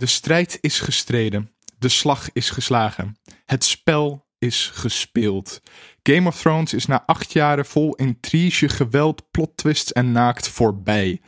De 0.00 0.06
strijd 0.06 0.58
is 0.60 0.80
gestreden. 0.80 1.50
De 1.78 1.88
slag 1.88 2.32
is 2.32 2.50
geslagen. 2.50 3.16
Het 3.46 3.64
spel 3.64 4.26
is 4.38 4.70
gespeeld. 4.74 5.60
Game 6.02 6.28
of 6.28 6.40
Thrones 6.40 6.74
is 6.74 6.86
na 6.86 7.02
acht 7.06 7.32
jaren 7.32 7.66
vol 7.66 7.94
intrige, 7.94 8.68
geweld, 8.68 9.30
plot 9.30 9.56
twists 9.56 9.92
en 9.92 10.12
naakt 10.12 10.48
voorbij. 10.48 11.20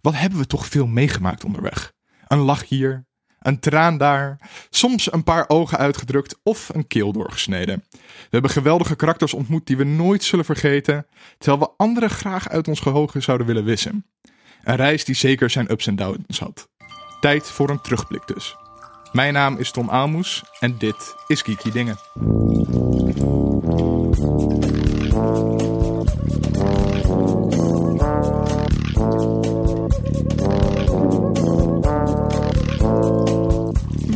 Wat 0.00 0.14
hebben 0.14 0.38
we 0.38 0.46
toch 0.46 0.66
veel 0.66 0.86
meegemaakt 0.86 1.44
onderweg? 1.44 1.92
Een 2.26 2.38
lach 2.38 2.68
hier, 2.68 3.06
een 3.38 3.60
traan 3.60 3.98
daar, 3.98 4.50
soms 4.70 5.12
een 5.12 5.24
paar 5.24 5.48
ogen 5.48 5.78
uitgedrukt 5.78 6.40
of 6.42 6.68
een 6.68 6.86
keel 6.86 7.12
doorgesneden. 7.12 7.84
We 7.90 8.28
hebben 8.30 8.50
geweldige 8.50 8.96
karakters 8.96 9.34
ontmoet 9.34 9.66
die 9.66 9.76
we 9.76 9.84
nooit 9.84 10.24
zullen 10.24 10.44
vergeten, 10.44 11.06
terwijl 11.38 11.62
we 11.62 11.74
anderen 11.76 12.10
graag 12.10 12.48
uit 12.48 12.68
ons 12.68 12.80
geheugen 12.80 13.22
zouden 13.22 13.46
willen 13.46 13.64
wissen. 13.64 14.06
Een 14.62 14.76
reis 14.76 15.04
die 15.04 15.14
zeker 15.14 15.50
zijn 15.50 15.70
ups 15.70 15.86
en 15.86 15.96
downs 15.96 16.38
had. 16.38 16.69
Tijd 17.20 17.50
voor 17.50 17.70
een 17.70 17.80
terugblik 17.80 18.26
dus. 18.26 18.56
Mijn 19.12 19.32
naam 19.32 19.56
is 19.56 19.70
Tom 19.70 19.90
Aalmoes 19.90 20.44
en 20.60 20.78
dit 20.78 21.14
is 21.26 21.42
Geeky 21.42 21.70
Dingen. 21.70 21.96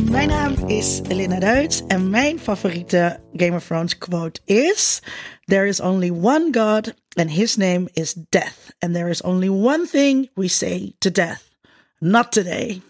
Mijn 0.09 0.27
naam 0.27 0.53
is 0.67 1.01
Elena 1.07 1.39
Duits 1.39 1.85
en 1.87 2.09
mijn 2.09 2.39
favoriete 2.39 3.19
Game 3.33 3.55
of 3.55 3.65
Thrones 3.65 3.97
quote 3.97 4.41
is: 4.45 5.01
There 5.45 5.67
is 5.67 5.79
only 5.79 6.09
one 6.09 6.47
God 6.51 6.93
and 7.13 7.31
his 7.31 7.55
name 7.55 7.89
is 7.93 8.15
death. 8.29 8.75
And 8.79 8.93
there 8.93 9.09
is 9.09 9.23
only 9.23 9.49
one 9.49 9.87
thing 9.87 10.29
we 10.33 10.47
say 10.47 10.95
to 10.99 11.11
death: 11.11 11.41
Not 11.99 12.31
today. 12.31 12.81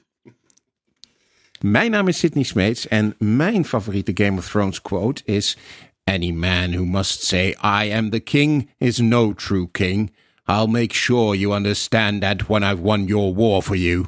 Mijn 1.66 1.92
naam 1.92 2.08
is 2.08 2.18
Sidney 2.18 2.44
Smeets 2.44 2.88
en 2.88 3.16
mijn 3.18 3.66
favoriete 3.66 4.12
Game 4.14 4.38
of 4.38 4.50
Thrones 4.50 4.82
quote 4.82 5.22
is: 5.26 5.58
Any 6.04 6.32
man 6.32 6.74
who 6.74 6.86
must 6.86 7.24
say 7.24 7.56
I 7.64 7.92
am 7.92 8.10
the 8.10 8.20
king 8.20 8.70
is 8.78 8.98
no 8.98 9.34
true 9.34 9.70
king. 9.72 10.14
I'll 10.48 10.68
make 10.68 10.94
sure 10.94 11.36
you 11.36 11.56
understand 11.56 12.22
that 12.22 12.48
when 12.48 12.64
I've 12.64 12.82
won 12.82 13.08
your 13.08 13.36
war 13.36 13.64
for 13.64 13.76
you. 13.76 14.06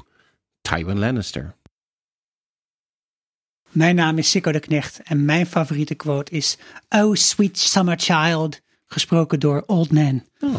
Tywin 0.62 0.98
Lannister. 0.98 1.54
Mijn 3.70 3.96
naam 3.96 4.18
is 4.18 4.30
Sikko 4.30 4.52
de 4.52 4.60
Knecht 4.60 5.00
en 5.04 5.26
mijn 5.26 5.46
favoriete 5.46 5.96
quote 5.96 6.32
is 6.32 6.58
Oh 6.90 7.16
sweet 7.16 7.58
summer 7.58 8.00
child, 8.00 8.62
gesproken 8.88 9.40
door 9.40 9.64
Old 9.66 9.92
Man. 9.92 10.24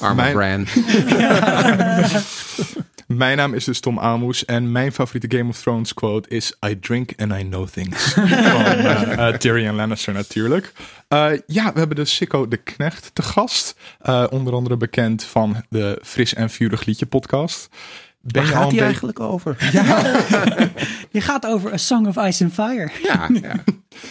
Arme 0.00 0.14
Mijn- 0.14 0.32
Bran. 0.32 0.66
Mijn 3.08 3.36
naam 3.36 3.54
is 3.54 3.64
dus 3.64 3.80
Tom 3.80 3.98
Aalmoes 3.98 4.44
en 4.44 4.72
mijn 4.72 4.92
favoriete 4.92 5.36
Game 5.36 5.48
of 5.48 5.60
Thrones 5.60 5.94
quote 5.94 6.28
is 6.28 6.52
I 6.66 6.78
drink 6.80 7.12
and 7.16 7.32
I 7.32 7.48
know 7.48 7.68
things. 7.68 8.12
Van 8.12 8.24
eh, 8.26 9.28
eh, 9.28 9.34
Tyrion 9.34 9.74
Lannister 9.74 10.12
natuurlijk. 10.12 10.72
Eh, 11.08 11.30
ja, 11.46 11.72
we 11.72 11.78
hebben 11.78 11.96
de 11.96 12.04
Sikko 12.04 12.48
de 12.48 12.56
Knecht 12.56 13.10
te 13.12 13.22
gast. 13.22 13.74
Onder 14.30 14.52
andere 14.52 14.76
bekend 14.76 15.24
van 15.24 15.64
de 15.68 15.98
Fris 16.02 16.34
en 16.34 16.50
Vurig 16.50 16.84
Liedje 16.84 17.06
podcast. 17.06 17.68
Ben 18.32 18.42
Waar 18.42 18.50
je 18.50 18.56
al 18.56 18.62
gaat 18.62 18.70
hij 18.70 18.70
beetje- 18.70 18.84
eigenlijk 18.84 19.20
over? 19.20 19.56
Je 21.10 21.20
gaat 21.30 21.46
over 21.46 21.72
A 21.72 21.76
Song 21.76 22.06
of 22.06 22.16
Ice 22.16 22.44
and 22.44 22.52
Fire. 22.52 22.88
Ja, 23.02 23.28
ja. 23.42 23.54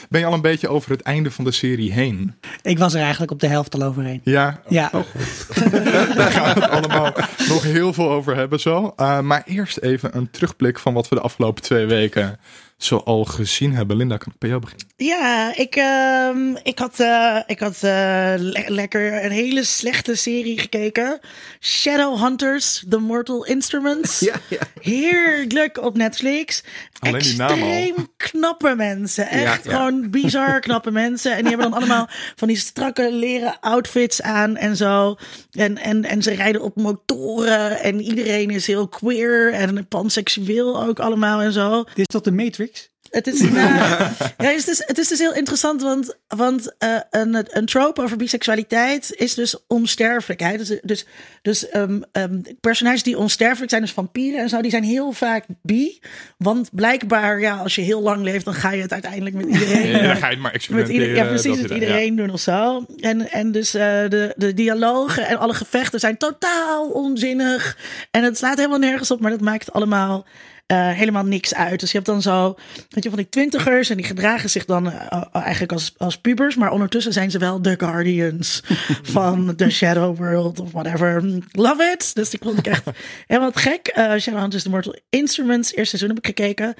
Ben 0.09 0.19
je 0.19 0.25
al 0.25 0.33
een 0.33 0.41
beetje 0.41 0.67
over 0.67 0.91
het 0.91 1.01
einde 1.01 1.31
van 1.31 1.43
de 1.43 1.51
serie 1.51 1.91
heen? 1.93 2.35
Ik 2.61 2.77
was 2.79 2.93
er 2.93 3.01
eigenlijk 3.01 3.31
op 3.31 3.39
de 3.39 3.47
helft 3.47 3.73
al 3.75 3.83
overheen. 3.83 4.21
Ja, 4.23 4.61
Ja, 4.67 4.89
daar 6.15 6.31
gaan 6.31 6.53
we 6.53 6.61
het 6.61 6.69
allemaal 6.69 7.13
nog 7.49 7.63
heel 7.63 7.93
veel 7.93 8.09
over 8.11 8.35
hebben 8.35 8.59
zo. 8.59 8.93
Eh, 8.95 9.19
maar 9.19 9.43
eerst 9.45 9.77
even 9.77 10.17
een 10.17 10.29
terugblik 10.31 10.79
van 10.79 10.93
wat 10.93 11.09
we 11.09 11.15
de 11.15 11.21
afgelopen 11.21 11.63
twee 11.63 11.85
weken 11.85 12.39
zoal 12.77 13.25
gezien 13.25 13.73
hebben. 13.75 13.97
Linda, 13.97 14.17
kan 14.17 14.31
ik 14.33 14.39
bij 14.39 14.49
jou 14.49 14.61
beginnen? 14.61 14.87
Ja, 14.97 15.55
ik, 15.55 15.75
ehm, 15.75 16.55
ik 16.63 16.79
had, 16.79 16.99
eh, 16.99 17.39
ik 17.45 17.59
had 17.59 17.75
eh, 17.75 18.33
le- 18.37 18.63
lekker 18.67 19.25
een 19.25 19.31
hele 19.31 19.63
slechte 19.63 20.15
serie 20.15 20.59
gekeken. 20.59 21.19
Shadowhunters, 21.59 22.83
The 22.89 22.97
Mortal 22.97 23.45
Instruments. 23.45 24.19
Ja, 24.27 24.35
ja. 24.49 24.59
Heerlijk 24.81 25.81
op 25.83 25.97
Netflix. 25.97 26.63
Alleen 26.99 27.21
die 27.21 27.35
naam 27.35 27.61
al. 27.61 27.69
Extreem 27.69 28.07
knappe 28.17 28.75
mensen. 28.75 29.27
Echt 29.27 29.63
Ja, 29.63 29.71
ja. 29.71 29.77
gewoon 29.77 30.09
bizar 30.09 30.59
knappe 30.59 30.91
mensen. 30.91 31.31
En 31.31 31.41
die 31.41 31.47
hebben 31.47 31.69
dan 31.71 31.79
allemaal 31.79 32.07
van 32.35 32.47
die 32.47 32.57
strakke 32.57 33.11
leren 33.11 33.59
outfits 33.59 34.21
aan 34.21 34.57
en 34.57 34.75
zo. 34.75 35.15
En, 35.51 35.77
en, 35.77 36.05
en 36.05 36.21
ze 36.21 36.31
rijden 36.31 36.61
op 36.61 36.75
motoren. 36.75 37.79
En 37.79 38.01
iedereen 38.01 38.49
is 38.49 38.67
heel 38.67 38.87
queer 38.87 39.53
en 39.53 39.87
panseksueel 39.87 40.83
ook 40.83 40.99
allemaal 40.99 41.41
en 41.41 41.51
zo. 41.51 41.83
dit 41.83 41.97
is 41.97 42.05
tot 42.05 42.23
de 42.23 42.31
Matrix. 42.31 42.89
Het 43.17 43.27
is, 43.27 43.39
ja, 43.49 44.13
het, 44.37 44.55
is 44.55 44.65
dus, 44.65 44.83
het 44.85 44.97
is 44.97 45.07
dus 45.07 45.19
heel 45.19 45.33
interessant, 45.33 45.81
want, 45.81 46.17
want 46.27 46.75
eh, 46.77 46.97
een, 47.09 47.45
een 47.57 47.65
trope 47.65 48.01
over 48.01 48.17
biseksualiteit 48.17 49.13
is 49.15 49.33
dus 49.33 49.55
onsterfelijkheid. 49.67 50.67
Dus, 50.67 50.79
dus, 50.83 51.05
dus 51.41 51.69
ehm, 51.69 52.01
ehm, 52.11 52.41
personages 52.59 53.03
die 53.03 53.17
onsterfelijk 53.17 53.69
zijn, 53.69 53.81
dus 53.81 53.91
vampieren 53.91 54.39
en 54.39 54.49
zo, 54.49 54.61
die 54.61 54.71
zijn 54.71 54.83
heel 54.83 55.11
vaak 55.11 55.45
bi. 55.61 55.99
Want 56.37 56.69
blijkbaar, 56.73 57.39
ja, 57.39 57.55
als 57.55 57.75
je 57.75 57.81
heel 57.81 58.01
lang 58.01 58.23
leeft, 58.23 58.45
dan 58.45 58.53
ga 58.53 58.71
je 58.71 58.81
het 58.81 58.93
uiteindelijk 58.93 59.35
met 59.35 59.45
iedereen... 59.53 59.87
Ja, 59.87 60.01
dan 60.01 60.15
ga 60.15 60.27
je 60.27 60.33
het 60.33 60.41
maar 60.41 60.51
met 60.51 60.53
experimenteren. 60.53 61.07
ieder, 61.07 61.23
ja, 61.23 61.29
precies, 61.29 61.61
met 61.61 61.71
iedereen 61.71 62.15
doen 62.15 62.29
of 62.29 62.39
zo. 62.39 62.85
En, 62.97 63.31
en 63.31 63.51
dus 63.51 63.73
eh, 63.73 63.81
de, 63.81 64.33
de 64.35 64.53
dialogen 64.53 65.27
en 65.27 65.37
alle 65.37 65.53
gevechten 65.53 65.99
zijn 65.99 66.17
totaal 66.17 66.89
onzinnig. 66.89 67.77
En 68.11 68.23
het 68.23 68.37
slaat 68.37 68.57
helemaal 68.57 68.79
nergens 68.79 69.11
op, 69.11 69.19
maar 69.19 69.31
dat 69.31 69.41
maakt 69.41 69.73
allemaal 69.73 70.25
eh, 70.67 70.89
helemaal 70.89 71.23
niks 71.23 71.53
uit. 71.53 71.79
Dus 71.79 71.91
je 71.91 71.97
hebt 71.97 72.09
dan 72.09 72.21
zo, 72.21 72.55
weet 72.89 73.03
je, 73.03 73.09
van 73.09 73.17
die 73.17 73.29
twintigers 73.29 73.89
en 73.89 73.97
die 73.97 74.05
gedragen 74.05 74.49
zich 74.49 74.65
dan 74.65 74.91
eh, 74.91 75.23
eigenlijk 75.31 75.71
als, 75.71 75.93
als 75.97 76.17
pubers. 76.17 76.55
Maar 76.55 76.71
ondertussen 76.71 77.13
zijn 77.13 77.31
ze 77.31 77.37
wel 77.37 77.61
de 77.61 77.75
guardians 77.77 78.63
van 79.17 79.55
the 79.55 79.69
Shadow 79.69 80.17
World 80.17 80.59
of 80.59 80.71
whatever. 80.71 81.23
Love 81.51 81.83
it! 81.83 82.15
Dus 82.15 82.29
die 82.29 82.39
vond 82.43 82.57
ik 82.57 82.67
echt 82.67 82.83
helemaal 83.27 83.51
gek. 83.53 83.87
Eh 83.87 84.15
Shadowhunters 84.17 84.63
The 84.63 84.69
Mortal 84.69 84.95
Instruments, 85.09 85.73
eerste 85.73 85.97
seizoen 85.97 86.09
heb 86.09 86.25
ik 86.25 86.35
gekeken. 86.35 86.75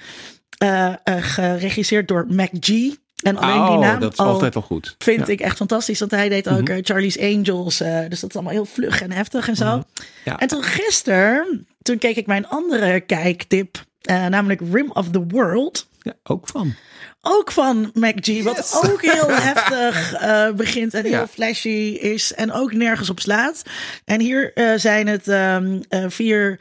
Eh, 0.57 0.87
eh, 0.87 0.95
geregisseerd 1.03 2.07
door 2.07 2.25
Mac 2.29 2.49
G. 2.59 2.95
En 3.27 3.37
alleen 3.37 3.65
die 3.65 3.75
Oh, 3.75 3.79
naam 3.79 3.99
dat 3.99 4.11
is 4.13 4.17
al 4.19 4.25
altijd 4.27 4.53
wel 4.53 4.63
goed. 4.63 4.95
vind 4.97 5.27
ik 5.27 5.39
echt 5.41 5.57
fantastisch. 5.57 5.99
Want 5.99 6.11
hij 6.11 6.29
deed 6.29 6.49
ook 6.49 6.69
eh, 6.69 6.77
Charlie's 6.81 7.19
Angels. 7.19 7.79
eh, 7.81 7.99
dus 8.09 8.19
dat 8.19 8.29
is 8.29 8.35
allemaal 8.35 8.53
heel 8.53 8.65
vlug 8.65 9.01
en 9.01 9.11
heftig 9.11 9.47
en 9.47 9.55
zo. 9.55 9.83
Ja. 10.25 10.37
En 10.39 10.47
toen 10.47 10.63
gisteren, 10.63 11.67
toen 11.81 11.97
keek 11.97 12.15
ik 12.15 12.27
mijn 12.27 12.47
andere 12.47 12.99
kijktip. 12.99 13.85
eh, 14.01 14.25
namelijk 14.25 14.61
Rim 14.71 14.91
of 14.93 15.09
the 15.09 15.25
World. 15.27 15.87
Ja, 16.01 16.13
ook 16.23 16.47
van. 16.47 16.73
Ook 17.21 17.51
van 17.51 17.91
Mac 17.93 18.13
G. 18.21 18.43
Wat 18.43 18.81
ook 18.91 19.01
heel 19.01 19.29
heftig 19.51 20.15
begint 20.55 20.93
en 20.93 21.03
heel 21.03 21.11
Ja. 21.11 21.27
flashy 21.27 21.97
is. 22.01 22.33
En 22.33 22.51
ook 22.51 22.73
nergens 22.73 23.09
op 23.09 23.19
slaat. 23.19 23.61
En 24.05 24.19
hier 24.21 24.51
zijn 24.75 25.07
het 25.07 25.27
ehm, 25.27 25.79
eh, 25.89 26.05
vier... 26.07 26.59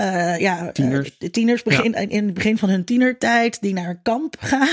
eh, 0.00 0.38
ja, 0.38 0.66
eh, 0.66 0.72
Tieners. 0.72 1.10
de 1.18 1.30
tieners 1.30 1.62
begin, 1.62 1.94
in 1.94 2.24
het 2.24 2.34
begin 2.34 2.58
van 2.58 2.68
hun 2.68 2.84
tienertijd 2.84 3.60
die 3.60 3.72
naar 3.72 3.88
een 3.88 4.02
kamp 4.02 4.36
gaan. 4.50 4.68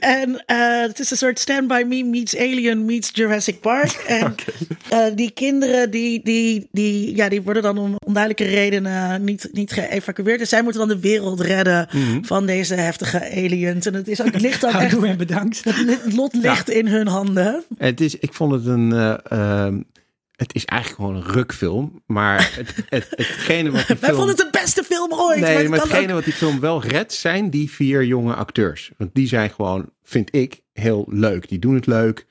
en 0.00 0.42
eh, 0.46 0.80
het 0.80 0.98
is 0.98 1.10
een 1.10 1.16
soort 1.16 1.38
Stand 1.38 1.68
By 1.68 1.84
Me 1.86 2.04
meets 2.04 2.36
Alien 2.36 2.84
meets 2.84 3.10
Jurassic 3.12 3.60
Park. 3.60 4.04
En 4.06 4.34
eh, 4.88 5.04
die 5.14 5.30
kinderen 5.30 5.90
die, 5.90 6.20
die, 6.24 6.68
die, 6.72 7.16
ja, 7.16 7.28
die 7.28 7.42
worden 7.42 7.62
dan 7.62 7.78
om 7.78 7.96
onduidelijke 8.04 8.54
redenen 8.54 9.24
niet, 9.24 9.48
niet 9.52 9.72
geëvacueerd. 9.72 10.40
En 10.40 10.46
zij 10.46 10.62
moeten 10.62 10.80
dan 10.80 10.96
de 10.96 11.00
wereld 11.00 11.40
redden 11.40 11.88
van 12.22 12.46
deze 12.46 12.74
heftige 12.74 13.30
aliens. 13.30 13.86
En 13.86 13.94
het, 13.94 14.08
is 14.08 14.20
ook, 14.20 14.32
het 14.32 14.40
ligt 14.40 14.60
dan 14.60 14.74
echt... 14.74 15.02
En 15.02 15.16
bedankt. 15.16 15.64
Het 15.64 16.12
lot 16.12 16.34
ligt 16.34 16.70
in 16.70 16.86
hun 16.86 17.06
handen. 17.06 17.64
Het 17.78 18.00
is, 18.00 18.18
ik 18.18 18.34
vond 18.34 18.52
het 18.52 18.66
een. 18.66 19.84
Het 20.36 20.54
is 20.54 20.64
eigenlijk 20.64 21.00
gewoon 21.02 21.16
een 21.22 21.32
rukfilm. 21.32 22.02
Maar 22.06 22.52
het, 22.56 22.74
het, 22.88 23.06
hetgene 23.10 23.70
wat 23.70 23.86
die 23.86 23.96
Wij 24.00 24.08
film. 24.08 24.16
vonden 24.16 24.36
het 24.36 24.52
de 24.52 24.58
beste 24.60 24.82
film 24.82 25.12
ooit. 25.12 25.40
Nee, 25.40 25.68
maar 25.68 25.78
hetgene 25.78 26.06
ook- 26.08 26.12
wat 26.14 26.24
die 26.24 26.32
film 26.32 26.60
wel 26.60 26.82
redt, 26.82 27.12
zijn 27.12 27.50
die 27.50 27.70
vier 27.70 28.04
jonge 28.04 28.34
acteurs. 28.34 28.90
Want 28.96 29.10
die 29.14 29.26
zijn 29.28 29.50
gewoon, 29.50 29.90
vind 30.02 30.34
ik, 30.34 30.60
heel 30.72 31.06
leuk. 31.08 31.48
Die 31.48 31.58
doen 31.58 31.74
het 31.74 31.86
leuk. 31.86 32.26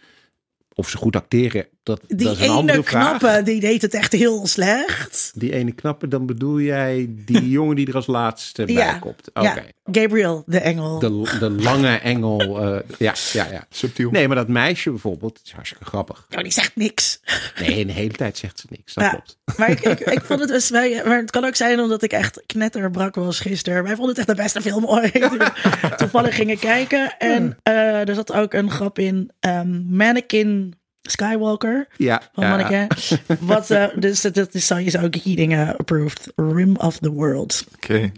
Of 0.74 0.90
ze 0.90 0.98
goed 0.98 1.16
acteren, 1.16 1.68
dat, 1.86 2.02
Die 2.08 2.28
dat 2.28 2.38
is 2.38 2.48
een 2.48 2.58
ene 2.58 2.84
knappe, 2.84 3.42
die 3.44 3.60
deed 3.60 3.82
het 3.82 3.94
echt 3.94 4.12
heel 4.14 4.48
slecht. 4.48 5.32
Die 5.36 5.54
ene 5.54 5.72
knappe, 5.72 6.08
dan 6.08 6.26
bedoel 6.26 6.60
jij 6.60 7.10
die 7.10 7.50
jongen 7.58 7.76
die 7.76 7.88
er 7.88 7.96
als 7.96 8.08
laatste 8.08 8.66
bij 8.66 8.74
Ja, 8.74 8.94
komt. 9.00 9.30
Oké. 9.34 9.42
ja. 9.48 9.64
Gabriel, 9.92 10.44
de 10.46 10.60
engel. 10.60 11.00
De, 11.00 11.38
de 11.40 11.50
lange 11.52 11.96
engel. 11.98 12.40
eh, 12.62 12.80
ja, 12.98 13.14
ja, 13.34 13.48
ja. 13.52 13.66
Subtiel. 13.70 14.12
Nee, 14.12 14.28
maar 14.28 14.36
dat 14.36 14.48
meisje 14.48 14.90
bijvoorbeeld, 14.90 15.40
is 15.44 15.52
hartstikke 15.52 15.86
grappig. 15.86 16.26
Oh, 16.36 16.42
die 16.44 16.52
zegt 16.52 16.76
niks. 16.76 17.20
Nee, 17.60 17.86
de 17.86 17.92
hele 17.92 18.14
tijd 18.14 18.38
zegt 18.38 18.60
ze 18.60 18.66
niks. 18.70 18.94
Dat 18.94 19.04
Ja, 19.04 19.10
klopt. 19.10 19.38
maar 19.58 19.70
ik, 19.70 19.80
ik, 19.80 20.00
ik 20.00 20.22
vond 20.24 20.40
het 20.40 20.50
dus, 20.56 20.72
maar 20.72 21.18
het 21.18 21.32
kan 21.32 21.46
ook 21.46 21.56
zijn 21.56 21.80
omdat 21.80 22.04
ik 22.04 22.12
echt 22.12 22.44
knetterbrak 22.46 23.16
was 23.16 23.40
gisteren. 23.40 23.84
Wij 23.84 23.96
vonden 23.96 24.16
het 24.16 24.18
echt 24.28 24.38
de 24.38 24.44
beste 24.44 24.62
film 24.62 24.86
ooit. 24.86 25.30
Toevallig 25.98 26.36
gingen 26.36 26.60
kijken. 26.60 27.16
En 27.18 27.58
eh, 27.64 28.08
er 28.10 28.16
zat 28.16 28.34
ook 28.34 28.54
een 28.54 28.72
grap 28.72 29.00
in. 29.00 29.32
ehm, 29.40 29.82
mannequin 29.96 30.74
Skywalker. 31.12 31.88
Ja, 31.98 32.22
Van 32.34 32.44
ja. 32.44 32.50
Manneke. 32.50 32.88
Wat, 33.40 33.70
eh, 33.70 33.86
dus 33.96 34.22
dat 34.22 34.34
dat 34.34 34.54
is 34.54 34.66
sowieso 34.66 35.02
ook 35.02 35.24
dingen 35.24 35.78
approved. 35.78 36.32
Rim 36.36 36.76
of 36.76 36.98
the 36.98 37.12
World. 37.12 37.66
Oké. 37.76 38.12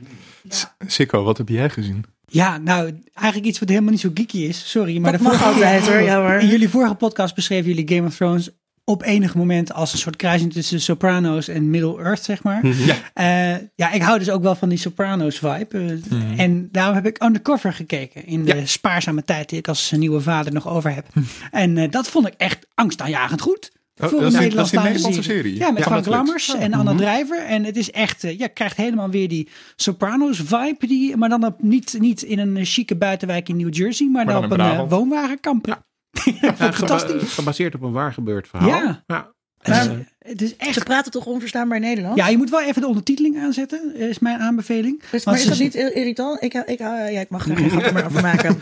Sikko, 0.87 1.23
wat 1.23 1.37
heb 1.37 1.49
jij 1.49 1.69
gezien? 1.69 2.05
Ja, 2.29 2.57
nou, 2.57 3.01
eigenlijk 3.13 3.49
iets 3.49 3.59
wat 3.59 3.69
helemaal 3.69 3.91
niet 3.91 3.99
zo 3.99 4.09
geeky 4.13 4.37
is. 4.37 4.69
Sorry, 4.69 4.97
maar 4.97 5.11
Dat 5.11 5.21
de 5.21 5.27
mag 5.27 5.37
vorige 5.37 5.53
altijd, 5.53 5.87
hoor. 5.87 6.01
Ja, 6.01 6.21
hoor. 6.21 6.39
In 6.39 6.47
jullie 6.47 6.69
vorige 6.69 6.95
podcast 6.95 7.35
beschreven 7.35 7.73
jullie 7.73 7.95
Game 7.95 8.07
of 8.07 8.15
Thrones 8.15 8.49
op 8.89 9.03
enig 9.03 9.35
moment 9.35 9.73
als 9.73 9.93
een 9.93 9.99
soort 9.99 10.15
kruising 10.15 10.53
tussen 10.53 10.81
Sopranos 10.81 11.47
en 11.47 11.69
Middle 11.69 11.97
Earth, 12.03 12.23
zeg 12.23 12.43
maar. 12.43 12.59
Mhm. 12.65 12.83
Ja. 12.85 12.95
Eh, 13.13 13.61
ja, 13.75 13.91
ik 13.91 14.01
hou 14.01 14.19
dus 14.19 14.29
ook 14.29 14.41
wel 14.43 14.55
van 14.55 14.69
die 14.69 14.77
Sopranos 14.77 15.37
vibe. 15.39 15.77
Eh, 15.77 16.11
Mhm. 16.17 16.39
En 16.39 16.69
daarom 16.71 16.95
heb 16.95 17.05
ik 17.05 17.23
Undercover 17.23 17.73
gekeken 17.73 18.25
in 18.25 18.45
de 18.45 18.55
Ja. 18.55 18.65
spaarzame 18.65 19.23
tijd 19.23 19.49
die 19.49 19.57
ik 19.59 19.67
als 19.67 19.91
nieuwe 19.91 20.21
vader 20.21 20.53
nog 20.53 20.67
over 20.67 20.93
heb. 20.95 21.05
en 21.51 21.77
eh, 21.77 21.91
dat 21.91 22.07
vond 22.09 22.27
ik 22.27 22.33
echt 22.37 22.67
angstaanjagend 22.75 23.41
goed. 23.41 23.71
Oh, 24.01 24.07
Voor 24.09 24.19
dat 24.21 24.33
een 24.33 24.41
is 24.41 24.71
Nederlandse 24.71 25.23
serie? 25.23 25.55
Ja, 25.57 25.71
met 25.71 25.83
Ja, 25.83 25.89
Frank. 25.89 26.05
Lammers 26.05 26.55
en 26.55 26.73
Anna 26.73 26.95
Drijver. 26.95 27.45
En 27.45 27.63
het 27.63 27.77
is 27.77 27.91
echt, 27.91 28.21
ja, 28.37 28.47
krijgt 28.47 28.77
helemaal 28.77 29.09
weer 29.09 29.27
die 29.27 29.49
Sopranos 29.75 30.37
vibe. 30.45 30.87
Die, 30.87 31.17
maar 31.17 31.29
dan 31.29 31.45
op, 31.45 31.61
niet, 31.61 31.95
niet 31.99 32.21
in 32.21 32.39
een 32.39 32.65
chique 32.65 32.95
buitenwijk 32.95 33.49
in 33.49 33.57
New 33.57 33.73
Jersey, 33.75 34.07
maar, 34.07 34.25
Maar 34.25 34.33
dan 34.33 34.57
dan 34.57 34.71
op 34.71 34.77
een 34.79 34.89
woonwagenkamp. 34.89 35.65
Ja. 35.67 35.85
Ja, 36.41 36.53
fantastisch. 36.55 37.33
gebaseerd 37.33 37.75
op 37.75 37.81
een 37.81 37.91
waar 37.91 38.13
gebeurd 38.13 38.47
verhaal. 38.47 38.69
Ja. 38.69 39.03
ja. 39.07 39.31
Maar, 39.67 39.87
het 40.19 40.41
is 40.41 40.49
Ze 40.49 40.55
echt... 40.57 40.83
praten 40.83 41.11
toch 41.11 41.25
onverstaanbaar 41.25 41.79
Nederlands? 41.79 42.17
Ja, 42.21 42.27
je 42.27 42.37
moet 42.37 42.49
wel 42.49 42.61
even 42.61 42.81
de 42.81 42.87
ondertiteling 42.87 43.37
aanzetten, 43.39 43.95
is 43.95 44.19
mijn 44.19 44.39
aanbeveling. 44.39 45.01
Maar 45.25 45.35
is 45.35 45.41
ze- 45.43 45.49
dat 45.49 45.59
niet 45.59 45.75
ir- 45.75 45.95
irritant? 45.95 46.43
Ik, 46.43 46.53
ik, 46.53 46.79
ja, 46.79 47.05
ik 47.07 47.29
mag 47.29 47.49
er 47.49 47.55
geen 47.57 47.69
grap 47.69 47.93
meer 47.93 48.05
over 48.05 48.21
maken. 48.21 48.57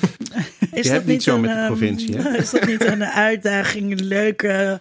Is 0.72 0.86
Je 0.86 0.92
hebt 0.92 1.06
niet 1.06 1.24
zo 1.24 1.36
een, 1.36 1.42
met 1.42 1.50
de 1.50 1.56
ehm, 1.56 1.66
provincie, 1.66 2.18
hè? 2.18 2.30
Is 2.38 2.50
dat 2.50 2.66
niet 2.66 2.86
een 2.86 3.04
uitdaging, 3.06 3.92
een 3.92 4.06
leuke... 4.06 4.80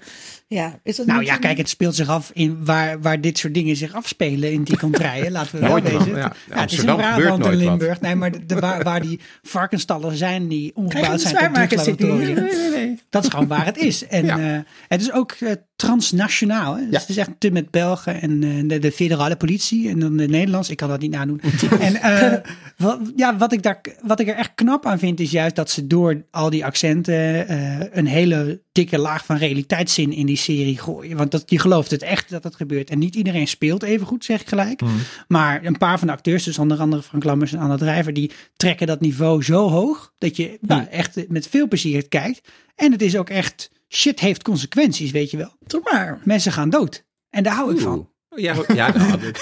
Ja, 0.54 0.78
is 0.82 0.96
dat 0.96 1.06
Nou 1.06 1.24
ja, 1.24 1.34
een- 1.34 1.40
kijk, 1.40 1.56
het 1.58 1.68
speelt 1.68 1.94
zich 1.94 2.08
af 2.08 2.30
in 2.34 2.64
waar, 2.64 3.00
waar 3.00 3.20
dit 3.20 3.38
soort 3.38 3.54
dingen 3.54 3.76
zich 3.76 3.94
afspelen 3.94 4.52
in 4.52 4.62
die 4.62 4.78
contraien. 4.78 5.32
Laten 5.32 5.60
we 5.60 5.66
wel 5.68 5.80
wezen. 5.82 6.16
ja. 6.16 6.32
Ja, 6.50 6.60
het 6.60 6.72
is 6.72 6.78
in 6.82 6.88
gebeurt 6.88 6.98
Brabant 7.16 7.44
en 7.44 7.50
wat. 7.50 7.60
Limburg. 7.60 8.00
Nee, 8.00 8.14
maar 8.14 8.30
de, 8.32 8.46
de- 8.46 8.54
waar, 8.58 8.82
waar 8.82 9.00
die 9.00 9.20
varkensstallen 9.42 10.16
zijn 10.16 10.48
die 10.48 10.70
omgebouwd 10.74 11.12
een 11.12 11.18
zijn 11.18 11.36
tot 11.36 11.56
hier? 11.56 11.66
drugslaboratorium. 11.68 12.44
nee, 12.70 12.86
nee. 12.86 12.98
Dat 13.10 13.24
is 13.24 13.28
gewoon 13.30 13.46
waar 13.46 13.64
het 13.64 13.76
is. 13.76 14.06
En 14.06 14.24
Ja. 14.26 14.38
eh, 14.54 14.58
het 14.88 15.00
is 15.00 15.12
ook 15.12 15.32
eh, 15.32 15.52
transnationaal. 15.76 16.74
Hè? 16.76 16.82
Dus 16.82 16.90
Ja. 16.92 16.98
het 17.00 17.08
is 17.08 17.16
echt 17.16 17.30
te 17.38 17.50
met 17.50 17.70
Belgen 17.70 18.20
en 18.20 18.42
eh, 18.42 18.50
de, 18.68 18.78
de 18.78 18.92
federale 18.92 19.36
politie 19.36 19.88
en 19.88 19.98
dan 19.98 20.16
de 20.16 20.28
Nederlands. 20.28 20.68
Ik 20.70 20.76
kan 20.76 20.88
dat 20.88 21.00
niet 21.00 21.10
nadoen. 21.10 21.40
en 21.80 21.94
eh, 21.96 22.32
wat, 22.76 22.98
ja, 23.16 23.36
wat, 23.36 23.52
ik 23.52 23.62
daar, 23.62 23.80
wat 24.02 24.20
ik 24.20 24.28
er 24.28 24.34
echt 24.34 24.52
knap 24.54 24.86
aan 24.86 24.98
vind 24.98 25.20
is 25.20 25.30
juist 25.30 25.56
dat 25.56 25.70
ze 25.70 25.86
door 25.86 26.24
al 26.30 26.50
die 26.50 26.64
accenten 26.64 27.48
eh, 27.48 27.80
een 27.90 28.06
hele 28.06 28.62
dikke 28.74 28.98
laag 28.98 29.24
van 29.24 29.36
realiteitszin 29.36 30.12
in 30.12 30.26
die 30.26 30.36
serie 30.36 30.78
gooien. 30.78 31.16
Want 31.16 31.30
dat, 31.30 31.42
je 31.46 31.58
gelooft 31.58 31.90
het 31.90 32.02
echt 32.02 32.30
dat 32.30 32.44
het 32.44 32.54
gebeurt. 32.54 32.90
En 32.90 32.98
niet 32.98 33.14
iedereen 33.14 33.48
speelt 33.48 33.82
even 33.82 34.06
goed, 34.06 34.24
zeg 34.24 34.40
ik 34.40 34.48
gelijk. 34.48 34.80
Maar 35.28 35.64
een 35.64 35.78
paar 35.78 35.98
van 35.98 36.06
de 36.06 36.12
acteurs, 36.12 36.44
dus 36.44 36.58
onder 36.58 36.78
andere 36.78 37.02
Frank 37.02 37.24
Lammers 37.24 37.52
en 37.52 37.58
Anna 37.58 37.76
Drijver, 37.76 38.12
die 38.12 38.30
trekken 38.56 38.86
dat 38.86 39.00
niveau 39.00 39.42
zo 39.42 39.68
hoog 39.68 40.12
dat 40.18 40.36
je 40.36 40.58
nou, 40.60 40.84
echt 40.84 41.28
met 41.28 41.48
veel 41.48 41.68
plezier 41.68 41.96
het 41.96 42.08
kijkt. 42.08 42.48
En 42.74 42.92
het 42.92 43.02
is 43.02 43.16
ook 43.16 43.30
echt, 43.30 43.70
shit 43.88 44.20
heeft 44.20 44.42
consequenties, 44.42 45.10
weet 45.10 45.30
je 45.30 45.36
wel. 45.36 45.56
Doe 45.66 45.80
maar. 45.92 46.20
Mensen 46.24 46.52
gaan 46.52 46.70
dood. 46.70 47.04
En 47.30 47.42
daar 47.42 47.54
hou 47.54 47.74
ik 47.74 47.80
van. 47.80 48.08
Ja, 48.36 48.54
ja 48.74 48.92
nou, 48.96 49.18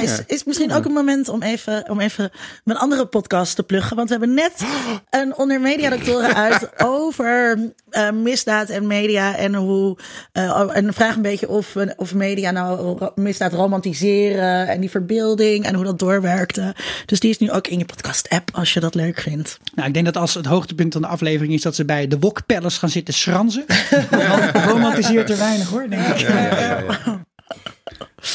Nice. 0.00 0.24
Is 0.26 0.44
misschien 0.44 0.72
ook 0.72 0.84
een 0.84 0.92
moment 0.92 1.28
om 1.28 1.42
even, 1.42 1.90
om 1.90 2.00
even 2.00 2.30
mijn 2.64 2.78
andere 2.78 3.06
podcast 3.06 3.54
te 3.56 3.62
pluggen. 3.62 3.96
Want 3.96 4.08
we 4.08 4.16
hebben 4.16 4.34
net 4.34 4.52
een 5.20 5.36
onder 5.36 5.60
mediadoctoren 5.60 6.34
uit 6.34 6.80
over 6.84 7.58
eh, 7.90 8.10
misdaad 8.10 8.68
en 8.68 8.86
media. 8.86 9.36
En 9.36 9.54
hoe. 9.54 9.96
eh, 10.32 10.68
en 10.72 10.94
vraag 10.94 11.16
een 11.16 11.22
beetje 11.22 11.48
of, 11.48 11.76
of 11.96 12.14
media 12.14 12.50
nou 12.50 12.98
misdaad 13.14 13.52
romantiseren. 13.52 14.68
En 14.68 14.80
die 14.80 14.90
verbeelding 14.90 15.64
en 15.64 15.74
hoe 15.74 15.84
dat 15.84 15.98
doorwerkte. 15.98 16.74
Dus 17.06 17.20
die 17.20 17.30
is 17.30 17.38
nu 17.38 17.50
ook 17.50 17.66
in 17.66 17.78
je 17.78 17.84
podcast-app 17.84 18.50
als 18.52 18.72
je 18.72 18.80
dat 18.80 18.94
leuk 18.94 19.20
vindt. 19.20 19.58
Nou, 19.74 19.88
ik 19.88 19.94
denk 19.94 20.06
dat 20.06 20.16
als 20.16 20.34
het 20.34 20.46
hoogtepunt 20.46 20.92
van 20.92 21.02
de 21.02 21.08
aflevering 21.08 21.54
is 21.54 21.62
dat 21.62 21.74
ze 21.74 21.84
bij 21.84 22.06
de 22.08 22.18
Wok 22.18 22.46
Palace 22.46 22.78
gaan 22.78 22.88
zitten 22.88 23.14
schranzen. 23.14 23.64
Rom- 24.10 24.62
Romantiseert 24.72 25.30
er 25.30 25.38
weinig 25.38 25.68
hoor, 25.68 25.88
denk 25.88 26.06
ik. 26.06 26.18
ja, 26.18 26.38
ja, 26.40 26.60
ja, 26.60 27.11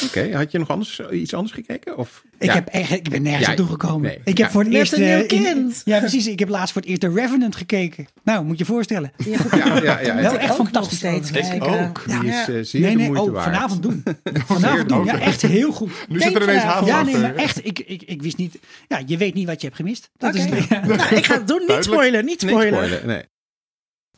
Oké, 0.04 0.36
had 0.36 0.52
je 0.52 0.58
nog 0.58 0.68
anders, 0.68 1.00
iets 1.12 1.34
anders 1.34 1.52
gekeken? 1.54 1.96
Of? 1.96 2.22
Ik, 2.38 2.46
Ja. 2.46 2.54
heb 2.54 2.68
echt, 2.68 2.90
ik 2.92 3.08
ben 3.08 3.22
nergens 3.22 3.44
Ja, 3.44 3.50
aan 3.50 3.56
toegekomen. 3.56 4.00
nee. 4.08 4.18
Ik 4.24 4.38
heb 4.38 4.46
Ja. 4.46 4.50
voor 4.50 4.64
het 4.64 4.72
eerst... 4.72 4.92
een 4.92 5.00
nieuw 5.00 5.08
eh, 5.08 5.20
in- 5.20 5.26
kind. 5.26 5.82
ja, 5.84 5.98
precies. 5.98 6.26
Ik 6.26 6.38
heb 6.38 6.48
laatst 6.48 6.72
voor 6.72 6.80
het 6.80 6.90
eerst 6.90 7.02
de 7.02 7.12
Revenant 7.12 7.56
gekeken. 7.56 8.06
Nou, 8.24 8.44
moet 8.44 8.58
je 8.58 8.64
je 8.64 8.70
voorstellen. 8.72 9.12
Ja. 9.24 9.36
Ja, 9.56 9.82
ja, 9.82 10.00
ja, 10.00 10.14
Wel 10.14 10.38
echt 10.38 10.54
fantastisch. 10.54 10.98
steeds. 10.98 11.30
Ik 11.30 11.42
kijken. 11.42 11.88
ook. 11.88 12.04
Die 12.06 12.30
is 12.30 12.48
eh, 12.48 12.58
zeer 12.62 12.80
Nee, 12.80 12.90
de 12.90 12.96
nee, 12.96 13.06
moeite 13.06 13.22
oh, 13.22 13.32
waard. 13.32 13.44
vanavond 13.44 13.82
doen. 13.82 14.02
Vanavond 14.46 14.88
doen. 14.88 15.04
Ja, 15.04 15.18
echt 15.20 15.42
heel 15.42 15.72
goed. 15.72 15.90
Nu 16.08 16.20
zit 16.20 16.34
er 16.34 16.42
ineens 16.42 16.62
haast 16.62 16.86
Ja, 16.86 17.02
nee, 17.02 17.16
maar 17.16 17.34
echt. 17.34 17.66
Ik, 17.66 17.78
ik, 17.78 18.02
ik 18.02 18.22
wist 18.22 18.36
niet. 18.36 18.58
Ja, 18.88 19.02
je 19.06 19.16
weet 19.16 19.34
niet 19.34 19.46
wat 19.46 19.60
je 19.60 19.66
hebt 19.66 19.78
gemist. 19.78 20.10
Dat 20.16 20.34
Oké. 20.34 20.56
is 20.56 20.64
ja. 20.68 20.86
Nou, 20.86 21.14
ik 21.14 21.26
ga 21.26 21.34
het 21.34 21.48
doen. 21.48 21.62
Niet 21.66 21.84
spoilen. 21.84 22.24
Niet 22.24 22.42
Nee, 22.42 22.50
spoilen. 22.50 22.86
spoilen, 22.88 23.26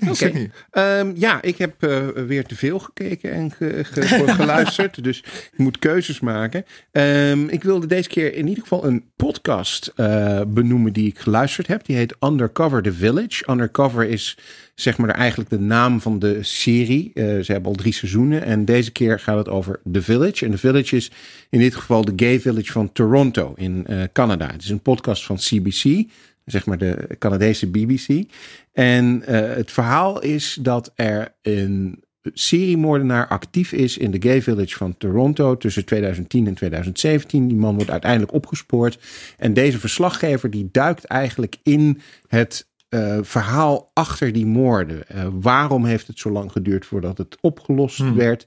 nee. 0.01 0.33
Niet. 0.33 0.51
Ehm, 0.71 1.13
ja, 1.15 1.43
ik 1.43 1.59
heb 1.59 1.83
eh, 1.83 2.07
weer 2.27 2.45
te 2.45 2.57
veel 2.57 2.79
gekeken 2.79 3.33
en 3.33 3.51
ge- 3.51 3.81
ge- 3.85 4.29
geluisterd. 4.35 5.05
dus 5.05 5.19
ik 5.53 5.53
moet 5.57 5.79
keuzes 5.79 6.21
maken. 6.21 6.65
Ehm, 6.93 7.49
ik 7.49 7.63
wilde 7.63 7.87
deze 7.87 8.09
keer 8.09 8.35
in 8.35 8.47
ieder 8.49 8.63
geval 8.63 8.85
een 8.85 9.05
podcast 9.17 9.93
eh, 9.97 10.41
benoemen 10.49 10.93
die 10.93 11.07
ik 11.07 11.19
geluisterd 11.19 11.67
heb. 11.67 11.85
Die 11.87 11.97
heet 11.97 12.17
Undercover 12.21 12.83
the 12.83 12.93
Village. 12.93 13.51
Undercover 13.51 14.09
is 14.09 14.39
zeg 14.75 14.99
maar 14.99 15.11
eigenlijk 15.11 15.51
de 15.51 15.59
naam 15.61 16.01
van 16.01 16.19
de 16.19 16.39
serie. 16.43 17.11
Eh, 17.15 17.25
ze 17.25 17.53
hebben 17.53 17.71
al 17.71 17.77
drie 17.77 17.93
seizoenen. 17.93 18.43
En 18.45 18.65
deze 18.65 18.91
keer 18.93 19.19
gaat 19.21 19.37
het 19.39 19.49
over 19.49 19.81
The 19.93 20.03
Village. 20.03 20.45
En 20.45 20.51
The 20.51 20.59
Village 20.59 20.97
is 20.97 21.11
in 21.51 21.59
dit 21.61 21.75
geval 21.75 22.05
de 22.05 22.13
gay 22.17 22.41
village 22.41 22.73
van 22.73 22.93
Toronto 22.93 23.53
in 23.57 23.87
Canada. 24.13 24.47
Het 24.53 24.63
is 24.63 24.69
een 24.71 24.81
podcast 24.83 25.25
van 25.27 25.37
CBC 25.37 26.05
zeg 26.51 26.67
maar 26.67 26.79
de 26.79 27.17
Canadese 27.19 27.67
BBC. 27.67 28.25
En 28.73 29.23
eh, 29.27 29.57
het 29.57 29.73
verhaal 29.73 30.21
is 30.23 30.59
dat 30.61 30.93
er 30.95 31.35
een 31.43 32.03
seriemoordenaar 32.23 33.29
actief 33.29 33.73
is 33.73 33.99
in 33.99 34.11
de 34.11 34.23
gay 34.23 34.43
village 34.43 34.77
van 34.77 34.97
Toronto 34.97 35.57
tussen 35.57 35.85
2010 35.85 36.47
en 36.47 36.55
2017. 36.55 37.49
Die 37.49 37.57
man 37.57 37.75
wordt 37.75 37.91
uiteindelijk 37.91 38.33
opgespoord. 38.33 38.99
En 39.39 39.55
deze 39.55 39.79
verslaggever 39.79 40.51
die 40.51 40.69
duikt 40.73 41.05
eigenlijk 41.05 41.57
in 41.63 42.01
het 42.29 42.69
eh, 42.91 43.19
verhaal 43.23 43.91
achter 43.95 44.33
die 44.33 44.47
moorden. 44.47 45.09
Eh, 45.09 45.27
waarom 45.33 45.85
heeft 45.85 46.07
het 46.07 46.19
zo 46.19 46.31
lang 46.31 46.53
geduurd 46.53 46.87
voordat 46.87 47.19
het 47.19 47.37
opgelost 47.41 48.15
werd? 48.15 48.47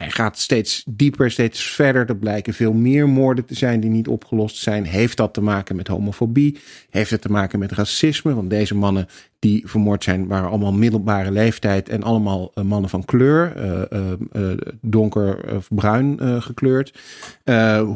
Hij 0.00 0.10
gaat 0.10 0.38
steeds 0.38 0.82
dieper, 0.86 1.30
steeds 1.30 1.62
verder. 1.62 2.08
Er 2.08 2.16
blijken 2.16 2.54
veel 2.54 2.72
meer 2.72 3.08
moorden 3.08 3.44
te 3.44 3.54
zijn 3.54 3.80
die 3.80 3.90
niet 3.90 4.08
opgelost 4.08 4.56
zijn. 4.56 4.84
Heeft 4.84 5.16
dat 5.16 5.34
te 5.34 5.40
maken 5.40 5.76
met 5.76 5.88
homofobie? 5.88 6.58
Heeft 6.90 7.10
het 7.10 7.20
te 7.20 7.30
maken 7.30 7.58
met 7.58 7.72
racisme? 7.72 8.34
Want 8.34 8.50
deze 8.50 8.74
mannen 8.74 9.08
die 9.40 9.62
vermoord 9.68 10.04
zijn, 10.04 10.26
waren 10.26 10.48
allemaal 10.48 10.72
middelbare 10.72 11.30
leeftijd 11.30 11.88
en 11.88 12.02
allemaal 12.02 12.50
eh, 12.54 12.64
mannen 12.64 12.90
van 12.90 13.04
kleur, 13.04 13.56
eh, 13.56 14.12
eh, 14.12 14.58
donker 14.80 15.56
of 15.56 15.68
bruin 15.68 16.18
gekleurd. 16.42 16.98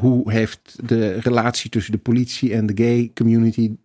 Hoe 0.01 0.33
heeft 0.33 0.89
de 0.89 1.13
relatie 1.21 1.71
tussen 1.71 1.93
de 1.93 1.99
politie 1.99 2.55
en 2.55 2.67
de 2.67 2.85
gay 2.85 3.11
community 3.15 3.77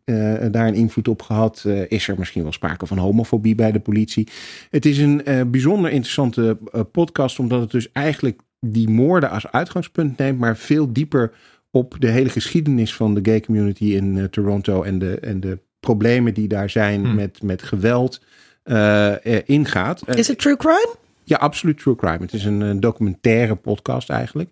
daar 0.51 0.67
een 0.67 0.73
invloed 0.73 1.07
op 1.07 1.21
gehad? 1.21 1.63
Eh, 1.65 1.81
is 1.91 2.07
er 2.07 2.15
misschien 2.17 2.43
wel 2.43 2.51
sprake 2.51 2.85
van 2.85 2.97
homofobie 2.97 3.55
bij 3.55 3.71
de 3.71 3.79
politie? 3.79 4.27
Het 4.69 4.85
is 4.85 4.97
een 4.97 5.21
bijzonder 5.51 5.91
interessante 5.91 6.57
podcast, 6.91 7.39
omdat 7.39 7.61
het 7.61 7.71
dus 7.71 7.91
eigenlijk 7.91 8.41
die 8.59 8.89
moorden 8.89 9.29
als 9.29 9.51
uitgangspunt 9.51 10.17
neemt, 10.17 10.39
maar 10.39 10.57
veel 10.57 10.93
dieper 10.93 11.31
op 11.71 11.95
de 11.99 12.09
hele 12.09 12.29
geschiedenis 12.29 12.95
van 12.95 13.13
de 13.13 13.19
gay 13.23 13.39
community 13.39 13.85
in 13.85 14.27
Toronto 14.29 14.83
en 14.83 14.99
de, 14.99 15.19
en 15.19 15.39
de 15.39 15.59
problemen 15.79 16.33
die 16.33 16.48
daar 16.48 16.69
zijn 16.69 17.05
Hmm. 17.05 17.15
met, 17.15 17.41
met 17.43 17.63
geweld 17.63 18.21
eh, 18.63 19.25
eh, 19.25 19.41
ingaat. 19.45 20.01
Is 20.17 20.27
het 20.27 20.39
true 20.39 20.57
crime? 20.57 20.95
Ja, 21.24 21.38
absoluut 21.38 21.77
true 21.77 21.95
crime. 21.95 22.17
Het 22.19 22.33
is 22.33 22.45
een, 22.45 22.62
eh, 22.62 22.69
documentaire 22.79 23.55
podcast 23.55 24.09
eigenlijk. 24.09 24.50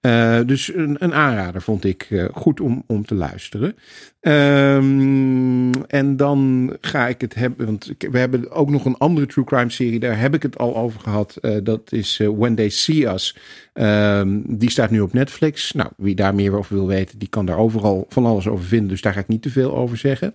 Eh, 0.00 0.40
dus 0.46 0.74
een, 0.74 0.96
een 0.98 1.14
aanrader 1.14 1.62
vond 1.62 1.84
ik 1.84 2.06
eh, 2.10 2.24
goed 2.32 2.60
om, 2.60 2.84
om 2.86 3.06
te 3.06 3.14
luisteren. 3.14 3.76
Ehm, 4.20 5.72
en 5.72 6.16
dan 6.16 6.72
ga 6.80 7.08
ik 7.08 7.20
het 7.20 7.34
hebben, 7.34 7.66
want 7.66 7.92
we 7.98 8.18
hebben 8.18 8.50
ook 8.50 8.70
nog 8.70 8.84
een 8.84 8.96
andere 8.96 9.26
true 9.26 9.44
crime 9.44 9.70
serie. 9.70 10.00
Daar 10.00 10.20
heb 10.20 10.34
ik 10.34 10.42
het 10.42 10.58
al 10.58 10.76
over 10.76 11.00
gehad. 11.00 11.36
Eh, 11.36 11.56
dat 11.62 11.92
is 11.92 12.20
When 12.36 12.54
They 12.54 12.68
See 12.68 13.08
Us. 13.08 13.36
Ehm, 13.72 14.40
die 14.44 14.70
staat 14.70 14.90
nu 14.90 15.00
op 15.00 15.12
Netflix. 15.12 15.72
Nou, 15.72 15.90
wie 15.96 16.14
daar 16.14 16.34
meer 16.34 16.56
over 16.56 16.74
wil 16.74 16.86
weten, 16.86 17.18
die 17.18 17.28
kan 17.28 17.46
daar 17.46 17.58
overal 17.58 18.06
van 18.08 18.26
alles 18.26 18.48
over 18.48 18.64
vinden. 18.64 18.88
Dus 18.88 19.02
daar 19.02 19.12
ga 19.12 19.20
ik 19.20 19.28
niet 19.28 19.42
te 19.42 19.50
veel 19.50 19.76
over 19.76 19.96
zeggen. 19.96 20.34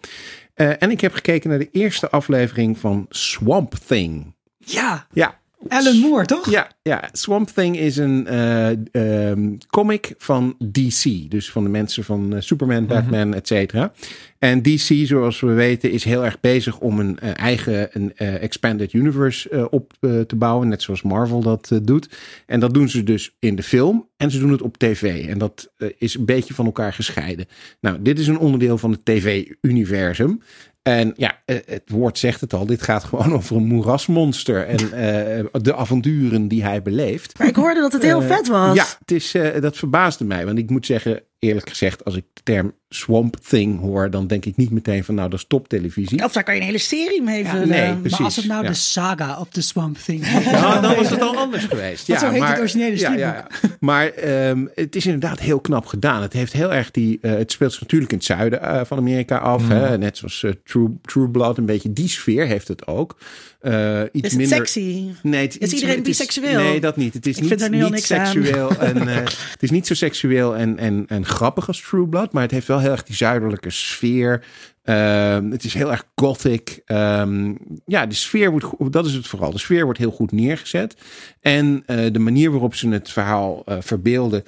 En 0.53 0.91
ik 0.91 1.01
heb 1.01 1.13
gekeken 1.13 1.49
naar 1.49 1.59
de 1.59 1.69
eerste 1.71 2.09
aflevering 2.09 2.77
van 2.77 3.05
Swamp 3.09 3.73
Thing. 3.87 4.33
Ja, 4.57 5.07
Ja, 5.11 5.39
Alan 5.67 5.97
Moore, 5.97 6.25
toch? 6.25 6.49
Ja, 6.49 6.71
ja, 6.81 7.09
Swamp 7.11 7.49
Thing 7.49 7.77
is 7.77 7.97
een 7.97 8.27
eh, 8.27 8.69
ehm, 8.91 9.51
comic 9.69 10.13
van 10.17 10.55
DC. 10.71 11.29
Dus 11.29 11.51
van 11.51 11.63
de 11.63 11.69
mensen 11.69 12.03
van 12.03 12.35
eh, 12.35 12.41
Superman, 12.41 12.85
Batman, 12.85 13.33
et 13.33 13.47
cetera. 13.47 13.93
En 14.39 14.61
DC, 14.61 15.05
zoals 15.05 15.39
we 15.39 15.51
weten, 15.51 15.91
is 15.91 16.03
heel 16.03 16.25
erg 16.25 16.39
bezig 16.39 16.79
om 16.79 16.99
een 16.99 17.19
eh, 17.19 17.29
eigen 17.35 17.89
een, 17.91 18.15
expanded 18.17 18.93
universe 18.93 19.67
op 19.71 19.93
te 19.99 20.35
bouwen. 20.35 20.67
Net 20.67 20.81
zoals 20.81 21.01
Marvel 21.01 21.41
dat 21.41 21.79
doet. 21.83 22.09
En 22.45 22.59
dat 22.59 22.73
doen 22.73 22.89
ze 22.89 23.03
dus 23.03 23.35
in 23.39 23.55
de 23.55 23.63
film 23.63 24.07
en 24.17 24.31
ze 24.31 24.39
doen 24.39 24.51
het 24.51 24.61
op 24.61 24.77
tv. 24.77 25.27
En 25.27 25.37
dat 25.37 25.71
is 25.97 26.15
een 26.15 26.25
beetje 26.25 26.53
van 26.53 26.65
elkaar 26.65 26.93
gescheiden. 26.93 27.45
Nou, 27.81 28.01
dit 28.01 28.19
is 28.19 28.27
een 28.27 28.37
onderdeel 28.37 28.77
van 28.77 28.91
het 28.91 29.05
tv-universum. 29.05 30.41
En 30.83 31.13
ja, 31.15 31.41
eh, 31.45 31.57
het 31.65 31.89
woord 31.89 32.17
zegt 32.17 32.41
het 32.41 32.53
al. 32.53 32.65
Dit 32.65 32.81
gaat 32.81 33.03
gewoon 33.13 33.33
over 33.33 33.55
een 33.55 33.65
moerasmonster. 33.67 34.67
En 34.67 34.93
eh, 34.93 35.45
de 35.61 35.75
avonturen 35.75 36.47
die 36.47 36.63
hij 36.63 36.81
beleeft. 36.81 37.37
Maar 37.37 37.47
ik 37.47 37.55
hoorde 37.55 37.79
dat 37.79 37.93
het 37.93 38.03
heel 38.03 38.21
Eh, 38.21 38.27
vet 38.27 38.47
was. 38.47 38.75
Ja, 38.75 38.85
het 38.99 39.11
is, 39.11 39.35
dat 39.59 39.77
verbaasde 39.77 40.25
mij. 40.25 40.45
Want 40.45 40.57
ik 40.57 40.69
moet 40.69 40.85
zeggen, 40.85 41.21
eerlijk 41.43 41.69
gezegd, 41.69 42.05
als 42.05 42.15
ik 42.15 42.23
de 42.33 42.41
term 42.43 42.73
Swamp 42.89 43.35
Thing 43.35 43.79
hoor, 43.79 44.09
dan 44.09 44.27
denk 44.27 44.45
ik 44.45 44.55
niet 44.55 44.71
meteen 44.71 45.03
van 45.03 45.15
nou, 45.15 45.29
dat 45.29 45.39
is 45.39 45.45
toptelevisie. 45.47 46.23
Of 46.23 46.31
daar 46.31 46.43
kan 46.43 46.53
je 46.53 46.59
een 46.59 46.65
hele 46.65 46.77
serie 46.77 47.21
mee 47.21 47.43
Ja, 47.43 47.49
vullen. 47.49 47.67
nee, 47.67 47.95
precies. 47.95 48.17
Maar 48.17 48.27
als 48.27 48.35
het 48.35 48.45
nou 48.45 48.63
ja. 48.63 48.69
de 48.69 48.75
saga 48.75 49.39
of 49.39 49.49
the 49.49 49.61
Swamp 49.61 49.97
Thing 49.97 50.19
was. 50.33 50.43
Ja, 50.43 50.79
dan 50.81 50.95
was 50.95 51.09
het 51.09 51.21
al 51.21 51.37
anders 51.37 51.63
geweest. 51.65 52.07
Ja, 52.13 52.19
zo 52.19 52.25
heet 52.25 52.33
het 52.39 52.43
maar, 52.49 52.59
originele 52.59 52.99
ja, 52.99 53.11
ja, 53.13 53.17
ja. 53.17 53.47
Maar 53.79 54.07
ehm, 54.07 54.65
het 54.75 54.95
is 54.95 55.05
inderdaad 55.05 55.39
heel 55.39 55.59
knap 55.59 55.85
gedaan. 55.85 56.21
Het 56.21 56.33
heeft 56.33 56.53
heel 56.53 56.73
erg 56.73 56.91
die. 56.91 57.17
eh, 57.21 57.31
het 57.31 57.51
speelt 57.51 57.71
zich 57.71 57.81
natuurlijk 57.81 58.11
in 58.11 58.17
het 58.17 58.25
zuiden 58.25 58.61
eh, 58.61 58.81
van 58.85 58.97
Amerika 58.97 59.37
af. 59.37 59.67
Hè? 59.67 59.97
Net 59.97 60.17
zoals 60.17 60.43
eh, 60.43 60.51
True, 60.63 60.89
True 61.01 61.29
Blood. 61.29 61.57
Een 61.57 61.65
beetje 61.65 61.93
die 61.93 62.07
sfeer 62.07 62.45
heeft 62.47 62.67
het 62.67 62.87
ook. 62.87 63.17
Eh, 63.63 64.01
iets 64.11 64.27
Is 64.27 64.35
minder. 64.35 64.57
sexy? 64.57 65.09
Nee, 65.21 65.41
het, 65.41 65.59
Is 65.59 65.73
iedereen 65.73 65.97
het 65.97 66.07
is- 66.07 66.17
biseksueel? 66.17 66.59
Nee, 66.63 66.79
dat 66.79 66.95
niet. 66.97 67.13
Het 67.13 67.25
is 67.27 67.37
Ik 67.37 67.43
niet, 67.69 67.69
niet 67.71 67.83
aan. 67.83 67.97
seksueel. 67.99 68.69
En, 68.79 69.07
eh, 69.07 69.15
het 69.25 69.57
is 69.59 69.69
niet 69.71 69.87
zo 69.87 69.93
seksueel 69.93 70.55
en, 70.55 70.77
en, 70.77 71.05
en 71.07 71.25
grappig 71.25 71.67
als 71.67 71.81
True 71.81 72.07
Blood. 72.07 72.31
Maar 72.33 72.41
het 72.41 72.51
heeft 72.51 72.67
wel 72.67 72.79
heel 72.79 72.91
erg 72.91 73.03
die 73.03 73.15
zuidelijke 73.15 73.69
sfeer. 73.69 74.45
Ehm, 74.83 75.51
het 75.51 75.63
is 75.63 75.73
heel 75.73 75.91
erg 75.91 76.05
gothic. 76.15 76.81
Ehm, 76.85 77.53
ja, 77.85 78.05
de 78.05 78.15
sfeer 78.15 78.51
wordt, 78.51 78.93
dat 78.93 79.05
is 79.05 79.13
het 79.13 79.27
vooral. 79.27 79.51
De 79.51 79.59
sfeer 79.59 79.83
wordt 79.83 79.99
heel 79.99 80.11
goed 80.11 80.31
neergezet. 80.31 80.95
En 81.41 81.83
eh, 81.85 82.11
de 82.11 82.19
manier 82.19 82.51
waarop 82.51 82.75
ze 82.75 82.89
het 82.89 83.09
verhaal 83.09 83.63
verbeelden. 83.79 84.43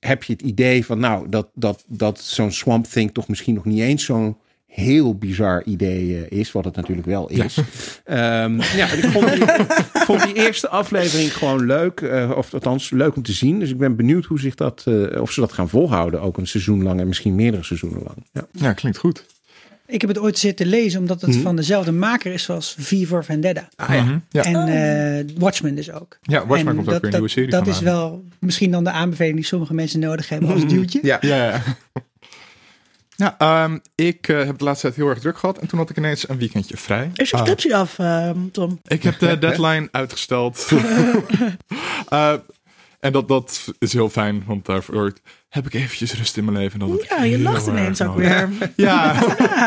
heb 0.00 0.22
je 0.22 0.32
het 0.32 0.42
idee 0.42 0.84
van, 0.84 0.98
nou, 0.98 1.28
dat, 1.28 1.48
dat, 1.54 1.84
dat 1.86 2.20
zo'n 2.20 2.52
Swamp 2.52 2.86
Thing 2.86 3.12
toch 3.12 3.28
misschien 3.28 3.54
nog 3.54 3.64
niet 3.64 3.80
eens 3.80 4.04
zo'n 4.04 4.36
heel 4.74 5.14
bizar 5.14 5.62
idee 5.64 6.24
eh, 6.26 6.38
is, 6.38 6.52
wat 6.52 6.64
het 6.64 6.76
natuurlijk 6.76 7.06
wel 7.06 7.28
is. 7.30 7.58
Ehm, 8.04 8.60
ja, 8.76 8.86
ik 8.92 9.04
vond, 9.04 9.32
die, 9.32 9.42
ik 9.42 10.02
vond 10.06 10.22
die 10.22 10.34
eerste 10.34 10.68
aflevering 10.68 11.32
gewoon 11.36 11.66
leuk, 11.66 12.00
eh, 12.00 12.32
of 12.36 12.54
althans 12.54 12.90
leuk 12.90 13.16
om 13.16 13.22
te 13.22 13.32
zien. 13.32 13.58
Dus 13.58 13.70
ik 13.70 13.78
ben 13.78 13.96
benieuwd 13.96 14.24
hoe 14.24 14.40
zich 14.40 14.54
dat, 14.54 14.82
eh, 14.86 15.20
of 15.20 15.32
ze 15.32 15.40
dat 15.40 15.52
gaan 15.52 15.68
volhouden, 15.68 16.20
ook 16.20 16.36
een 16.36 16.46
seizoen 16.46 16.82
lang 16.82 17.00
en 17.00 17.06
misschien 17.08 17.34
meerdere 17.34 17.62
seizoenen 17.62 18.02
lang. 18.02 18.16
Ja. 18.32 18.46
Ja, 18.52 18.72
klinkt 18.72 18.98
goed. 18.98 19.24
Ik 19.86 20.00
heb 20.00 20.10
het 20.10 20.18
ooit 20.18 20.38
zitten 20.38 20.66
lezen 20.66 21.00
omdat 21.00 21.20
het 21.20 21.36
van 21.36 21.56
dezelfde 21.56 21.92
maker 21.92 22.32
is 22.32 22.50
als 22.50 22.76
V 22.78 23.06
for 23.06 23.24
Vendetta. 23.24 23.68
Ah, 23.76 23.94
ja. 23.94 24.02
Mhm. 24.02 24.18
Ja, 24.30 24.42
En 24.44 24.66
eh, 25.26 25.34
Watchmen 25.38 25.74
dus 25.74 25.90
ook. 25.92 26.18
ja 26.22 26.46
Watchmen 26.46 26.58
En 26.58 26.74
komt 26.74 26.78
ook 26.78 26.92
dat, 26.92 27.00
weer 27.00 27.10
een 27.10 27.16
nieuwe 27.16 27.28
serie 27.28 27.50
Dat 27.50 27.66
is 27.66 27.78
aan. 27.78 27.84
wel 27.84 28.24
misschien 28.38 28.70
dan 28.70 28.84
de 28.84 28.90
aanbeveling 28.90 29.36
die 29.36 29.44
sommige 29.44 29.74
mensen 29.74 30.00
nodig 30.00 30.28
hebben 30.28 30.50
als 30.50 30.66
duwtje. 30.66 30.98
Ja. 31.02 31.18
Ja, 31.20 31.62
ja. 33.16 33.34
Ehm, 33.38 33.78
ik 33.94 34.28
eh, 34.28 34.44
heb 34.44 34.58
de 34.58 34.64
laatste 34.64 34.86
tijd 34.86 34.98
heel 34.98 35.08
erg 35.08 35.18
druk 35.18 35.38
gehad 35.38 35.58
en 35.58 35.66
toen 35.66 35.78
had 35.78 35.90
ik 35.90 35.96
ineens 35.96 36.28
een 36.28 36.38
weekendje 36.38 36.76
vrij. 36.76 37.10
Is 37.14 37.30
je 37.30 37.36
Ah, 37.36 37.42
scriptie 37.42 37.76
af, 37.76 37.98
ehm, 37.98 38.48
Tom? 38.52 38.80
ik 38.84 39.02
heb 39.02 39.18
de 39.18 39.38
deadline 39.46 39.88
uitgesteld. 39.90 40.68
Eh, 42.08 42.34
en 43.00 43.12
dat, 43.12 43.28
dat 43.28 43.68
is 43.78 43.92
heel 43.92 44.08
fijn, 44.10 44.42
want 44.46 44.66
daarvoor 44.66 45.12
heb 45.54 45.66
ik 45.66 45.74
eventjes 45.74 46.14
rust 46.14 46.36
in 46.36 46.44
mijn 46.44 46.56
leven. 46.56 46.80
en 46.80 46.88
Dat 46.88 47.06
Ja, 47.08 47.24
je 47.24 47.38
lacht 47.38 47.66
ineens 47.66 48.02
ook 48.02 48.16
weer. 48.16 48.48
Ja, 48.76 49.14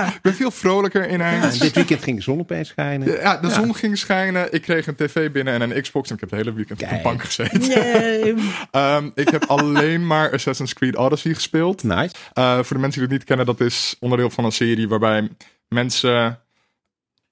ik 0.08 0.22
ben 0.22 0.34
veel 0.34 0.52
vrolijker 0.52 1.08
En 1.08 1.14
ineens. 1.14 1.60
dit 1.60 1.76
weekend 1.76 2.04
ging 2.04 2.18
de 2.18 2.24
zon 2.24 2.40
opeens 2.40 2.68
schijnen. 2.68 3.12
Ja, 3.12 3.38
de 3.38 3.50
zon 3.50 3.76
ging 3.76 3.98
schijnen. 3.98 4.54
Ik 4.54 4.62
kreeg 4.62 4.88
een 4.88 4.96
tv 4.96 5.32
binnen 5.32 5.62
en 5.62 5.62
een 5.62 5.82
Xbox. 5.82 6.10
En 6.10 6.16
ik 6.16 6.22
heb 6.22 6.30
het 6.30 6.40
hele 6.40 6.54
weekend 6.54 6.84
op 6.84 6.90
de 6.90 7.00
bank 7.04 7.24
gezeten. 7.24 7.62
Ehm, 8.72 9.10
ik 9.14 9.30
heb 9.30 9.44
alleen 9.44 10.08
maar 10.08 10.32
Assassin's 10.32 10.74
Creed 10.74 10.96
Odyssey 10.96 11.34
gespeeld. 11.34 11.84
Nice. 11.84 12.16
Uh, 12.34 12.54
voor 12.56 12.76
de 12.76 12.82
mensen 12.82 12.92
die 12.92 13.02
het 13.02 13.12
niet 13.12 13.24
kennen, 13.24 13.46
dat 13.46 13.60
is 13.60 13.96
onderdeel 14.00 14.30
van 14.30 14.46
een 14.46 14.52
serie 14.52 14.88
waarbij 14.88 15.30
mensen 15.68 16.40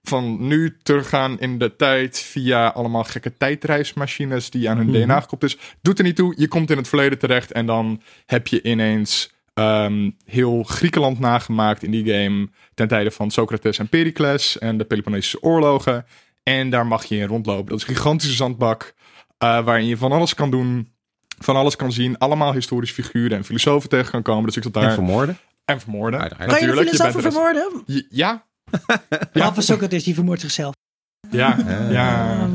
van 0.08 0.48
nu 0.48 0.78
teruggaan 0.84 1.40
in 1.40 1.58
de 1.58 1.76
tijd 1.76 2.20
via 2.20 2.68
allemaal 2.68 3.04
gekke 3.04 3.38
tijdreismachines 3.38 4.50
die 4.50 4.70
aan 4.70 4.78
hun 4.78 4.92
DNA 4.92 5.20
gekoppeld 5.20 5.52
is. 5.52 5.58
Doet 5.82 5.98
er 5.98 6.04
niet 6.04 6.16
toe, 6.16 6.34
je 6.38 6.48
komt 6.48 6.72
in 6.72 6.78
het 6.78 6.88
verleden 6.88 7.18
terecht 7.20 7.52
en 7.52 7.66
dan 7.66 8.02
heb 8.26 8.48
je 8.48 8.62
ineens 8.64 9.34
ehm, 9.54 10.10
heel 10.26 10.64
Griekenland 10.64 11.20
nagemaakt 11.20 11.84
in 11.84 11.92
die 11.92 12.14
game 12.14 12.50
ten 12.74 12.88
tijde 12.88 13.12
van 13.12 13.32
Socrates 13.32 13.78
en 13.80 13.88
Pericles 13.90 14.58
en 14.60 14.78
de 14.78 14.84
Peloponnesische 14.86 15.42
oorlogen. 15.42 16.06
En 16.44 16.70
daar 16.70 16.88
mag 16.88 17.06
je 17.06 17.16
in 17.16 17.28
rondlopen. 17.28 17.66
Dat 17.70 17.82
is 17.82 17.88
een 17.88 17.96
gigantische 17.96 18.36
zandbak 18.36 18.94
uh, 19.44 19.66
waarin 19.66 19.86
je 19.88 19.98
van 19.98 20.12
alles 20.12 20.34
kan 20.34 20.52
doen, 20.52 20.92
van 21.40 21.56
alles 21.56 21.76
kan 21.76 21.92
zien. 21.92 22.18
Allemaal 22.18 22.54
historische 22.54 22.96
figuren 23.04 23.38
en 23.38 23.44
filosofen 23.44 23.90
tegen 23.90 24.12
kan 24.12 24.22
komen. 24.22 24.46
Dus 24.46 24.56
ik 24.58 24.64
zat 24.64 24.74
daar 24.74 24.84
En 24.84 24.94
vermoorden. 24.94 25.38
en 25.66 25.80
vermoorden. 25.82 26.20
Kan 26.20 26.60
je 26.60 26.66
de 26.66 26.74
filosofen 26.74 27.24
er 27.24 27.32
vermoorden? 27.32 27.84
J- 27.86 28.06
Ja, 28.88 29.02
Behalve 29.34 29.62
Socrates, 29.62 30.04
die 30.04 30.14
vermoordt 30.14 30.42
zichzelf. 30.42 30.74
ja, 31.32 31.58
ja. 31.92 32.50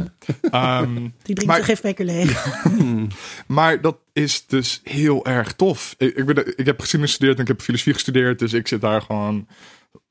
Ehm, 0.51 0.95
Die 0.95 1.35
drinkt 1.35 1.47
Maar- 1.47 1.65
gifbeker 1.65 2.05
leeg. 2.05 2.57
maar 3.47 3.81
dat 3.81 3.97
is 4.13 4.47
dus 4.47 4.81
heel 4.85 5.27
erg 5.27 5.53
tof. 5.53 5.95
Ik, 5.99 6.17
ik, 6.17 6.27
ben, 6.27 6.59
ik 6.59 6.67
heb 6.67 6.81
geschiedenis 6.81 7.11
gestudeerd 7.11 7.37
en 7.37 7.43
ik 7.43 7.49
heb 7.49 7.61
filosofie 7.63 7.93
gestudeerd. 7.95 8.39
Dus 8.39 8.53
ik 8.53 8.69
zit 8.69 8.81
daar 8.81 9.03
gewoon 9.03 9.47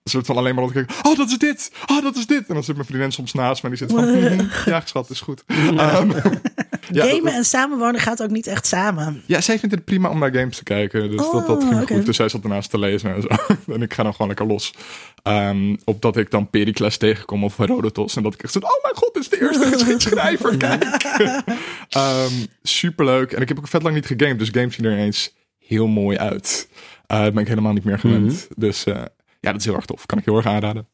soort 0.04 0.26
van 0.26 0.38
alleen 0.38 0.56
maar 0.56 0.68
te 0.68 0.74
kijken. 0.74 0.96
Oh, 1.04 1.18
dat 1.18 1.30
is 1.30 1.38
dit. 1.38 1.72
Oh, 1.88 2.02
dat 2.04 2.16
is 2.16 2.26
dit. 2.26 2.48
En 2.48 2.54
dan 2.54 2.64
zit 2.64 2.76
mijn 2.76 2.88
vriendin 2.88 3.12
soms 3.12 3.34
naast 3.34 3.64
me 3.64 3.70
en 3.70 3.76
die 3.76 3.88
zit 3.88 3.96
van... 3.98 4.12
"Mhm, 4.12 4.70
ja, 4.70 4.82
schat, 4.86 5.10
is 5.10 5.22
goed. 5.22 5.44
Ehm, 5.48 6.12
ja, 6.92 7.06
Gamen 7.06 7.24
dat- 7.24 7.34
en 7.34 7.46
samenwonen 7.46 8.02
gaat 8.02 8.22
ook 8.24 8.30
niet 8.30 8.48
echt 8.48 8.66
samen. 8.68 9.24
ja, 9.26 9.42
zij 9.42 9.60
vindt 9.60 9.76
het 9.76 9.86
prima 9.86 10.10
om 10.10 10.20
naar 10.20 10.34
games 10.34 10.58
te 10.58 10.64
kijken. 10.64 11.10
Dus 11.10 11.18
dat, 11.32 11.48
dat 11.48 11.62
Oh, 11.64 11.68
ging 11.70 11.82
oké. 11.82 11.94
goed. 11.94 12.06
Dus 12.06 12.16
zij 12.16 12.30
zat 12.30 12.44
ernaast 12.44 12.70
te 12.70 12.80
lezen 12.80 13.16
en 13.16 13.22
zo. 13.22 13.28
en 13.74 13.82
ik 13.82 13.94
ga 13.94 14.04
dan 14.04 14.12
gewoon 14.12 14.28
lekker 14.28 14.46
los. 14.48 14.74
Ehm 15.24 15.76
opdat 15.84 16.18
ik 16.18 16.32
dan 16.32 16.50
Pericles 16.50 16.98
tegenkom 16.98 17.44
of 17.44 17.58
Herodotus. 17.58 18.16
En 18.16 18.24
dat 18.24 18.34
ik 18.34 18.44
echt 18.44 18.54
zo... 18.54 18.60
Oh 18.60 18.84
mijn 18.84 18.96
god, 18.96 19.14
dit 19.14 19.24
is 19.24 19.30
de 19.30 19.42
eerste 19.42 19.66
geschiedschrijver. 19.74 20.58
Kijk. 20.58 20.84
Ehm 21.90 22.32
superleuk. 22.64 23.32
En 23.32 23.42
ik 23.42 23.48
heb 23.48 23.58
ook 23.58 23.68
vet 23.68 23.84
lang 23.84 23.96
niet 23.96 24.06
gegamed. 24.06 24.40
Dus 24.40 24.50
games 24.52 24.76
zien 24.76 24.86
er 24.86 24.92
ineens 24.92 25.34
heel 25.58 25.88
mooi 25.88 26.18
uit. 26.18 26.70
Eh 27.08 27.24
dat 27.24 27.34
ben 27.34 27.42
ik 27.42 27.48
helemaal 27.50 27.74
niet 27.74 27.84
meer 27.84 28.00
gewend. 28.00 28.48
Dus 28.56 28.84
eh, 28.84 28.96
ja, 29.40 29.52
dat 29.52 29.56
is 29.60 29.66
heel 29.66 29.76
erg 29.76 29.86
tof. 29.86 30.06
Kan 30.06 30.18
ik 30.18 30.26
heel 30.26 30.36
erg 30.36 30.46
aanraden. 30.46 30.88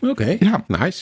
Oké, 0.00 0.36
Ja. 0.40 0.64
nice. 0.66 1.01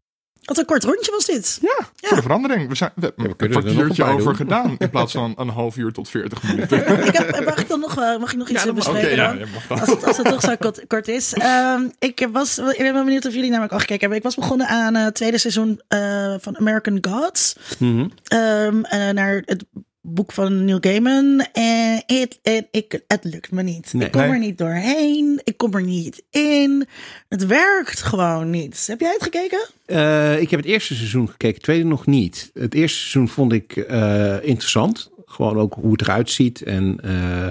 Wat 0.50 0.58
een 0.58 0.64
kort 0.64 0.84
rondje 0.84 1.10
was 1.10 1.24
dit. 1.26 1.58
Ja, 1.62 1.86
voor 2.00 2.16
de 2.16 2.22
verandering. 2.22 2.68
We, 2.68 2.74
zijn, 2.74 2.90
we 2.94 3.12
hebben 3.16 3.24
we 3.36 3.44
een 3.44 3.52
er 3.52 3.60
kwartiertje 3.60 4.04
over 4.04 4.24
doen. 4.24 4.36
gedaan. 4.36 4.74
In 4.78 4.90
plaats 4.90 5.12
van 5.12 5.34
een 5.36 5.48
half 5.48 5.76
uur 5.76 5.92
tot 5.92 6.08
40 6.08 6.42
minuten. 6.42 6.78
Ik 7.06 7.16
heb, 7.16 7.44
mag 7.44 7.60
ik 7.60 7.68
dan 7.68 7.80
nog, 7.80 7.96
eh, 7.98 8.18
mag 8.18 8.32
ik 8.32 8.38
nog 8.38 8.48
iets 8.48 8.62
Ja, 8.64 8.72
bespreken 8.72 9.14
ja, 9.14 9.34
dan? 9.34 9.48
mag. 9.68 9.80
Als 9.80 9.90
het, 9.90 10.04
als 10.04 10.16
het 10.16 10.26
toch 10.26 10.40
zo 10.40 10.56
kort, 10.58 10.86
kort 10.86 11.08
is. 11.08 11.32
Ehm, 11.32 11.88
ik, 11.98 12.28
was, 12.32 12.58
ik 12.58 12.78
ben 12.78 12.92
wel 12.92 13.04
benieuwd 13.04 13.26
of 13.26 13.34
jullie 13.34 13.50
namelijk 13.50 13.72
al 13.72 13.78
gekeken 13.78 14.00
hebben. 14.00 14.18
Ik 14.18 14.24
was 14.24 14.34
begonnen 14.34 14.66
aan 14.68 14.96
eh, 14.96 15.04
het 15.04 15.14
tweede 15.14 15.38
seizoen 15.38 15.80
eh, 15.88 16.34
van 16.40 16.58
American 16.58 16.98
Gods. 17.08 17.56
Mhm. 17.78 18.06
Ehm, 18.24 18.82
eh, 18.84 19.08
naar 19.10 19.42
het 19.44 19.64
boek 20.02 20.32
van 20.32 20.64
Neil 20.64 20.78
Gaiman. 20.80 21.46
En 21.52 22.02
het, 22.06 22.38
en 22.42 22.66
ik, 22.70 23.00
het 23.06 23.24
lukt 23.24 23.50
me 23.50 23.62
niet. 23.62 23.92
Nee. 23.92 24.06
ik 24.06 24.12
kom 24.12 24.20
Nee. 24.20 24.30
er 24.30 24.38
niet 24.38 24.58
doorheen. 24.58 25.40
Ik 25.44 25.56
kom 25.56 25.74
er 25.74 25.82
niet 25.82 26.22
in. 26.30 26.86
Het 27.28 27.46
werkt 27.46 28.02
gewoon 28.02 28.50
niet. 28.50 28.86
Heb 28.86 29.00
jij 29.00 29.12
het 29.12 29.22
gekeken? 29.22 29.60
Eh, 29.86 30.40
ik 30.40 30.50
heb 30.50 30.60
het 30.60 30.68
eerste 30.68 30.94
seizoen 30.94 31.28
gekeken, 31.28 31.54
het 31.54 31.62
tweede 31.64 31.84
nog 31.84 32.06
niet. 32.06 32.50
Het 32.54 32.74
eerste 32.74 32.98
seizoen 32.98 33.28
vond 33.28 33.52
ik 33.52 33.76
eh, 33.76 34.36
interessant. 34.42 35.10
Gewoon 35.26 35.56
ook 35.58 35.74
hoe 35.74 35.92
het 35.92 36.00
eruit 36.02 36.30
ziet 36.30 36.62
en 36.62 36.98
eh, 37.02 37.48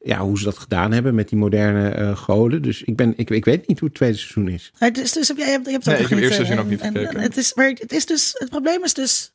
ja, 0.00 0.18
hoe 0.18 0.38
ze 0.38 0.44
dat 0.44 0.58
gedaan 0.58 0.92
hebben 0.92 1.14
met 1.14 1.28
die 1.28 1.38
moderne 1.38 1.88
eh, 1.88 2.16
goden. 2.16 2.62
Dus 2.62 2.82
ik, 2.82 2.96
ben, 2.96 3.12
ik, 3.16 3.30
ik 3.30 3.44
weet 3.44 3.68
niet 3.68 3.78
hoe 3.78 3.88
het 3.88 3.96
tweede 3.96 4.16
seizoen 4.18 4.48
is. 4.48 4.72
Het 4.78 4.98
is 4.98 5.12
dus, 5.12 5.28
heb 5.28 5.36
jij, 5.36 5.46
je 5.46 5.52
hebt, 5.52 5.66
je 5.66 5.70
hebt 5.72 5.84
het 5.84 5.94
Nee, 5.94 6.04
ook 6.04 6.10
ik 6.10 6.16
heb 6.16 6.18
nog 6.18 6.28
eerst 6.28 6.38
niet, 6.38 6.46
seizoen 6.48 6.64
ook 6.64 6.70
niet 6.70 6.80
en- 6.80 6.92
gekeken. 6.92 7.16
en 7.16 7.22
Het, 7.22 7.36
is, 7.36 7.54
maar 7.54 7.68
het, 7.68 7.92
is 7.92 8.06
dus, 8.06 8.30
het 8.38 8.48
probleem 8.50 8.84
is 8.84 8.94
dus 8.94 9.32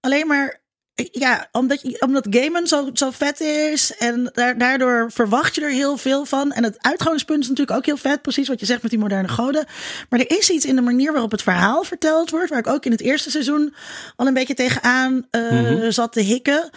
alleen 0.00 0.26
maar... 0.26 0.62
Ja, 0.94 1.48
omdat, 1.52 1.80
je, 1.82 2.00
omdat 2.00 2.26
Gaiman 2.30 2.66
zo, 2.66 2.90
zo 2.92 3.10
vet 3.10 3.40
is 3.40 3.96
en 3.96 4.30
daar, 4.32 4.58
daardoor 4.58 5.10
verwacht 5.12 5.54
je 5.54 5.60
er 5.60 5.70
heel 5.70 5.96
veel 5.96 6.24
van. 6.24 6.52
En 6.52 6.64
het 6.64 6.76
uitgangspunt 6.78 7.42
is 7.42 7.48
natuurlijk 7.48 7.76
ook 7.78 7.86
heel 7.86 7.96
vet, 7.96 8.22
precies 8.22 8.48
wat 8.48 8.60
je 8.60 8.66
zegt 8.66 8.82
met 8.82 8.90
die 8.90 9.00
moderne 9.00 9.28
goden. 9.28 9.66
Maar 10.08 10.20
er 10.20 10.38
is 10.38 10.50
iets 10.50 10.64
in 10.64 10.76
de 10.76 10.82
manier 10.82 11.12
waarop 11.12 11.30
het 11.30 11.42
verhaal 11.42 11.82
verteld 11.84 12.30
wordt, 12.30 12.50
waar 12.50 12.58
ik 12.58 12.66
ook 12.66 12.84
in 12.84 12.90
het 12.90 13.00
eerste 13.00 13.30
seizoen 13.30 13.74
al 14.16 14.26
een 14.26 14.34
beetje 14.34 14.54
tegenaan 14.54 15.26
eh 15.30 15.82
zat 15.88 16.12
te 16.12 16.20
hikken. 16.20 16.70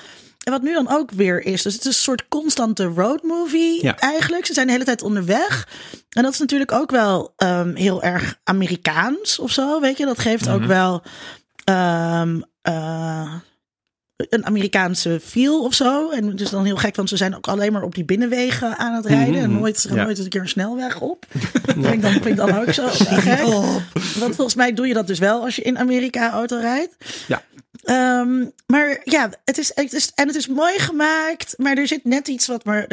En 0.43 0.51
wat 0.53 0.61
nu 0.61 0.73
dan 0.73 0.89
ook 0.89 1.11
weer 1.11 1.45
is. 1.45 1.61
Dus 1.61 1.73
het 1.73 1.81
is 1.85 1.95
een 1.95 2.01
soort 2.01 2.27
constante 2.27 2.83
road 2.83 3.23
movie 3.23 3.83
Ja. 3.83 3.97
eigenlijk. 3.99 4.45
Ze 4.45 4.53
zijn 4.53 4.65
de 4.65 4.71
hele 4.71 4.85
tijd 4.85 5.01
onderweg. 5.01 5.67
En 6.09 6.23
dat 6.23 6.33
is 6.33 6.39
natuurlijk 6.39 6.71
ook 6.71 6.91
wel 6.91 7.33
ehm, 7.37 7.75
heel 7.75 8.03
erg 8.03 8.39
Amerikaans 8.43 9.39
of 9.39 9.51
zo. 9.51 9.79
Weet 9.79 9.97
je, 9.97 10.05
dat 10.05 10.19
geeft 10.19 10.49
ook 10.49 10.63
wel 10.63 11.03
ehm, 11.63 12.41
eh, 12.61 13.33
een 14.17 14.45
Amerikaanse 14.45 15.19
feel 15.23 15.63
of 15.63 15.73
zo. 15.73 16.09
En 16.09 16.27
het 16.27 16.41
is 16.41 16.49
dan 16.49 16.65
heel 16.65 16.75
gek, 16.75 16.95
want 16.95 17.09
ze 17.09 17.17
zijn 17.17 17.35
ook 17.35 17.47
alleen 17.47 17.71
maar 17.73 17.83
op 17.83 17.95
die 17.95 18.05
binnenwegen 18.05 18.77
aan 18.77 18.93
het 18.93 19.05
rijden. 19.05 19.41
En 19.41 19.51
nooit, 19.51 19.85
Mhm, 19.87 19.95
Ja. 19.95 20.03
nooit 20.03 20.19
een 20.19 20.29
keer 20.29 20.41
een 20.41 20.49
snelweg 20.49 20.99
op. 21.01 21.25
Ik 21.93 22.01
dan, 22.01 22.11
vind 22.11 22.25
ik 22.25 22.35
dan 22.35 22.57
ook 22.57 22.73
zo 22.73 22.87
gek. 22.91 23.41
Want 24.19 24.35
volgens 24.35 24.55
mij 24.55 24.73
doe 24.73 24.87
je 24.87 24.93
dat 24.93 25.07
dus 25.07 25.19
wel 25.19 25.43
als 25.43 25.55
je 25.55 25.61
in 25.61 25.77
Amerika 25.77 26.31
auto 26.31 26.57
rijdt. 26.59 26.95
Ja. 27.27 27.43
Ehm, 27.83 28.45
maar 28.67 29.01
ja, 29.03 29.29
het 29.45 29.57
is, 29.57 29.71
het 29.75 29.93
is, 29.93 30.11
en 30.15 30.27
het 30.27 30.35
is 30.35 30.47
mooi 30.47 30.79
gemaakt, 30.79 31.53
maar 31.57 31.77
er 31.77 31.87
zit 31.87 32.03
net 32.03 32.27
iets 32.27 32.47
wat 32.47 32.65
me 32.65 32.85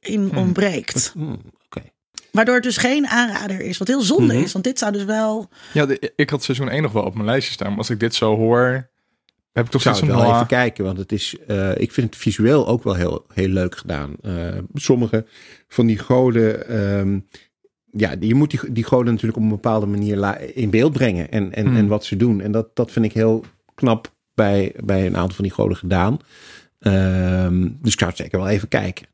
erin 0.00 0.36
ontbreekt. 0.36 1.10
Hmm, 1.14 1.40
Oké. 1.66 1.82
Waardoor 2.30 2.54
het 2.54 2.62
dus 2.64 2.76
geen 2.76 3.06
aanrader 3.06 3.60
is. 3.60 3.78
Wat 3.78 3.88
heel 3.88 4.00
zonde 4.00 4.34
Mhm. 4.34 4.42
is, 4.42 4.52
want 4.52 4.64
dit 4.64 4.78
zou 4.78 4.92
dus 4.92 5.04
wel... 5.04 5.48
Ja, 5.72 5.86
de- 5.86 6.12
ik 6.16 6.30
had 6.30 6.42
seizoen 6.44 6.68
1 6.70 6.82
nog 6.82 6.92
wel 6.92 7.02
op 7.04 7.14
mijn 7.14 7.26
lijstje 7.26 7.52
staan. 7.52 7.68
Maar 7.68 7.78
als 7.78 7.90
ik 7.90 8.00
dit 8.00 8.14
zo 8.14 8.36
hoor, 8.36 8.88
heb 9.58 9.66
ik 9.66 9.72
toch 9.72 9.82
zou 9.82 9.96
het 9.96 10.06
wel 10.06 10.34
even 10.34 10.46
kijken, 10.46 10.84
want 10.84 10.98
het 10.98 11.12
is, 11.12 11.36
eh, 11.46 11.78
ik 11.78 11.92
vind 11.92 12.14
het 12.14 12.22
visueel 12.22 12.66
ook 12.66 12.82
wel 12.82 12.94
heel, 12.94 13.26
heel 13.32 13.48
leuk 13.48 13.76
gedaan. 13.76 14.16
Eh, 14.22 14.32
sommige 14.74 15.26
van 15.68 15.86
die 15.86 15.98
goden, 15.98 16.68
ehm, 16.68 17.18
ja, 17.90 18.14
je 18.20 18.34
moet 18.34 18.50
die, 18.50 18.72
die 18.72 18.84
goden 18.84 19.12
natuurlijk 19.12 19.36
op 19.36 19.42
een 19.42 19.48
bepaalde 19.48 19.86
manier 19.86 20.40
in 20.54 20.70
beeld 20.70 20.92
brengen 20.92 21.30
en, 21.30 21.52
en, 21.52 21.66
Hmm. 21.66 21.76
en 21.76 21.86
wat 21.86 22.04
ze 22.04 22.16
doen. 22.16 22.40
En 22.40 22.52
dat, 22.52 22.76
dat 22.76 22.90
vind 22.90 23.04
ik 23.04 23.12
heel 23.12 23.44
knap 23.74 24.14
bij, 24.34 24.74
bij 24.84 25.06
een 25.06 25.16
aantal 25.16 25.34
van 25.34 25.44
die 25.44 25.54
goden 25.54 25.76
gedaan. 25.76 26.18
Ehm, 26.78 27.68
dus 27.80 27.92
ik 27.92 27.98
zou 27.98 28.10
het 28.10 28.18
zeker 28.18 28.38
wel 28.38 28.48
even 28.48 28.68
kijken. 28.68 29.06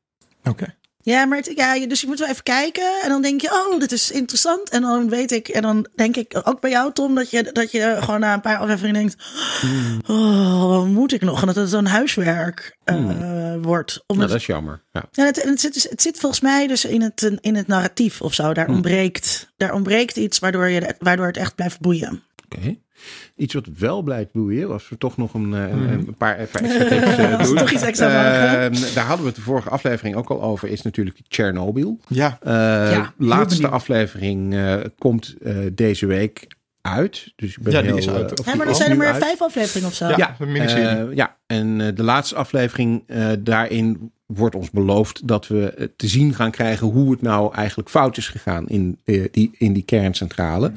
Oké. 0.44 0.74
Ja, 1.04 1.24
maar 1.24 1.38
het, 1.38 1.52
ja, 1.54 1.86
dus 1.86 2.00
je 2.00 2.06
moet 2.06 2.18
wel 2.18 2.28
even 2.28 2.42
kijken. 2.42 3.00
En 3.02 3.08
dan 3.08 3.22
denk 3.22 3.40
je, 3.40 3.52
oh, 3.52 3.80
dit 3.80 3.92
is 3.92 4.10
interessant. 4.10 4.70
En 4.70 4.82
dan 4.82 5.08
weet 5.08 5.32
ik, 5.32 5.48
en 5.48 5.62
dan 5.62 5.86
denk 5.94 6.16
ik 6.16 6.40
ook 6.44 6.60
bij 6.60 6.70
jou, 6.70 6.92
Tom, 6.92 7.14
dat 7.14 7.30
je, 7.30 7.50
dat 7.52 7.70
je 7.70 7.96
gewoon 8.00 8.20
na 8.20 8.34
een 8.34 8.40
paar 8.40 8.58
afleveringen 8.58 9.00
denkt: 9.00 9.16
Hmm. 9.60 10.00
oh, 10.06 10.68
wat 10.68 10.86
moet 10.86 11.12
ik 11.12 11.20
nog? 11.22 11.40
En 11.40 11.46
dat 11.46 11.56
het 11.56 11.70
zo'n 11.70 11.86
huiswerk 11.86 12.76
eh, 12.84 13.54
wordt. 13.62 14.02
Om 14.06 14.16
Nou, 14.16 14.28
dat 14.28 14.38
is 14.40 14.46
jammer. 14.46 14.82
Ja. 14.92 15.04
ja, 15.10 15.24
het, 15.24 15.38
en 15.38 15.48
het, 15.48 15.60
zit, 15.60 15.74
dus- 15.74 15.90
het 15.90 16.02
zit 16.02 16.18
volgens 16.18 16.40
mij 16.40 16.66
dus 16.66 16.84
in 16.84 17.02
het, 17.02 17.38
in 17.40 17.54
het 17.54 17.66
narratief 17.66 18.20
of 18.20 18.34
zo. 18.34 18.54
Daar, 18.54 18.68
ontbreekt, 18.68 19.52
daar 19.56 19.72
ontbreekt 19.72 20.16
iets 20.16 20.38
waardoor, 20.38 20.68
je, 20.68 20.94
waardoor 20.98 21.26
het 21.26 21.36
echt 21.36 21.54
blijft 21.54 21.80
boeien. 21.80 22.22
Oké. 22.44 22.76
Iets 23.36 23.54
wat 23.54 23.66
wel 23.78 24.02
blijft 24.02 24.32
boeien, 24.32 24.70
als 24.72 24.88
we 24.88 24.98
toch 24.98 25.16
nog 25.16 25.34
een, 25.34 25.54
eh, 25.54 25.60
een, 25.70 25.88
een 25.88 26.14
paar, 26.16 26.40
een 26.40 26.46
paar 26.48 26.62
extra 26.62 26.88
tips 26.88 27.16
eh, 27.16 27.38
doen. 27.44 27.56
Toch 27.56 27.70
iets 27.70 27.82
extra. 27.82 28.06
Ehm, 28.64 28.94
daar 28.94 29.04
hadden 29.04 29.20
we 29.20 29.26
het 29.26 29.34
de 29.36 29.42
vorige 29.42 29.68
aflevering 29.70 30.16
ook 30.16 30.30
al 30.30 30.42
over, 30.42 30.68
is 30.68 30.82
natuurlijk 30.82 31.20
Chernobyl. 31.28 32.00
Ja, 32.08 32.38
Eh, 32.40 32.90
heel 32.90 33.06
laatste 33.16 33.68
aflevering 33.68 34.54
eh, 34.54 34.76
komt 34.98 35.34
eh, 35.42 35.56
deze 35.72 36.06
week 36.06 36.46
uit. 36.84 37.32
Dus 37.36 37.56
ik 37.56 37.62
ben 37.62 37.72
ja 37.72 37.78
die 37.80 37.88
heel, 37.88 37.98
is 37.98 38.08
uit. 38.08 38.30
eh, 38.40 38.46
Ja, 38.46 38.54
maar 38.54 38.64
dan 38.64 38.74
is 38.74 38.80
zijn 38.80 38.90
er 38.90 38.96
maar 38.96 39.12
uit. 39.12 39.22
vijf 39.24 39.42
afleveringen 39.42 39.88
of 39.88 39.94
zo. 39.94 40.06
Ja, 40.08 40.16
ja, 40.16 40.36
een 40.38 40.52
miniserie. 40.52 40.86
eh, 41.10 41.16
ja, 41.16 41.36
en 41.46 41.80
eh, 41.80 41.88
de 41.94 42.02
laatste 42.02 42.34
aflevering, 42.34 43.02
eh, 43.06 43.28
daarin 43.38 44.12
wordt 44.26 44.54
ons 44.54 44.70
beloofd 44.70 45.28
dat 45.28 45.46
we 45.46 45.90
te 45.96 46.08
zien 46.08 46.34
gaan 46.34 46.50
krijgen 46.50 46.86
hoe 46.86 47.10
het 47.10 47.22
nou 47.22 47.54
eigenlijk 47.54 47.88
fout 47.90 48.16
is 48.16 48.28
gegaan 48.28 48.68
in, 48.68 48.98
eh, 49.04 49.24
die, 49.30 49.50
in 49.58 49.72
die 49.72 49.82
kerncentrale. 49.82 50.72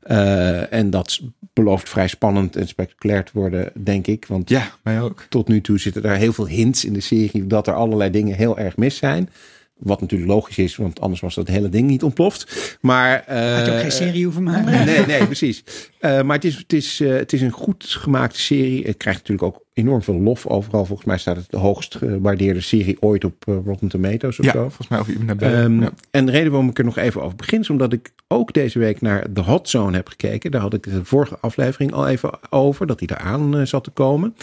Eh, 0.00 0.72
en 0.72 0.90
dat 0.90 1.20
belooft 1.52 1.88
vrij 1.88 2.08
spannend 2.08 2.56
en 2.56 2.68
spectaculair 2.68 3.24
te 3.24 3.30
worden, 3.34 3.72
denk 3.74 4.06
ik. 4.06 4.26
Want 4.26 4.48
Ja, 4.48 4.70
mij 4.82 5.00
ook. 5.00 5.26
tot 5.28 5.48
nu 5.48 5.60
toe 5.60 5.78
zitten 5.78 6.02
er 6.04 6.16
heel 6.16 6.32
veel 6.32 6.46
hints 6.46 6.84
in 6.84 6.92
de 6.92 7.00
serie 7.00 7.46
dat 7.46 7.66
er 7.66 7.74
allerlei 7.74 8.10
dingen 8.10 8.36
heel 8.36 8.58
erg 8.58 8.76
mis 8.76 8.96
zijn. 8.96 9.28
Wat 9.80 10.00
natuurlijk 10.00 10.30
logisch 10.30 10.58
is, 10.58 10.76
want 10.76 11.00
anders 11.00 11.20
was 11.20 11.34
dat 11.34 11.48
hele 11.48 11.68
ding 11.68 11.88
niet 11.88 12.02
ontploft. 12.02 12.78
Maar, 12.80 13.24
eh, 13.26 13.54
Had 13.56 13.66
je 13.66 13.72
ook 13.72 13.80
geen 13.80 13.92
serie 13.92 14.24
hoeven 14.24 14.42
maken. 14.42 14.84
Nee, 14.90 15.06
nee, 15.06 15.24
precies. 15.24 15.64
Eh, 15.98 16.22
maar 16.22 16.36
het 16.36 16.44
is, 16.44 16.56
het, 16.56 16.72
is, 16.72 17.00
eh, 17.00 17.12
het 17.12 17.32
is 17.32 17.40
een 17.40 17.50
goed 17.50 17.84
gemaakte 17.84 18.40
serie. 18.40 18.84
Het 18.86 18.96
krijgt 18.96 19.18
natuurlijk 19.28 19.56
ook 19.56 19.64
enorm 19.72 20.02
veel 20.02 20.20
lof 20.20 20.46
overal. 20.46 20.84
Volgens 20.84 21.06
mij 21.08 21.18
staat 21.18 21.36
het 21.36 21.50
de 21.50 21.56
hoogst 21.56 21.94
gewaardeerde 21.96 22.60
serie 22.60 22.96
ooit 23.00 23.24
op 23.24 23.34
eh, 23.46 23.54
Rotten 23.64 23.88
Tomatoes 23.88 24.38
of 24.38 24.44
Ja, 24.44 24.52
zo. 24.52 24.58
volgens 24.58 24.88
mij 24.88 24.98
over 24.98 25.12
iemand 25.12 25.40
naar 25.40 25.52
Ehm, 25.64 25.80
ja. 25.82 25.90
En 26.10 26.26
de 26.26 26.32
reden 26.32 26.50
waarom 26.50 26.68
ik 26.68 26.78
er 26.78 26.84
nog 26.84 26.96
even 26.98 27.22
over 27.22 27.36
begin, 27.36 27.60
is 27.60 27.70
omdat 27.70 27.92
ik 27.92 28.10
ook 28.28 28.52
deze 28.52 28.78
week 28.78 29.00
naar 29.00 29.26
The 29.32 29.40
Hot 29.40 29.68
Zone 29.68 29.96
heb 29.96 30.08
gekeken. 30.08 30.50
Daar 30.50 30.60
had 30.60 30.74
ik 30.74 30.82
de 30.82 31.04
vorige 31.04 31.38
aflevering 31.40 31.92
al 31.92 32.08
even 32.08 32.30
over, 32.50 32.86
dat 32.86 32.98
die 32.98 33.10
eraan 33.10 33.56
eh, 33.58 33.66
zat 33.66 33.84
te 33.84 33.90
komen. 33.90 34.34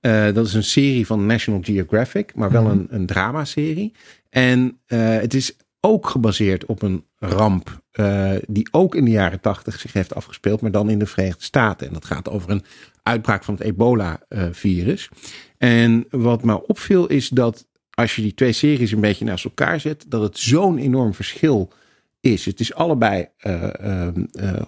Eh, 0.00 0.24
dat 0.34 0.46
is 0.46 0.54
een 0.54 0.64
serie 0.64 1.06
van 1.06 1.26
National 1.26 1.60
Geographic, 1.62 2.34
maar 2.34 2.50
wel 2.50 2.66
een, 2.66 2.86
een 2.90 3.06
dramaserie. 3.06 3.92
En 4.30 4.80
eh, 4.86 4.98
het 4.98 5.34
is 5.34 5.56
ook 5.80 6.08
gebaseerd 6.08 6.64
op 6.64 6.82
een 6.82 7.04
ramp 7.16 7.82
eh, 7.90 8.32
die 8.46 8.68
ook 8.70 8.94
in 8.94 9.04
de 9.04 9.10
jaren 9.10 9.40
tachtig 9.40 9.80
zich 9.80 9.92
heeft 9.92 10.14
afgespeeld, 10.14 10.60
maar 10.60 10.70
dan 10.70 10.90
in 10.90 10.98
de 10.98 11.06
Verenigde 11.06 11.44
Staten. 11.44 11.86
En 11.86 11.92
dat 11.92 12.04
gaat 12.04 12.28
over 12.28 12.50
een 12.50 12.64
uitbraak 13.02 13.44
van 13.44 13.54
het 13.54 13.62
ebola-virus. 13.62 15.08
en 15.58 16.06
wat 16.10 16.44
mij 16.44 16.60
opviel 16.66 17.06
is 17.06 17.28
dat 17.28 17.66
als 17.96 18.16
je 18.16 18.22
die 18.22 18.34
twee 18.34 18.52
series 18.52 18.92
een 18.92 19.00
beetje 19.00 19.24
naast 19.24 19.44
elkaar 19.44 19.80
zet, 19.80 20.04
dat 20.08 20.22
het 20.22 20.38
zo'n 20.38 20.78
enorm 20.78 21.14
verschil 21.14 21.72
is. 22.20 22.44
Het 22.44 22.60
is 22.60 22.74
allebei 22.74 23.28
eh, 23.36 23.74
eh, 23.74 24.06
eh, 24.32 24.66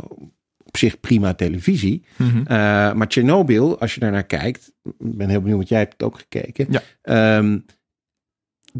op 0.64 0.76
zich 0.76 1.00
prima 1.00 1.34
televisie. 1.34 2.04
Mhm. 2.16 2.38
Uh, 2.38 2.46
maar 2.92 3.06
Chernobyl, 3.08 3.80
als 3.80 3.94
je 3.94 4.00
daarnaar 4.00 4.24
kijkt, 4.24 4.72
ik 4.84 4.94
ben 4.98 5.28
heel 5.28 5.40
benieuwd, 5.40 5.56
want 5.56 5.68
jij 5.68 5.78
hebt 5.78 5.92
het 5.92 6.02
ook 6.02 6.18
gekeken. 6.18 6.66
Ja. 6.70 6.82
Ehm, 7.02 7.58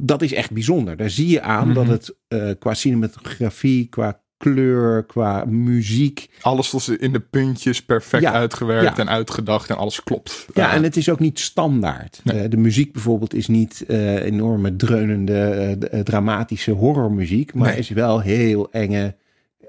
dat 0.00 0.22
is 0.22 0.32
echt 0.32 0.50
bijzonder. 0.50 0.96
Daar 0.96 1.10
zie 1.10 1.28
je 1.28 1.40
aan 1.42 1.66
Mhm. 1.66 1.74
dat 1.74 1.86
het 1.86 2.14
eh, 2.28 2.50
qua 2.58 2.74
cinematografie, 2.74 3.86
qua 3.88 4.20
kleur, 4.36 5.04
qua 5.04 5.44
muziek. 5.44 6.30
Alles 6.40 6.70
was 6.70 6.88
in 6.88 7.12
de 7.12 7.20
puntjes 7.20 7.84
perfect 7.84 8.22
Ja, 8.22 8.32
uitgewerkt 8.32 8.96
ja. 8.96 9.02
en 9.02 9.08
uitgedacht 9.08 9.70
en 9.70 9.76
alles 9.76 10.02
klopt. 10.02 10.46
Ja, 10.54 10.68
Eh, 10.70 10.74
en 10.76 10.82
het 10.82 10.96
is 10.96 11.08
ook 11.10 11.18
niet 11.20 11.38
standaard. 11.38 12.20
Nee. 12.24 12.40
Eh, 12.42 12.50
de 12.50 12.56
muziek 12.56 12.92
bijvoorbeeld 12.92 13.34
is 13.34 13.46
niet 13.46 13.84
eh, 13.88 14.14
enorme 14.24 14.76
dreunende, 14.76 15.78
dramatische 16.04 16.70
horrormuziek, 16.70 17.54
maar 17.54 17.68
Nee. 17.70 17.78
is 17.78 17.88
wel 17.88 18.20
heel 18.20 18.70
enge, 18.70 19.14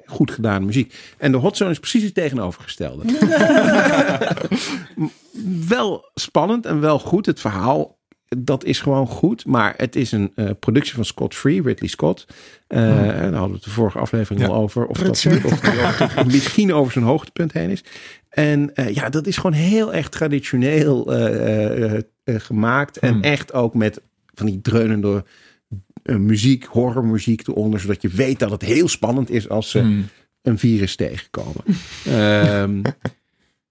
goed 0.06 0.32
gedaan 0.32 0.66
muziek. 0.66 1.14
En 1.18 1.32
de 1.32 1.38
Hot 1.38 1.58
Zone 1.58 1.72
is 1.72 1.80
precies 1.80 2.04
het 2.04 2.14
tegenovergestelde. 2.14 3.04
wel 5.68 6.10
spannend 6.16 6.66
en 6.66 6.80
wel 6.80 7.00
goed. 7.00 7.26
Het 7.26 7.40
verhaal, 7.40 7.98
dat 8.38 8.64
is 8.64 8.80
gewoon 8.82 9.08
goed. 9.08 9.46
Maar 9.46 9.74
het 9.78 9.96
is 9.96 10.12
een 10.12 10.32
eh, 10.36 10.50
productie 10.60 10.96
van 10.96 11.06
Scott 11.06 11.36
Free, 11.36 11.62
Ridley 11.62 11.90
Scott. 11.90 12.26
Eh, 12.68 12.80
Daar 12.80 13.22
hadden 13.24 13.48
we 13.48 13.54
het 13.56 13.64
de 13.64 13.70
vorige 13.70 14.00
aflevering 14.00 14.42
Ja. 14.42 14.48
al 14.48 14.62
over. 14.62 14.86
Of 14.86 14.98
dat, 14.98 15.26
of 15.44 16.26
misschien 16.32 16.74
over 16.74 16.92
zijn 16.92 17.06
hoogtepunt 17.06 17.54
heen 17.54 17.70
is. 17.70 17.84
En 18.30 18.76
eh, 18.76 18.94
ja, 18.96 19.10
dat 19.10 19.28
is 19.28 19.36
gewoon 19.36 19.54
heel 19.54 19.94
erg 19.94 20.10
traditioneel 20.10 21.04
gemaakt. 22.26 22.98
En 22.98 23.14
Hmm. 23.14 23.22
echt 23.24 23.54
ook 23.54 23.74
met 23.74 24.02
van 24.34 24.46
die 24.46 24.62
dreunende 24.62 25.26
muziek, 26.04 26.64
horrormuziek 26.66 27.48
eronder. 27.48 27.80
Zodat 27.80 28.02
je 28.02 28.08
weet 28.08 28.40
dat 28.40 28.52
het 28.52 28.62
heel 28.62 28.88
spannend 28.88 29.30
is 29.30 29.50
als 29.50 29.70
ze 29.70 29.80
hmm. 29.80 30.06
een 30.42 30.60
virus 30.60 30.96
tegenkomen. 30.96 31.64
Ehm, 32.06 32.82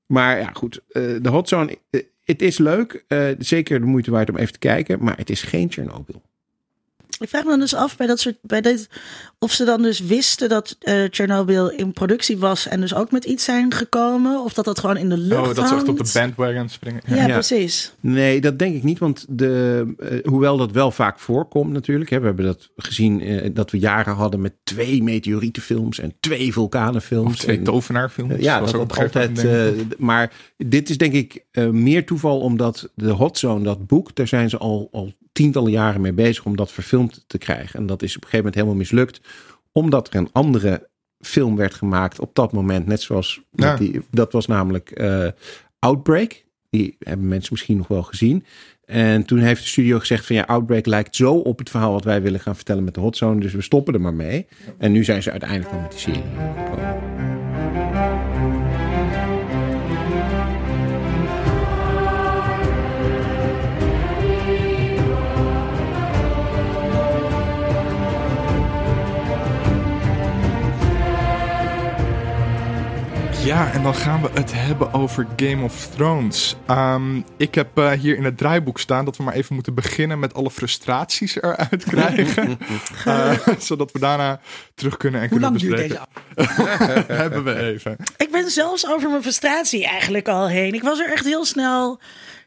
maar 0.07 0.38
ja, 0.38 0.51
goed. 0.53 0.81
de 0.92 1.29
Hot 1.29 1.49
Zone, 1.49 1.79
het 2.28 2.42
is 2.42 2.58
leuk. 2.58 3.04
eh, 3.08 3.28
zeker 3.38 3.80
de 3.80 3.86
moeite 3.86 4.10
waard 4.10 4.30
om 4.30 4.36
even 4.36 4.52
te 4.52 4.58
kijken. 4.58 5.04
Maar 5.04 5.16
het 5.16 5.30
is 5.30 5.42
geen 5.42 5.72
Chernobyl. 5.72 6.22
Ik 7.20 7.28
vraag 7.28 7.44
me 7.44 7.50
dan 7.50 7.61
dus 7.61 7.74
af 7.74 7.96
bij 7.96 8.07
dat 8.07 8.20
soort, 8.20 8.37
bij 8.42 8.61
dit, 8.61 8.88
of 9.38 9.52
ze 9.52 9.64
dan 9.64 9.83
dus 9.83 10.00
wisten 10.00 10.48
dat 10.48 10.76
eh 10.81 11.02
Chernobyl 11.11 11.70
in 11.70 11.92
productie 11.92 12.38
was 12.38 12.68
en 12.68 12.81
dus 12.81 12.94
ook 12.94 13.11
met 13.12 13.24
iets 13.24 13.44
zijn 13.44 13.72
gekomen, 13.74 14.44
of 14.44 14.52
dat 14.52 14.64
dat 14.64 14.78
gewoon 14.78 14.96
in 14.96 15.09
de 15.09 15.16
lucht 15.18 15.48
Oh, 15.48 15.54
dat 15.54 15.68
ze 15.68 15.74
echt 15.74 15.88
op 15.88 15.98
de 16.04 16.11
bandwagon 16.14 16.68
springen. 16.68 17.02
Ja, 17.07 17.14
Ja. 17.16 17.26
Ja. 17.26 17.33
precies. 17.33 17.92
Nee, 18.00 18.40
dat 18.40 18.59
denk 18.59 18.74
ik 18.76 18.83
niet. 18.83 18.98
Want 18.98 19.24
de, 19.28 19.87
eh, 19.98 20.18
hoewel 20.31 20.57
dat 20.57 20.72
wel 20.72 20.90
vaak 20.90 21.18
voorkomt 21.18 21.72
natuurlijk. 21.72 22.11
Hè, 22.11 22.20
we 22.20 22.26
hebben 22.26 22.44
dat 22.44 22.70
gezien 22.76 23.20
eh, 23.20 23.50
dat 23.52 23.70
we 23.70 23.78
jaren 23.78 24.14
hadden 24.14 24.40
met 24.40 24.52
twee 24.64 25.02
meteorietenfilms 25.02 25.98
en 26.00 26.12
twee 26.20 26.52
vulkanenfilms. 26.52 27.28
Of 27.28 27.37
twee 27.38 27.57
En- 27.59 27.64
tovenaarfilms. 27.64 28.35
Ja, 28.38 28.61
was 28.61 28.72
dat 28.72 28.81
ook 28.81 28.88
het 28.90 28.98
op 28.98 29.04
een 29.04 29.11
gegeven 29.11 29.46
altijd. 29.46 29.76
eh, 29.78 29.85
maar 29.98 30.33
dit 30.57 30.90
is 30.90 30.98
denk 30.98 31.12
ik 31.12 31.44
eh, 31.50 31.68
meer 31.68 32.07
toeval 32.07 32.40
omdat 32.40 32.90
de 32.94 33.11
Hot 33.11 33.38
Zone, 33.38 33.64
dat 33.64 33.87
boek, 33.87 34.14
daar 34.14 34.28
zijn 34.28 34.50
ze 34.50 34.59
al, 34.59 34.88
al 34.92 35.12
tientallen 35.38 35.70
jaren 35.70 36.01
mee 36.01 36.12
bezig 36.12 36.44
om 36.44 36.57
dat 36.57 36.72
verfilmd 36.72 37.24
te 37.27 37.38
krijgen. 37.38 37.79
En 37.81 37.87
dat 37.87 38.03
is 38.03 38.16
op 38.16 38.22
een 38.22 38.29
gegeven 38.29 38.37
moment 38.38 38.55
helemaal 38.55 38.77
mislukt, 38.77 39.20
omdat 39.72 40.09
er 40.09 40.14
een 40.14 40.29
andere 40.33 40.88
film 41.20 41.57
werd 41.57 41.74
gemaakt 41.74 42.20
op 42.20 42.35
dat 42.35 42.53
moment. 42.53 42.87
Net 42.87 43.01
zoals 43.03 43.40
Ja. 43.53 43.77
die, 43.77 44.01
dat 44.11 44.33
was 44.33 44.46
namelijk 44.46 44.90
eh, 44.90 45.27
Outbreak. 45.79 46.44
Die 46.70 46.96
hebben 46.98 47.29
mensen 47.29 47.53
misschien 47.53 47.77
nog 47.77 47.88
wel 47.88 48.03
gezien. 48.03 48.44
En 48.85 49.24
toen 49.24 49.38
heeft 49.38 49.62
de 49.62 49.68
studio 49.68 49.98
gezegd 49.98 50.27
van 50.27 50.37
ja, 50.37 50.42
Outbreak 50.42 50.87
lijkt 50.87 51.16
zo 51.16 51.35
op 51.35 51.59
het 51.59 51.70
verhaal 51.70 51.92
wat 51.92 52.05
wij 52.05 52.22
willen 52.22 52.40
gaan 52.40 52.57
vertellen 52.57 52.85
met 52.85 52.94
de 52.94 53.01
Hot 53.01 53.16
Zone. 53.16 53.40
Dus 53.40 53.53
we 53.53 53.62
stoppen 53.62 53.94
er 53.94 54.01
maar 54.01 54.14
mee. 54.14 54.46
En 54.79 54.92
nu 54.92 55.05
zijn 55.05 55.22
ze 55.22 55.31
uiteindelijk 55.31 55.70
dan 55.70 55.81
met 55.83 55.90
die 55.90 56.01
serie 56.01 56.22
gekomen. 56.57 57.27
Ja, 73.44 73.72
en 73.72 73.83
dan 73.83 73.94
gaan 73.94 74.22
we 74.22 74.29
het 74.33 74.53
hebben 74.55 74.92
over 74.92 75.27
Game 75.37 75.64
of 75.64 75.87
Thrones. 75.87 76.57
Ehm, 76.66 77.20
ik 77.37 77.55
heb 77.55 77.79
eh, 77.79 77.90
hier 77.90 78.16
in 78.16 78.24
het 78.24 78.38
draaiboek 78.38 78.79
staan 78.79 79.05
dat 79.05 79.16
we 79.16 79.22
maar 79.22 79.35
even 79.35 79.55
moeten 79.55 79.74
beginnen 79.74 80.18
met 80.18 80.35
alle 80.35 80.51
frustraties 80.51 81.37
eruit 81.37 81.85
krijgen. 81.94 82.59
Eh, 83.05 83.33
zodat 83.59 83.92
we 83.92 83.98
daarna 83.98 84.40
terug 84.74 84.96
kunnen 84.96 85.20
en 85.20 85.29
Hoe 85.29 85.38
kunnen 85.38 85.61
lang 85.61 85.77
duurt 85.79 85.88
bespreken. 85.88 86.07
deze 86.35 86.98
af? 87.07 87.07
hebben 87.16 87.44
we 87.44 87.55
even. 87.55 87.96
Ik 88.16 88.31
ben 88.31 88.51
zelfs 88.51 88.87
over 88.88 89.11
mijn 89.11 89.22
frustratie 89.22 89.87
eigenlijk 89.87 90.29
al 90.29 90.48
heen. 90.48 90.74
Ik 90.74 90.83
was 90.83 90.98
er 90.98 91.12
echt 91.12 91.24
heel 91.24 91.44
snel 91.44 92.01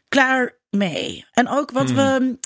klaar 0.08 0.54
mee. 0.70 1.24
En 1.32 1.48
ook 1.48 1.70
wat 1.70 1.90
we. 1.90 2.36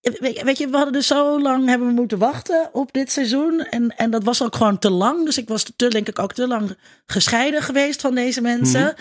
Weet 0.00 0.58
je, 0.58 0.68
we 0.68 0.76
hadden 0.76 0.92
dus 0.92 1.06
zo 1.06 1.40
lang 1.40 1.68
hebben 1.68 1.88
we 1.88 1.92
moeten 1.92 2.18
wachten 2.18 2.68
op 2.72 2.92
dit 2.92 3.12
seizoen. 3.12 3.60
En, 3.70 3.96
en 3.96 4.10
dat 4.10 4.24
was 4.24 4.42
ook 4.42 4.56
gewoon 4.56 4.78
te 4.78 4.90
lang. 4.90 5.24
Dus 5.24 5.38
ik 5.38 5.48
was 5.48 5.72
te, 5.76 5.88
denk 5.88 6.08
ik, 6.08 6.18
ook 6.18 6.32
te 6.32 6.46
lang 6.46 6.76
gescheiden 7.06 7.62
geweest 7.62 8.00
van 8.00 8.14
deze 8.14 8.40
mensen. 8.40 8.94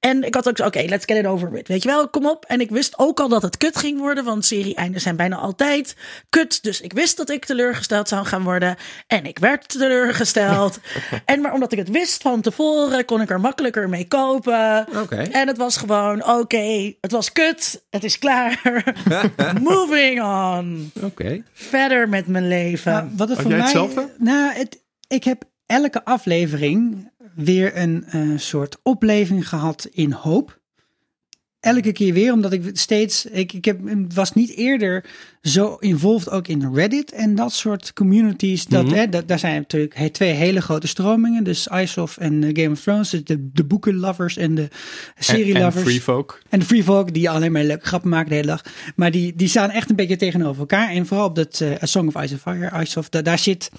En 0.00 0.22
ik 0.22 0.34
had 0.34 0.48
ook 0.48 0.56
zo, 0.56 0.64
oké, 0.64 0.84
let's 0.86 1.04
get 1.04 1.16
it 1.16 1.26
over 1.26 1.50
with. 1.50 1.68
Weet 1.68 1.82
je 1.82 1.88
wel, 1.88 2.08
kom 2.08 2.26
op. 2.26 2.44
En 2.44 2.60
ik 2.60 2.70
wist 2.70 2.98
ook 2.98 3.20
al 3.20 3.28
dat 3.28 3.42
het 3.42 3.56
kut 3.56 3.76
ging 3.76 3.98
worden. 3.98 4.24
Want 4.24 4.44
serie-einden 4.44 5.00
zijn 5.00 5.16
bijna 5.16 5.36
altijd 5.36 5.96
kut. 6.28 6.62
Dus 6.62 6.80
ik 6.80 6.92
wist 6.92 7.16
dat 7.16 7.30
ik 7.30 7.44
teleurgesteld 7.44 8.08
zou 8.08 8.26
gaan 8.26 8.42
worden. 8.42 8.76
En 9.06 9.24
ik 9.24 9.38
werd 9.38 9.68
teleurgesteld. 9.68 10.78
en 11.24 11.40
maar 11.40 11.52
omdat 11.52 11.72
ik 11.72 11.78
het 11.78 11.90
wist 11.90 12.22
van 12.22 12.40
tevoren, 12.40 13.04
kon 13.04 13.20
ik 13.20 13.30
er 13.30 13.40
makkelijker 13.40 13.88
mee 13.88 14.08
kopen. 14.08 14.86
Oké. 15.02 15.16
En 15.16 15.46
het 15.48 15.56
was 15.56 15.76
gewoon, 15.76 16.26
oké, 16.26 16.94
het 17.00 17.10
was 17.10 17.32
kut. 17.32 17.82
Het 17.90 18.04
is 18.04 18.18
klaar. 18.18 18.60
Moving 19.60 20.22
on. 20.22 20.41
Oké. 21.02 21.42
Verder 21.52 22.08
met 22.08 22.26
mijn 22.26 22.48
leven. 22.48 22.92
Nou, 22.92 23.08
wat 23.16 23.28
het 23.28 23.36
Had 23.36 23.46
voor 23.46 23.56
jij 23.56 23.60
mij, 23.60 23.72
hetzelfde? 23.72 24.12
Nou, 24.18 24.54
het, 24.54 24.84
ik 25.08 25.24
heb 25.24 25.44
elke 25.66 26.04
aflevering 26.04 27.10
weer 27.34 27.76
een 27.76 28.04
eh, 28.04 28.20
soort 28.36 28.78
opleving 28.82 29.48
gehad 29.48 29.88
in 29.92 30.12
hoop. 30.12 30.60
Elke 31.62 31.92
keer 31.92 32.12
weer, 32.12 32.32
omdat 32.32 32.52
ik 32.52 32.70
steeds. 32.72 33.24
Ik, 33.26 33.52
ik 33.52 33.64
heb, 33.64 33.78
was 34.14 34.32
niet 34.32 34.56
eerder 34.56 35.04
zo 35.42 35.76
involved 35.80 36.30
ook 36.30 36.48
in 36.48 36.74
Reddit 36.74 37.12
en 37.12 37.34
dat 37.34 37.52
soort 37.52 37.92
communities. 37.92 38.64
Dat, 38.66 38.84
Mhm. 38.86 38.94
hè, 38.94 39.08
dat, 39.08 39.28
daar 39.28 39.38
zijn 39.38 39.54
natuurlijk 39.56 39.96
he- 39.96 40.08
twee 40.10 40.30
hele 40.32 40.60
grote 40.60 40.86
stromingen. 40.86 41.44
Dus 41.44 41.66
ISOF 41.66 42.16
en 42.18 42.44
eh, 42.44 42.50
Game 42.62 42.70
of 42.70 42.80
Thrones. 42.80 43.10
Dus 43.10 43.24
de, 43.24 43.50
de 43.52 43.64
boekenlovers 43.64 44.36
en 44.36 44.54
de 44.54 44.62
En, 44.62 45.24
serie-lovers. 45.24 45.74
en 45.76 45.82
Free 45.82 46.00
Folk. 46.00 46.42
En 46.48 46.58
de 46.58 46.64
Free 46.64 46.82
Folk, 46.82 47.14
die 47.14 47.30
alleen 47.30 47.52
maar 47.52 47.64
leuke 47.64 47.86
grappen 47.86 48.10
maken 48.10 48.28
de 48.28 48.34
hele 48.34 48.46
dag. 48.46 48.62
Maar 48.96 49.10
die, 49.10 49.32
die 49.36 49.48
staan 49.48 49.70
echt 49.70 49.90
een 49.90 49.96
beetje 49.96 50.16
tegenover 50.16 50.60
elkaar. 50.60 50.90
En 50.90 51.06
vooral 51.06 51.26
op 51.26 51.34
dat 51.34 51.60
eh, 51.60 51.82
A 51.82 51.86
Song 51.86 52.06
of 52.14 52.22
Ice 52.22 52.32
and 52.32 52.42
Fire, 52.58 52.80
Ice 52.82 52.98
of, 52.98 53.08
da- 53.08 53.22
daar 53.22 53.38
zit, 53.38 53.70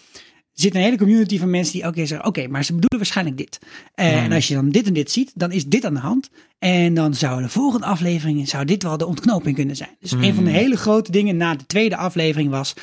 zit 0.54 0.76
een 0.76 0.82
hele 0.82 0.98
community 0.98 1.40
van 1.40 1.50
mensen 1.50 1.74
die 1.74 1.92
keer 1.92 2.08
zeggen... 2.08 2.28
Oké, 2.28 2.48
maar 2.48 2.64
ze 2.64 2.72
bedoelen 2.74 2.98
waarschijnlijk 2.98 3.38
dit. 3.38 3.60
Eh, 3.96 4.24
En 4.24 4.32
als 4.32 4.48
je 4.48 4.54
dan 4.54 4.70
dit 4.70 4.88
en 4.88 4.94
dit 4.94 5.12
ziet, 5.12 5.32
dan 5.36 5.52
is 5.52 5.66
dit 5.66 5.86
aan 5.86 5.94
de 5.94 6.00
hand. 6.00 6.30
En 6.60 6.94
dan 6.94 7.14
zou 7.14 7.42
de 7.42 7.50
volgende 7.50 7.86
aflevering, 7.86 8.50
zou 8.50 8.66
dit 8.66 8.84
wel 8.84 8.98
de 8.98 9.06
ontknoping 9.06 9.56
kunnen 9.56 9.76
zijn. 9.76 9.90
Dus 10.00 10.12
een 10.12 10.34
van 10.34 10.44
de 10.44 10.52
hele 10.52 10.78
grote 10.78 11.12
dingen 11.12 11.38
na 11.38 11.56
de 11.56 11.66
tweede 11.66 11.98
aflevering 11.98 12.50
was... 12.50 12.74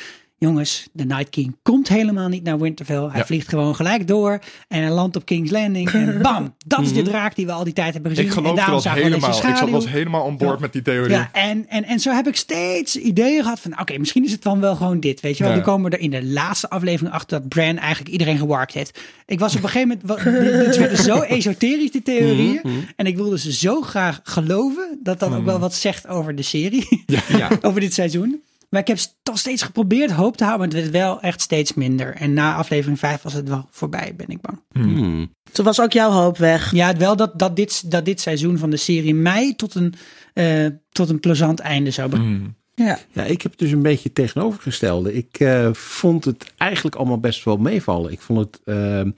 Jongens, 0.45 0.89
de 0.93 1.05
Night 1.05 1.29
King 1.31 1.57
komt 1.63 1.89
helemaal 1.89 2.29
niet 2.29 2.43
naar 2.43 2.59
Winterfell. 2.59 2.97
Hij 3.09 3.19
Ja. 3.19 3.25
vliegt 3.27 3.49
gewoon 3.49 3.75
gelijk 3.77 4.09
door 4.09 4.39
en 4.69 4.81
hij 4.83 4.91
landt 4.91 5.17
op 5.17 5.25
King's 5.25 5.51
Landing. 5.51 5.91
En 5.91 6.19
bam, 6.23 6.55
dat 6.67 6.81
is 6.81 6.93
de 6.93 7.03
draak 7.03 7.35
die 7.37 7.47
we 7.47 7.53
al 7.53 7.65
die 7.65 7.73
tijd 7.73 7.93
hebben 7.93 8.11
gezien. 8.11 8.25
Ik 8.27 8.31
en 8.37 8.37
geloof 8.43 8.55
deze 8.83 8.89
helemaal. 8.91 9.31
Ik 9.31 9.57
zat- 9.57 9.71
was 9.71 9.89
helemaal 9.89 10.23
on 10.25 10.37
board 10.37 10.55
Ja. 10.55 10.61
met 10.61 10.73
die 10.73 10.83
theorie. 10.83 11.11
Ja, 11.11 11.29
en, 11.33 11.69
en, 11.69 11.85
en 11.85 12.01
zo 12.01 12.13
heb 12.13 12.27
ik 12.27 12.37
steeds 12.37 12.97
ideeën 12.97 13.43
gehad 13.43 13.61
van, 13.61 13.81
oké, 13.81 13.99
misschien 13.99 14.25
is 14.25 14.33
het 14.33 14.43
dan 14.43 14.61
wel 14.61 14.77
gewoon 14.77 15.01
dit, 15.01 15.21
weet 15.21 15.37
je 15.37 15.43
wel. 15.43 15.53
Ja. 15.53 15.59
Dan 15.59 15.67
komen 15.69 15.91
we 15.91 15.97
er 15.97 16.03
in 16.03 16.11
de 16.11 16.25
laatste 16.25 16.71
aflevering 16.71 17.15
achter 17.15 17.39
dat 17.41 17.49
Bran 17.49 17.77
eigenlijk 17.79 18.11
iedereen 18.11 18.39
gewarkt 18.39 18.73
heeft. 18.73 19.01
Ik 19.27 19.39
was 19.39 19.57
op 19.57 19.63
een 19.63 19.69
gegeven 19.69 20.01
moment, 20.07 20.25
het 20.67 20.77
werden 20.77 20.99
zo 20.99 21.21
esoterisch, 21.37 21.91
die 21.91 22.03
theorieën. 22.03 22.61
Mhm, 22.63 22.75
En 22.97 23.07
ik 23.07 23.17
wilde 23.17 23.39
ze 23.39 23.53
zo 23.53 23.81
graag 23.81 24.21
geloven, 24.23 24.99
dat 25.03 25.19
dat 25.21 25.33
ook 25.35 25.45
wel 25.45 25.59
wat 25.59 25.75
zegt 25.75 26.07
over 26.09 26.35
de 26.35 26.43
serie, 26.43 27.05
Ja. 27.07 27.49
over 27.63 27.81
dit 27.81 27.95
seizoen. 27.95 28.41
Maar 28.71 28.81
ik 28.81 28.87
heb 28.87 28.99
toch 29.23 29.39
steeds 29.39 29.63
geprobeerd 29.63 30.11
hoop 30.11 30.37
te 30.37 30.45
houden, 30.45 30.69
maar 30.69 30.77
het 30.77 30.85
werd 30.85 31.03
wel 31.03 31.21
echt 31.21 31.41
steeds 31.41 31.75
minder. 31.75 32.15
En 32.15 32.33
na 32.33 32.55
aflevering 32.55 32.99
5 32.99 33.23
was 33.23 33.33
het 33.33 33.49
wel 33.49 33.67
voorbij, 33.71 34.15
ben 34.17 34.29
ik 34.29 34.41
bang. 34.41 34.61
Hmm. 34.73 35.35
Toen 35.53 35.65
was 35.65 35.81
ook 35.81 35.93
jouw 35.93 36.11
hoop 36.11 36.39
weg. 36.39 36.73
Ja, 36.73 36.97
wel 36.97 37.17
dat, 37.17 37.39
dat, 37.39 37.57
dit, 37.57 37.91
dat 37.91 38.05
dit 38.05 38.21
seizoen 38.21 38.59
van 38.59 38.71
de 38.71 38.77
serie 38.77 39.15
mij 39.15 39.55
tot 39.57 39.75
een, 39.75 39.95
eh, 40.35 40.67
tot 40.91 41.09
een 41.09 41.21
plezant 41.21 41.61
einde 41.61 41.91
zou 41.91 42.09
brengen. 42.09 42.29
Hmm. 42.29 42.59
Ja. 42.87 42.99
Ja, 43.13 43.23
ik 43.23 43.43
heb 43.43 43.59
dus 43.59 43.71
een 43.71 43.83
beetje 43.83 44.13
tegenovergestelde. 44.13 45.15
Ik 45.15 45.41
eh, 45.41 45.73
vond 45.73 46.25
het 46.25 46.53
eigenlijk 46.57 46.97
allemaal 46.97 47.21
best 47.21 47.45
wel 47.45 47.57
meevallen. 47.57 48.13
Ik 48.13 48.21
vond 48.21 48.39
het 48.39 48.61
ehm, 48.65 49.11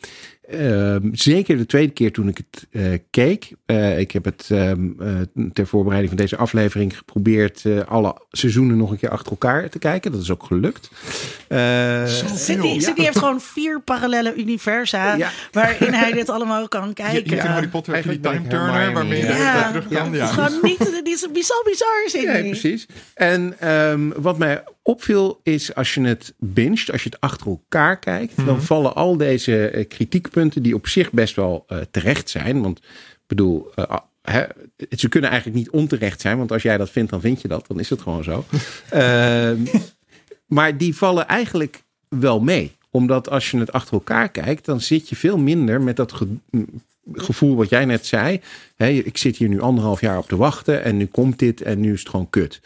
ehm, 0.53 1.09
zeker 1.13 1.57
de 1.57 1.67
tweede 1.67 1.93
keer 1.93 2.13
toen 2.13 2.29
ik 2.29 2.37
het 2.37 2.67
eh, 2.71 2.99
keek. 3.11 3.51
eh, 3.67 3.99
ik 3.99 4.11
heb 4.13 4.25
het 4.25 4.47
ehm, 4.51 4.89
eh, 5.01 5.09
ter 5.53 5.67
voorbereiding 5.67 6.13
van 6.13 6.23
deze 6.23 6.37
aflevering 6.37 6.97
geprobeerd 6.97 7.65
eh, 7.65 7.81
alle 7.89 8.15
seizoenen 8.31 8.77
nog 8.77 8.91
een 8.91 8.97
keer 8.99 9.09
achter 9.11 9.31
elkaar 9.31 9.69
te 9.69 9.79
kijken. 9.79 10.13
Dat 10.13 10.21
is 10.21 10.31
ook 10.31 10.43
gelukt. 10.45 10.91
Eh, 11.49 12.07
Sydney, 12.07 12.81
Sydney 12.81 13.05
heeft 13.05 13.19
gewoon 13.19 13.41
vier 13.41 13.81
parallele 13.81 14.35
universa 14.35 15.15
Ja. 15.15 15.31
waarin 15.53 15.93
hij 15.93 16.13
dit 16.13 16.29
allemaal 16.29 16.69
kan 16.69 16.93
kijken. 16.95 17.25
je 17.37 17.43
in 17.43 17.47
Harry 17.47 17.69
Potter 17.69 17.95
heb 17.95 18.05
je 18.05 18.11
die 18.11 18.21
Eigenlijk 18.21 18.51
time 18.55 18.65
turner 18.65 18.93
waarmee 18.93 19.19
je 19.21 19.27
ja. 19.27 19.37
Ja. 19.37 19.69
terug 19.69 19.89
kan. 19.89 20.13
Ja. 20.13 20.17
Ja. 20.17 20.21
Het 20.21 20.39
is 20.39 20.45
gewoon 20.45 20.59
niet, 20.63 21.01
die 21.05 21.13
is 21.13 21.47
zo 21.47 21.63
bizar, 21.65 22.03
Sydney. 22.07 22.33
Nee, 22.41 22.51
precies. 22.51 22.87
En 23.15 23.55
ehm, 23.59 24.09
wat 24.17 24.39
mij 24.39 24.63
opviel 24.83 25.41
is 25.43 25.75
als 25.75 25.95
je 25.95 26.01
het 26.01 26.35
binget, 26.39 26.93
als 26.93 27.03
je 27.03 27.09
het 27.11 27.21
achter 27.21 27.47
elkaar 27.47 27.99
kijkt, 27.99 28.45
dan 28.47 28.63
vallen 28.63 28.95
al 28.95 29.17
deze 29.17 29.69
eh, 29.69 29.89
kritiekpunten 29.89 30.63
die 30.63 30.75
op 30.75 30.87
zich 30.87 31.13
best 31.13 31.37
wel 31.37 31.65
eh, 31.67 31.79
terecht 31.91 32.31
zijn. 32.31 32.63
Want 32.63 32.79
ik 32.79 32.85
bedoel, 33.27 33.71
eh, 33.75 33.85
ah, 34.25 34.51
ze 34.97 35.09
kunnen 35.09 35.31
eigenlijk 35.31 35.59
niet 35.59 35.71
onterecht 35.71 36.21
zijn, 36.21 36.39
want 36.39 36.53
als 36.53 36.63
jij 36.63 36.77
dat 36.77 36.91
vindt, 36.91 37.11
dan 37.11 37.21
vind 37.21 37.43
je 37.43 37.49
dat. 37.49 37.67
Dan 37.67 37.81
is 37.81 37.91
het 37.91 38.01
gewoon 38.03 38.25
zo. 38.25 38.45
Ehm, 38.91 39.57
maar 40.47 40.77
die 40.77 40.97
vallen 40.97 41.29
eigenlijk 41.29 41.83
wel 42.09 42.41
mee. 42.41 42.73
Omdat 42.91 43.31
als 43.31 43.51
je 43.51 43.59
het 43.59 43.73
achter 43.73 43.93
elkaar 43.93 44.29
kijkt, 44.29 44.65
dan 44.65 44.81
zit 44.81 45.09
je 45.09 45.17
veel 45.17 45.39
minder 45.39 45.81
met 45.81 45.97
dat 45.97 46.13
ge- 46.13 46.37
gevoel 47.13 47.57
wat 47.57 47.69
jij 47.69 47.85
net 47.85 48.07
zei. 48.07 48.41
Ik 48.77 49.17
zit 49.17 49.37
hier 49.37 49.49
nu 49.49 49.61
anderhalf 49.61 50.01
jaar 50.01 50.19
op 50.19 50.29
te 50.29 50.37
wachten 50.37 50.85
en 50.85 50.97
nu 50.97 51.07
komt 51.07 51.39
dit 51.39 51.61
en 51.63 51.81
nu 51.81 51.93
is 51.93 52.01
het 52.01 52.09
gewoon 52.09 52.31
kut. 52.31 52.61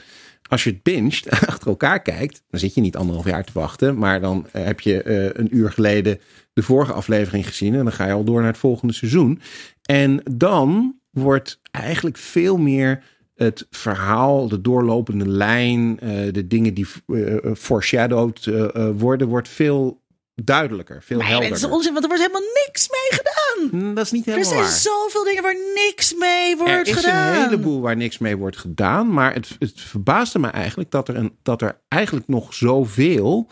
Als 0.48 0.64
je 0.64 0.70
het 0.70 0.82
binget, 0.82 1.30
achter 1.46 1.68
elkaar 1.68 2.02
kijkt, 2.02 2.42
dan 2.50 2.60
zit 2.60 2.74
je 2.74 2.80
niet 2.80 2.96
anderhalf 2.96 3.26
jaar 3.26 3.44
te 3.44 3.52
wachten. 3.54 3.98
Maar 3.98 4.20
dan 4.20 4.46
eh, 4.52 4.64
heb 4.64 4.80
je 4.80 5.02
eh, 5.02 5.24
een 5.32 5.56
uur 5.56 5.72
geleden 5.72 6.20
de 6.52 6.62
vorige 6.62 6.92
aflevering 6.92 7.46
gezien. 7.46 7.74
En 7.74 7.84
dan 7.84 7.92
ga 7.92 8.06
je 8.06 8.12
al 8.12 8.24
door 8.24 8.40
naar 8.40 8.50
het 8.50 8.58
volgende 8.58 8.94
seizoen. 8.94 9.40
En 9.82 10.20
dan 10.30 10.98
wordt 11.10 11.60
eigenlijk 11.70 12.16
veel 12.16 12.56
meer 12.56 13.02
het 13.34 13.66
verhaal, 13.70 14.48
de 14.48 14.60
doorlopende 14.60 15.28
lijn, 15.28 16.00
eh, 16.00 16.32
de 16.32 16.46
dingen 16.46 16.74
die 16.74 16.86
eh, 17.06 17.54
foreshadowed 17.54 18.50
worden, 18.96 19.28
wordt 19.28 19.48
veel 19.48 20.04
duidelijker, 20.44 21.02
veel 21.02 21.18
Nee, 21.18 21.26
dat 21.30 21.38
helderder. 21.38 21.68
is 21.68 21.74
onzin, 21.74 21.92
want 21.92 22.04
er 22.04 22.10
wordt 22.10 22.26
helemaal 22.26 22.50
niks 22.66 22.88
mee 22.88 23.18
gedaan. 23.20 23.80
Mm, 23.80 23.94
Dat 23.94 24.04
is 24.04 24.10
niet 24.12 24.26
Er 24.26 24.32
helemaal 24.32 24.52
zijn 24.52 24.64
waar. 24.64 24.78
zoveel 24.78 25.24
dingen 25.24 25.42
waar 25.42 25.56
niks 25.74 26.14
mee 26.14 26.56
wordt 26.56 26.72
Er 26.72 26.86
is 26.86 26.94
gedaan. 26.94 27.34
een 27.36 27.42
heleboel 27.42 27.80
waar 27.80 27.96
niks 27.96 28.18
mee 28.18 28.36
wordt 28.36 28.56
gedaan. 28.56 29.12
Maar 29.12 29.34
het, 29.34 29.48
het 29.58 29.80
verbaasde 29.80 30.38
me 30.38 30.48
eigenlijk 30.48 30.90
dat 30.90 31.08
er, 31.08 31.16
een, 31.16 31.36
dat 31.42 31.62
er 31.62 31.80
eigenlijk 31.88 32.28
nog 32.28 32.54
zoveel 32.54 33.48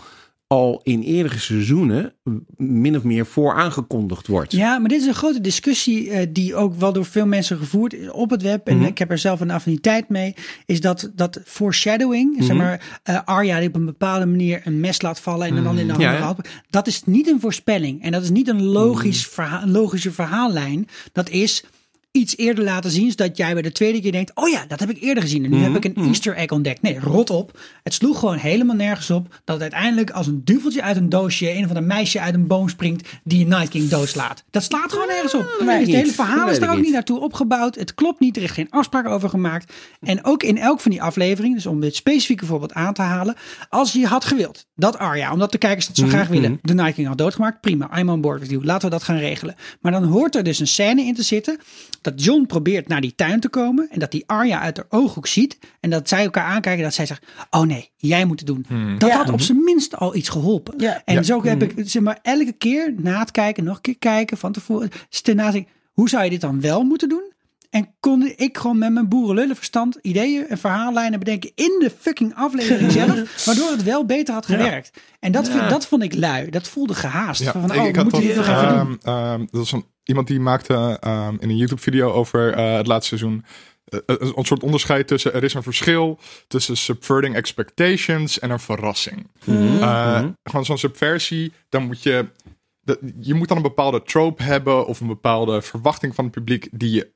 al 0.54 0.80
in 0.82 1.02
eerdere 1.02 1.38
seizoenen 1.38 2.12
min 2.56 2.96
of 2.96 3.02
meer 3.02 3.26
voor 3.26 3.54
aangekondigd 3.54 4.26
wordt. 4.26 4.52
Ja, 4.52 4.78
maar 4.78 4.88
dit 4.88 5.00
is 5.00 5.06
een 5.06 5.14
grote 5.14 5.40
discussie 5.40 6.10
eh, 6.10 6.26
die 6.30 6.54
ook 6.54 6.74
wel 6.74 6.92
door 6.92 7.04
veel 7.04 7.26
mensen 7.26 7.58
gevoerd 7.58 7.94
is 7.94 8.10
op 8.10 8.30
het 8.30 8.42
web. 8.42 8.68
En 8.68 8.82
ik 8.82 8.98
heb 8.98 9.10
er 9.10 9.18
zelf 9.18 9.40
een 9.40 9.50
affiniteit 9.50 10.08
mee. 10.08 10.34
Is 10.66 10.80
dat, 10.80 11.10
dat 11.14 11.40
foreshadowing, 11.44 12.44
zeg 12.44 12.56
maar, 12.56 13.00
eh, 13.02 13.20
Arya 13.24 13.58
die 13.58 13.68
op 13.68 13.74
een 13.74 13.84
bepaalde 13.84 14.26
manier 14.26 14.60
een 14.64 14.80
mes 14.80 15.02
laat 15.02 15.20
vallen 15.20 15.46
en 15.46 15.54
dan 15.54 15.78
in 15.78 15.86
de 15.86 15.92
handen 15.92 16.10
Ja. 16.10 16.36
Dat 16.70 16.86
is 16.86 17.02
niet 17.04 17.28
een 17.28 17.40
voorspelling. 17.40 18.02
En 18.02 18.12
dat 18.12 18.22
is 18.22 18.30
niet 18.30 18.48
een 18.48 18.62
logisch 18.62 19.36
logische 19.64 20.12
verhaallijn. 20.12 20.88
Dat 21.12 21.28
is 21.28 21.64
iets 22.14 22.36
eerder 22.36 22.64
laten 22.64 22.90
zien, 22.90 23.10
zodat 23.10 23.36
jij 23.36 23.52
bij 23.52 23.62
de 23.62 23.72
tweede 23.72 24.00
keer 24.00 24.12
denkt, 24.12 24.30
oh 24.34 24.48
ja, 24.48 24.64
dat 24.68 24.80
heb 24.80 24.90
ik 24.90 25.02
eerder 25.02 25.22
gezien. 25.22 25.44
En 25.44 25.50
nu 25.50 25.56
heb 25.56 25.76
ik 25.76 25.84
een 25.84 26.06
easter 26.06 26.36
egg 26.36 26.50
ontdekt. 26.50 26.82
Nee, 26.82 26.98
rot 27.00 27.30
op. 27.30 27.58
Het 27.82 27.94
sloeg 27.94 28.18
gewoon 28.18 28.36
helemaal 28.36 28.76
nergens 28.76 29.10
op 29.10 29.40
dat 29.44 29.60
uiteindelijk 29.60 30.10
als 30.10 30.26
een 30.26 30.40
duveltje 30.44 30.82
uit 30.82 30.96
een 30.96 31.08
doosje, 31.08 31.50
een 31.50 31.62
of 31.62 31.68
ander 31.68 31.82
meisje 31.82 32.20
uit 32.20 32.34
een 32.34 32.46
boom 32.46 32.68
springt, 32.68 33.08
die 33.24 33.46
Night 33.46 33.68
King 33.68 33.88
doodslaat. 33.88 34.44
Dat 34.50 34.62
slaat 34.62 34.92
gewoon 34.92 35.06
nergens 35.06 35.34
op. 35.34 35.56
Nee, 35.64 35.78
het 35.78 35.86
hele 35.86 36.12
verhaal 36.12 36.48
is 36.48 36.58
daar 36.58 36.72
ook 36.72 36.80
niet 36.80 36.92
naartoe 36.92 37.20
opgebouwd. 37.20 37.74
Het 37.74 37.94
klopt 37.94 38.20
niet, 38.20 38.36
er 38.36 38.42
is 38.42 38.50
geen 38.50 38.70
afspraak 38.70 39.06
over 39.06 39.28
gemaakt. 39.28 39.72
En 40.00 40.24
ook 40.24 40.42
in 40.42 40.58
elk 40.58 40.80
van 40.80 40.90
die 40.90 41.02
afleveringen, 41.02 41.56
dus 41.56 41.66
om 41.66 41.80
dit 41.80 41.94
specifieke 41.94 42.46
voorbeeld 42.46 42.72
aan 42.72 42.94
te 42.94 43.02
halen, 43.02 43.34
als 43.68 43.92
je 43.92 44.06
had 44.06 44.24
gewild 44.24 44.66
dat 44.76 44.98
Arya, 44.98 45.32
omdat 45.32 45.52
de 45.52 45.58
kijkers 45.58 45.86
dat 45.86 45.96
zo 45.96 46.06
graag 46.06 46.28
willen, 46.28 46.58
de 46.62 46.74
Night 46.74 46.94
King 46.94 47.06
had 47.06 47.18
doodgemaakt, 47.18 47.60
prima, 47.60 47.98
I'm 47.98 48.08
on 48.08 48.20
board 48.20 48.40
with 48.40 48.50
you. 48.50 48.64
Laten 48.64 48.88
we 48.88 48.94
dat 48.94 49.02
gaan 49.02 49.18
regelen. 49.18 49.54
Maar 49.80 49.92
dan 49.92 50.04
hoort 50.04 50.36
er 50.36 50.42
dus 50.42 50.58
een 50.58 50.66
scène 50.66 51.02
in 51.02 51.14
te 51.14 51.22
zitten 51.22 51.58
dat 52.04 52.24
John 52.24 52.46
probeert 52.46 52.88
naar 52.88 53.00
die 53.00 53.14
tuin 53.14 53.40
te 53.40 53.48
komen 53.48 53.88
en 53.90 53.98
dat 53.98 54.10
die 54.10 54.24
Arya 54.26 54.60
uit 54.60 54.76
haar 54.76 54.86
ooghoek 54.88 55.26
ziet 55.26 55.58
en 55.80 55.90
dat 55.90 56.08
zij 56.08 56.24
elkaar 56.24 56.44
aankijken 56.44 56.82
dat 56.84 56.94
zij 56.94 57.06
zegt, 57.06 57.26
oh 57.50 57.62
nee, 57.62 57.90
jij 57.96 58.24
moet 58.24 58.38
het 58.38 58.48
doen. 58.48 58.66
Dat 58.98 59.08
Ja. 59.10 59.16
had 59.16 59.30
op 59.30 59.40
zijn 59.40 59.64
minst 59.64 59.96
al 59.96 60.14
iets 60.16 60.28
geholpen. 60.28 60.74
Ja. 60.78 61.02
En 61.04 61.14
Ja. 61.14 61.22
zo 61.22 61.44
heb 61.44 61.62
ik 61.62 61.72
zeg 61.88 62.02
maar 62.02 62.18
elke 62.22 62.52
keer 62.52 62.94
na 62.96 63.18
het 63.18 63.30
kijken, 63.30 63.64
nog 63.64 63.76
een 63.76 63.82
keer 63.82 63.98
kijken 63.98 64.38
van 64.38 64.52
tevoren, 64.52 64.90
stil 65.08 65.34
nadenken, 65.34 65.72
hoe 65.92 66.08
zou 66.08 66.24
je 66.24 66.30
dit 66.30 66.40
dan 66.40 66.60
wel 66.60 66.82
moeten 66.82 67.08
doen? 67.08 67.32
En 67.70 67.94
kon 68.00 68.32
ik 68.36 68.58
gewoon 68.58 68.78
met 68.78 68.92
mijn 68.92 69.08
boerenlullenverstand 69.08 69.98
ideeën 70.02 70.46
en 70.48 70.58
verhaallijnen 70.58 71.18
bedenken 71.18 71.50
in 71.54 71.76
de 71.78 71.90
fucking 72.00 72.34
aflevering 72.34 72.92
zelf, 73.02 73.44
waardoor 73.44 73.70
het 73.70 73.82
wel 73.82 74.04
beter 74.04 74.34
had 74.34 74.46
gewerkt. 74.46 74.90
En 75.20 75.32
dat, 75.32 75.48
vind- 75.48 75.68
dat 75.68 75.86
vond 75.86 76.02
ik 76.02 76.14
lui. 76.14 76.50
Dat 76.50 76.68
voelde 76.68 76.94
gehaast. 76.94 77.42
Ja, 77.42 77.52
van, 77.52 77.72
ik, 77.72 77.80
oh, 77.80 77.86
ik 77.86 77.96
had 77.96 78.10
dat, 78.10 78.22
ehm, 78.22 78.94
ehm, 79.02 79.44
dat 79.50 79.64
is 79.64 79.72
een, 79.72 79.84
iemand 80.04 80.26
die 80.26 80.40
maakte 80.40 80.96
ehm, 81.00 81.36
in 81.38 81.48
een 81.50 81.56
YouTube-video 81.56 82.10
over 82.12 82.52
eh, 82.52 82.76
het 82.76 82.86
laatste 82.86 83.16
seizoen 83.16 83.44
eh, 83.84 83.98
een, 84.06 84.32
een 84.38 84.44
soort 84.44 84.62
onderscheid 84.62 85.06
tussen 85.06 85.34
er 85.34 85.44
is 85.44 85.54
een 85.54 85.62
verschil 85.62 86.18
tussen 86.48 86.76
subverting 86.76 87.34
expectations 87.34 88.38
en 88.38 88.50
een 88.50 88.60
verrassing. 88.60 89.26
Eh, 89.80 90.24
Gewoon 90.42 90.64
zo'n 90.64 90.78
subversie, 90.78 91.52
dan 91.68 91.82
moet 91.86 92.02
je 92.02 92.26
dat- 92.82 92.98
je 93.20 93.34
moet 93.34 93.48
dan 93.48 93.56
een 93.56 93.62
bepaalde 93.62 94.02
trope 94.02 94.42
hebben 94.42 94.86
of 94.86 95.00
een 95.00 95.06
bepaalde 95.06 95.62
verwachting 95.62 96.14
van 96.14 96.24
het 96.24 96.34
publiek 96.34 96.68
die 96.72 96.90
je 96.90 97.12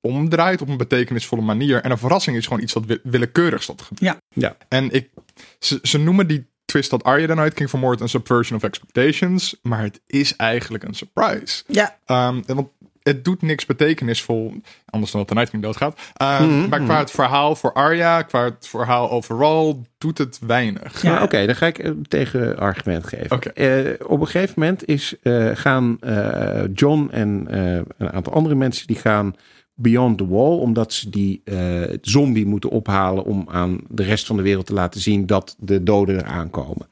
omdraait 0.00 0.60
op 0.62 0.68
een 0.68 0.76
betekenisvolle 0.76 1.42
manier. 1.42 1.82
En 1.82 1.90
een 1.90 1.98
verrassing 1.98 2.36
is 2.36 2.46
gewoon 2.46 2.62
iets 2.62 2.72
wat 2.72 2.84
wi- 2.86 2.98
willekeurig 3.02 3.62
staat. 3.62 3.88
Ja. 3.94 4.16
Ja. 4.34 4.56
En 4.68 4.90
ik, 4.90 5.10
ze, 5.58 5.78
ze 5.82 5.98
noemen 5.98 6.26
die 6.26 6.46
twist 6.68 6.90
dat 6.90 7.04
Arya 7.04 7.26
the 7.26 7.34
Night 7.34 7.54
King 7.54 7.70
vermoordt 7.70 8.00
een 8.00 8.08
subversion 8.08 8.58
of 8.58 8.64
expectations, 8.64 9.56
maar 9.62 9.82
het 9.82 10.00
is 10.06 10.36
eigenlijk 10.36 10.84
een 10.84 10.94
surprise. 10.94 11.62
Ja, 11.66 11.96
Ehm, 12.06 12.40
en 12.46 12.54
want 12.54 12.68
het 13.02 13.24
doet 13.24 13.42
niks 13.42 13.66
betekenisvol, 13.66 14.54
anders 14.90 15.12
dan 15.12 15.20
dat 15.20 15.28
de 15.28 15.34
Night 15.34 15.50
King 15.50 15.62
doodgaat. 15.62 16.00
Ehm, 16.16 16.68
maar 16.68 16.80
qua 16.80 16.98
het 16.98 17.10
verhaal 17.10 17.56
voor 17.56 17.72
Arya, 17.72 18.22
qua 18.22 18.44
het 18.44 18.68
verhaal 18.68 19.10
overal, 19.10 19.86
doet 19.98 20.18
het 20.18 20.38
weinig. 20.46 21.02
Ja. 21.02 21.22
Oké, 21.22 21.46
dan 21.46 21.56
ga 21.56 21.66
ik 21.66 21.78
een 21.78 22.06
tegenargument 22.08 23.06
geven. 23.06 23.30
Oké. 23.30 23.48
Eh, 23.48 24.06
op 24.06 24.20
een 24.20 24.26
gegeven 24.26 24.54
moment 24.56 24.86
is, 24.86 25.14
eh, 25.22 25.50
gaan 25.54 25.96
eh, 26.00 26.62
John 26.74 27.08
en 27.12 27.46
eh, 27.50 27.80
een 27.98 28.12
aantal 28.12 28.32
andere 28.32 28.54
mensen 28.54 28.86
die 28.86 28.96
gaan 28.96 29.34
beyond 29.80 30.18
the 30.18 30.28
wall, 30.28 30.58
omdat 30.58 30.92
ze 30.92 31.10
die 31.10 31.40
eh, 31.44 31.82
zombie 32.00 32.46
moeten 32.46 32.70
ophalen 32.70 33.24
om 33.24 33.44
aan 33.50 33.80
de 33.88 34.02
rest 34.02 34.26
van 34.26 34.36
de 34.36 34.42
wereld 34.42 34.66
te 34.66 34.72
laten 34.72 35.00
zien 35.00 35.26
dat 35.26 35.56
de 35.58 35.82
doden 35.82 36.16
eraan 36.18 36.50
komen. 36.50 36.88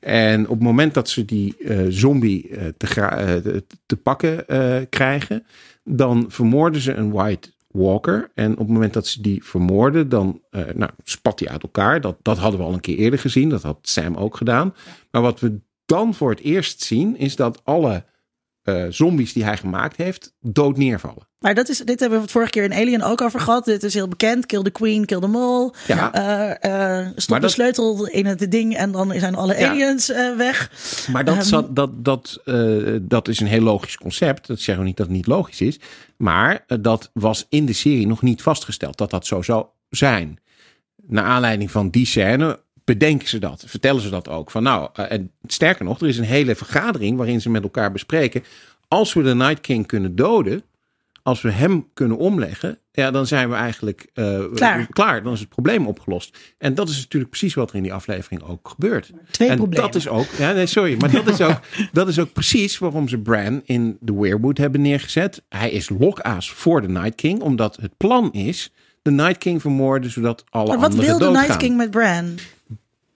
En 0.00 0.42
op 0.44 0.54
het 0.54 0.62
moment 0.62 0.94
dat 0.94 1.08
ze 1.08 1.24
die 1.24 1.56
eh, 1.56 1.86
zombie 1.88 2.48
eh, 2.48 2.66
te, 2.76 3.64
te- 3.86 3.96
pakken 3.96 4.44
krijgen, 4.88 5.46
dan 5.84 6.24
vermoorden 6.28 6.80
ze 6.80 6.92
een 6.92 7.10
White 7.10 7.50
Walker. 7.68 8.30
En 8.34 8.52
op 8.52 8.58
het 8.58 8.68
moment 8.68 8.92
dat 8.92 9.06
ze 9.06 9.20
die 9.20 9.44
vermoorden, 9.44 10.08
dan 10.08 10.40
nou, 10.74 10.90
spat 11.04 11.38
die 11.38 11.50
uit 11.50 11.62
elkaar. 11.62 12.00
Dat, 12.00 12.16
dat 12.22 12.38
hadden 12.38 12.60
we 12.60 12.66
al 12.66 12.72
een 12.72 12.80
keer 12.80 12.96
eerder 12.96 13.18
gezien. 13.18 13.48
Dat 13.48 13.62
had 13.62 13.78
Sam 13.82 14.14
ook 14.14 14.36
gedaan. 14.36 14.74
Maar 15.10 15.22
wat 15.22 15.40
we 15.40 15.60
dan 15.86 16.14
voor 16.14 16.30
het 16.30 16.40
eerst 16.40 16.82
zien, 16.82 17.16
is 17.16 17.36
dat 17.36 17.60
alle 17.64 18.04
zombies 18.88 19.32
die 19.32 19.44
hij 19.44 19.56
gemaakt 19.56 19.96
heeft, 19.96 20.34
dood 20.40 20.76
neervallen. 20.76 21.27
Maar 21.40 21.54
dat 21.54 21.68
is, 21.68 21.78
dit 21.78 22.00
hebben 22.00 22.18
we 22.18 22.24
het 22.24 22.32
vorige 22.32 22.50
keer 22.50 22.64
in 22.64 22.72
Alien 22.72 23.02
ook 23.02 23.20
over 23.20 23.40
gehad. 23.40 23.64
Dit 23.64 23.82
is 23.82 23.94
heel 23.94 24.08
bekend. 24.08 24.46
Kill 24.46 24.62
the 24.62 24.70
queen, 24.70 25.04
kill 25.04 25.20
the 25.20 25.26
mole. 25.26 25.72
Ja. 25.86 26.12
Eh, 26.60 27.06
stop 27.16 27.40
de 27.40 27.48
sleutel 27.48 28.06
in 28.06 28.26
het 28.26 28.50
ding 28.50 28.76
en 28.76 28.92
dan 28.92 29.12
zijn 29.16 29.34
alle 29.34 29.58
Ja. 29.58 29.68
aliens 29.70 30.10
eh, 30.10 30.36
weg. 30.36 30.70
Maar 31.12 31.24
dat, 31.24 31.34
Ehm. 31.36 31.44
zat, 31.44 31.76
dat, 31.76 32.04
dat, 32.04 32.40
dat 33.02 33.28
is 33.28 33.40
een 33.40 33.46
heel 33.46 33.60
logisch 33.62 33.96
concept. 33.96 34.46
Dat 34.46 34.58
zeggen 34.60 34.82
we 34.82 34.88
niet 34.88 34.96
dat 34.98 35.06
het 35.06 35.16
niet 35.16 35.26
logisch 35.26 35.60
is. 35.60 35.78
Maar 36.16 36.64
dat 36.80 37.10
was 37.12 37.46
in 37.48 37.66
de 37.66 37.72
serie 37.72 38.06
nog 38.06 38.22
niet 38.22 38.42
vastgesteld 38.42 38.98
dat 38.98 39.10
dat 39.10 39.26
zo 39.26 39.42
zou 39.42 39.66
zijn. 39.90 40.38
Naar 41.06 41.24
aanleiding 41.24 41.70
van 41.70 41.90
die 41.90 42.06
scène 42.06 42.60
bedenken 42.84 43.28
ze 43.28 43.38
dat. 43.38 43.64
Vertellen 43.66 44.02
ze 44.02 44.08
dat 44.10 44.28
ook. 44.28 44.50
Van 44.50 44.62
nou, 44.62 44.88
en 44.94 45.30
sterker 45.46 45.84
nog, 45.84 46.00
er 46.00 46.08
is 46.08 46.18
een 46.18 46.24
hele 46.24 46.54
vergadering 46.54 47.16
waarin 47.16 47.40
ze 47.40 47.50
met 47.50 47.62
elkaar 47.62 47.92
bespreken. 47.92 48.44
Als 48.88 49.12
we 49.12 49.22
de 49.22 49.34
Night 49.34 49.60
King 49.60 49.86
kunnen 49.86 50.16
doden, 50.16 50.62
als 51.28 51.42
we 51.42 51.50
hem 51.50 51.88
kunnen 51.94 52.16
omleggen, 52.16 52.78
ja, 52.92 53.10
dan 53.10 53.26
zijn 53.26 53.48
we 53.48 53.54
eigenlijk 53.54 54.10
eh, 54.14 54.44
Klaar. 54.54 54.86
klaar. 54.86 55.22
Dan 55.22 55.32
is 55.32 55.40
het 55.40 55.48
probleem 55.48 55.86
opgelost. 55.86 56.38
En 56.58 56.74
dat 56.74 56.88
is 56.88 56.96
natuurlijk 56.96 57.30
precies 57.30 57.54
wat 57.54 57.70
er 57.70 57.76
in 57.76 57.82
die 57.82 57.92
aflevering 57.92 58.42
ook 58.42 58.68
gebeurt. 58.68 59.10
Twee 59.30 59.48
en 59.48 59.56
problemen. 59.56 59.86
dat 59.86 59.94
is 59.94 60.08
ook, 60.08 60.26
ja, 60.38 60.52
nee, 60.52 60.66
sorry, 60.66 60.96
maar 60.98 61.10
dat 61.10 61.28
is 61.28 61.40
ook, 61.40 61.60
dat 61.92 62.08
is 62.08 62.18
ook 62.18 62.32
precies 62.32 62.78
waarom 62.78 63.08
ze 63.08 63.18
Bran 63.18 63.62
in 63.64 63.96
de 64.00 64.14
Weirwood 64.14 64.58
hebben 64.58 64.80
neergezet. 64.80 65.42
Hij 65.48 65.70
is 65.70 65.88
lokaas 65.88 66.50
voor 66.50 66.80
de 66.80 66.88
Night 66.88 67.14
King, 67.14 67.40
omdat 67.40 67.76
het 67.76 67.96
plan 67.96 68.32
is 68.32 68.72
de 69.02 69.10
Night 69.10 69.38
King 69.38 69.60
vermoorden, 69.60 70.10
zodat 70.10 70.44
alle 70.50 70.68
Maar 70.68 70.78
wat 70.78 70.90
anderen 70.90 71.06
wil 71.06 71.18
de 71.18 71.24
doodgaan. 71.24 71.42
Night 71.42 71.58
King 71.58 71.76
met 71.76 71.90
Bran? 71.90 72.34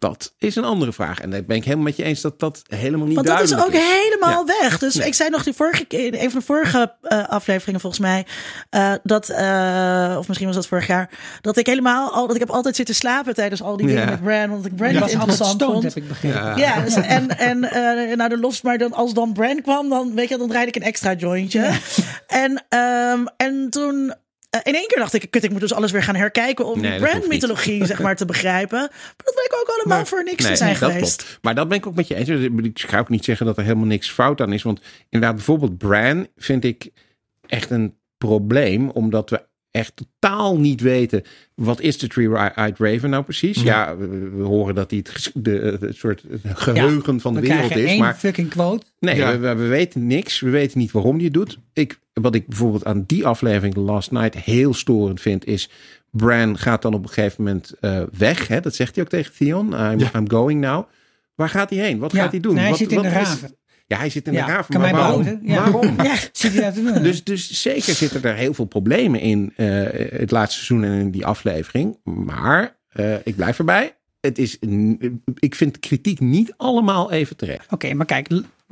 Dat 0.03 0.33
is 0.39 0.57
een 0.57 0.65
andere 0.65 0.93
vraag. 0.93 1.21
En 1.21 1.31
daar 1.31 1.45
ben 1.45 1.57
ik 1.57 1.65
helemaal 1.65 1.85
met 1.85 1.97
je 1.97 2.03
eens 2.03 2.21
dat 2.21 2.41
dat 2.41 2.63
helemaal 2.67 3.07
niet 3.07 3.15
Want 3.15 3.27
dat 3.27 3.41
is 3.41 3.51
duidelijk 3.51 3.77
ook 3.85 3.91
helemaal 3.93 4.47
weg. 4.47 4.79
Dus 4.79 4.95
Nee. 4.95 5.07
ik 5.07 5.15
zei 5.15 5.31
nog 5.31 5.43
die 5.43 5.53
vorige 5.53 5.85
keer, 5.85 6.07
in 6.07 6.15
een 6.15 6.31
van 6.31 6.39
de 6.41 6.47
vorige 6.47 6.95
eh, 7.03 7.29
afleveringen 7.29 7.81
volgens 7.81 8.03
mij, 8.03 8.27
eh, 8.71 8.93
dat, 9.03 9.29
eh, 9.29 10.15
of 10.19 10.27
misschien 10.27 10.47
was 10.47 10.57
dat 10.57 10.67
vorig 10.67 10.87
jaar, 10.87 11.11
dat 11.41 11.57
ik 11.57 11.67
helemaal, 11.67 12.13
al, 12.13 12.27
dat 12.27 12.35
ik 12.35 12.41
heb 12.41 12.51
altijd 12.51 12.77
zitten 12.77 12.95
slapen 12.95 13.35
tijdens 13.35 13.63
al 13.63 13.77
die 13.77 13.87
dingen 13.87 14.03
Ja. 14.03 14.11
met 14.11 14.23
Bran, 14.23 14.51
want 14.51 14.67
ik 14.67 14.77
Bran 14.77 14.89
Je 14.89 14.93
niet 14.95 15.03
was 15.03 15.15
altijd 15.15 15.29
interessant 15.31 15.61
stoned, 15.61 15.73
vond. 15.83 15.95
heb 15.95 16.03
ik 16.03 16.09
begrepen. 16.09 16.41
Ja. 16.41 16.57
Ja, 16.57 16.81
dus, 16.81 16.95
en, 16.95 17.39
en 17.39 17.65
eh 17.71 18.17
nou 18.17 18.29
de 18.29 18.39
los, 18.39 18.63
maar 18.63 18.79
dan 18.79 18.93
als 18.93 19.15
dan 19.15 19.33
Bran 19.33 19.63
kwam, 19.63 19.89
dan 19.89 20.15
weet 20.15 20.29
je, 20.29 20.39
dan 20.39 20.49
draaide 20.49 20.69
ik 20.69 20.77
een 20.77 20.83
extra 20.89 21.13
jointje. 21.15 21.71
En, 22.27 22.65
ehm, 22.69 23.25
en 23.37 23.67
toen 23.71 24.15
in 24.63 24.75
één 24.75 24.87
keer 24.87 24.99
dacht 24.99 25.13
ik, 25.13 25.31
kut, 25.31 25.45
ik 25.45 25.51
moet 25.51 25.61
dus 25.61 25.73
alles 25.73 25.91
weer 25.91 26.03
gaan 26.03 26.15
herkijken 26.15 26.67
om 26.67 26.81
Nee, 26.81 26.91
die 26.91 27.01
Bran-mythologie 27.01 27.87
zeg 27.87 28.01
maar 28.01 28.17
te 28.17 28.25
begrijpen. 28.25 28.79
Maar 28.79 29.15
dat 29.17 29.35
bleek 29.35 29.61
ook 29.61 29.77
allemaal 29.79 30.07
voor 30.07 30.25
niks 30.25 30.47
te 30.47 30.57
zijn 30.57 30.77
dat 30.79 30.91
geweest. 30.91 31.23
klopt. 31.23 31.39
Maar 31.43 31.55
dat 31.55 31.69
ben 31.69 31.79
ik 31.79 31.87
ook 31.87 31.95
met 31.95 32.09
je 32.09 32.15
eens. 32.15 32.27
Dus 32.27 32.45
Ik 32.63 32.81
ga 32.81 32.99
ook 32.99 33.09
niet 33.09 33.25
zeggen 33.25 33.47
dat 33.47 33.57
er 33.57 33.63
helemaal 33.63 33.87
niks 33.87 34.11
fout 34.11 34.41
aan 34.41 34.53
is. 34.53 34.63
Want 34.63 34.81
inderdaad, 35.09 35.37
bijvoorbeeld 35.37 35.79
Bran 35.79 36.27
vind 36.37 36.65
ik 36.65 36.91
echt 37.47 37.71
een 37.71 37.97
probleem. 38.19 38.89
Omdat 38.91 39.31
we 39.31 39.43
echt 39.73 39.93
totaal 39.97 40.59
niet 40.59 40.81
weten. 40.81 41.23
Wat 41.55 41.81
is 41.81 41.99
de 41.99 42.07
Three-Eyed 42.07 42.79
Raven 42.79 43.11
nou 43.11 43.23
precies? 43.25 43.63
Ja, 43.63 43.97
we, 43.97 44.07
we 44.37 44.43
horen 44.43 44.75
dat 44.75 44.91
hij 44.91 44.99
het, 45.05 45.31
de, 45.35 45.77
het 45.81 45.97
soort 45.97 46.25
geheugen 46.45 47.21
van 47.21 47.35
de 47.35 47.41
We 47.41 47.47
wereld 47.47 47.77
is. 47.77 47.87
één 47.87 47.99
Maar 48.01 48.15
fucking 48.15 48.49
quote. 48.49 48.87
Nee, 48.99 49.17
Ja. 49.17 49.31
we, 49.31 49.39
we- 49.39 49.55
we 49.55 49.67
weten 49.67 50.07
niks. 50.07 50.41
We 50.41 50.51
weten 50.51 50.79
niet 50.79 50.91
waarom 50.93 51.15
hij 51.17 51.25
het 51.25 51.35
doet. 51.35 51.59
Ik, 51.73 51.99
wat 52.13 52.35
ik 52.35 52.47
bijvoorbeeld 52.47 52.85
aan 52.85 53.05
die 53.07 53.27
aflevering, 53.27 53.75
Last 53.77 54.11
Night, 54.11 54.35
heel 54.37 54.75
storend 54.75 55.21
vind, 55.21 55.47
is 55.47 55.71
Bran 56.11 56.59
gaat 56.59 56.83
dan 56.83 56.95
op 56.95 57.03
een 57.03 57.09
gegeven 57.09 57.45
moment 57.45 57.73
eh, 57.81 58.03
weg. 58.19 58.49
Hè? 58.49 58.61
Dat 58.61 58.75
zegt 58.75 58.95
hij 58.95 59.05
ook 59.05 59.11
tegen 59.11 59.33
Theon. 59.35 59.67
I'm, 59.67 59.99
Ja. 59.99 60.11
I'm 60.17 60.31
going 60.31 60.61
now. 60.61 60.85
Waar 61.35 61.49
gaat 61.49 61.71
hij 61.71 61.79
heen? 61.79 61.99
Wat 61.99 62.13
gaat 62.15 62.31
hij 62.31 62.41
doen? 62.41 62.53
Nee, 62.53 62.61
hij 62.61 62.71
Wat- 62.71 62.79
zit 62.79 62.91
in 62.91 62.97
wat 62.97 63.05
de 63.05 63.11
is- 63.11 63.15
raven. 63.17 63.57
Ja, 63.93 63.99
hij 63.99 64.11
zit 64.11 64.27
in 64.27 64.33
Ja, 64.33 64.47
de 64.47 64.53
raven. 64.53 64.73
kan 64.73 64.81
Maar 64.81 64.93
waarom? 64.93 65.41
Ja. 65.43 65.55
Waarom? 65.71 65.95
Ja, 66.03 66.15
Zit 66.33 66.53
hij 66.55 66.73
te 66.73 66.83
doen? 66.83 67.03
Dus, 67.03 67.25
dus 67.25 67.63
zeker 67.63 67.95
zitten 67.95 68.23
er 68.23 68.35
heel 68.35 68.55
veel 68.55 68.65
problemen 68.65 69.21
in 69.21 69.53
eh, 69.57 69.67
het 70.19 70.31
laatste 70.31 70.65
seizoen 70.65 70.91
en 70.93 71.01
in 71.01 71.11
die 71.11 71.27
aflevering. 71.27 71.99
Maar 72.05 72.77
eh, 72.89 73.15
ik 73.25 73.37
blijf 73.37 73.59
erbij. 73.59 73.97
Het 74.21 74.39
is, 74.39 74.59
ik 75.39 75.55
vind 75.55 75.73
de 75.75 75.81
kritiek 75.81 76.21
niet 76.21 76.55
allemaal 76.57 77.11
even 77.13 77.37
terecht. 77.37 77.73
Oké, 77.73 77.95
maar 77.95 78.07
kijk, 78.07 78.29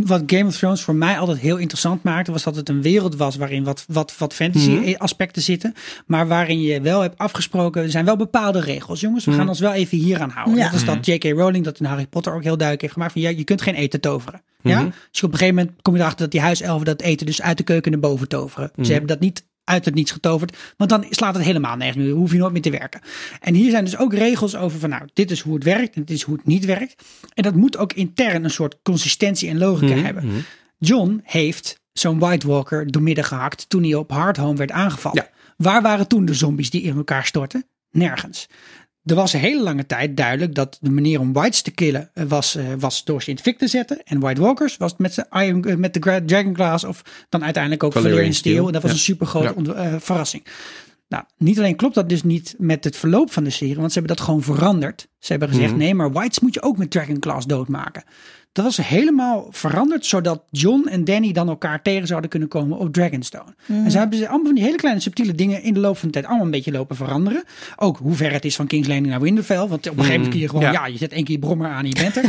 wat 0.06 0.22
Game 0.26 0.46
of 0.46 0.56
Thrones 0.56 0.82
voor 0.82 0.94
mij 0.94 1.18
altijd 1.18 1.38
heel 1.38 1.56
interessant 1.56 2.02
maakte, 2.02 2.32
was 2.32 2.42
dat 2.42 2.56
het 2.56 2.68
een 2.68 2.82
wereld 2.82 3.16
was 3.16 3.36
waarin 3.36 3.64
wat, 3.64 3.84
wat, 3.88 4.14
wat 4.18 4.32
fantasy 4.34 4.70
Mhm. 4.70 4.94
aspecten 4.96 5.42
zitten, 5.42 5.74
maar 6.06 6.28
waarin 6.28 6.60
je 6.60 6.80
wel 6.80 7.00
hebt 7.00 7.18
afgesproken, 7.18 7.82
er 7.82 7.90
zijn 7.90 8.04
wel 8.04 8.16
bepaalde 8.16 8.60
regels. 8.60 9.00
Jongens, 9.00 9.24
we 9.24 9.30
Mhm. 9.30 9.40
gaan 9.40 9.48
ons 9.48 9.60
wel 9.60 9.72
even 9.72 9.98
hier 9.98 10.20
aan 10.20 10.30
houden. 10.30 10.56
Ja. 10.56 10.64
Dat 10.64 10.74
is 10.74 10.84
dat 10.84 11.06
J.K. 11.06 11.24
Rowling 11.24 11.64
dat 11.64 11.78
in 11.80 11.84
Harry 11.86 12.06
Potter 12.06 12.32
ook 12.34 12.42
heel 12.42 12.56
duidelijk 12.56 12.80
heeft 12.80 12.92
gemaakt 12.92 13.12
van 13.12 13.20
ja, 13.20 13.28
je 13.28 13.44
kunt 13.44 13.62
geen 13.62 13.74
eten 13.74 14.00
toveren. 14.00 14.42
Ja? 14.62 14.80
Mhm. 14.80 14.90
Dus 15.10 15.22
op 15.22 15.32
een 15.32 15.38
gegeven 15.38 15.54
moment 15.58 15.82
kom 15.82 15.94
je 15.94 16.00
erachter 16.00 16.20
dat 16.20 16.30
die 16.30 16.40
huiselfen 16.40 16.84
dat 16.86 17.00
eten 17.02 17.26
dus 17.26 17.42
uit 17.42 17.56
de 17.56 17.62
keuken 17.62 17.90
naar 17.90 18.00
boven 18.00 18.28
toveren. 18.28 18.70
Mhm. 18.74 18.84
Ze 18.84 18.90
hebben 18.92 19.08
dat 19.10 19.20
niet 19.20 19.44
uit 19.70 19.84
het 19.84 19.94
niets 19.94 20.10
getoverd, 20.10 20.56
want 20.76 20.90
dan 20.90 21.06
slaat 21.10 21.34
het 21.34 21.44
helemaal 21.44 21.76
nergens 21.76 22.04
meer. 22.04 22.14
Hoef 22.14 22.32
je 22.32 22.38
nooit 22.38 22.52
meer 22.52 22.62
te 22.62 22.70
werken. 22.70 23.00
En 23.40 23.54
hier 23.54 23.70
zijn 23.70 23.84
dus 23.84 23.96
ook 23.96 24.14
regels 24.14 24.56
over 24.56 24.78
van 24.78 24.90
nou, 24.90 25.02
dit 25.12 25.30
is 25.30 25.40
hoe 25.40 25.54
het 25.54 25.64
werkt 25.64 25.94
en 25.96 26.04
dit 26.04 26.16
is 26.16 26.22
hoe 26.22 26.36
het 26.36 26.46
niet 26.46 26.64
werkt. 26.64 27.02
En 27.34 27.42
dat 27.42 27.54
moet 27.54 27.76
ook 27.76 27.92
intern 27.92 28.44
een 28.44 28.50
soort 28.50 28.76
consistentie 28.82 29.48
en 29.48 29.58
logica 29.58 29.94
Mhm, 29.94 30.04
hebben. 30.04 30.44
John 30.78 31.20
heeft 31.24 31.80
zo'n 31.92 32.18
White 32.18 32.46
Walker 32.46 32.90
doormidden 32.90 33.24
gehakt 33.24 33.68
toen 33.68 33.82
hij 33.82 33.94
op 33.94 34.10
Hardhome 34.10 34.56
werd 34.56 34.70
aangevallen. 34.70 35.22
Ja. 35.22 35.30
Waar 35.56 35.82
waren 35.82 36.08
toen 36.08 36.24
de 36.24 36.34
zombies 36.34 36.70
die 36.70 36.82
in 36.82 36.96
elkaar 36.96 37.26
stortten? 37.26 37.64
Nergens. 37.90 38.46
Er 39.04 39.14
was 39.14 39.32
een 39.32 39.40
hele 39.40 39.62
lange 39.62 39.86
tijd 39.86 40.16
duidelijk 40.16 40.54
dat 40.54 40.78
de 40.80 40.90
manier 40.90 41.20
om 41.20 41.32
Whites 41.32 41.62
te 41.62 41.70
killen 41.70 42.10
eh, 42.14 42.24
was, 42.24 42.56
eh, 42.56 42.64
was 42.78 43.04
door 43.04 43.22
ze 43.22 43.28
in 43.28 43.34
het 43.34 43.44
fik 43.44 43.58
te 43.58 43.68
zetten. 43.68 44.02
En 44.04 44.20
White 44.20 44.40
Walkers 44.40 44.76
was 44.76 44.94
met, 44.96 45.26
Iron- 45.30 45.64
eh, 45.64 45.76
met 45.76 45.94
de 45.94 46.22
Dragon 46.26 46.54
Glass 46.54 46.84
of 46.84 47.02
dan 47.28 47.44
uiteindelijk 47.44 47.82
ook 47.82 47.92
Valyrian 47.92 48.32
Steel. 48.32 48.66
En 48.66 48.72
dat 48.72 48.82
was 48.82 48.90
ja. 48.90 48.96
een 48.96 49.02
super 49.02 49.26
grote 49.26 49.72
Ja. 49.74 50.00
verrassing. 50.00 50.44
Nou, 51.08 51.24
niet 51.36 51.58
alleen 51.58 51.76
klopt 51.76 51.94
dat 51.94 52.08
dus 52.08 52.22
niet 52.22 52.54
met 52.58 52.84
het 52.84 52.96
verloop 52.96 53.32
van 53.32 53.44
de 53.44 53.50
serie, 53.50 53.76
want 53.76 53.92
ze 53.92 53.98
hebben 53.98 54.16
dat 54.16 54.24
gewoon 54.26 54.42
veranderd. 54.42 55.08
Ze 55.18 55.30
hebben 55.30 55.48
gezegd, 55.48 55.76
nee, 55.76 55.94
maar 55.94 56.12
Whites 56.12 56.40
moet 56.40 56.54
je 56.54 56.62
ook 56.62 56.76
met 56.76 56.90
Dragon 56.90 57.18
Class 57.18 57.46
doodmaken. 57.46 58.04
Dat 58.52 58.64
was 58.64 58.76
helemaal 58.76 59.46
veranderd, 59.50 60.06
zodat 60.06 60.42
John 60.50 60.88
en 60.88 61.04
Danny 61.04 61.32
dan 61.32 61.48
elkaar 61.48 61.82
tegen 61.82 62.06
zouden 62.06 62.30
kunnen 62.30 62.48
komen 62.48 62.78
op 62.78 62.92
Dragonstone. 62.92 63.54
En 63.66 63.90
ze 63.90 63.98
hebben 63.98 64.18
ze 64.18 64.28
allemaal 64.28 64.46
van 64.46 64.54
die 64.54 64.64
hele 64.64 64.76
kleine 64.76 65.00
subtiele 65.00 65.34
dingen 65.34 65.62
in 65.62 65.74
de 65.74 65.80
loop 65.80 65.96
van 65.96 66.08
de 66.08 66.14
tijd 66.14 66.26
allemaal 66.26 66.44
een 66.44 66.50
beetje 66.50 66.72
lopen 66.72 66.96
veranderen. 66.96 67.44
Ook 67.76 67.98
hoe 67.98 68.14
ver 68.14 68.32
het 68.32 68.44
is 68.44 68.56
van 68.56 68.66
King's 68.66 68.86
Landing 68.88 69.08
naar 69.08 69.20
Winterfell. 69.20 69.56
Want 69.56 69.72
op 69.72 69.84
een 69.84 69.90
gegeven 69.90 70.12
moment 70.12 70.30
kun 70.30 70.40
je 70.40 70.48
gewoon, 70.48 70.62
ja. 70.62 70.72
Ja. 70.72 70.86
je 70.86 70.96
zet 70.96 71.12
één 71.12 71.24
keer 71.24 71.34
je 71.34 71.40
brommer 71.40 71.70
aan 71.70 71.84
en 71.84 71.90
je 71.90 71.94
bent 71.94 72.16
er. 72.16 72.24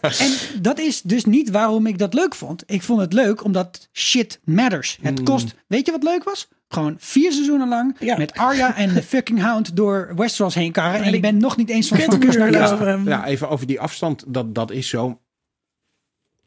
en 0.26 0.60
dat 0.62 0.78
is 0.78 1.02
dus 1.02 1.24
niet 1.24 1.50
waarom 1.50 1.86
ik 1.86 1.98
dat 1.98 2.14
leuk 2.14 2.34
vond. 2.34 2.62
Ik 2.66 2.82
vond 2.82 3.00
het 3.00 3.12
leuk 3.12 3.44
omdat 3.44 3.88
shit 3.92 4.40
matters. 4.44 4.98
Het 5.02 5.22
kost, 5.22 5.54
weet 5.66 5.86
je 5.86 5.92
wat 5.92 6.02
leuk 6.02 6.24
was? 6.24 6.48
Gewoon 6.68 6.94
vier 6.98 7.32
seizoenen 7.32 7.68
lang 7.68 7.96
Ja. 7.98 8.16
met 8.16 8.32
Arya 8.32 8.76
en 8.76 8.94
de 8.94 9.02
fucking 9.02 9.40
Hound 9.42 9.76
door 9.76 10.12
Westeros 10.16 10.54
heen 10.54 10.72
karren. 10.72 10.98
En 10.98 11.04
je 11.04 11.10
die 11.12 11.20
bent 11.20 11.40
nog 11.40 11.56
niet 11.56 11.68
eens 11.70 11.88
van 11.88 11.96
van 11.98 12.06
Kentmuur 12.08 12.28
kust 12.32 12.38
naar 12.52 12.60
kust. 12.68 12.80
lopen. 12.80 13.04
Ja, 13.04 13.26
even 13.26 13.48
over 13.48 13.66
die 13.66 13.80
afstand. 13.80 14.24
Dat, 14.26 14.54
dat 14.54 14.70
is 14.70 14.88
zo. 14.88 15.20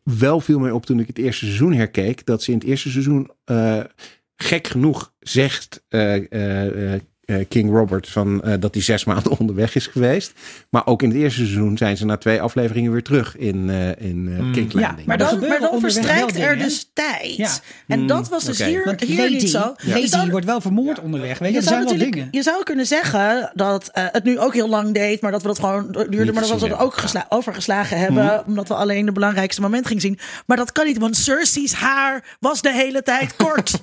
Wel 0.03 0.39
viel 0.39 0.59
mij 0.59 0.71
op 0.71 0.85
toen 0.85 0.99
ik 0.99 1.07
het 1.07 1.17
eerste 1.17 1.45
seizoen 1.45 1.73
herkeek. 1.73 2.25
Dat 2.25 2.43
ze 2.43 2.51
in 2.51 2.57
het 2.57 2.67
eerste 2.67 2.89
seizoen 2.89 3.31
eh, 3.45 3.79
gek 4.35 4.67
genoeg 4.67 5.13
zegt 5.19 5.83
eh, 5.87 6.93
King 7.49 7.71
Robert 7.71 8.09
van, 8.09 8.43
eh, 8.43 8.53
dat 8.59 8.73
hij 8.73 8.83
zes 8.83 9.03
maanden 9.09 9.37
onderweg 9.39 9.75
is 9.75 9.87
geweest. 9.87 10.33
Maar 10.69 10.85
ook 10.85 11.01
in 11.01 11.09
het 11.09 11.17
eerste 11.17 11.39
seizoen 11.39 11.77
zijn 11.77 11.97
ze 11.97 12.05
na 12.05 12.17
twee 12.17 12.41
afleveringen 12.41 12.91
weer 12.91 13.03
terug 13.03 13.37
in, 13.37 13.69
eh 13.69 14.07
in 14.07 14.29
eh, 14.37 14.51
King's 14.51 14.73
Ja, 14.73 14.79
Landing. 14.79 15.07
maar 15.07 15.17
Maar 15.17 15.29
dan, 15.29 15.47
maar 15.49 15.59
dan 15.59 15.79
verstrijkt 15.79 16.35
er 16.35 16.53
dingen, 16.53 16.57
dus 16.67 16.89
tijd. 16.93 17.35
Ja. 17.35 17.49
En 17.87 18.07
dat 18.07 18.29
was 18.29 18.43
dus 18.43 18.63
hier, 18.63 18.83
Want 18.85 19.01
hier 19.01 19.17
Lady, 19.21 19.31
niet 19.33 19.49
zo. 19.49 19.73
Lady 19.77 19.99
Je 19.99 20.07
zou- 20.07 20.29
wordt 20.31 20.45
wel 20.45 20.61
vermoord 20.61 20.99
onderweg. 20.99 21.37
Weet 21.39 21.47
je, 21.47 21.53
je 21.53 21.59
er 21.59 21.63
zou, 21.63 21.75
zijn 21.75 21.83
wel 21.85 21.93
natuurlijk, 21.93 22.13
dingen. 22.15 22.27
je 22.31 22.41
zou 22.51 22.63
kunnen 22.63 22.85
zeggen 22.85 23.51
dat 23.53 23.87
eh, 23.93 24.03
het 24.11 24.23
nu 24.23 24.39
ook 24.39 24.53
heel 24.53 24.69
lang 24.69 24.93
deed, 24.93 25.21
maar 25.21 25.31
dat 25.31 25.41
we 25.41 25.47
dat 25.47 25.59
gewoon 25.59 25.91
duurde, 26.09 26.31
maar 26.33 26.47
dat 26.47 26.59
we 26.59 26.67
het 26.67 26.79
ook 26.79 26.95
overgeslagen 27.29 27.99
hebben, 27.99 28.43
omdat 28.45 28.67
we 28.67 28.73
alleen 28.73 29.05
de 29.05 29.11
belangrijkste 29.11 29.61
moment 29.61 29.87
gingen 29.87 30.01
zien. 30.01 30.19
Maar 30.45 30.57
dat 30.57 30.71
kan 30.71 30.85
niet, 30.85 30.97
want 30.97 31.17
Cersei's 31.17 31.73
haar 31.73 32.37
was 32.39 32.61
de 32.61 32.73
hele 32.73 33.03
tijd 33.03 33.35
kort. 33.35 33.71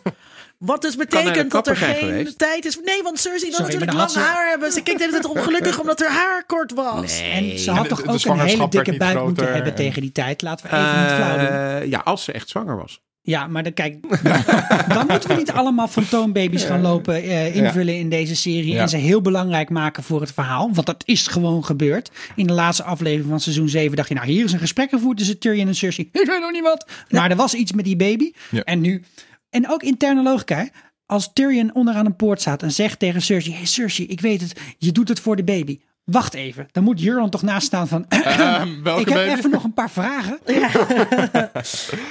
Wat 0.58 0.82
dus 0.82 0.96
betekent 0.96 1.50
dat 1.50 1.66
er 1.66 1.76
geen 1.76 1.94
geweest. 1.94 2.38
tijd 2.38 2.64
is. 2.64 2.78
Nee, 2.84 3.02
want 3.02 3.18
Cersei 3.18 3.50
wil 3.50 3.60
natuurlijk 3.60 3.92
lang 3.92 4.10
ze- 4.10 4.18
haar 4.18 4.48
hebben. 4.48 4.72
Ze 4.72 4.82
kijkt 4.82 5.00
de 5.00 5.06
hele 5.06 5.20
tijd 5.20 5.36
ongelukkig 5.36 5.80
omdat 5.80 6.00
haar 6.00 6.10
haar 6.10 6.44
kort 6.46 6.72
was. 6.74 7.20
En 7.20 7.58
ze 7.58 7.70
En 7.70 7.76
had 7.76 7.82
de- 7.82 7.88
toch 7.88 8.02
de 8.02 8.08
ook 8.08 8.24
een 8.38 8.40
hele 8.46 8.68
dikke 8.68 8.96
buik 8.96 9.22
moeten 9.24 9.44
hebben 9.52 9.70
en- 9.70 9.74
tegen 9.74 10.00
die 10.00 10.12
tijd. 10.12 10.42
Laten 10.42 10.70
we 10.70 10.76
even 10.76 11.00
niet 11.02 11.12
flauw 11.12 11.38
doen. 11.38 11.46
Eh, 11.82 11.90
ja, 11.90 12.00
als 12.04 12.24
ze 12.24 12.32
echt 12.32 12.48
zwanger 12.48 12.76
was. 12.76 13.00
Ja, 13.22 13.46
maar 13.46 13.62
dan, 13.62 13.72
kijk, 13.72 13.96
dan 14.94 15.06
moeten 15.08 15.28
we 15.30 15.34
niet 15.36 15.50
allemaal 15.50 15.88
fantoombaby's 15.88 16.64
gaan 16.64 16.80
lopen 16.80 17.14
eh, 17.14 17.54
invullen 17.56 17.94
in 17.98 18.08
deze 18.08 18.36
serie. 18.36 18.72
Ja. 18.72 18.80
En 18.82 18.88
ze 18.88 18.96
heel 18.96 19.20
belangrijk 19.20 19.70
maken 19.70 20.02
voor 20.02 20.20
het 20.20 20.32
verhaal. 20.32 20.70
Want 20.72 20.86
dat 20.86 21.02
is 21.06 21.26
gewoon 21.26 21.64
gebeurd. 21.64 22.10
In 22.36 22.46
de 22.46 22.52
laatste 22.52 22.82
aflevering 22.82 23.28
van 23.28 23.40
seizoen 23.40 23.68
7 23.68 23.96
dacht 23.96 24.08
je, 24.08 24.14
nou 24.14 24.26
hier 24.26 24.44
is 24.44 24.52
een 24.52 24.58
gesprek 24.58 24.90
gevoerd 24.90 25.16
tussen 25.18 25.38
Tyrion 25.38 25.68
en 25.68 25.74
Cersei. 25.74 26.08
Ik 26.12 26.26
weet 26.26 26.40
nog 26.40 26.50
niet 26.52 26.62
wat. 26.62 26.86
Maar 27.10 27.30
er 27.30 27.36
was 27.36 27.54
iets 27.54 27.72
met 27.72 27.84
die 27.84 27.96
baby. 27.96 28.32
Ja. 28.50 28.62
En 28.62 28.80
nu, 28.80 29.02
en 29.50 29.68
ook 29.68 29.82
interne 29.82 30.22
logica. 30.22 30.68
Als 31.06 31.32
Tyrion 31.32 31.74
onderaan 31.74 32.06
een 32.06 32.16
poort 32.16 32.40
staat 32.40 32.62
en 32.62 32.72
zegt 32.72 32.98
tegen 32.98 33.22
Cersei, 33.22 33.54
hey 33.54 33.66
Cersei, 33.66 34.08
ik 34.08 34.20
weet 34.20 34.40
het, 34.40 34.60
je 34.78 34.92
doet 34.92 35.08
het 35.08 35.20
voor 35.20 35.36
de 35.36 35.44
baby. 35.44 35.80
Wacht 36.06 36.34
even, 36.34 36.68
dan 36.72 36.82
moet 36.84 37.02
Euron 37.04 37.30
toch 37.30 37.42
naast 37.42 37.66
staan 37.66 37.88
van, 37.88 38.04
Ehm, 38.08 38.68
welke 38.82 39.00
ik 39.00 39.08
heb 39.08 39.16
baby? 39.16 39.38
even 39.38 39.50
nog 39.50 39.64
een 39.64 39.74
paar 39.74 39.90
vragen. 39.90 40.38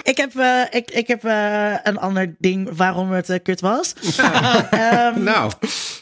Ik 0.04 0.18
heb, 0.18 0.36
eh, 0.36 0.62
ik, 0.70 0.92
ik 0.92 1.08
heb 1.08 1.24
eh, 1.24 1.74
een 1.84 1.98
ander 1.98 2.36
ding 2.40 2.70
waarom 2.76 3.12
het 3.12 3.30
eh, 3.30 3.40
kut 3.44 3.62
was. 3.62 3.94
Ehm, 4.70 5.24
Nou, 5.24 5.52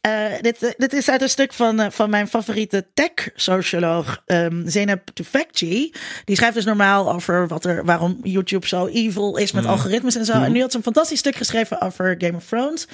Eh, 0.01 0.11
dit, 0.41 0.73
dit 0.77 0.93
is 0.93 1.09
uit 1.09 1.21
een 1.21 1.29
stuk 1.29 1.53
van, 1.53 1.79
eh, 1.79 1.91
van 1.91 2.09
mijn 2.09 2.27
favoriete 2.27 2.85
tech-socioloog, 2.93 4.21
um, 4.25 4.63
Zeynep 4.69 5.09
Tufekci. 5.13 5.93
Die 6.25 6.35
schrijft 6.35 6.55
dus 6.55 6.65
normaal 6.65 7.13
over 7.13 7.47
wat 7.47 7.65
er, 7.65 7.85
waarom 7.85 8.19
YouTube 8.23 8.67
zo 8.67 8.87
evil 8.87 9.37
is 9.37 9.51
met 9.51 9.65
algoritmes 9.65 10.15
en 10.15 10.25
zo. 10.25 10.33
En 10.33 10.51
nu 10.51 10.61
had 10.61 10.71
ze 10.71 10.77
een 10.77 10.83
fantastisch 10.83 11.19
stuk 11.19 11.35
geschreven 11.35 11.81
over 11.81 12.15
Game 12.17 12.35
of 12.35 12.45
Thrones. 12.45 12.87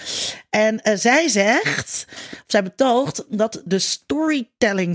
En 0.50 0.82
zij 0.94 1.28
zegt, 1.28 2.06
of 2.32 2.44
zij 2.48 2.64
betoogt, 2.64 3.26
dat 3.30 3.62
de 3.66 3.80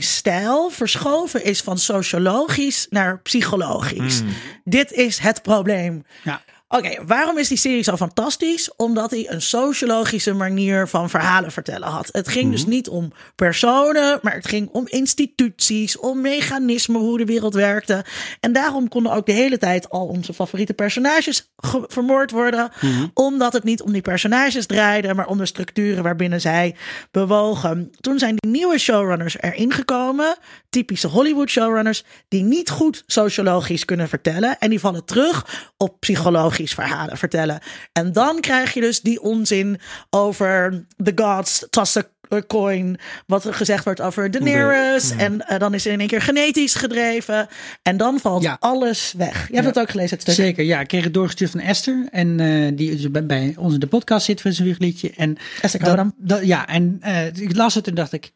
storytelling-stijl 0.02 0.70
verschoven 0.70 1.44
is 1.44 1.60
van 1.60 1.78
sociologisch 1.78 2.86
naar 2.90 3.20
psychologisch. 3.20 4.22
Dit 4.64 4.92
is 4.92 5.18
het 5.18 5.42
probleem. 5.42 6.04
Ja. 6.22 6.42
Oké, 6.76 7.04
waarom 7.06 7.38
is 7.38 7.48
die 7.48 7.58
serie 7.58 7.82
zo 7.82 7.96
fantastisch? 7.96 8.76
Omdat 8.76 9.10
hij 9.10 9.26
een 9.30 9.42
sociologische 9.42 10.32
manier 10.32 10.88
van 10.88 11.10
verhalen 11.10 11.52
vertellen 11.52 11.88
had. 11.88 12.08
Het 12.12 12.28
ging 12.28 12.50
dus 12.50 12.66
niet 12.66 12.88
om 12.88 13.12
personen, 13.34 14.18
maar 14.22 14.34
het 14.34 14.48
ging 14.48 14.68
om 14.72 14.84
instituties, 14.88 15.98
om 15.98 16.20
mechanismen, 16.20 17.00
hoe 17.00 17.18
de 17.18 17.24
wereld 17.24 17.54
werkte. 17.54 18.04
En 18.40 18.52
daarom 18.52 18.88
konden 18.88 19.12
ook 19.12 19.26
de 19.26 19.32
hele 19.32 19.58
tijd 19.58 19.90
al 19.90 20.06
onze 20.06 20.34
favoriete 20.34 20.74
personages 20.74 21.50
ge- 21.56 21.84
vermoord 21.86 22.30
worden. 22.30 22.70
Omdat 23.14 23.52
het 23.52 23.64
niet 23.64 23.82
om 23.82 23.92
die 23.92 24.02
personages 24.02 24.66
draaide, 24.66 25.14
maar 25.14 25.26
om 25.26 25.38
de 25.38 25.46
structuren 25.46 26.02
waarbinnen 26.02 26.40
zij 26.40 26.74
bewogen. 27.10 27.92
Toen 28.00 28.18
zijn 28.18 28.36
die 28.36 28.50
nieuwe 28.50 28.78
showrunners 28.78 29.36
erin 29.40 29.72
gekomen. 29.72 30.36
Typische 30.70 31.08
Hollywood 31.08 31.50
showrunners, 31.50 32.04
die 32.28 32.42
niet 32.42 32.70
goed 32.70 33.02
sociologisch 33.06 33.84
kunnen 33.84 34.08
vertellen. 34.08 34.58
En 34.58 34.70
die 34.70 34.80
vallen 34.80 35.04
terug 35.04 35.68
op 35.76 36.00
psychologisch 36.00 36.62
verhalen 36.72 37.16
vertellen. 37.18 37.60
En 37.92 38.12
dan 38.12 38.40
krijg 38.40 38.74
je 38.74 38.80
dus 38.80 39.00
die 39.00 39.20
onzin 39.22 39.80
over 40.10 40.84
the 41.04 41.12
gods, 41.14 41.64
a 41.96 42.02
a 42.34 42.42
coin. 42.46 42.98
Wat 43.26 43.44
er 43.44 43.54
gezegd 43.54 43.84
wordt 43.84 44.00
over 44.00 44.30
Daenerys. 44.30 45.10
En 45.10 45.46
eh, 45.46 45.58
dan 45.58 45.74
is 45.74 45.86
er 45.86 45.92
in 45.92 45.98
één 45.98 46.08
keer 46.08 46.22
genetisch 46.22 46.74
gedreven. 46.74 47.48
En 47.82 47.96
dan 47.96 48.18
valt 48.20 48.42
Ja. 48.42 48.56
alles 48.60 49.14
weg. 49.16 49.48
Je 49.48 49.54
hebt 49.54 49.66
het 49.66 49.78
ook 49.78 49.90
gelezen, 49.90 50.10
het 50.10 50.20
stuk. 50.20 50.34
Zeker, 50.34 50.64
ja. 50.64 50.80
Ik 50.80 50.88
kreeg 50.88 51.04
het 51.04 51.14
doorgestuurd 51.14 51.50
van 51.50 51.60
Esther. 51.60 52.06
En 52.10 52.40
eh, 52.40 52.72
die 52.76 52.90
is 52.90 53.10
bij, 53.10 53.26
bij 53.26 53.54
ons 53.58 53.74
in 53.74 53.80
de 53.80 53.86
podcast 53.86 54.24
zit 54.24 54.40
voor 54.40 54.52
zijn 54.52 54.66
wiegeliedje. 54.66 55.12
En 55.16 55.36
Esther 55.62 56.10
dat, 56.16 56.44
ja, 56.44 56.66
en 56.66 56.96
eh, 57.00 57.26
ik 57.26 57.56
las 57.56 57.74
het 57.74 57.86
en 57.86 57.94
dacht 57.94 58.12
ik, 58.12 58.32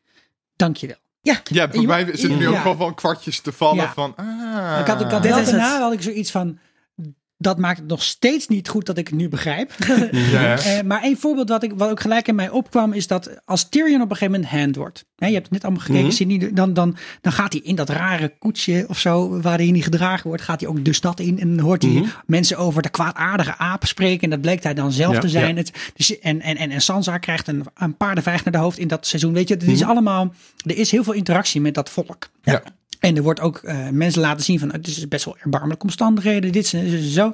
dankjewel. 0.57 0.97
Ja, 1.21 1.41
Ja, 1.45 1.69
bij 1.69 1.81
Je- 1.81 1.87
mij 1.87 2.05
zitten 2.07 2.39
nu 2.39 2.49
ook 2.49 2.63
wel 2.65 2.77
van 2.77 2.95
kwartjes 2.95 3.41
te 3.41 3.53
vallen 3.53 3.85
Ja. 3.85 3.93
van... 3.93 4.15
Ah, 4.17 4.79
ik 4.81 4.87
had, 4.87 5.01
ik 5.01 5.11
had 5.11 5.23
Dit 5.23 5.33
daarna 5.33 5.73
het. 5.73 5.81
had 5.83 5.93
ik 5.93 6.03
zoiets 6.03 6.31
van, 6.31 6.59
dat 7.41 7.59
maakt 7.59 7.79
het 7.79 7.89
nog 7.89 8.03
steeds 8.03 8.49
niet 8.49 8.69
goed 8.69 8.87
dat 8.87 8.99
ik 8.99 9.09
het 9.09 9.17
nu 9.17 9.29
begrijp. 9.29 9.73
Ja. 10.13 10.57
Eh, 10.69 10.81
maar 10.83 11.03
één 11.03 11.17
voorbeeld 11.19 11.49
wat, 11.49 11.63
ik, 11.63 11.73
wat 11.77 11.91
ook 11.91 12.01
gelijk 12.01 12.29
in 12.29 12.35
mij 12.35 12.51
opkwam 12.51 12.93
is 12.93 13.07
dat 13.07 13.31
als 13.45 13.69
Tyrion 13.69 14.03
op 14.03 14.11
een 14.11 14.17
gegeven 14.17 14.41
moment 14.41 14.51
hand 14.61 14.77
wordt. 14.77 15.05
Hè, 15.17 15.27
je 15.27 15.33
hebt 15.33 15.45
het 15.45 15.53
net 15.53 15.65
allemaal 15.65 15.83
gekeken, 15.83 16.05
Mhm. 16.07 16.15
Sydney, 16.15 16.53
dan, 16.53 16.73
dan, 16.73 16.97
dan 17.21 17.33
gaat 17.33 17.53
hij 17.53 17.63
in 17.63 17.75
dat 17.75 17.89
rare 17.89 18.33
koetsje 18.39 18.85
of 18.89 18.99
zo, 18.99 19.41
waar 19.41 19.57
hij 19.59 19.71
niet 19.71 19.83
gedragen 19.85 20.29
wordt, 20.29 20.43
gaat 20.43 20.61
hij 20.61 20.69
ook 20.69 20.85
de 20.85 20.93
stad 20.93 21.21
in. 21.21 21.41
En 21.41 21.57
dan 21.57 21.65
hoort 21.67 21.83
hij 21.83 22.05
mensen 22.27 22.57
over 22.57 22.83
de 22.83 22.89
kwaadaardige 22.89 23.57
aap 23.57 23.85
spreken. 23.87 24.21
En 24.23 24.31
dat 24.31 24.41
bleek 24.41 24.63
hij 24.63 24.75
dan 24.75 24.93
zelf 24.93 25.15
Ja, 25.15 25.21
te 25.21 25.29
zijn. 25.29 25.49
ja. 25.55 25.61
Het, 25.61 25.91
dus, 25.95 26.19
en, 26.19 26.41
en, 26.41 26.57
en, 26.57 26.71
en 26.71 26.81
Sansa 26.83 27.19
krijgt 27.19 27.49
een, 27.49 27.65
een 27.75 27.97
paardenvijg 27.97 28.45
naar 28.45 28.53
de 28.53 28.59
hoofd 28.59 28.79
in 28.79 28.89
dat 28.89 29.07
seizoen. 29.07 29.33
Weet 29.33 29.49
je, 29.49 29.55
het 29.55 29.63
is 29.63 29.83
allemaal, 29.83 30.33
er 30.65 30.77
is 30.79 30.91
heel 30.91 31.05
veel 31.05 31.13
interactie 31.13 31.61
met 31.61 31.75
dat 31.75 31.91
volk. 31.91 32.29
Ja. 32.43 32.63
En 32.99 33.17
er 33.17 33.23
wordt 33.23 33.41
ook 33.41 33.57
eh, 33.57 33.89
mensen 33.89 34.21
laten 34.21 34.45
zien 34.45 34.59
van 34.59 34.73
het 34.73 34.87
is 34.87 35.09
best 35.09 35.25
wel 35.25 35.37
erbarmelijke 35.39 35.85
omstandigheden, 35.85 36.53
dit 36.53 36.73
en 36.73 37.03
zo. 37.03 37.33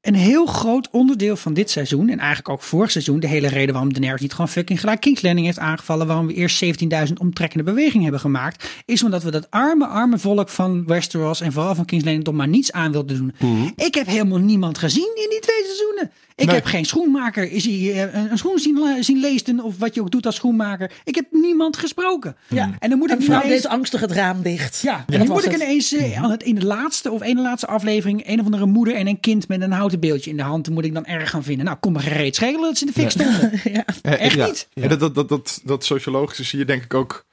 Een 0.00 0.14
heel 0.14 0.46
groot 0.46 0.88
onderdeel 0.90 1.36
van 1.36 1.54
dit 1.54 1.70
seizoen, 1.70 2.08
en 2.08 2.18
eigenlijk 2.18 2.48
ook 2.48 2.62
vorig 2.62 2.90
seizoen, 2.90 3.20
de 3.20 3.26
hele 3.26 3.48
reden 3.48 3.72
waarom 3.72 3.92
Daenerys 3.92 4.20
niet 4.20 4.32
gewoon 4.32 4.48
fucking 4.48 4.80
gelijk 4.80 5.00
King's 5.00 5.22
Landing 5.22 5.46
heeft 5.46 5.58
aangevallen, 5.58 6.06
waarom 6.06 6.26
we 6.26 6.34
eerst 6.34 6.64
17.000 7.06 7.12
omtrekkende 7.18 7.64
bewegingen 7.64 8.02
hebben 8.02 8.20
gemaakt, 8.20 8.68
is 8.84 9.02
omdat 9.04 9.22
we 9.22 9.30
dat 9.30 9.50
arme, 9.50 9.86
arme 9.86 10.18
volk 10.18 10.48
van 10.48 10.86
Westeros 10.86 11.40
en 11.40 11.52
vooral 11.52 11.74
van 11.74 11.84
King's 11.84 12.04
Landing 12.04 12.24
toch 12.24 12.34
maar 12.34 12.48
niets 12.48 12.72
aan 12.72 12.92
wilden 12.92 13.16
doen. 13.38 13.72
Ik 13.76 13.94
heb 13.94 14.06
helemaal 14.06 14.38
niemand 14.38 14.78
gezien 14.78 15.10
in 15.14 15.26
die 15.30 15.40
twee 15.40 15.62
seizoenen. 15.64 16.10
Ik 16.36 16.46
Nee. 16.46 16.54
heb 16.54 16.64
geen 16.64 16.84
schoenmaker 16.84 17.50
is 17.52 17.64
hij, 17.64 17.74
eh, 17.74 18.00
een, 18.20 18.30
een 18.30 18.38
schoen 18.38 18.58
zien, 18.58 19.04
zien 19.04 19.20
leesten 19.20 19.60
of 19.60 19.78
wat 19.78 19.94
je 19.94 20.00
ook 20.00 20.10
doet 20.10 20.26
als 20.26 20.34
schoenmaker. 20.34 20.90
Ik 21.04 21.14
heb 21.14 21.24
niemand 21.30 21.76
gesproken. 21.76 22.36
Ja. 22.48 22.70
En 22.78 22.90
dan 22.90 22.98
moet 22.98 23.10
ik 23.10 23.18
En 23.18 23.22
vrouw 23.24 23.42
ineens- 23.42 23.62
deed 23.62 23.70
angstig 23.70 24.00
het 24.00 24.12
raam 24.12 24.42
dicht. 24.42 24.80
ja, 24.82 25.04
en 25.08 25.18
was 25.18 25.28
moet 25.28 25.44
ik 25.44 25.54
ineens 25.54 25.92
eh, 25.94 26.22
aan 26.22 26.30
het, 26.30 26.42
in 26.42 26.54
de 26.54 26.66
laatste 26.66 27.10
of 27.10 27.22
ene 27.22 27.40
laatste 27.40 27.66
aflevering 27.66 28.28
een 28.28 28.38
of 28.38 28.44
andere 28.44 28.66
moeder 28.66 28.94
en 28.94 29.06
een 29.06 29.20
kind 29.20 29.48
met 29.48 29.60
een 29.60 29.72
houten 29.72 29.89
beeldje 29.98 30.30
in 30.30 30.36
de 30.36 30.42
hand. 30.42 30.64
Dan 30.64 30.74
moet 30.74 30.84
ik 30.84 30.94
dan 30.94 31.06
erg 31.06 31.30
gaan 31.30 31.42
vinden. 31.42 31.64
Nou, 31.64 31.78
kom 31.78 31.92
maar 31.92 32.02
gereed 32.02 32.36
schelen 32.36 32.60
dat 32.60 32.78
ze 32.78 32.86
in 32.86 32.92
de 32.94 33.00
fik 33.00 33.10
stonden. 33.10 33.60
Ja. 33.72 33.84
Eh, 34.02 34.20
Echt 34.20 34.34
ja. 34.34 34.46
niet. 34.46 34.68
En 34.74 34.88
dat, 34.88 35.00
dat, 35.00 35.14
dat, 35.14 35.28
dat, 35.28 35.60
dat 35.64 35.84
sociologische 35.84 36.44
zie 36.44 36.58
je 36.58 36.64
denk 36.64 36.82
ik 36.82 36.94
ook 36.94 37.26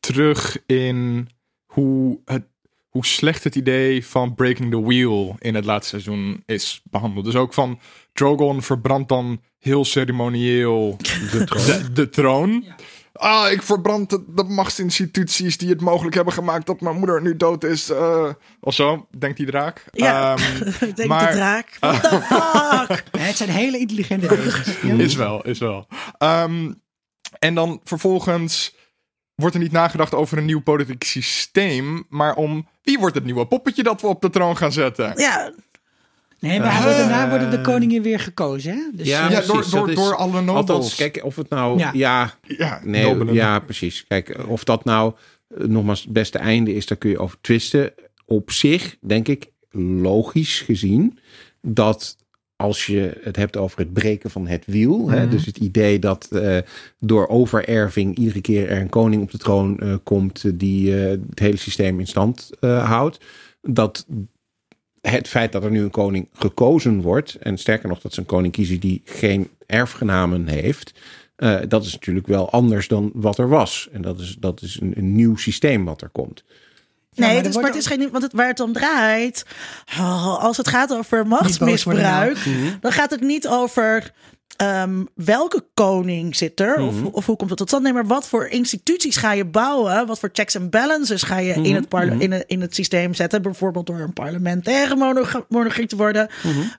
terug 0.00 0.58
in 0.66 1.28
hoe, 1.66 2.18
het, 2.24 2.44
hoe 2.88 3.06
slecht 3.06 3.44
het 3.44 3.54
idee 3.54 4.06
van 4.06 4.34
Breaking 4.34 4.70
the 4.70 4.82
Wheel 4.82 5.36
in 5.38 5.54
het 5.54 5.64
laatste 5.64 5.88
seizoen 5.88 6.42
is 6.46 6.80
behandeld. 6.84 7.24
Dus 7.24 7.36
ook 7.36 7.54
van 7.54 7.80
Drogon 8.12 8.62
verbrandt 8.62 9.08
dan 9.08 9.40
heel 9.58 9.84
ceremonieel 9.84 10.96
de 11.30 11.44
troon. 11.44 11.64
De, 11.66 11.92
de 11.92 12.08
troon. 12.08 12.64
Ah, 13.20 13.50
ik 13.52 13.62
verbrand 13.62 14.10
de, 14.10 14.24
de 14.28 14.44
machtsinstituties 14.44 15.58
die 15.58 15.68
het 15.68 15.80
mogelijk 15.80 16.14
hebben 16.14 16.32
gemaakt 16.34 16.66
dat 16.66 16.80
mijn 16.80 16.96
moeder 16.96 17.22
nu 17.22 17.36
dood 17.36 17.64
is. 17.64 17.90
eh 17.90 18.28
of 18.60 18.74
zo, 18.74 19.06
denkt 19.18 19.36
die 19.36 19.46
draak. 19.46 19.84
Ja. 19.92 20.36
Ehm, 20.36 20.66
Ik 20.88 20.96
denk 20.96 21.08
Maar- 21.08 21.30
de 21.30 21.36
draak. 21.36 21.76
What 21.80 22.02
the 22.02 22.86
fuck? 22.88 23.04
Het 23.18 23.36
zijn 23.36 23.48
hele 23.48 23.78
intelligente 23.78 24.36
wezens. 24.36 24.68
Is 25.06 25.14
wel, 25.14 25.42
is 25.44 25.58
wel. 25.58 25.86
Ehm, 26.18 26.72
En 27.38 27.54
dan 27.54 27.80
vervolgens 27.84 28.74
wordt 29.34 29.54
er 29.54 29.60
niet 29.60 29.72
nagedacht 29.72 30.14
over 30.14 30.38
een 30.38 30.44
nieuw 30.44 30.60
politiek 30.62 31.04
systeem, 31.04 32.04
maar 32.08 32.34
om 32.34 32.68
wie 32.82 32.98
wordt 32.98 33.14
het 33.14 33.24
nieuwe 33.24 33.46
poppetje 33.46 33.82
dat 33.82 34.00
we 34.00 34.06
op 34.06 34.20
de 34.20 34.30
troon 34.30 34.56
gaan 34.56 34.72
zetten. 34.72 35.12
Ja, 35.16 35.52
Nee, 36.40 36.58
maar 36.60 36.68
Eh, 36.76 36.84
daarna 36.84 37.28
worden 37.28 37.50
de 37.50 37.60
koningen 37.60 38.02
weer 38.02 38.20
gekozen. 38.20 38.72
Hè? 38.72 38.82
Dus, 38.94 39.06
Ja, 39.06 39.24
eh, 39.26 39.30
Ja, 39.30 39.40
precies, 39.40 39.70
door, 39.70 39.80
door, 39.80 39.88
is- 39.88 39.94
door 39.94 40.16
alle 40.16 40.40
nobels. 40.40 40.56
Althans, 40.56 40.94
kijk, 40.94 41.20
of 41.24 41.36
het 41.36 41.48
nou... 41.48 41.78
Ja. 41.78 41.90
Ja, 41.92 42.34
ja, 42.42 42.80
nee, 42.84 43.04
nobelen. 43.04 43.34
ja, 43.34 43.58
precies. 43.58 44.04
Kijk, 44.08 44.36
of 44.48 44.64
dat 44.64 44.84
nou 44.84 45.12
eh, 45.58 45.66
nogmaals 45.66 46.02
het 46.02 46.12
beste 46.12 46.38
einde 46.38 46.74
is, 46.74 46.86
daar 46.86 46.98
kun 46.98 47.10
je 47.10 47.18
over 47.18 47.38
twisten. 47.40 47.92
Op 48.26 48.50
zich, 48.50 48.96
denk 49.00 49.28
ik, 49.28 49.46
logisch 50.00 50.60
gezien, 50.60 51.18
dat 51.62 52.16
als 52.56 52.86
je 52.86 53.18
het 53.22 53.36
hebt 53.36 53.56
over 53.56 53.78
het 53.78 53.92
breken 53.92 54.30
van 54.30 54.46
het 54.46 54.64
wiel, 54.66 55.10
hè, 55.10 55.20
Mhm. 55.22 55.30
dus 55.30 55.46
het 55.46 55.56
idee 55.56 55.98
dat 55.98 56.28
eh, 56.32 56.58
door 56.98 57.28
overerving 57.28 58.16
iedere 58.16 58.40
keer 58.40 58.68
er 58.68 58.80
een 58.80 58.88
koning 58.88 59.22
op 59.22 59.30
de 59.30 59.38
troon 59.38 59.78
eh, 59.78 59.94
komt 60.02 60.44
eh, 60.44 60.52
die 60.54 60.96
eh, 61.04 61.10
het 61.10 61.38
hele 61.38 61.56
systeem 61.56 62.00
in 62.00 62.06
stand 62.06 62.50
eh, 62.60 62.84
houdt, 62.88 63.18
dat 63.62 64.06
het 65.00 65.28
feit 65.28 65.52
dat 65.52 65.64
er 65.64 65.70
nu 65.70 65.82
een 65.82 65.90
koning 65.90 66.28
gekozen 66.32 67.00
wordt, 67.00 67.34
en 67.34 67.58
sterker 67.58 67.88
nog 67.88 68.00
dat 68.00 68.12
ze 68.12 68.20
een 68.20 68.26
koning 68.26 68.52
kiezen 68.52 68.80
die 68.80 69.02
geen 69.04 69.50
erfgenamen 69.66 70.48
heeft, 70.48 70.92
eh, 71.36 71.58
dat 71.68 71.84
is 71.84 71.92
natuurlijk 71.92 72.26
wel 72.26 72.50
anders 72.50 72.88
dan 72.88 73.10
wat 73.14 73.38
er 73.38 73.48
was. 73.48 73.88
En 73.92 74.02
dat 74.02 74.20
is, 74.20 74.36
dat 74.38 74.62
is 74.62 74.80
een, 74.80 74.92
een 74.96 75.12
nieuw 75.12 75.36
systeem 75.36 75.84
wat 75.84 76.02
er 76.02 76.08
komt. 76.08 76.44
Ja, 77.12 77.26
nee, 77.26 77.34
maar 77.34 77.36
het 77.36 77.46
is, 77.46 77.54
maar 77.54 77.62
wordt 77.62 77.76
het 77.76 77.84
is 77.84 77.96
geen, 77.96 78.10
want 78.10 78.22
het, 78.22 78.32
waar 78.32 78.48
het 78.48 78.60
om 78.60 78.72
draait, 78.72 79.44
oh, 79.98 80.44
als 80.44 80.56
het 80.56 80.68
gaat 80.68 80.92
over 80.92 81.26
machtsmisbruik, 81.26 82.38
dan 82.80 82.92
gaat 82.92 83.10
het 83.10 83.20
niet 83.20 83.48
over 83.48 84.12
ehm, 84.60 85.04
welke 85.14 85.64
koning 85.74 86.36
zit 86.36 86.60
er 86.60 86.80
of, 86.80 86.94
of 87.04 87.26
hoe 87.26 87.36
komt 87.36 87.48
het 87.50 87.58
tot 87.58 87.68
stand. 87.68 87.82
Nee, 87.82 87.92
maar 87.92 88.06
wat 88.06 88.28
voor 88.28 88.46
instituties 88.46 89.16
ga 89.16 89.32
je 89.32 89.44
bouwen? 89.44 90.06
Wat 90.06 90.18
voor 90.18 90.28
checks 90.32 90.54
en 90.54 90.70
balances 90.70 91.22
ga 91.22 91.38
je 91.38 91.52
in, 91.52 91.74
het 91.74 91.88
parle- 91.88 92.16
in, 92.18 92.32
het, 92.32 92.44
in 92.46 92.60
het 92.60 92.74
systeem 92.74 93.14
zetten? 93.14 93.42
Bijvoorbeeld 93.42 93.86
door 93.86 93.98
een 94.00 94.12
parlementaire 94.12 94.96
monarch- 94.96 95.44
monarchie 95.48 95.86
te 95.86 95.96
worden. 95.96 96.28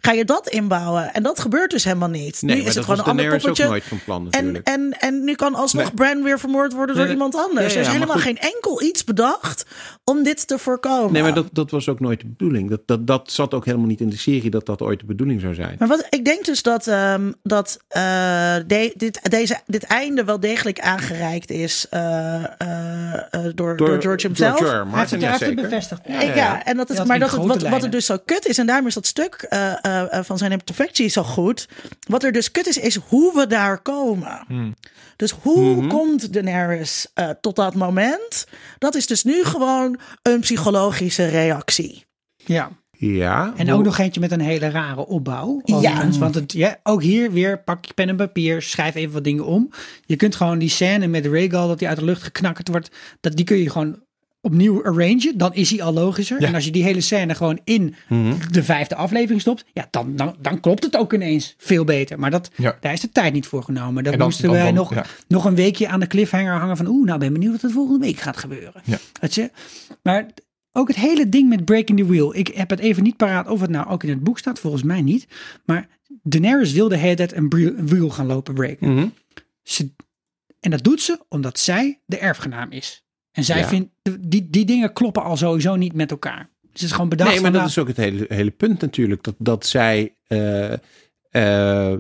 Ga 0.02 0.12
je 0.12 0.26
dat 0.26 0.50
inbouwen? 0.50 1.14
En 1.14 1.24
dat 1.24 1.40
gebeurt 1.40 1.72
dus 1.72 1.84
helemaal 1.84 2.10
niet. 2.10 2.42
Nee, 2.42 2.56
nu 2.56 2.62
is 2.62 2.76
het 2.76 2.84
gewoon 2.84 3.00
een 3.00 3.06
ander 3.06 3.30
poppetje. 3.30 3.66
nooit 3.68 3.84
van 3.84 4.00
plan 4.06 4.28
En, 4.32 4.64
en, 4.64 4.92
en 5.00 5.24
nu 5.24 5.36
kan 5.36 5.56
alsnog 5.56 5.84
Nee. 5.84 5.94
Bran 5.94 6.24
weer 6.24 6.40
vermoord 6.40 6.74
worden 6.74 6.96
door 6.96 7.04
Nee, 7.04 7.14
iemand 7.14 7.36
anders. 7.36 7.74
ja, 7.74 7.80
ja, 7.80 7.86
er 7.86 7.92
is 7.92 7.94
helemaal 7.94 8.18
geen 8.18 8.38
enkel 8.38 8.82
iets 8.84 9.04
bedacht 9.04 9.66
om 10.04 10.24
dit 10.24 10.48
te 10.48 10.58
voorkomen. 10.58 11.12
Nee, 11.14 11.22
maar 11.22 11.34
dat, 11.34 11.48
dat 11.52 11.72
was 11.72 11.90
ook 11.90 12.00
nooit 12.00 12.20
de 12.20 12.28
bedoeling. 12.28 12.70
Dat, 12.70 12.82
dat, 12.86 13.08
dat 13.08 13.32
zat 13.32 13.54
ook 13.54 13.66
helemaal 13.66 13.88
niet 13.88 14.02
in 14.02 14.10
de 14.10 14.18
serie 14.18 14.50
dat 14.50 14.66
dat 14.66 14.82
ooit 14.82 15.00
de 15.00 15.06
bedoeling 15.06 15.42
zou 15.42 15.54
zijn. 15.54 15.76
Maar 15.80 15.88
wat, 15.88 16.06
ik 16.10 16.26
denk 16.26 16.46
dus 16.46 16.62
dat, 16.62 16.88
ehm, 16.88 17.32
dat 17.44 17.71
eh, 17.88 18.56
de- 18.68 18.94
dit, 18.96 19.20
deze, 19.32 19.60
dit 19.66 19.84
einde 19.84 20.24
wel 20.24 20.40
degelijk 20.40 20.80
aangereikt 20.80 21.50
is 21.50 21.86
eh, 21.90 22.44
eh, 22.58 23.46
door, 23.56 23.78
door, 23.78 24.02
George 24.02 24.28
himself. 24.28 24.58
George 24.58 24.76
heeft 24.76 24.86
Martin, 24.90 25.00
het, 25.02 25.10
hij 25.22 25.30
heeft 25.30 25.40
het 25.40 25.50
jazeker. 25.50 25.64
bevestigd. 25.70 26.02
Ja, 26.08 26.22
ja, 26.22 26.36
ja. 26.36 26.64
en 26.66 26.78
dat 26.78 26.88
het, 26.88 26.98
Ja, 26.98 27.04
maar 27.04 27.20
dat 27.20 27.32
het, 27.32 27.46
wat, 27.46 27.62
wat 27.62 27.84
er 27.84 27.90
dus 27.90 28.06
zo 28.06 28.18
kut 28.26 28.46
is, 28.48 28.58
en 28.58 28.66
daarom 28.66 28.88
is 28.88 28.94
dat 28.94 29.06
stuk 29.08 29.34
eh, 29.50 29.72
eh, 29.86 30.14
eh, 30.18 30.24
van 30.24 30.38
zijn 30.38 30.52
imperfectie 30.52 31.08
zo 31.10 31.24
goed. 31.24 31.68
Wat 32.08 32.24
er 32.24 32.32
dus 32.32 32.52
kut 32.52 32.68
is, 32.68 32.78
is 32.78 32.96
hoe 33.08 33.34
we 33.36 33.48
daar 33.48 33.82
komen. 33.82 34.76
Dus 35.16 35.32
hoe 35.42 35.76
Mhm. 35.76 35.88
komt 35.88 36.34
Daenerys 36.34 37.08
eh, 37.14 37.30
tot 37.42 37.56
dat 37.56 37.74
moment? 37.76 38.46
Dat 38.78 38.96
is 38.96 39.08
dus 39.08 39.24
nu 39.24 39.44
gewoon 39.44 40.00
een 40.22 40.40
psychologische 40.40 41.26
reactie. 41.26 42.06
Ja. 42.36 42.70
Ja. 43.08 43.54
En 43.56 43.72
ook 43.72 43.84
nog 43.84 43.98
eentje 43.98 44.20
met 44.20 44.32
een 44.32 44.40
hele 44.40 44.70
rare 44.70 45.06
opbouw. 45.08 45.62
overigens. 45.64 46.18
Want 46.18 46.36
het, 46.36 46.52
ja, 46.54 46.78
ook 46.84 47.02
hier 47.02 47.32
weer 47.32 47.64
pak 47.64 47.86
je 47.86 47.94
pen 47.94 48.10
en 48.10 48.16
papier, 48.16 48.62
schrijf 48.62 48.96
even 48.96 49.14
wat 49.14 49.24
dingen 49.24 49.46
om. 49.46 49.70
Je 50.06 50.16
kunt 50.16 50.36
gewoon 50.36 50.58
die 50.60 50.70
scène 50.70 51.08
met 51.08 51.26
Rhaegal, 51.26 51.68
dat 51.68 51.80
hij 51.80 51.90
uit 51.90 51.98
de 51.98 52.06
lucht 52.06 52.24
geknakkerd 52.24 52.68
wordt, 52.68 52.92
dat, 53.20 53.36
die 53.36 53.46
kun 53.46 53.58
je 53.58 53.70
gewoon 53.70 54.00
opnieuw 54.42 54.84
arrangen. 54.84 55.38
Dan 55.38 55.54
is 55.54 55.70
hij 55.70 55.82
al 55.82 55.94
logischer. 55.94 56.42
Ja. 56.42 56.48
En 56.48 56.56
als 56.56 56.66
je 56.66 56.72
die 56.72 56.84
hele 56.84 57.02
scène 57.02 57.36
gewoon 57.36 57.60
in 57.64 57.96
de 58.52 58.64
vijfde 58.64 58.96
aflevering 58.96 59.42
stopt, 59.42 59.66
ja, 59.74 59.88
dan, 59.92 60.16
dan, 60.16 60.36
dan 60.40 60.60
klopt 60.60 60.84
het 60.84 60.98
ook 60.98 61.14
ineens 61.14 61.56
veel 61.58 61.84
beter. 61.84 62.20
Maar 62.20 62.32
dat, 62.32 62.52
Ja. 62.56 62.78
daar 62.80 62.94
is 62.94 63.00
de 63.02 63.10
tijd 63.10 63.34
niet 63.34 63.46
voor 63.48 63.64
genomen. 63.64 64.04
Dan- 64.04 64.18
moesten 64.18 64.52
wij 64.52 64.72
nog, 64.72 64.94
ja. 64.94 65.06
nog 65.28 65.46
een 65.46 65.56
weekje 65.56 65.88
aan 65.88 66.00
de 66.00 66.08
cliffhanger 66.08 66.54
hangen 66.60 66.78
van, 66.78 66.88
oeh, 66.88 67.06
nou 67.06 67.20
ben 67.20 67.28
ik 67.28 67.34
benieuwd 67.34 67.52
wat 67.54 67.64
er 67.64 67.70
volgende 67.72 68.06
week 68.06 68.20
gaat 68.20 68.38
gebeuren. 68.38 68.82
Ja. 68.84 68.98
Weet 69.22 69.36
je? 69.36 69.52
Maar 70.04 70.26
ook 70.72 70.88
het 70.88 70.98
hele 70.98 71.30
ding 71.30 71.50
met 71.50 71.66
Breaking 71.66 72.00
the 72.00 72.06
Wheel. 72.06 72.36
Ik 72.36 72.48
heb 72.48 72.70
het 72.70 72.80
even 72.80 73.04
niet 73.04 73.18
paraat 73.18 73.48
of 73.48 73.62
het 73.62 73.70
nou 73.70 73.90
ook 73.90 74.04
in 74.04 74.10
het 74.10 74.24
boek 74.24 74.40
staat. 74.40 74.60
Volgens 74.60 74.84
mij 74.84 75.02
niet. 75.02 75.28
Maar 75.66 75.88
Daenerys 76.24 76.72
wilde 76.72 77.16
tijd 77.16 77.34
een 77.36 77.50
wheel 77.86 78.10
gaan 78.10 78.26
lopen 78.26 78.54
breken. 78.54 78.94
Mhm. 78.94 79.08
Ze, 79.64 79.92
en 80.60 80.72
dat 80.72 80.84
doet 80.84 81.02
ze 81.02 81.20
omdat 81.30 81.60
zij 81.60 82.00
de 82.06 82.18
erfgenaam 82.18 82.72
is. 82.72 83.06
En 83.32 83.44
zij 83.44 83.60
Ja. 83.60 83.68
vindt, 83.68 83.90
die, 84.20 84.50
die 84.50 84.66
dingen 84.66 84.94
kloppen 84.94 85.24
al 85.24 85.38
sowieso 85.38 85.76
niet 85.76 85.94
met 85.94 86.12
elkaar. 86.12 86.50
Dus 86.62 86.72
het 86.72 86.82
is 86.82 86.92
gewoon 86.92 87.10
bedacht 87.10 87.32
Nee, 87.32 87.42
maar 87.42 87.52
dat 87.52 87.60
nou, 87.60 87.72
is 87.72 87.78
ook 87.78 87.88
het 87.88 87.98
hele, 87.98 88.26
hele 88.28 88.52
punt 88.52 88.82
natuurlijk. 88.82 89.24
Dat, 89.24 89.36
dat 89.38 89.66
zij. 89.66 90.16
eh, 90.28 90.74
eh, 91.30 92.00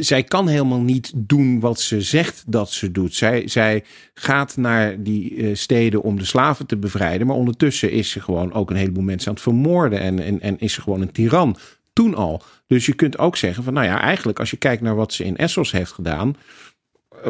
zij 0.00 0.22
kan 0.22 0.48
helemaal 0.48 0.80
niet 0.80 1.12
doen 1.14 1.60
wat 1.60 1.80
ze 1.80 2.00
zegt 2.00 2.44
dat 2.46 2.70
ze 2.70 2.90
doet. 2.90 3.14
Zij, 3.14 3.48
zij 3.48 3.84
gaat 4.14 4.56
naar 4.56 5.02
die 5.02 5.36
eh, 5.36 5.54
steden 5.54 6.02
om 6.02 6.18
de 6.18 6.24
slaven 6.24 6.66
te 6.66 6.76
bevrijden. 6.76 7.26
Maar 7.26 7.36
ondertussen 7.36 7.90
is 7.90 8.10
ze 8.10 8.20
gewoon 8.20 8.52
ook 8.52 8.70
een 8.70 8.76
heleboel 8.76 9.02
mensen 9.02 9.28
aan 9.28 9.34
het 9.34 9.42
vermoorden. 9.42 10.00
En, 10.00 10.18
en, 10.20 10.40
en 10.40 10.58
is 10.58 10.72
ze 10.72 10.80
gewoon 10.80 11.00
een 11.00 11.12
tiran. 11.12 11.56
Toen 11.92 12.14
al. 12.14 12.42
Dus 12.66 12.86
je 12.86 12.94
kunt 12.94 13.18
ook 13.18 13.36
zeggen 13.36 13.64
van 13.64 13.72
nou 13.72 13.86
ja, 13.86 14.00
eigenlijk 14.00 14.38
als 14.38 14.50
je 14.50 14.56
kijkt 14.56 14.82
naar 14.82 14.94
wat 14.96 15.12
ze 15.12 15.24
in 15.24 15.36
Essos 15.36 15.72
heeft 15.72 15.92
gedaan. 15.92 16.36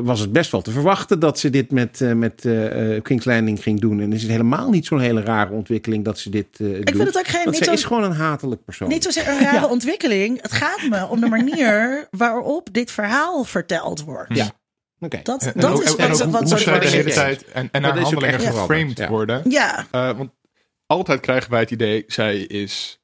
Was 0.03 0.20
het 0.20 0.32
best 0.32 0.51
wel 0.51 0.62
te 0.62 0.70
verwachten 0.70 1.18
dat 1.20 1.38
ze 1.38 1.51
dit 1.51 1.70
met, 1.70 2.01
eh, 2.01 2.12
met 2.12 2.44
eh, 2.44 2.94
eh, 2.97 3.03
King's 3.03 3.24
Landing 3.24 3.62
ging 3.62 3.80
doen. 3.80 4.01
En 4.01 4.12
is 4.12 4.22
het 4.22 4.30
helemaal 4.30 4.70
niet 4.70 4.86
zo'n 4.86 5.01
hele 5.01 5.20
rare 5.20 5.53
ontwikkeling 5.53 6.05
dat 6.05 6.18
ze 6.18 6.30
dit 6.30 6.47
eh 6.53 6.66
doet. 6.66 6.78
Ik 6.88 6.94
vind 6.97 7.09
het 7.09 7.18
ook 7.18 7.26
geen, 7.28 7.44
Want 7.44 7.57
niet 7.57 7.64
zo, 7.64 7.72
is 7.72 7.84
gewoon 7.84 8.03
een 8.05 8.12
hatelijk 8.12 8.64
persoon. 8.64 8.88
niet 8.88 9.05
zozeer 9.05 9.28
een 9.28 9.38
rare 9.40 9.68
ontwikkeling. 9.68 10.42
Het 10.42 10.53
gaat 10.53 10.82
me 10.90 11.07
om 11.07 11.20
de 11.20 11.28
manier 11.28 12.07
waarop 12.11 12.68
dit 12.72 12.90
verhaal 12.90 13.44
verteld 13.44 14.03
wordt. 14.05 14.34
Ja. 14.36 14.51
Oké. 15.01 15.20
Dat, 15.22 15.42
En, 15.42 15.53
dat 15.61 15.82
is 15.82 15.97
en 15.97 16.09
wat, 16.09 16.20
hoe, 16.22 16.30
wat 16.32 16.49
zo 16.49 16.57
zij 16.57 16.78
de 16.78 16.86
hele 16.88 17.12
tijd 17.12 17.44
en, 17.44 17.68
en 17.72 17.82
haar 17.84 17.99
handelingen 17.99 18.40
geframed 18.40 18.99
ja. 18.99 19.09
worden. 19.09 19.42
Ja, 19.51 19.86
Eh, 19.90 20.16
want 20.16 20.30
altijd 20.86 21.20
krijgen 21.20 21.51
wij 21.51 21.61
het 21.61 21.70
idee, 21.70 22.05
zij 22.07 22.36
is 22.38 23.01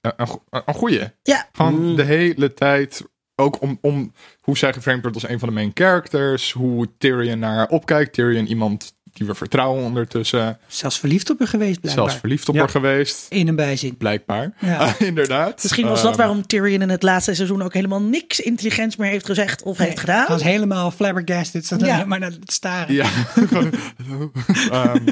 een, 0.00 0.12
een, 0.16 0.26
go- 0.26 0.42
een 0.50 0.74
goeie. 0.74 1.00
ja. 1.22 1.48
Gewoon 1.52 1.74
Mm. 1.90 1.96
de 1.96 2.02
hele 2.02 2.54
tijd, 2.54 3.02
ook 3.36 3.60
om, 3.62 3.78
om 3.80 4.12
hoe 4.40 4.58
zij 4.58 4.72
geframed 4.72 5.02
wordt 5.02 5.16
als 5.22 5.28
een 5.30 5.38
van 5.38 5.48
de 5.48 5.54
main 5.54 5.70
characters. 5.74 6.52
Hoe 6.52 6.88
Tyrion 6.98 7.38
naar 7.38 7.54
haar 7.56 7.68
opkijkt. 7.68 8.12
Tyrion 8.12 8.46
iemand 8.46 8.94
die 9.12 9.26
we 9.26 9.34
vertrouwen 9.34 9.84
ondertussen. 9.84 10.58
zelfs 10.66 10.98
verliefd 10.98 11.30
op 11.30 11.38
haar 11.38 11.48
geweest 11.48 11.80
blijkbaar. 11.80 12.04
Zelfs 12.04 12.20
verliefd 12.20 12.48
op 12.48 12.54
Ja. 12.54 12.60
haar 12.60 12.70
geweest. 12.70 13.26
In 13.28 13.48
een 13.48 13.56
bijzin. 13.56 13.96
Blijkbaar. 13.96 14.52
Ja. 14.60 14.94
Inderdaad. 14.98 15.62
Misschien 15.62 15.86
was 15.88 16.00
dat 16.02 16.10
Ehm, 16.10 16.18
waarom 16.18 16.46
Tyrion 16.46 16.82
in 16.82 16.88
het 16.88 17.02
laatste 17.02 17.34
seizoen 17.34 17.62
ook 17.62 17.72
helemaal 17.74 18.02
niks 18.02 18.40
intelligents 18.40 18.96
meer 18.96 19.10
heeft 19.10 19.26
gezegd 19.26 19.62
of 19.62 19.78
heeft 19.78 19.98
gedaan. 20.00 20.18
Hij 20.26 20.34
was 20.34 20.42
helemaal 20.42 20.90
flabbergasted. 20.90 21.66
Zat 21.66 21.80
Ja. 21.80 22.04
maar 22.04 22.18
naar 22.18 22.30
het 22.30 22.52
staren. 22.52 22.94
Ja. 22.94 23.08
Ehm, 24.70 25.04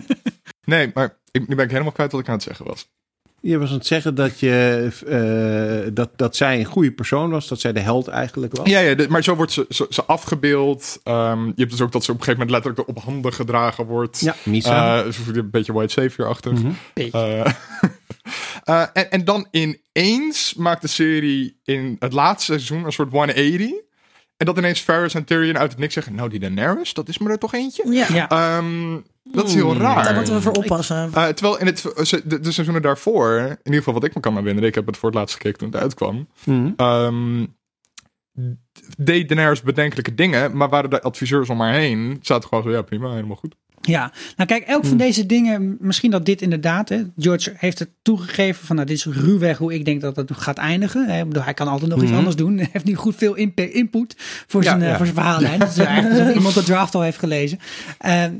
nee, 0.64 0.90
maar 0.94 1.18
ik, 1.30 1.48
nu 1.48 1.54
ben 1.54 1.64
ik 1.64 1.70
helemaal 1.70 1.92
kwijt 1.92 2.12
wat 2.12 2.20
ik 2.20 2.28
aan 2.28 2.34
het 2.34 2.42
zeggen 2.42 2.66
was. 2.66 2.88
Je 3.42 3.58
was 3.58 3.68
aan 3.70 3.76
het 3.76 3.86
zeggen 3.86 4.14
dat, 4.14 4.40
je, 4.40 4.88
eh, 5.86 5.90
dat, 5.94 6.10
dat 6.16 6.36
zij 6.36 6.58
een 6.58 6.64
goede 6.64 6.92
persoon 6.92 7.30
was. 7.30 7.48
Dat 7.48 7.60
zij 7.60 7.72
de 7.72 7.80
held 7.80 8.08
eigenlijk 8.08 8.56
was. 8.56 8.68
Ja, 8.68 8.78
ja 8.80 8.94
de- 8.94 9.08
maar 9.08 9.22
zo 9.22 9.34
wordt 9.34 9.52
ze, 9.52 9.66
ze, 9.68 9.86
ze 9.90 10.04
afgebeeld. 10.04 11.00
Ehm, 11.04 11.44
je 11.46 11.52
hebt 11.56 11.70
dus 11.70 11.80
ook 11.80 11.92
dat 11.92 12.04
ze 12.04 12.10
op 12.12 12.18
een 12.18 12.24
gegeven 12.24 12.46
moment 12.46 12.64
letterlijk 12.64 12.98
op 12.98 13.04
handen 13.04 13.32
gedragen 13.32 13.86
wordt. 13.86 14.20
Ja, 14.20 14.34
Misa. 14.44 15.02
Eh, 15.04 15.06
een 15.34 15.50
beetje 15.50 15.72
white 15.72 15.92
savior-achtig. 15.92 16.52
Mhm. 16.52 16.70
Beetje. 16.94 17.44
Eh, 18.64 18.82
en, 18.92 19.10
en 19.10 19.24
dan 19.24 19.46
ineens 19.50 20.54
maakt 20.54 20.82
de 20.82 20.88
serie 20.88 21.60
in 21.64 21.96
het 21.98 22.12
laatste 22.12 22.52
seizoen 22.52 22.84
een 22.84 22.92
soort 22.92 23.10
180. 23.10 23.70
En 24.36 24.46
dat 24.46 24.58
ineens 24.58 24.80
Ferris 24.80 25.14
en 25.14 25.24
Tyrion 25.24 25.58
uit 25.58 25.70
het 25.70 25.80
niks 25.80 25.94
zeggen... 25.94 26.14
Nou, 26.14 26.28
die 26.28 26.40
Daenerys, 26.40 26.94
dat 26.94 27.08
is 27.08 27.18
me 27.18 27.30
er 27.30 27.38
toch 27.38 27.54
eentje? 27.54 27.92
Ja, 27.92 28.06
Ja. 28.12 28.62
Dat 29.32 29.48
is 29.48 29.54
heel 29.54 29.70
Hmm. 29.70 29.80
raar. 29.80 30.04
daar 30.04 30.14
moeten 30.14 30.34
we 30.34 30.40
voor 30.40 30.52
oppassen. 30.52 31.10
Eh, 31.14 31.26
terwijl 31.26 31.58
in 31.58 31.66
het, 31.66 31.82
de, 32.24 32.40
de 32.40 32.52
seizoenen 32.52 32.82
daarvoor, 32.82 33.38
in 33.38 33.56
ieder 33.62 33.78
geval 33.78 33.94
wat 33.94 34.04
ik 34.04 34.14
me 34.14 34.20
kan 34.20 34.36
herinneren, 34.36 34.68
ik 34.68 34.74
heb 34.74 34.86
het 34.86 34.96
voor 34.96 35.08
het 35.08 35.18
laatst 35.18 35.34
gekeken 35.36 35.58
toen 35.58 35.70
het 35.70 35.80
uitkwam, 35.80 36.28
Mhm. 36.44 36.70
ehm, 36.76 37.44
deed 38.98 39.28
Daenerys 39.28 39.62
bedenkelijke 39.62 40.14
dingen, 40.14 40.56
maar 40.56 40.68
waren 40.68 40.90
de 40.90 41.02
adviseurs 41.02 41.48
om 41.48 41.60
haar 41.60 41.74
heen, 41.74 42.18
zaten 42.22 42.48
gewoon 42.48 42.64
zo, 42.64 42.70
ja 42.70 42.82
prima, 42.82 43.12
helemaal 43.12 43.36
goed. 43.36 43.54
Ja, 43.80 44.12
nou 44.36 44.48
kijk, 44.48 44.62
elk 44.64 44.80
Hmm. 44.80 44.88
van 44.88 44.98
deze 44.98 45.26
dingen, 45.26 45.76
misschien 45.80 46.10
dat 46.10 46.24
dit 46.26 46.42
inderdaad, 46.42 46.88
hè, 46.88 47.02
George 47.16 47.52
heeft 47.56 47.78
het 47.78 47.90
toegegeven 48.02 48.66
van, 48.66 48.76
nou, 48.76 48.88
dit 48.88 48.96
is 48.96 49.04
ruwweg 49.06 49.58
hoe 49.58 49.74
ik 49.74 49.84
denk 49.84 50.00
dat 50.00 50.16
het 50.16 50.30
gaat 50.32 50.58
eindigen. 50.58 51.08
Hè. 51.08 51.24
Hij 51.40 51.54
kan 51.54 51.68
altijd 51.68 51.90
nog 51.90 52.02
iets 52.02 52.12
anders 52.12 52.36
doen. 52.36 52.56
Hij 52.56 52.68
heeft 52.72 52.84
nu 52.84 52.94
goed 52.94 53.14
veel 53.16 53.34
input 53.34 54.14
voor 54.46 54.62
Ja, 54.62 54.68
zijn, 54.68 54.82
eh, 54.82 54.88
ja. 54.88 54.96
voor 54.96 55.06
zijn 55.06 55.18
verhaallijn. 55.18 55.60
Het 55.62 55.70
is 55.70 55.78
eigenlijk 55.78 56.18
alsof 56.20 56.34
iemand 56.34 56.54
de 56.54 56.62
draft 56.62 56.94
al 56.94 57.00
heeft 57.02 57.18
gelezen. 57.18 57.58
Ehm, 57.98 58.32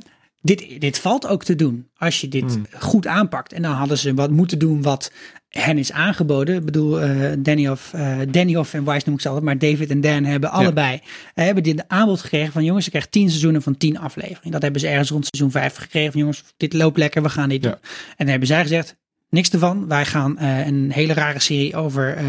dit, 0.43 0.80
dit 0.80 0.99
valt 0.99 1.26
ook 1.26 1.45
te 1.45 1.55
doen 1.55 1.88
als 1.97 2.20
je 2.20 2.28
dit 2.28 2.59
goed 2.78 3.07
aanpakt. 3.07 3.53
En 3.53 3.62
dan 3.62 3.72
hadden 3.72 3.99
ze 3.99 4.14
wat 4.14 4.30
moeten 4.30 4.59
doen 4.59 4.82
wat 4.82 5.12
hen 5.49 5.78
is 5.78 5.93
aangeboden. 5.93 6.57
Ik 6.57 6.64
bedoel, 6.64 7.01
eh 7.01 7.32
Danny, 7.38 7.68
of, 7.68 7.93
eh 7.95 8.18
Danny 8.28 8.57
of 8.57 8.74
en 8.74 8.84
Wise 8.84 9.03
noem 9.05 9.14
ik 9.14 9.20
ze 9.20 9.28
altijd, 9.28 9.45
maar 9.47 9.59
David 9.59 9.90
en 9.90 10.01
Dan 10.01 10.24
hebben 10.24 10.51
allebei 10.51 11.01
eh, 11.34 11.45
hebben 11.45 11.62
dit 11.62 11.84
aanbod 11.88 12.20
gekregen 12.20 12.53
van 12.53 12.64
jongens, 12.64 12.84
je 12.84 12.90
krijgt 12.90 13.11
tien 13.12 13.28
seizoenen 13.28 13.62
van 13.62 13.76
tien 13.76 13.99
afleveringen. 13.99 14.51
Dat 14.51 14.62
hebben 14.62 14.80
ze 14.80 14.88
ergens 14.88 15.11
rond 15.11 15.26
seizoen 15.30 15.61
vijf 15.61 15.76
gekregen 15.76 16.12
van 16.12 16.20
jongens, 16.20 16.45
dit 16.57 16.72
loopt 16.72 16.99
lekker, 16.99 17.22
we 17.22 17.28
gaan 17.28 17.49
dit 17.49 17.62
Ja. 17.62 17.70
doen. 17.70 17.78
En 17.82 18.14
dan 18.16 18.28
hebben 18.28 18.49
zij 18.49 18.62
gezegd, 18.62 18.97
niks 19.32 19.50
ervan. 19.50 19.88
Wij 19.88 20.04
gaan 20.04 20.38
eh, 20.38 20.66
een 20.66 20.90
hele 20.92 21.12
rare 21.12 21.38
serie 21.40 21.76
over 21.76 22.16
eh, 22.16 22.24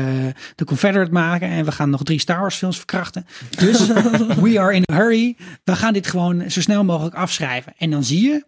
de 0.55 0.65
Confederate 0.65 1.11
maken 1.11 1.47
en 1.49 1.65
we 1.65 1.71
gaan 1.71 1.89
nog 1.89 2.03
drie 2.03 2.19
Star 2.19 2.39
Wars 2.39 2.55
films 2.55 2.77
verkrachten. 2.77 3.25
Dus 3.57 3.87
we 4.43 4.59
are 4.59 4.73
in 4.73 4.83
a 4.91 4.95
hurry. 4.95 5.35
We 5.63 5.75
gaan 5.75 5.93
dit 5.93 6.07
gewoon 6.07 6.51
zo 6.51 6.61
snel 6.61 6.83
mogelijk 6.83 7.15
afschrijven. 7.15 7.73
En 7.77 7.89
dan 7.91 8.03
zie 8.03 8.21
je 8.29 8.43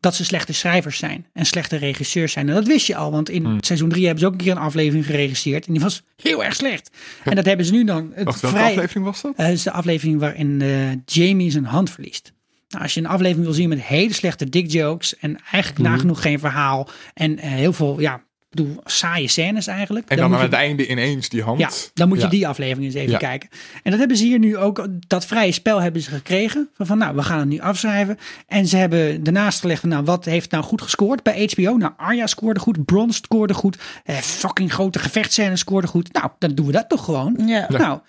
dat 0.00 0.14
ze 0.14 0.24
slechte 0.24 0.52
schrijvers 0.52 0.98
zijn 0.98 1.26
en 1.32 1.44
slechte 1.46 1.76
regisseurs 1.76 2.32
zijn. 2.32 2.48
En 2.48 2.54
dat 2.54 2.66
wist 2.66 2.86
je 2.86 2.96
al, 2.96 3.10
want 3.10 3.28
in 3.28 3.44
Hmm. 3.44 3.62
seizoen 3.62 3.88
3 3.88 4.02
hebben 4.04 4.20
ze 4.20 4.26
ook 4.26 4.32
een 4.32 4.38
keer 4.38 4.52
een 4.52 4.58
aflevering 4.58 5.06
geregisseerd. 5.06 5.66
En 5.66 5.72
die 5.72 5.82
was 5.82 6.02
heel 6.22 6.44
erg 6.44 6.54
slecht. 6.54 6.90
En 7.24 7.34
dat 7.36 7.44
hebben 7.44 7.66
ze 7.66 7.72
nu 7.72 7.84
dan. 7.84 8.10
Het 8.14 8.24
Wacht, 8.24 8.40
welke 8.40 8.56
vrij, 8.56 8.70
aflevering 8.70 9.04
was 9.04 9.20
dat? 9.22 9.32
eh, 9.36 9.52
is 9.52 9.62
de 9.62 9.70
aflevering 9.70 10.20
waarin 10.20 10.62
eh, 10.62 10.70
Jamie 11.06 11.50
zijn 11.50 11.64
hand 11.64 11.90
verliest. 11.90 12.32
Nou, 12.68 12.82
als 12.82 12.94
je 12.94 13.00
een 13.00 13.06
aflevering 13.06 13.44
wil 13.44 13.54
zien 13.54 13.68
met 13.68 13.82
hele 13.82 14.12
slechte 14.14 14.48
dick 14.48 14.70
jokes 14.70 15.16
en 15.18 15.38
eigenlijk 15.50 15.82
Mhm. 15.82 15.92
nagenoeg 15.92 16.22
geen 16.22 16.38
verhaal 16.38 16.88
en 17.14 17.38
eh, 17.38 17.50
heel 17.50 17.72
veel, 17.72 18.00
ja, 18.00 18.24
bedoel, 18.50 18.76
saaie 18.84 19.28
scènes 19.28 19.66
eigenlijk. 19.66 20.08
En 20.08 20.16
dan 20.16 20.26
moet 20.30 20.34
aan 20.38 20.44
je- 20.44 20.50
het 20.50 20.58
einde 20.58 20.88
ineens 20.88 21.28
die 21.28 21.42
hand. 21.42 21.60
ja, 21.60 21.70
dan 21.94 22.08
moet 22.08 22.16
je 22.18 22.24
Ja. 22.24 22.30
die 22.30 22.48
aflevering 22.48 22.84
eens 22.86 22.94
even 22.94 23.10
Ja. 23.10 23.18
kijken. 23.18 23.48
En 23.82 23.90
dat 23.90 23.98
hebben 23.98 24.16
ze 24.16 24.24
hier 24.24 24.38
nu 24.38 24.56
ook, 24.56 24.86
dat 25.06 25.26
vrije 25.26 25.52
spel 25.52 25.82
hebben 25.82 26.02
ze 26.02 26.10
gekregen. 26.10 26.68
Van, 26.72 26.86
van 26.86 26.98
nou, 26.98 27.14
we 27.16 27.22
gaan 27.22 27.38
het 27.38 27.48
nu 27.48 27.58
afschrijven. 27.60 28.18
En 28.46 28.66
ze 28.66 28.76
hebben 28.76 29.22
daarnaast 29.22 29.60
gelegd, 29.60 29.80
van, 29.80 29.88
nou, 29.88 30.04
wat 30.04 30.24
heeft 30.24 30.50
nou 30.50 30.64
goed 30.64 30.82
gescoord 30.82 31.22
bij 31.22 31.50
HBO? 31.56 31.76
Nou, 31.76 31.92
Arya 31.96 32.26
scoorde 32.26 32.60
goed, 32.60 32.84
Bron 32.84 33.12
scoorde 33.12 33.54
goed, 33.54 33.78
eh, 34.04 34.16
fucking 34.16 34.72
grote 34.72 34.98
gevechtscènes 34.98 35.60
scoorde 35.60 35.86
goed. 35.86 36.12
Nou, 36.12 36.30
dan 36.38 36.54
doen 36.54 36.66
we 36.66 36.72
dat 36.72 36.88
toch 36.88 37.04
gewoon. 37.04 37.42
Ja. 37.46 37.66
Nou, 37.68 38.00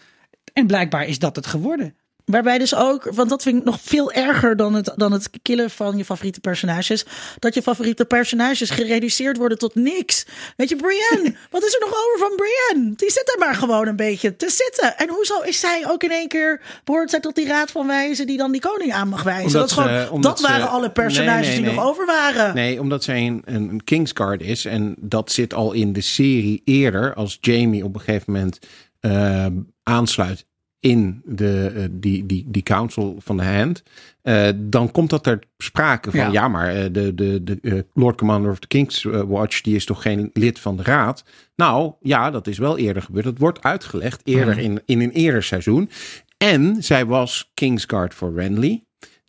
en 0.54 0.68
blijkbaar 0.68 1.06
is 1.08 1.20
dat 1.20 1.36
het 1.36 1.46
geworden. 1.48 1.96
Waarbij 2.32 2.58
dus 2.58 2.76
ook, 2.76 3.10
want 3.14 3.30
dat 3.30 3.44
vind 3.44 3.58
ik 3.58 3.64
nog 3.64 3.80
veel 3.82 4.12
erger 4.12 4.56
dan 4.56 4.74
het, 4.74 4.94
dan 4.96 5.12
het 5.12 5.30
killen 5.42 5.70
van 5.70 5.98
je 5.98 6.06
favoriete 6.06 6.40
personages. 6.40 7.06
Dat 7.40 7.54
je 7.54 7.62
favoriete 7.62 8.06
personages 8.06 8.70
gereduceerd 8.70 9.38
worden 9.38 9.58
tot 9.58 9.76
niks. 9.76 10.26
Weet 10.56 10.70
je, 10.70 10.76
Brienne, 10.76 11.36
wat 11.52 11.64
is 11.64 11.74
er 11.74 11.80
nog 11.80 11.90
over 11.90 12.28
van 12.28 12.36
Brienne? 12.36 12.96
Die 12.96 13.12
zit 13.12 13.32
er 13.34 13.40
maar 13.40 13.56
gewoon 13.56 13.88
een 13.88 13.96
beetje 13.96 14.36
te 14.36 14.50
zitten. 14.50 14.98
En 14.98 15.10
hoezo 15.10 15.42
is 15.42 15.60
zij 15.60 15.90
ook 15.90 16.04
in 16.04 16.12
één 16.12 16.28
keer, 16.28 16.62
behoort 16.84 17.10
zij 17.10 17.20
tot 17.20 17.36
die 17.36 17.48
raad 17.48 17.72
van 17.72 17.88
wijzen 17.88 18.28
die 18.28 18.38
dan 18.38 18.52
die 18.52 18.62
koning 18.62 18.94
aan 18.94 19.10
mag 19.10 19.24
wijzen? 19.24 19.46
Omdat 19.46 19.70
dat, 19.70 19.72
gewoon, 19.72 20.10
omdat 20.10 20.38
dat 20.38 20.48
waren 20.48 20.70
alle 20.70 20.92
personages 20.92 21.48
Nee, 21.48 21.60
nee, 21.60 21.66
die 21.66 21.76
nog 21.76 21.86
over 21.86 22.06
waren. 22.06 22.56
Nee, 22.56 22.80
omdat 22.80 23.04
zij 23.04 23.28
een, 23.28 23.42
een, 23.46 23.70
een 23.70 23.84
Kingsguard 23.84 24.42
is. 24.42 24.66
En 24.66 24.96
dat 25.00 25.32
zit 25.32 25.54
al 25.54 25.72
in 25.72 25.94
de 25.94 26.02
serie 26.02 26.62
eerder. 26.66 27.14
Als 27.14 27.38
Jamie 27.42 27.84
op 27.84 27.94
een 27.94 28.02
gegeven 28.02 28.34
moment 28.34 28.60
eh, 29.00 29.46
aansluit 29.84 30.46
in 30.80 31.22
de, 31.26 31.72
eh, 31.76 31.84
die, 31.92 32.26
die, 32.26 32.46
die 32.48 32.64
council 32.64 33.16
van 33.20 33.38
de 33.38 33.44
hand. 33.44 33.84
eh, 34.22 34.50
dan 34.56 34.92
komt 34.92 35.10
dat 35.10 35.24
ter 35.24 35.40
sprake 35.58 36.12
van 36.12 36.20
ja, 36.20 36.32
Ja. 36.32 36.48
maar 36.48 36.76
eh, 36.76 36.86
de, 36.92 37.14
de, 37.16 37.44
de 37.44 37.86
Lord 37.94 38.18
Commander 38.18 38.52
of 38.52 38.60
the 38.60 38.68
King's 38.68 39.04
Watch, 39.04 39.62
die 39.62 39.76
is 39.76 39.86
toch 39.86 40.02
geen 40.02 40.30
lid 40.34 40.60
van 40.60 40.78
de 40.78 40.84
raad? 40.84 41.24
Nou 41.56 41.94
ja, 42.02 42.32
dat 42.32 42.48
is 42.48 42.58
wel 42.58 42.78
eerder 42.78 43.02
gebeurd. 43.04 43.26
Dat 43.26 43.38
wordt 43.38 43.64
uitgelegd 43.64 44.22
eerder 44.24 44.58
in, 44.58 44.82
in 44.86 45.02
een 45.02 45.12
eerder 45.12 45.44
seizoen. 45.44 45.90
En 46.38 46.84
zij 46.84 47.06
was 47.06 47.52
Kingsguard 47.54 48.14
voor 48.14 48.34
Renly. 48.34 48.84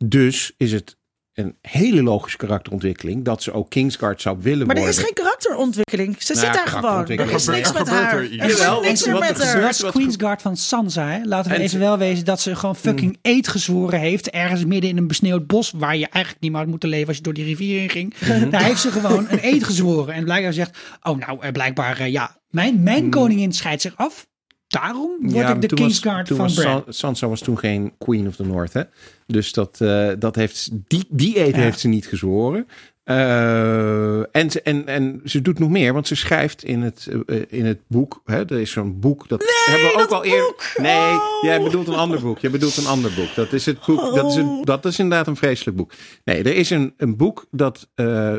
Dus 0.04 0.54
is 0.56 0.72
het 0.72 0.97
een 1.38 1.56
hele 1.62 2.02
logische 2.02 2.38
karakterontwikkeling 2.38 3.24
dat 3.24 3.42
ze 3.42 3.52
ook 3.52 3.70
Kingsguard 3.70 4.22
zou 4.22 4.36
willen 4.40 4.66
Maar 4.66 4.76
er 4.76 4.82
worden. 4.82 5.00
is 5.00 5.04
geen 5.04 5.14
karakterontwikkeling. 5.14 6.22
Ze 6.22 6.32
Nou 6.32 6.44
zit 6.44 6.54
daar 6.54 6.66
gewoon. 6.66 7.06
Er 7.08 7.30
is 7.30 7.46
niks 7.46 7.72
met 7.72 7.88
gebeurt 7.88 8.04
haar. 8.04 8.16
er 8.16 8.24
iets. 8.24 8.44
is 8.44 8.80
niks 8.82 9.06
meer 9.06 9.18
met 9.18 9.42
haar. 9.42 9.46
Ze 9.46 9.60
was 9.60 9.92
Queensguard 9.92 10.42
van 10.42 10.56
Sansa. 10.56 11.08
Hè? 11.08 11.20
Laten 11.24 11.50
we 11.50 11.56
En 11.56 11.62
even 11.62 11.78
wel 11.78 11.98
wezen 11.98 12.24
dat 12.24 12.40
ze 12.40 12.56
gewoon 12.56 12.76
fucking 12.76 13.18
eet 13.22 13.48
gezworen 13.48 14.00
heeft. 14.00 14.30
Ergens 14.30 14.64
midden 14.64 14.90
in 14.90 14.96
een 14.96 15.06
besneeuwd 15.06 15.46
bos. 15.46 15.72
Waar 15.76 15.96
je 15.96 16.08
eigenlijk 16.08 16.42
niet 16.42 16.50
meer 16.50 16.60
had 16.60 16.70
moeten 16.70 16.88
leven 16.88 17.08
als 17.08 17.16
je 17.16 17.22
door 17.22 17.34
die 17.34 17.44
rivier 17.44 17.78
heen 17.78 17.90
ging. 17.90 18.14
Daar 18.50 18.62
heeft 18.62 18.80
ze 18.80 18.90
gewoon 18.90 19.26
een 19.28 19.38
eet 19.42 19.64
gezworen. 19.64 20.14
En 20.14 20.24
blijkbaar 20.24 20.52
zegt, 20.52 20.78
oh 21.02 21.18
nou 21.18 21.40
eh, 21.40 21.52
blijkbaar 21.52 21.98
eh, 22.00 22.12
ja. 22.12 22.36
Mijn, 22.48 22.82
mijn 22.82 23.10
koningin 23.10 23.52
scheidt 23.52 23.82
zich 23.82 23.96
af. 23.96 24.26
Daarom 24.68 25.10
word 25.20 25.34
Ja, 25.34 25.54
ik 25.54 25.60
de 25.60 25.66
toen 25.66 25.92
van 26.24 26.36
Bran. 26.36 26.50
San- 26.50 26.84
Sansa 26.88 27.28
was 27.28 27.40
toen 27.40 27.58
geen 27.58 27.92
Queen 27.98 28.26
of 28.26 28.36
the 28.36 28.44
North. 28.44 28.72
Hè? 28.72 28.82
Dus 29.26 29.52
dat, 29.52 29.80
eh, 29.80 30.08
dat 30.18 30.34
heeft, 30.34 30.68
die, 30.88 31.04
die 31.08 31.40
eet 31.40 31.54
Ja. 31.54 31.60
heeft 31.60 31.80
ze 31.80 31.88
niet 31.88 32.06
gezworen. 32.06 32.66
Eh, 33.04 34.36
en, 34.36 34.50
ze, 34.50 34.62
en, 34.62 34.86
en 34.86 35.20
ze 35.24 35.42
doet 35.42 35.58
nog 35.58 35.68
meer, 35.70 35.92
want 35.92 36.06
ze 36.06 36.14
schrijft 36.14 36.64
in 36.64 36.82
het, 36.82 37.08
eh, 37.26 37.40
in 37.48 37.66
het 37.66 37.78
boek. 37.86 38.22
Hè, 38.24 38.38
er 38.44 38.60
is 38.60 38.70
zo'n 38.70 39.00
boek. 39.00 39.28
Dat 39.28 39.44
hebben 39.70 39.86
we 39.88 40.02
ook 40.02 40.10
al 40.10 40.24
eerder. 40.24 40.74
Nee, 40.76 41.10
Oh. 41.14 41.22
jij 41.42 41.62
bedoelt 41.62 41.88
een 41.88 41.94
ander 41.94 42.20
boek. 42.20 42.38
Jij 42.38 42.50
bedoelt 42.50 42.76
een 42.76 42.86
ander 42.86 43.12
boek. 43.16 43.34
Dat 43.34 43.52
is 43.52 43.66
het 43.66 43.78
boek. 43.86 44.14
Dat, 44.14 44.30
is 44.30 44.34
een, 44.36 44.46
Oh. 44.48 44.64
dat 44.64 44.84
is 44.84 44.98
inderdaad 44.98 45.26
een 45.26 45.36
vreselijk 45.36 45.76
boek. 45.76 45.92
Nee, 46.24 46.38
er 46.42 46.54
is 46.56 46.70
een, 46.70 46.94
een 46.96 47.16
boek 47.16 47.46
dat, 47.50 47.88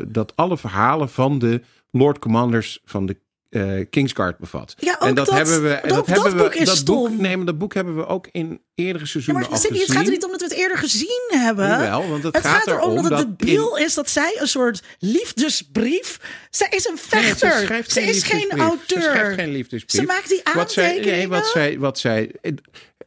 dat 0.08 0.32
alle 0.36 0.58
verhalen 0.58 1.08
van 1.08 1.38
de 1.38 1.60
Lord 1.90 2.18
Commanders 2.18 2.80
van 2.84 3.06
de 3.06 3.16
eh, 3.50 3.86
Kingsguard 3.90 4.38
bevat. 4.38 4.74
Ja, 4.78 4.94
ook 4.98 5.08
en 5.08 5.14
dat, 5.14 5.26
dat- 5.26 5.34
hebben 5.34 5.62
we. 5.62 5.68
En 5.68 5.88
dat- 5.88 5.96
dat, 5.96 6.06
dat 6.14 6.24
hebben 6.24 6.42
boek 6.42 6.52
we. 6.52 6.58
is 6.58 6.66
dat 6.66 6.76
stom. 6.76 6.96
boek, 7.10 7.18
nee, 7.20 7.36
maar 7.36 7.46
dat 7.46 7.58
boek 7.58 7.74
hebben 7.74 7.96
we 7.96 8.06
ook 8.06 8.28
in 8.32 8.60
eerdere 8.74 9.04
Ja, 9.04 9.10
seizoenen 9.10 9.42
maar 9.42 9.50
al 9.50 9.56
het 9.62 9.90
gaat 9.92 10.04
er 10.04 10.10
niet 10.10 10.24
om 10.24 10.30
dat 10.30 10.40
we 10.40 10.46
het 10.46 10.56
eerder 10.56 10.78
gezien 10.78 11.26
hebben. 11.28 11.66
Jawel, 11.68 12.08
want 12.08 12.22
het 12.22 12.34
het 12.36 12.46
gaat 12.46 12.56
gaat 12.56 12.66
erom 12.66 13.02
dat 13.08 13.18
het 13.18 13.38
debiel 13.38 13.76
is 13.76 13.94
dat 13.94 14.10
zij 14.10 14.36
een 14.38 14.48
soort 14.48 14.82
liefdesbrief. 14.98 16.20
Zij 16.50 16.68
is 16.70 16.84
een 16.86 16.98
Nee, 17.10 17.22
vechter. 17.34 17.84
ze 17.86 18.02
is 18.02 18.22
geen 18.22 18.50
auteur. 18.50 19.02
Ze 19.02 19.08
schrijft 19.10 19.34
geen 19.40 19.50
liefdesbrief. 19.52 20.00
Ze 20.00 20.06
maakt 20.06 20.28
die 20.28 20.40
Wat 20.54 20.72
zij, 20.72 20.84
aantekeningen. 20.84 21.18
nee, 21.18 21.28
wat 21.28 21.46
zij, 21.46 21.78
wat 21.78 21.98
zij, 21.98 22.30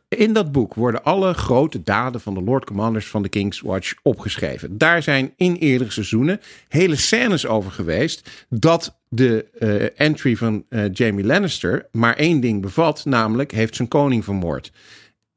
in 0.08 0.34
dat 0.34 0.52
boek 0.52 0.74
worden 0.74 1.04
alle 1.04 1.34
grote 1.34 1.84
daden 1.84 2.22
van 2.22 2.34
de 2.34 2.42
Lord 2.42 2.66
Commanders 2.66 3.08
van 3.08 3.22
de 3.22 3.30
King's 3.30 3.60
Watch 3.62 3.94
opgeschreven. 4.02 4.78
Daar 4.78 5.04
zijn 5.04 5.34
in 5.38 5.56
eerdere 5.56 5.92
seizoenen 5.92 6.42
hele 6.68 6.96
scènes 6.96 7.46
over 7.46 7.72
geweest 7.72 8.30
dat 8.50 8.96
de 9.16 9.46
eh, 9.60 10.08
entry 10.08 10.36
van 10.36 10.66
eh, 10.70 10.84
Jamie 10.92 11.26
Lannister 11.26 11.88
maar 11.92 12.16
één 12.16 12.40
ding 12.40 12.62
bevat, 12.62 13.06
namelijk 13.06 13.52
heeft 13.52 13.76
zijn 13.76 13.88
koning 13.88 14.24
vermoord. 14.24 14.72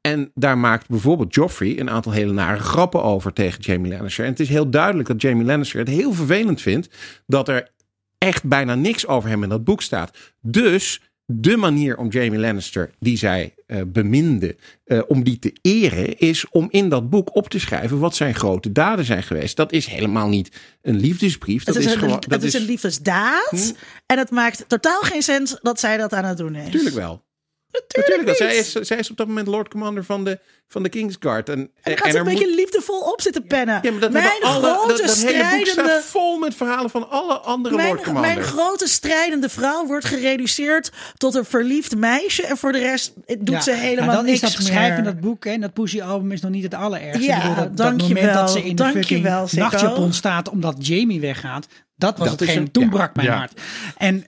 En 0.01 0.31
daar 0.33 0.57
maakt 0.57 0.89
bijvoorbeeld 0.89 1.35
Joffrey 1.35 1.79
een 1.79 1.89
aantal 1.89 2.11
hele 2.11 2.33
nare 2.33 2.59
grappen 2.59 3.03
over 3.03 3.33
tegen 3.33 3.61
Jamie 3.61 3.91
Lannister. 3.91 4.23
En 4.23 4.29
het 4.29 4.39
is 4.39 4.49
heel 4.49 4.69
duidelijk 4.69 5.07
dat 5.07 5.21
Jamie 5.21 5.45
Lannister 5.45 5.79
het 5.79 5.87
heel 5.87 6.13
vervelend 6.13 6.61
vindt 6.61 6.89
dat 7.25 7.47
er 7.47 7.71
echt 8.17 8.43
bijna 8.43 8.75
niks 8.75 9.07
over 9.07 9.29
hem 9.29 9.43
in 9.43 9.49
dat 9.49 9.63
boek 9.63 9.81
staat. 9.81 10.17
Dus 10.41 11.01
de 11.31 11.57
manier 11.57 11.97
om 11.97 12.09
Jamie 12.09 12.39
Lannister, 12.39 12.91
die 12.99 13.17
zij 13.17 13.53
eh, 13.65 13.81
beminde, 13.87 14.55
eh, 14.85 15.01
om 15.07 15.23
die 15.23 15.39
te 15.39 15.53
eren, 15.61 16.17
is 16.17 16.49
om 16.49 16.67
in 16.71 16.89
dat 16.89 17.09
boek 17.09 17.35
op 17.35 17.49
te 17.49 17.59
schrijven 17.59 17.99
wat 17.99 18.15
zijn 18.15 18.35
grote 18.35 18.71
daden 18.71 19.05
zijn 19.05 19.23
geweest. 19.23 19.55
Dat 19.55 19.71
is 19.71 19.85
helemaal 19.85 20.27
niet 20.27 20.51
een 20.81 20.99
liefdesbrief. 20.99 21.63
Dat 21.63 21.75
Het 21.75 21.83
is, 21.83 21.89
is, 21.89 21.95
een, 21.95 21.99
gewoon. 21.99 22.15
het 22.19 22.29
Dat 22.29 22.43
is 22.43 22.53
is 22.53 22.61
een 22.61 22.67
liefdesdaad. 22.67 23.49
Hm. 23.49 23.71
En 24.05 24.17
het 24.17 24.31
maakt 24.31 24.65
totaal 24.67 25.01
geen 25.01 25.21
sens 25.21 25.57
dat 25.61 25.79
zij 25.79 25.97
dat 25.97 26.13
aan 26.13 26.25
het 26.25 26.37
doen 26.37 26.55
is. 26.55 26.63
Natuurlijk 26.65 26.95
wel. 26.95 27.25
Natuurlijk, 27.71 28.07
Natuurlijk 28.07 28.39
wel. 28.39 28.47
Zij 28.49 28.57
is, 28.57 28.71
zij 28.87 28.97
is 28.97 29.09
op 29.11 29.17
dat 29.17 29.27
moment 29.27 29.47
Lord 29.47 29.67
Commander 29.69 30.03
van 30.03 30.23
de, 30.23 30.39
van 30.67 30.83
de 30.83 30.89
Kingsguard. 30.89 31.49
En, 31.49 31.59
En 31.59 31.69
dan 31.83 31.97
gaat 31.97 32.07
ze 32.11 32.13
er 32.13 32.19
een 32.19 32.23
beetje 32.33 32.47
moet- 32.47 32.55
liefdevol 32.55 32.99
op 32.99 33.21
zitten 33.21 33.47
pennen. 33.47 33.79
Ja, 33.81 33.91
maar 33.91 33.99
dat 33.99 34.11
mijn 34.11 34.27
alle, 34.41 34.61
grote 34.73 34.87
dat, 34.87 34.97
dat 35.07 35.15
hele 35.17 35.37
boek 35.37 35.65
staat 35.65 35.67
strijdende... 35.67 36.01
vol 36.03 36.37
met 36.37 36.55
verhalen 36.55 36.89
van 36.89 37.09
alle 37.09 37.33
andere 37.37 37.75
Lord 37.75 37.85
Mijn, 37.91 38.03
Commanders. 38.03 38.35
mijn 38.35 38.45
grote 38.47 38.87
strijdende 38.87 39.49
vrouw 39.49 39.85
wordt 39.85 40.05
gereduceerd 40.05 40.91
tot 41.17 41.35
een 41.35 41.45
verliefd 41.45 41.95
meisje. 41.95 42.43
En 42.45 42.57
voor 42.57 42.71
de 42.71 42.79
rest 42.79 43.13
doet 43.25 43.49
Ja, 43.49 43.61
ze 43.61 43.71
helemaal 43.71 44.05
nou, 44.05 44.15
dan 44.17 44.25
niks 44.25 44.35
is 44.35 44.41
dat 44.41 44.49
meer. 44.49 44.59
beschrijven 44.59 44.97
in 44.97 45.03
dat 45.03 45.19
boek 45.19 45.45
en 45.45 45.61
dat 45.61 45.73
Pussy 45.73 46.01
album 46.01 46.31
is 46.31 46.41
nog 46.41 46.51
niet 46.51 46.63
het 46.63 46.73
allerergste. 46.73 47.23
Ja, 47.23 47.39
bedoel, 47.41 47.55
dat, 47.55 47.65
dat 47.65 47.77
dankjewel, 47.77 48.23
moment 48.23 48.33
dat 48.33 48.51
ze 48.51 48.63
in 48.63 48.75
de 48.75 48.85
fucking 48.85 49.23
nachtjapon 49.51 50.13
staat 50.13 50.49
omdat 50.49 50.87
Jamie 50.87 51.19
weggaat. 51.21 51.67
Dat 51.95 52.17
was 52.17 52.27
Dat 52.29 52.39
hetgeen, 52.39 52.57
een- 52.61 52.71
toen 52.71 52.83
ja. 52.83 52.89
brak 52.89 53.15
mijn 53.15 53.27
Ja. 53.27 53.37
hart. 53.37 53.61
En 53.97 54.25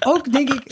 ook 0.00 0.32
denk 0.32 0.48
ik, 0.52 0.62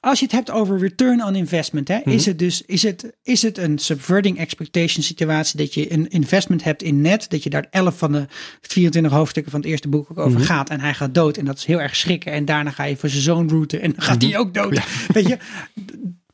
als 0.00 0.18
je 0.18 0.24
het 0.24 0.34
hebt 0.34 0.50
over 0.50 0.78
return 0.78 1.24
on 1.24 1.34
investment, 1.34 1.88
hè, 1.88 1.98
Mhm. 2.04 2.10
is 2.10 2.26
het 2.26 2.38
dus 2.38 2.62
is 2.62 2.82
het, 2.82 3.12
is 3.22 3.42
het 3.42 3.58
een 3.58 3.78
subverting 3.78 4.38
expectation 4.38 5.02
situatie 5.04 5.58
dat 5.58 5.74
je 5.74 5.92
een 5.92 6.08
investment 6.08 6.64
hebt 6.64 6.82
in 6.82 7.00
net, 7.00 7.30
dat 7.30 7.42
je 7.42 7.50
daar 7.50 7.66
11 7.70 7.98
van 7.98 8.12
de 8.12 8.26
24 8.60 9.12
hoofdstukken 9.12 9.52
van 9.52 9.60
het 9.60 9.70
eerste 9.70 9.88
boek 9.88 10.10
ook 10.10 10.16
Mhm. 10.16 10.26
over 10.26 10.40
gaat 10.40 10.70
en 10.70 10.80
hij 10.80 10.94
gaat 10.94 11.14
dood 11.14 11.36
en 11.36 11.44
dat 11.44 11.56
is 11.58 11.64
heel 11.64 11.80
erg 11.80 11.96
schrikken 11.96 12.32
en 12.32 12.44
daarna 12.44 12.70
ga 12.70 12.84
je 12.84 12.96
voor 12.96 13.08
zijn 13.08 13.22
zoon 13.22 13.48
routen 13.48 13.80
en 13.80 13.92
dan 13.92 14.02
gaat 14.02 14.20
Mhm. 14.22 14.30
hij 14.30 14.38
ook 14.38 14.54
dood. 14.54 14.80
Weet 15.12 15.26
je, 15.28 15.38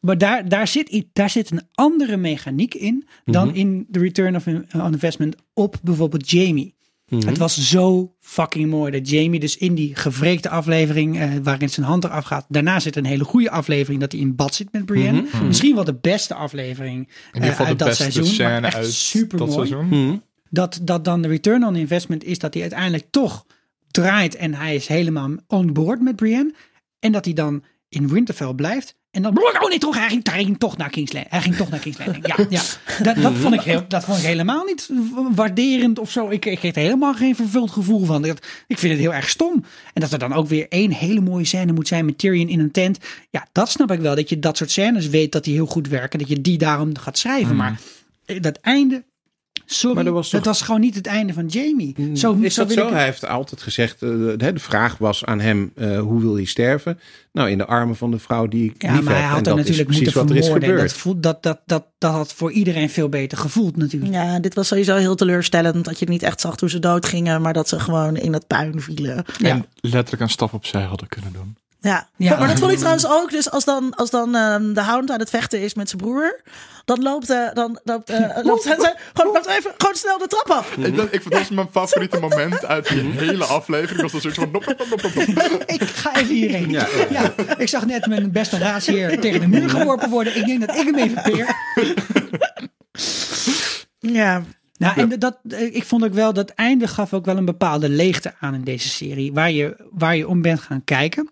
maar 0.00 0.18
daar, 0.18 0.48
daar, 0.48 0.68
zit, 0.68 1.04
daar 1.12 1.30
zit 1.30 1.50
een 1.50 1.62
andere 1.74 2.16
mechaniek 2.16 2.74
in 2.74 3.06
dan 3.24 3.46
Mhm. 3.48 3.56
in 3.56 3.86
de 3.88 3.98
return 3.98 4.36
of 4.36 4.46
on 4.46 4.92
investment 4.92 5.36
op 5.54 5.76
bijvoorbeeld 5.82 6.30
Jamie. 6.30 6.74
Mhm. 7.18 7.26
Het 7.26 7.38
was 7.38 7.68
zo 7.68 8.14
fucking 8.20 8.70
mooi 8.70 8.90
dat 8.90 9.08
Jamie 9.08 9.40
dus 9.40 9.56
in 9.56 9.74
die 9.74 9.96
gevreekte 9.96 10.48
aflevering 10.48 11.18
eh, 11.18 11.30
waarin 11.42 11.70
zijn 11.70 11.86
hand 11.86 12.04
eraf 12.04 12.24
gaat. 12.24 12.46
Daarna 12.48 12.80
zit 12.80 12.96
een 12.96 13.04
hele 13.04 13.24
goede 13.24 13.50
aflevering 13.50 14.00
dat 14.00 14.12
hij 14.12 14.20
in 14.20 14.34
bad 14.36 14.54
zit 14.54 14.72
met 14.72 14.84
Brienne. 14.86 15.24
Misschien 15.46 15.74
wel 15.74 15.84
de 15.84 15.94
beste 16.00 16.34
aflevering 16.34 16.98
In 17.08 17.14
ieder 17.34 17.42
eh, 17.42 17.48
geval 17.48 17.66
uit 17.66 17.78
de 17.78 17.84
dat 17.84 17.88
beste 17.98 18.02
seizoen. 18.02 18.24
maar 18.24 18.50
scène 18.52 18.66
echt 18.66 18.76
uit 18.76 18.92
super 18.92 19.38
dat 19.38 19.48
mooi. 19.48 19.66
seizoen. 19.68 19.88
Mhm. 19.88 20.16
dat, 20.50 20.80
dat 20.82 21.04
dan 21.04 21.22
de 21.22 21.28
return 21.28 21.64
on 21.64 21.76
investment 21.76 22.24
is 22.24 22.38
dat 22.38 22.52
hij 22.52 22.62
uiteindelijk 22.62 23.06
toch 23.10 23.46
draait 23.90 24.34
en 24.36 24.54
hij 24.54 24.74
is 24.74 24.86
helemaal 24.86 25.30
on 25.46 25.72
board 25.72 26.00
met 26.00 26.16
Brienne. 26.16 26.54
En 26.98 27.12
dat 27.12 27.24
hij 27.24 27.34
dan 27.34 27.62
in 27.88 28.08
Winterfell 28.08 28.54
blijft. 28.54 28.96
En 29.12 29.22
dan, 29.22 29.38
oh 29.38 29.68
nee, 29.68 29.78
toch, 29.78 29.98
hij 29.98 30.08
ging, 30.08 30.28
hij 30.30 30.44
ging 30.44 30.58
toch 30.58 30.76
naar 30.76 30.90
King's 30.90 31.12
Landing. 31.12 31.32
Hij 31.32 31.42
ging 31.42 31.56
toch 31.56 31.70
naar 31.70 31.78
King's 31.80 31.98
Landing. 31.98 32.26
Ja, 32.26 32.46
ja. 32.48 32.62
Dat, 33.02 33.16
dat, 33.16 33.32
vond 33.32 33.54
ik 33.54 33.60
heel, 33.60 33.84
dat 33.88 34.04
vond 34.04 34.18
ik 34.18 34.24
helemaal 34.24 34.64
niet 34.64 34.88
waarderend 35.34 35.98
of 35.98 36.10
zo. 36.10 36.30
Ik, 36.30 36.44
ik 36.44 36.58
kreeg 36.58 36.74
er 36.74 36.82
helemaal 36.82 37.14
geen 37.14 37.36
vervuld 37.36 37.70
gevoel 37.70 38.04
van. 38.04 38.24
Ik, 38.24 38.64
ik 38.66 38.78
vind 38.78 38.92
het 38.92 39.00
heel 39.00 39.14
erg 39.14 39.28
stom. 39.28 39.64
En 39.92 40.00
dat 40.00 40.12
er 40.12 40.18
dan 40.18 40.32
ook 40.32 40.48
weer 40.48 40.66
één 40.68 40.90
hele 40.90 41.20
mooie 41.20 41.44
scène 41.44 41.72
moet 41.72 41.88
zijn 41.88 42.04
met 42.04 42.18
Tyrion 42.18 42.48
in 42.48 42.60
een 42.60 42.70
tent. 42.70 42.98
Ja, 43.30 43.46
dat 43.52 43.70
snap 43.70 43.90
ik 43.90 44.00
wel. 44.00 44.14
Dat 44.14 44.28
je 44.28 44.38
dat 44.38 44.56
soort 44.56 44.70
scènes 44.70 45.08
weet 45.08 45.32
dat 45.32 45.44
die 45.44 45.54
heel 45.54 45.66
goed 45.66 45.88
werken. 45.88 46.18
Dat 46.18 46.28
je 46.28 46.40
die 46.40 46.58
daarom 46.58 46.98
gaat 46.98 47.18
schrijven. 47.18 47.56
Maar 47.56 47.80
dat 48.40 48.58
einde 48.60 49.02
Sorry, 49.72 49.96
Maar 49.96 50.06
er 50.06 50.12
was 50.12 50.28
toch- 50.28 50.40
dat 50.42 50.44
was 50.54 50.62
gewoon 50.62 50.80
niet 50.80 50.94
het 50.94 51.06
einde 51.06 51.32
van 51.32 51.46
Jamie. 51.46 51.94
Zo, 52.14 52.32
Is 52.40 52.54
zo 52.54 52.64
dat 52.64 52.74
wil 52.74 52.82
zo? 52.84 52.88
ik- 52.90 52.94
Hij 52.94 53.04
heeft 53.04 53.26
altijd 53.26 53.62
gezegd, 53.62 54.02
eh, 54.02 54.08
de, 54.08 54.36
de 54.36 54.52
vraag 54.58 54.98
was 54.98 55.24
aan 55.24 55.40
hem, 55.40 55.72
eh, 55.74 56.00
hoe 56.00 56.20
wil 56.20 56.34
hij 56.34 56.44
sterven? 56.44 56.98
Nou, 57.32 57.50
in 57.50 57.58
de 57.58 57.66
armen 57.66 57.96
van 57.96 58.10
de 58.10 58.18
vrouw 58.18 58.46
die 58.46 58.64
ik 58.74 58.82
Ja, 58.82 58.94
lief 58.94 59.02
maar 59.04 59.14
hij 59.14 59.22
had 59.22 59.36
er 59.38 59.42
dat 59.44 59.56
natuurlijk 59.56 59.88
moeten 59.90 60.12
wat 60.14 60.30
er 60.30 60.36
is 60.36 60.44
vermoorden. 60.46 60.76
Dat, 60.76 60.92
voelt, 60.92 61.22
dat, 61.22 61.42
dat, 61.42 61.60
dat, 61.66 61.84
dat 61.98 62.12
had 62.12 62.32
voor 62.32 62.52
iedereen 62.52 62.90
veel 62.90 63.08
beter 63.08 63.38
gevoeld 63.38 63.76
natuurlijk. 63.76 64.12
Ja, 64.12 64.38
dit 64.40 64.54
was 64.54 64.68
sowieso 64.68 64.96
heel 64.96 65.14
teleurstellend. 65.14 65.84
Dat 65.84 65.98
je 65.98 66.06
niet 66.08 66.22
echt 66.22 66.40
zag 66.40 66.60
hoe 66.60 66.70
ze 66.70 66.78
doodgingen. 66.78 67.42
Maar 67.42 67.52
dat 67.52 67.68
ze 67.68 67.80
gewoon 67.80 68.16
in 68.16 68.32
dat 68.32 68.46
puin 68.46 68.80
vielen. 68.80 69.24
En 69.42 69.66
letterlijk 69.80 70.22
een 70.22 70.30
stap 70.30 70.52
opzij 70.52 70.82
hadden 70.82 71.08
kunnen 71.08 71.32
doen. 71.32 71.56
Ja. 71.82 72.08
Ja. 72.16 72.38
maar 72.38 72.48
dat 72.48 72.58
vond 72.58 72.72
ik 72.72 72.78
trouwens 72.78 73.06
ook. 73.06 73.30
Dus 73.30 73.50
als 73.50 73.64
dan, 73.64 73.94
als 73.94 74.10
dan 74.10 74.34
ehm, 74.34 74.72
de 74.72 74.82
hound 74.82 75.10
aan 75.10 75.18
het 75.18 75.30
vechten 75.30 75.60
is 75.60 75.74
met 75.74 75.88
zijn 75.88 76.02
broer. 76.02 76.40
Dan 76.84 77.02
loopt, 77.02 77.30
eh, 77.30 77.52
dan 77.52 77.80
loopt, 77.84 78.10
eh, 78.10 78.18
loopt 78.42 78.64
hij 78.64 78.76
gewoon, 79.14 79.32
loopt 79.32 79.46
even 79.46 79.70
gewoon 79.76 79.94
snel 79.94 80.18
de 80.18 80.26
trap 80.26 80.50
af. 80.50 80.76
Ik, 80.76 80.96
dat, 80.96 81.12
ik 81.12 81.22
vond 81.22 81.34
dat 81.34 81.38
was 81.42 81.50
mijn 81.50 81.68
favoriete 81.70 82.20
moment 82.20 82.64
uit 82.64 82.88
die 82.88 83.02
hele 83.02 83.44
aflevering. 83.44 84.02
Was 84.02 84.12
dat 84.12 84.20
zoiets 84.20 84.38
van... 84.40 84.50
nop, 84.50 84.66
nop, 84.66 84.78
nop, 84.78 85.02
nop, 85.02 85.14
nop. 85.14 85.62
Ik 85.76 85.82
ga 85.82 86.16
even 86.16 86.34
hierheen. 86.34 86.70
Ja, 86.70 86.86
Ja. 87.10 87.32
ik 87.58 87.68
zag 87.68 87.86
net 87.86 88.06
mijn 88.06 88.32
beste 88.32 88.58
raadsheer 88.58 89.20
tegen 89.20 89.40
de 89.40 89.48
muur 89.48 89.70
geworpen 89.70 90.10
worden. 90.10 90.36
Ik 90.36 90.46
denk 90.46 90.66
dat 90.66 90.76
ik 90.76 90.84
hem 90.84 90.94
even 90.94 91.22
peer. 91.22 91.56
Ja. 93.98 94.42
Nou, 94.78 95.00
en 95.00 95.18
dat, 95.18 95.38
ik 95.72 95.84
vond 95.84 96.04
ook 96.04 96.12
wel 96.14 96.32
dat 96.32 96.50
einde 96.50 96.88
gaf 96.88 97.12
ook 97.14 97.24
wel 97.24 97.36
een 97.36 97.44
bepaalde 97.44 97.88
leegte 97.88 98.34
aan 98.40 98.54
in 98.54 98.64
deze 98.64 98.88
serie. 98.88 99.32
Waar 99.32 99.50
je, 99.50 99.88
waar 99.90 100.16
je 100.16 100.28
om 100.28 100.42
bent 100.42 100.60
gaan 100.60 100.84
kijken. 100.84 101.30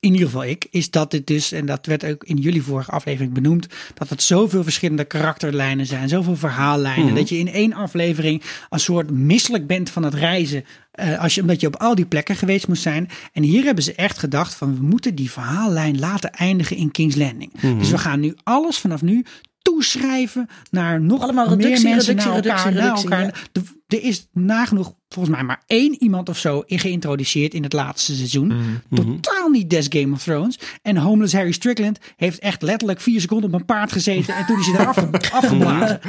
In 0.00 0.12
ieder 0.12 0.26
geval 0.26 0.44
ik, 0.44 0.66
is 0.70 0.90
dat 0.90 1.10
dit 1.10 1.26
dus, 1.26 1.52
en 1.52 1.66
dat 1.66 1.86
werd 1.86 2.04
ook 2.04 2.24
in 2.24 2.36
jullie 2.36 2.62
vorige 2.62 2.90
aflevering 2.90 3.32
benoemd, 3.32 3.66
dat 3.94 4.08
het 4.08 4.22
zoveel 4.22 4.62
verschillende 4.62 5.04
karakterlijnen 5.04 5.86
zijn, 5.86 6.08
zoveel 6.08 6.36
verhaallijnen, 6.36 7.14
dat 7.14 7.28
je 7.28 7.38
in 7.38 7.52
één 7.52 7.72
aflevering 7.72 8.42
een 8.70 8.80
soort 8.80 9.10
misselijk 9.10 9.66
bent 9.66 9.90
van 9.90 10.02
het 10.02 10.14
reizen, 10.14 10.64
eh, 10.90 11.20
als 11.20 11.34
je, 11.34 11.40
omdat 11.40 11.60
je 11.60 11.66
op 11.66 11.76
al 11.76 11.94
die 11.94 12.06
plekken 12.06 12.36
geweest 12.36 12.68
moet 12.68 12.78
zijn. 12.78 13.08
En 13.32 13.42
hier 13.42 13.64
hebben 13.64 13.84
ze 13.84 13.94
echt 13.94 14.18
gedacht 14.18 14.54
van, 14.54 14.76
we 14.76 14.82
moeten 14.82 15.14
die 15.14 15.30
verhaallijn 15.30 15.98
laten 15.98 16.32
eindigen 16.32 16.76
in 16.76 16.90
King's 16.90 17.16
Landing. 17.16 17.60
Dus 17.78 17.90
we 17.90 17.98
gaan 17.98 18.20
nu 18.20 18.34
alles 18.42 18.78
vanaf 18.78 19.02
nu 19.02 19.24
toeschrijven 19.72 20.48
naar 20.70 21.00
nog 21.00 21.22
Allemaal 21.22 21.46
meer 21.46 21.56
reductie, 21.56 21.88
mensen 21.88 22.16
reductie, 22.16 22.30
naar 22.32 22.44
elkaar, 22.44 22.72
reductie, 22.72 23.08
naar 23.08 23.18
reductie, 23.18 23.40
elkaar. 23.40 23.48
De- 23.52 23.76
er 23.96 24.02
is 24.02 24.28
nagenoeg, 24.32 24.92
volgens 25.08 25.34
mij, 25.34 25.44
maar 25.44 25.62
één 25.66 26.02
iemand 26.02 26.28
of 26.28 26.38
zo 26.38 26.62
in 26.66 26.78
geïntroduceerd 26.78 27.54
in 27.54 27.62
het 27.62 27.72
laatste 27.72 28.14
seizoen. 28.14 28.52
Totaal 28.94 29.48
niet 29.48 29.70
des 29.70 29.86
Game 29.88 30.14
of 30.14 30.22
Thrones. 30.22 30.58
En 30.82 30.96
Homeless 30.96 31.32
Harry 31.34 31.52
Strickland 31.52 31.98
heeft 32.16 32.38
echt 32.38 32.62
letterlijk 32.62 33.00
vier 33.00 33.20
seconden 33.20 33.52
op 33.52 33.60
een 33.60 33.64
paard 33.66 33.92
gezeten 33.92 34.34
en 34.36 34.46
toen 34.46 34.58
is 34.58 34.66
hij 34.66 34.80
eraf 34.80 34.96
afgeblazen. 35.32 36.00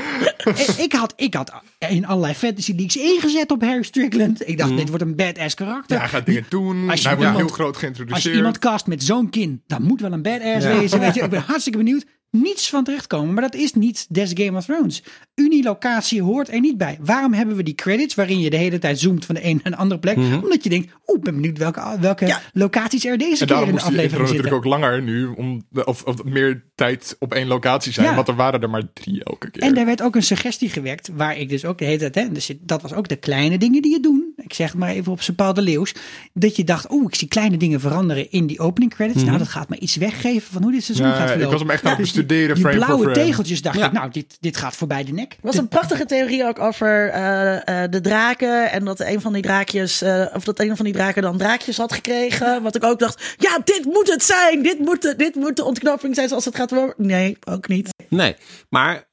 En 0.44 0.84
ik, 0.84 0.94
had, 0.94 1.14
ik 1.16 1.34
had 1.34 1.52
in 1.90 2.06
allerlei 2.06 2.34
fantasy 2.34 2.72
leagues 2.76 2.96
ingezet 3.04 3.52
op 3.52 3.62
Harry 3.62 3.84
Strickland. 3.84 4.48
Ik 4.48 4.58
dacht, 4.58 4.78
dit 4.78 4.88
wordt 4.88 5.04
een 5.04 5.16
badass 5.16 5.56
karakter. 5.56 5.96
Ja, 5.96 6.02
hij 6.02 6.10
gaat 6.12 6.26
dingen 6.26 6.46
doen. 6.50 6.90
Als 6.90 7.02
je 7.02 7.08
hij 7.08 7.18
wordt 7.18 7.32
iemand- 7.32 7.48
heel 7.50 7.56
groot 7.58 7.68
Als 7.74 7.78
geïntroduceerd. 7.78 8.24
je 8.24 8.34
iemand 8.36 8.60
cast 8.60 8.88
met 8.88 9.04
zo'n 9.04 9.30
kin, 9.30 9.62
dan 9.68 9.84
moet 9.84 10.02
wel 10.02 10.12
een 10.12 10.22
badass 10.22 10.66
wezen. 10.66 11.00
Weet 11.00 11.14
je. 11.16 11.22
Ik 11.22 11.30
ben 11.30 11.44
hartstikke 11.48 11.78
benieuwd. 11.78 12.06
Niets 12.32 12.70
van 12.70 12.84
terechtkomen, 12.84 13.34
maar 13.34 13.44
dat 13.44 13.56
is 13.56 13.74
niet 13.74 14.06
des 14.10 14.32
Game 14.34 14.58
of 14.58 14.66
Thrones. 14.66 15.04
Unilocatie 15.36 16.22
hoort 16.22 16.52
er 16.54 16.60
niet 16.60 16.78
bij. 16.78 16.98
Waarom 17.02 17.34
hebben 17.34 17.56
we 17.56 17.64
die 17.64 17.76
credits 17.76 18.16
waarin 18.16 18.40
je 18.40 18.50
de 18.50 18.58
hele 18.58 18.80
tijd 18.80 19.00
zoomt 19.00 19.26
van 19.26 19.36
de 19.36 19.46
een 19.46 19.60
naar 19.64 19.72
de 19.72 19.78
andere 19.80 20.00
plek? 20.00 20.18
Omdat 20.18 20.64
je 20.64 20.70
denkt, 20.70 20.92
oeh, 21.08 21.18
ik 21.18 21.24
ben 21.24 21.34
benieuwd 21.36 21.58
welke, 21.58 21.98
welke 22.00 22.26
Ja. 22.26 22.42
locaties 22.54 23.06
er 23.06 23.18
deze 23.18 23.32
En 23.32 23.38
keer 23.38 23.48
daarom 23.48 23.70
in 23.70 23.76
de 23.76 23.82
aflevering 23.82 24.12
natuurlijk 24.12 24.40
zitten. 24.42 24.58
ook 24.58 24.66
langer 24.66 25.02
nu. 25.02 25.26
Om 25.28 25.62
of, 25.86 26.04
of 26.04 26.24
meer 26.24 26.64
tijd 26.76 27.16
op 27.20 27.34
één 27.34 27.48
locatie 27.48 27.92
zijn. 27.94 28.08
Ja. 28.08 28.16
Want 28.16 28.28
er 28.28 28.36
waren 28.36 28.62
er 28.62 28.70
maar 28.70 28.94
drie 28.94 29.24
elke 29.24 29.52
keer. 29.52 29.62
En 29.62 29.74
daar 29.74 29.86
werd 29.86 30.02
ook 30.02 30.16
een 30.16 30.24
suggestie 30.24 30.70
gewerkt, 30.70 31.10
waar 31.14 31.38
ik 31.38 31.50
dus 31.50 31.66
ook 31.66 31.78
de 31.78 31.86
hele 31.86 31.98
tijd, 32.10 32.16
hè, 32.16 32.32
dus 32.34 32.52
dat 32.62 32.82
was 32.82 32.94
ook 32.94 33.08
de 33.08 33.16
kleine 33.16 33.58
dingen 33.58 33.82
die 33.82 33.92
je 33.92 34.00
doen. 34.00 34.29
Ik 34.50 34.56
zeg 34.56 34.68
het 34.70 34.78
maar 34.80 34.90
even 34.90 35.12
op 35.12 35.22
zijn 35.22 35.36
Paul 35.36 35.54
de 35.54 35.62
Leeuws. 35.62 35.94
Dat 36.34 36.56
je 36.56 36.64
dacht, 36.64 36.92
oeh, 36.92 37.06
ik 37.08 37.16
zie 37.16 37.28
kleine 37.28 37.58
dingen 37.58 37.80
veranderen 37.80 38.32
in 38.32 38.48
die 38.48 38.60
opening 38.60 38.94
credits. 38.94 39.24
Nou, 39.24 39.38
dat 39.38 39.48
gaat 39.48 39.70
me 39.70 39.80
iets 39.80 39.96
weggeven 39.96 40.52
van 40.52 40.64
hoe 40.64 40.72
dit 40.72 40.84
seizoen 40.84 41.08
Ja, 41.08 41.12
gaat 41.14 41.22
ik 41.22 41.28
verlopen. 41.28 41.52
was 41.52 41.62
hem 41.62 41.70
echt 41.70 41.84
aan 41.84 41.90
het 41.90 42.00
Dus 42.00 42.12
die- 42.12 42.24
bestuderen, 42.26 42.56
Die 42.56 42.78
blauwe 42.86 43.12
tegeltjes 43.12 43.62
dacht 43.62 43.78
Ja. 43.78 43.86
ik, 43.86 43.92
nou, 43.92 44.12
dit, 44.12 44.38
dit 44.40 44.58
gaat 44.58 44.76
voorbij 44.76 45.04
de 45.04 45.12
nek. 45.14 45.32
Er 45.32 45.38
was 45.42 45.58
een 45.58 45.68
prachtige 45.68 46.06
theorie 46.06 46.44
ook 46.46 46.60
over 46.60 47.10
eh, 47.10 47.84
eh, 47.84 47.92
de 47.92 48.02
draken. 48.02 48.72
En 48.72 48.86
dat 48.86 49.00
een 49.00 49.22
van 49.22 49.34
die 49.34 49.42
draakjes, 49.42 50.02
eh, 50.02 50.26
of 50.34 50.44
dat 50.44 50.60
een 50.60 50.76
van 50.76 50.86
die 50.86 50.94
draken 50.94 51.22
dan 51.22 51.38
draakjes 51.38 51.78
had 51.78 51.94
gekregen. 51.94 52.62
Wat 52.64 52.76
ik 52.76 52.84
ook 52.84 53.00
dacht, 53.00 53.36
ja, 53.38 53.60
dit 53.64 53.86
moet 53.86 54.12
het 54.12 54.24
zijn. 54.24 54.64
Dit 54.64 54.80
moet 54.80 55.02
de, 55.02 55.14
dit 55.18 55.36
moet 55.36 55.56
de 55.56 55.64
ontknoping 55.66 56.16
zijn 56.16 56.28
zoals 56.28 56.46
het 56.46 56.56
gaat 56.56 56.72
worden. 56.72 56.94
Nee, 56.98 57.38
ook 57.50 57.68
niet. 57.68 57.90
Nee, 58.10 58.36
maar 58.70 59.08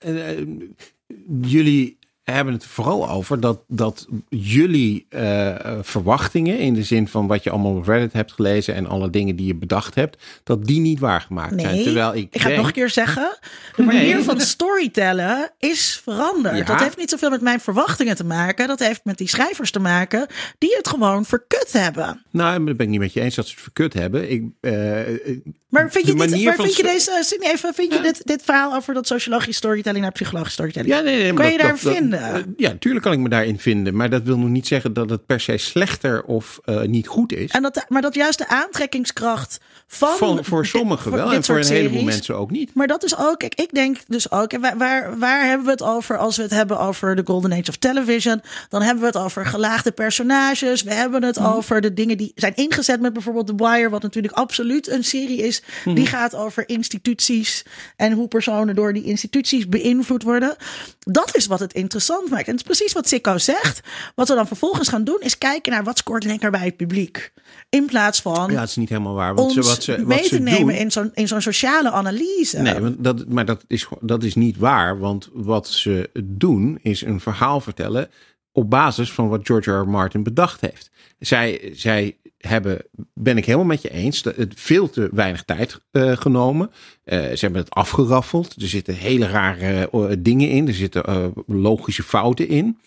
jullie 1.42 1.98
hebben 2.32 2.54
het 2.54 2.66
vooral 2.66 3.10
over 3.10 3.40
dat, 3.40 3.60
dat 3.68 4.06
jullie 4.28 5.06
eh, 5.08 5.48
eh, 5.48 5.78
verwachtingen, 5.82 6.58
in 6.58 6.74
de 6.74 6.82
zin 6.82 7.08
van 7.08 7.26
wat 7.26 7.42
je 7.42 7.50
allemaal 7.50 7.74
op 7.76 7.86
Reddit 7.86 8.12
hebt 8.12 8.32
gelezen 8.32 8.74
en 8.74 8.86
alle 8.86 9.10
dingen 9.10 9.36
die 9.36 9.46
je 9.46 9.54
bedacht 9.54 9.94
hebt, 9.94 10.22
dat 10.44 10.64
die 10.66 10.80
niet 10.80 10.98
waargemaakt 10.98 11.60
zijn. 11.60 11.82
Terwijl 11.82 12.14
ik, 12.14 12.28
ik 12.34 12.40
ga 12.40 12.48
het 12.48 12.56
nog 12.56 12.66
een 12.66 12.72
keer 12.72 12.90
zeggen. 12.90 13.38
De 13.76 13.82
manier 13.82 14.14
Nee. 14.14 14.24
van 14.24 14.40
storytellen 14.40 15.50
is 15.58 16.00
veranderd. 16.04 16.56
Ja. 16.58 16.64
Dat 16.64 16.80
heeft 16.80 16.96
niet 16.96 17.10
zoveel 17.10 17.30
met 17.30 17.40
mijn 17.40 17.60
verwachtingen 17.60 18.16
te 18.16 18.24
maken. 18.24 18.68
Dat 18.68 18.78
heeft 18.80 19.00
met 19.04 19.18
die 19.18 19.28
schrijvers 19.28 19.70
te 19.70 19.78
maken 19.80 20.26
die 20.58 20.74
het 20.76 20.88
gewoon 20.88 21.24
verkut 21.24 21.72
hebben. 21.72 22.24
Nou, 22.30 22.64
dat 22.64 22.76
ben 22.76 22.86
ik 22.86 22.92
niet 22.92 23.00
met 23.00 23.12
je 23.12 23.20
eens 23.20 23.34
dat 23.34 23.46
ze 23.46 23.52
het 23.52 23.62
verkut 23.62 23.92
hebben. 23.92 24.30
Ik, 24.30 24.44
eh, 24.60 25.00
eh, 25.00 25.38
Maar 25.68 25.90
vind 25.90 26.06
je, 26.06 26.14
de 26.14 26.26
dit, 26.26 26.42
van 26.54 26.54
vind 26.64 26.76
je 26.76 26.82
deze, 26.82 27.18
Sidney, 27.20 27.52
even, 27.52 27.74
vind 27.74 27.92
je 27.92 28.00
dit, 28.00 28.26
dit 28.26 28.42
verhaal 28.42 28.74
over 28.74 28.94
dat 28.94 29.06
sociologische 29.06 29.52
storytelling 29.52 30.02
naar 30.02 30.12
psychologische 30.12 30.52
storytelling? 30.54 30.94
Ja, 30.94 31.00
nee, 31.00 31.16
nee. 31.16 31.32
maar 31.32 31.42
Kan 31.42 31.52
je 31.52 31.58
dat- 31.58 31.66
daar 31.66 31.78
dat- 31.82 31.92
vinden? 31.94 32.15
Dat- 32.20 32.40
eh, 32.40 32.46
ja, 32.56 32.74
tuurlijk 32.78 33.04
kan 33.04 33.12
ik 33.12 33.18
me 33.18 33.28
daarin 33.28 33.58
vinden. 33.58 33.96
Maar 33.96 34.10
dat 34.10 34.22
wil 34.22 34.38
nog 34.38 34.48
niet 34.48 34.66
zeggen 34.66 34.92
dat 34.92 35.10
het 35.10 35.26
per 35.26 35.40
se 35.40 35.56
slechter 35.56 36.22
of 36.24 36.58
eh, 36.64 36.80
niet 36.82 37.06
goed 37.08 37.32
is. 37.32 37.50
En 37.50 37.62
dat, 37.62 37.84
maar 37.88 38.02
dat 38.02 38.14
juist 38.14 38.38
de 38.38 38.48
aantrekkingskracht 38.48 39.58
van. 39.86 40.16
Van, 40.16 40.44
voor 40.44 40.66
sommigen 40.66 41.10
wel 41.12 41.32
en 41.32 41.44
voor 41.44 41.58
een 41.58 41.66
heleboel 41.66 42.02
mensen 42.02 42.36
ook 42.36 42.50
niet. 42.50 42.74
Maar 42.74 42.86
dat 42.86 43.04
is 43.04 43.16
ook, 43.18 43.42
ik 43.42 43.68
denk 43.74 43.98
dus 44.06 44.30
ook, 44.30 44.52
en 44.52 44.60
waar, 44.60 44.76
waar, 44.78 45.18
waar 45.18 45.46
hebben 45.46 45.64
we 45.66 45.72
het 45.72 45.82
over 45.82 46.18
als 46.18 46.36
we 46.36 46.42
het 46.42 46.50
hebben 46.50 46.78
over 46.78 47.16
de 47.16 47.22
Golden 47.24 47.52
Age 47.52 47.68
of 47.68 47.76
Television? 47.76 48.40
Dan 48.68 48.82
hebben 48.82 49.00
we 49.00 49.06
het 49.06 49.16
over 49.16 49.46
gelaagde 49.46 49.92
personages. 49.92 50.82
We 50.82 50.94
hebben 50.94 51.22
het 51.24 51.38
Mhm. 51.38 51.46
over 51.52 51.80
de 51.80 51.94
dingen 51.94 52.16
die 52.16 52.32
zijn 52.34 52.52
ingezet 52.56 53.00
met 53.00 53.12
bijvoorbeeld 53.12 53.46
The 53.46 53.54
Wire, 53.56 53.88
wat 53.88 54.02
natuurlijk 54.02 54.34
absoluut 54.34 54.88
een 54.90 55.04
serie 55.04 55.42
is. 55.42 55.62
Mhm. 55.84 55.94
Die 55.94 56.06
gaat 56.06 56.34
over 56.34 56.68
instituties 56.68 57.64
en 57.96 58.12
hoe 58.12 58.28
personen 58.28 58.74
door 58.74 58.92
die 58.92 59.04
instituties 59.04 59.68
beïnvloed 59.68 60.22
worden. 60.22 60.56
Dat 60.98 61.36
is 61.36 61.46
wat 61.46 61.60
het 61.60 61.72
interessant 61.72 62.04
maakt. 62.08 62.46
En 62.46 62.50
het 62.50 62.54
is 62.54 62.62
precies 62.62 62.92
wat 62.92 63.08
Sikko 63.08 63.38
zegt. 63.38 63.80
Wat 64.14 64.28
we 64.28 64.34
dan 64.34 64.46
vervolgens 64.46 64.88
gaan 64.88 65.04
doen, 65.04 65.20
is 65.20 65.38
kijken 65.38 65.72
naar 65.72 65.84
wat 65.84 65.98
scoort 65.98 66.24
lekker 66.24 66.50
bij 66.50 66.64
het 66.64 66.76
publiek. 66.76 67.32
In 67.68 67.86
plaats 67.86 68.20
van 68.20 68.50
Ja, 68.50 68.62
is 68.62 68.76
niet 68.76 68.88
helemaal 68.88 69.14
waar. 69.14 69.34
Want 69.34 69.56
ons 69.56 69.66
ze, 69.66 69.72
wat 69.72 69.82
ze, 69.82 69.96
wat 69.96 70.06
mee 70.06 70.22
ze 70.22 70.28
te 70.28 70.38
nemen 70.38 70.66
doen, 70.66 70.76
in 70.76 70.90
zo'n 70.90 71.10
in 71.14 71.28
zo'n 71.28 71.40
sociale 71.40 71.90
analyse. 71.90 72.58
Nee, 72.58 72.80
want 72.80 73.04
dat, 73.04 73.28
maar 73.28 73.44
dat 73.44 73.64
is, 73.66 73.88
dat 74.00 74.24
is 74.24 74.34
niet 74.34 74.56
waar. 74.56 74.98
Want 74.98 75.28
wat 75.32 75.68
ze 75.68 76.10
doen 76.24 76.78
is 76.82 77.02
een 77.02 77.20
verhaal 77.20 77.60
vertellen 77.60 78.10
op 78.52 78.70
basis 78.70 79.12
van 79.12 79.28
wat 79.28 79.46
George 79.46 79.70
R. 79.70 79.80
R. 79.80 79.88
Martin 79.88 80.22
bedacht 80.22 80.60
heeft. 80.60 80.90
Zij, 81.18 81.72
zij 81.74 82.16
hebben, 82.38 82.78
ben 83.14 83.36
ik 83.36 83.44
helemaal 83.44 83.66
met 83.66 83.82
je 83.82 83.90
eens, 83.90 84.24
het 84.24 84.52
veel 84.56 84.90
te 84.90 85.08
weinig 85.12 85.44
tijd 85.44 85.80
eh, 85.90 86.16
genomen. 86.16 86.70
Eh, 87.04 87.18
ze 87.18 87.38
hebben 87.44 87.60
het 87.60 87.70
afgeraffeld. 87.70 88.62
Er 88.62 88.68
zitten 88.68 88.94
hele 88.94 89.26
rare 89.26 89.88
eh, 89.92 90.04
dingen 90.18 90.48
in. 90.50 90.68
Er 90.68 90.74
zitten 90.74 91.32
logische 91.46 92.02
fouten 92.02 92.48
in. 92.48 92.78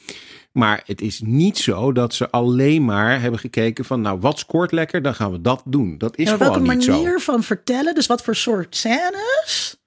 Maar 0.51 0.83
het 0.85 1.01
is 1.01 1.21
niet 1.23 1.57
zo 1.57 1.91
dat 1.91 2.13
ze 2.13 2.29
alleen 2.29 2.85
maar 2.85 3.21
hebben 3.21 3.39
gekeken 3.39 3.85
van, 3.85 4.01
nou, 4.01 4.19
wat 4.19 4.39
scoort 4.39 4.71
lekker, 4.71 5.01
dan 5.01 5.15
gaan 5.15 5.31
we 5.31 5.41
dat 5.41 5.61
doen. 5.65 5.97
Dat 5.97 6.17
is 6.17 6.25
Ja, 6.29 6.31
gewoon 6.37 6.51
welke 6.51 6.73
niet 6.75 6.83
zo. 6.83 6.91
manier 6.91 7.19
van 7.19 7.43
vertellen, 7.43 7.95
dus 7.95 8.07
wat 8.07 8.21
voor 8.23 8.35
soort 8.35 8.75
scènes, 8.75 9.77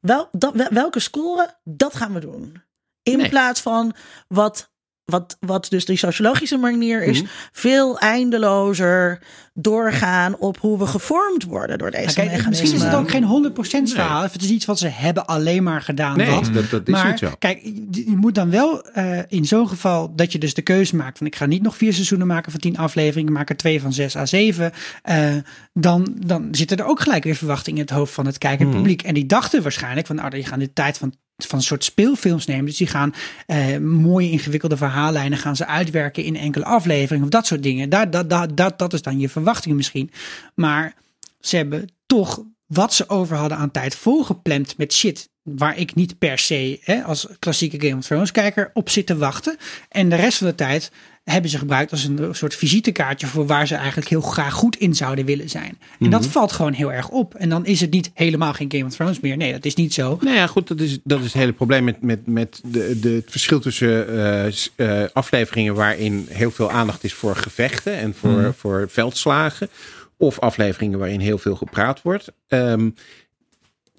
wel, 0.00 0.28
dat, 0.32 0.68
welke 0.70 1.00
scoren, 1.00 1.56
dat 1.64 1.96
gaan 1.96 2.12
we 2.12 2.20
doen. 2.20 2.62
In 3.02 3.18
Nee. 3.18 3.28
plaats 3.28 3.60
van 3.60 3.94
wat 4.28 4.71
wat, 5.12 5.36
wat 5.40 5.66
dus 5.70 5.84
die 5.84 5.96
sociologische 5.96 6.56
manier 6.56 7.02
is, 7.02 7.22
Mhm. 7.22 7.30
veel 7.52 7.98
eindelozer 7.98 9.18
doorgaan 9.54 10.36
op 10.38 10.58
hoe 10.58 10.78
we 10.78 10.86
gevormd 10.86 11.44
worden 11.44 11.78
door 11.78 11.90
deze 11.90 12.04
kijk, 12.14 12.16
mechanismen. 12.16 12.50
misschien 12.50 12.74
is 12.74 12.82
het 12.84 12.94
ook 12.94 13.10
geen 13.10 13.24
100% 13.24 13.92
verhaal. 13.92 14.22
Het 14.22 14.42
is 14.42 14.50
iets 14.50 14.64
wat 14.64 14.78
ze 14.78 14.88
hebben 14.88 15.26
alleen 15.26 15.62
maar 15.62 15.82
gedaan. 15.82 16.16
Nee, 16.16 16.26
dat. 16.30 16.44
dat- 16.54 16.70
dat 16.70 16.88
is 16.88 16.92
maar 16.94 17.08
niet 17.10 17.18
zo. 17.18 17.30
kijk, 17.38 17.60
je 17.90 18.16
moet 18.16 18.34
dan 18.34 18.50
wel 18.50 18.82
eh, 18.86 19.18
in 19.28 19.44
zo'n 19.44 19.68
geval 19.68 20.12
dat 20.16 20.32
je 20.32 20.38
dus 20.38 20.54
de 20.54 20.62
keuze 20.62 20.96
maakt 20.96 21.18
van 21.18 21.26
ik 21.26 21.36
ga 21.36 21.46
niet 21.46 21.62
nog 21.62 21.76
vier 21.76 21.92
seizoenen 21.92 22.26
maken 22.26 22.50
van 22.50 22.60
tien 22.60 22.78
afleveringen, 22.78 23.28
ik 23.32 23.38
maak 23.38 23.48
er 23.50 23.56
twee 23.56 23.80
van 23.80 23.92
zes 23.92 24.16
à 24.16 24.26
zeven. 24.26 24.72
eh, 25.02 25.26
dan, 25.72 26.14
dan 26.26 26.48
zitten 26.50 26.76
er 26.76 26.84
ook 26.86 27.00
gelijk 27.00 27.24
weer 27.24 27.34
verwachtingen 27.36 27.78
in 27.80 27.86
het 27.86 27.94
hoofd 27.96 28.12
van 28.14 28.26
het 28.26 28.38
kijkende 28.38 28.70
Mhm. 28.72 28.76
publiek. 28.80 29.02
En 29.02 29.14
die 29.14 29.26
dachten 29.26 29.62
waarschijnlijk 29.62 30.06
van 30.06 30.16
nou, 30.16 30.30
die 30.30 30.44
gaan 30.46 30.58
de 30.58 30.72
tijd 30.72 30.98
van 30.98 31.14
van 31.46 31.58
een 31.58 31.64
soort 31.64 31.84
speelfilms 31.84 32.46
nemen. 32.46 32.64
Dus 32.64 32.76
die 32.76 32.86
gaan 32.86 33.14
eh, 33.46 33.78
mooie 33.78 34.30
ingewikkelde 34.30 34.76
verhaallijnen 34.76 35.38
gaan 35.38 35.56
ze 35.56 35.66
uitwerken 35.66 36.24
in 36.24 36.36
enkele 36.36 36.64
afleveringen 36.64 37.24
of 37.24 37.30
dat 37.30 37.46
soort 37.46 37.62
dingen. 37.62 37.88
Daar, 37.88 38.10
dat, 38.10 38.30
dat, 38.30 38.56
dat, 38.56 38.78
dat 38.78 38.92
is 38.92 39.02
dan 39.02 39.20
je 39.20 39.28
verwachtingen 39.28 39.76
misschien. 39.76 40.10
Maar 40.54 40.94
ze 41.40 41.56
hebben 41.56 41.92
toch 42.06 42.42
wat 42.66 42.94
ze 42.94 43.08
over 43.08 43.36
hadden 43.36 43.58
aan 43.58 43.70
tijd 43.70 43.94
volgepland 43.94 44.76
met 44.76 44.92
shit. 44.92 45.30
Waar 45.42 45.78
ik 45.78 45.94
niet 45.94 46.18
per 46.18 46.38
se 46.38 46.78
hè, 46.82 47.02
als 47.02 47.26
klassieke 47.38 47.86
Game 47.86 47.96
of 47.96 48.06
Thrones 48.06 48.30
kijker 48.30 48.70
op 48.72 48.88
zit 48.88 49.06
te 49.06 49.16
wachten. 49.16 49.56
En 49.88 50.08
de 50.08 50.16
rest 50.16 50.38
van 50.38 50.46
de 50.46 50.54
tijd 50.54 50.90
hebben 51.24 51.50
ze 51.50 51.58
gebruikt 51.58 51.90
als 51.90 52.04
een 52.04 52.28
soort 52.34 52.54
visitekaartje 52.54 53.26
voor 53.26 53.46
waar 53.46 53.66
ze 53.66 53.74
eigenlijk 53.74 54.08
heel 54.08 54.20
graag 54.20 54.54
goed 54.54 54.76
in 54.76 54.94
zouden 54.94 55.24
willen 55.24 55.48
zijn. 55.48 55.78
En 56.00 56.10
dat 56.10 56.26
valt 56.26 56.52
gewoon 56.52 56.72
heel 56.72 56.92
erg 56.92 57.08
op. 57.08 57.34
En 57.34 57.48
dan 57.48 57.66
is 57.66 57.80
het 57.80 57.90
niet 57.90 58.10
helemaal 58.14 58.52
geen 58.52 58.72
Game 58.72 58.84
of 58.84 58.94
Thrones 58.94 59.20
meer. 59.20 59.36
Nee, 59.36 59.52
dat 59.52 59.64
is 59.64 59.74
niet 59.74 59.94
zo. 59.94 60.18
Nou 60.20 60.36
ja, 60.36 60.46
goed, 60.46 60.68
dat 60.68 60.80
is, 60.80 60.98
dat 61.04 61.18
is 61.18 61.24
het 61.24 61.34
hele 61.34 61.52
probleem 61.52 61.84
met, 61.84 62.02
met, 62.02 62.26
met 62.26 62.60
de, 62.64 62.98
de, 63.00 63.08
het 63.08 63.30
verschil 63.30 63.60
tussen 63.60 64.08
eh, 64.08 64.46
eh, 64.76 65.08
afleveringen 65.12 65.74
waarin 65.74 66.26
heel 66.30 66.50
veel 66.50 66.70
aandacht 66.70 67.04
is 67.04 67.14
voor 67.14 67.36
gevechten 67.36 67.96
en 67.96 68.14
voor, 68.14 68.54
voor 68.56 68.86
veldslagen. 68.88 69.68
Of 70.16 70.38
afleveringen 70.38 70.98
waarin 70.98 71.20
heel 71.20 71.38
veel 71.38 71.56
gepraat 71.56 72.02
wordt. 72.02 72.32
Ehm, 72.48 72.90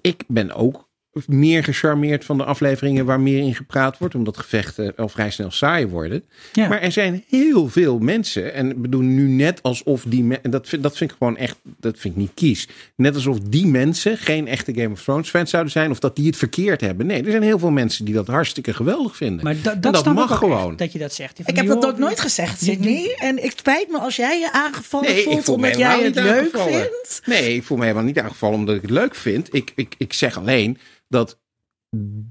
ik 0.00 0.24
ben 0.26 0.54
ook 0.54 0.83
meer 1.26 1.64
gecharmeerd 1.64 2.24
van 2.24 2.36
de 2.38 2.44
afleveringen 2.44 3.04
waar 3.04 3.20
meer 3.20 3.38
in 3.38 3.54
gepraat 3.54 3.98
wordt, 3.98 4.14
omdat 4.14 4.36
gevechten 4.38 4.92
al 4.96 5.08
vrij 5.08 5.30
snel 5.30 5.50
saai 5.50 5.86
worden. 5.86 6.22
Ja. 6.52 6.68
Maar 6.68 6.80
er 6.80 6.92
zijn 6.92 7.24
heel 7.28 7.68
veel 7.68 7.98
mensen, 7.98 8.54
en 8.54 8.70
ik 8.70 8.82
bedoel 8.82 9.00
nu 9.00 9.28
net 9.28 9.62
alsof 9.62 10.04
die 10.06 10.22
mensen, 10.22 10.44
en 10.44 10.50
dat 10.50 10.68
vind, 10.68 10.82
dat 10.82 10.96
vind 10.96 11.10
ik 11.10 11.16
gewoon 11.18 11.36
echt, 11.36 11.56
dat 11.62 11.98
vind 11.98 12.14
ik 12.14 12.20
niet 12.20 12.30
kies. 12.34 12.68
Net 12.96 13.14
alsof 13.14 13.40
die 13.40 13.66
mensen 13.66 14.18
geen 14.18 14.48
echte 14.48 14.74
Game 14.74 14.90
of 14.90 15.02
Thrones 15.02 15.28
fans 15.30 15.50
zouden 15.50 15.72
zijn, 15.72 15.90
of 15.90 15.98
dat 15.98 16.16
die 16.16 16.26
het 16.26 16.36
verkeerd 16.36 16.80
hebben. 16.80 17.06
Nee, 17.06 17.22
er 17.22 17.30
zijn 17.30 17.42
heel 17.42 17.58
veel 17.58 17.70
mensen 17.70 18.04
die 18.04 18.14
dat 18.14 18.26
hartstikke 18.26 18.74
geweldig 18.74 19.16
vinden. 19.16 19.44
Maar 19.44 19.56
da- 19.62 19.74
dat, 19.74 19.92
dat 20.04 20.14
mag 20.14 20.30
ik 20.30 20.36
gewoon. 20.36 20.68
echt, 20.68 20.78
dat 20.78 20.92
je 20.92 20.98
dat 20.98 21.12
zegt. 21.14 21.38
Ik 21.44 21.56
heb 21.56 21.66
dat 21.66 21.86
ook 21.86 21.98
nooit 21.98 22.20
gezegd, 22.20 22.62
Sydney. 22.62 23.14
En 23.18 23.38
het 23.40 23.58
spijt 23.58 23.90
me 23.90 23.98
als 23.98 24.16
jij 24.16 24.38
je 24.38 24.52
aangevallen 24.52 25.08
Nee, 25.08 25.18
ik 25.18 25.24
voelt 25.24 25.48
omdat 25.48 25.76
jij 25.78 26.02
het 26.02 26.14
leuk 26.14 26.58
vindt. 26.58 27.22
Nee, 27.24 27.54
ik 27.54 27.62
voel 27.62 27.76
me 27.76 27.82
helemaal 27.82 28.04
niet 28.04 28.18
aangevallen 28.18 28.58
omdat 28.58 28.74
ik 28.76 28.82
het 28.82 28.90
leuk 28.90 29.14
vind. 29.14 29.54
Ik, 29.54 29.72
ik, 29.74 29.94
ik 29.98 30.12
zeg 30.12 30.38
alleen 30.38 30.78
dat 31.14 31.40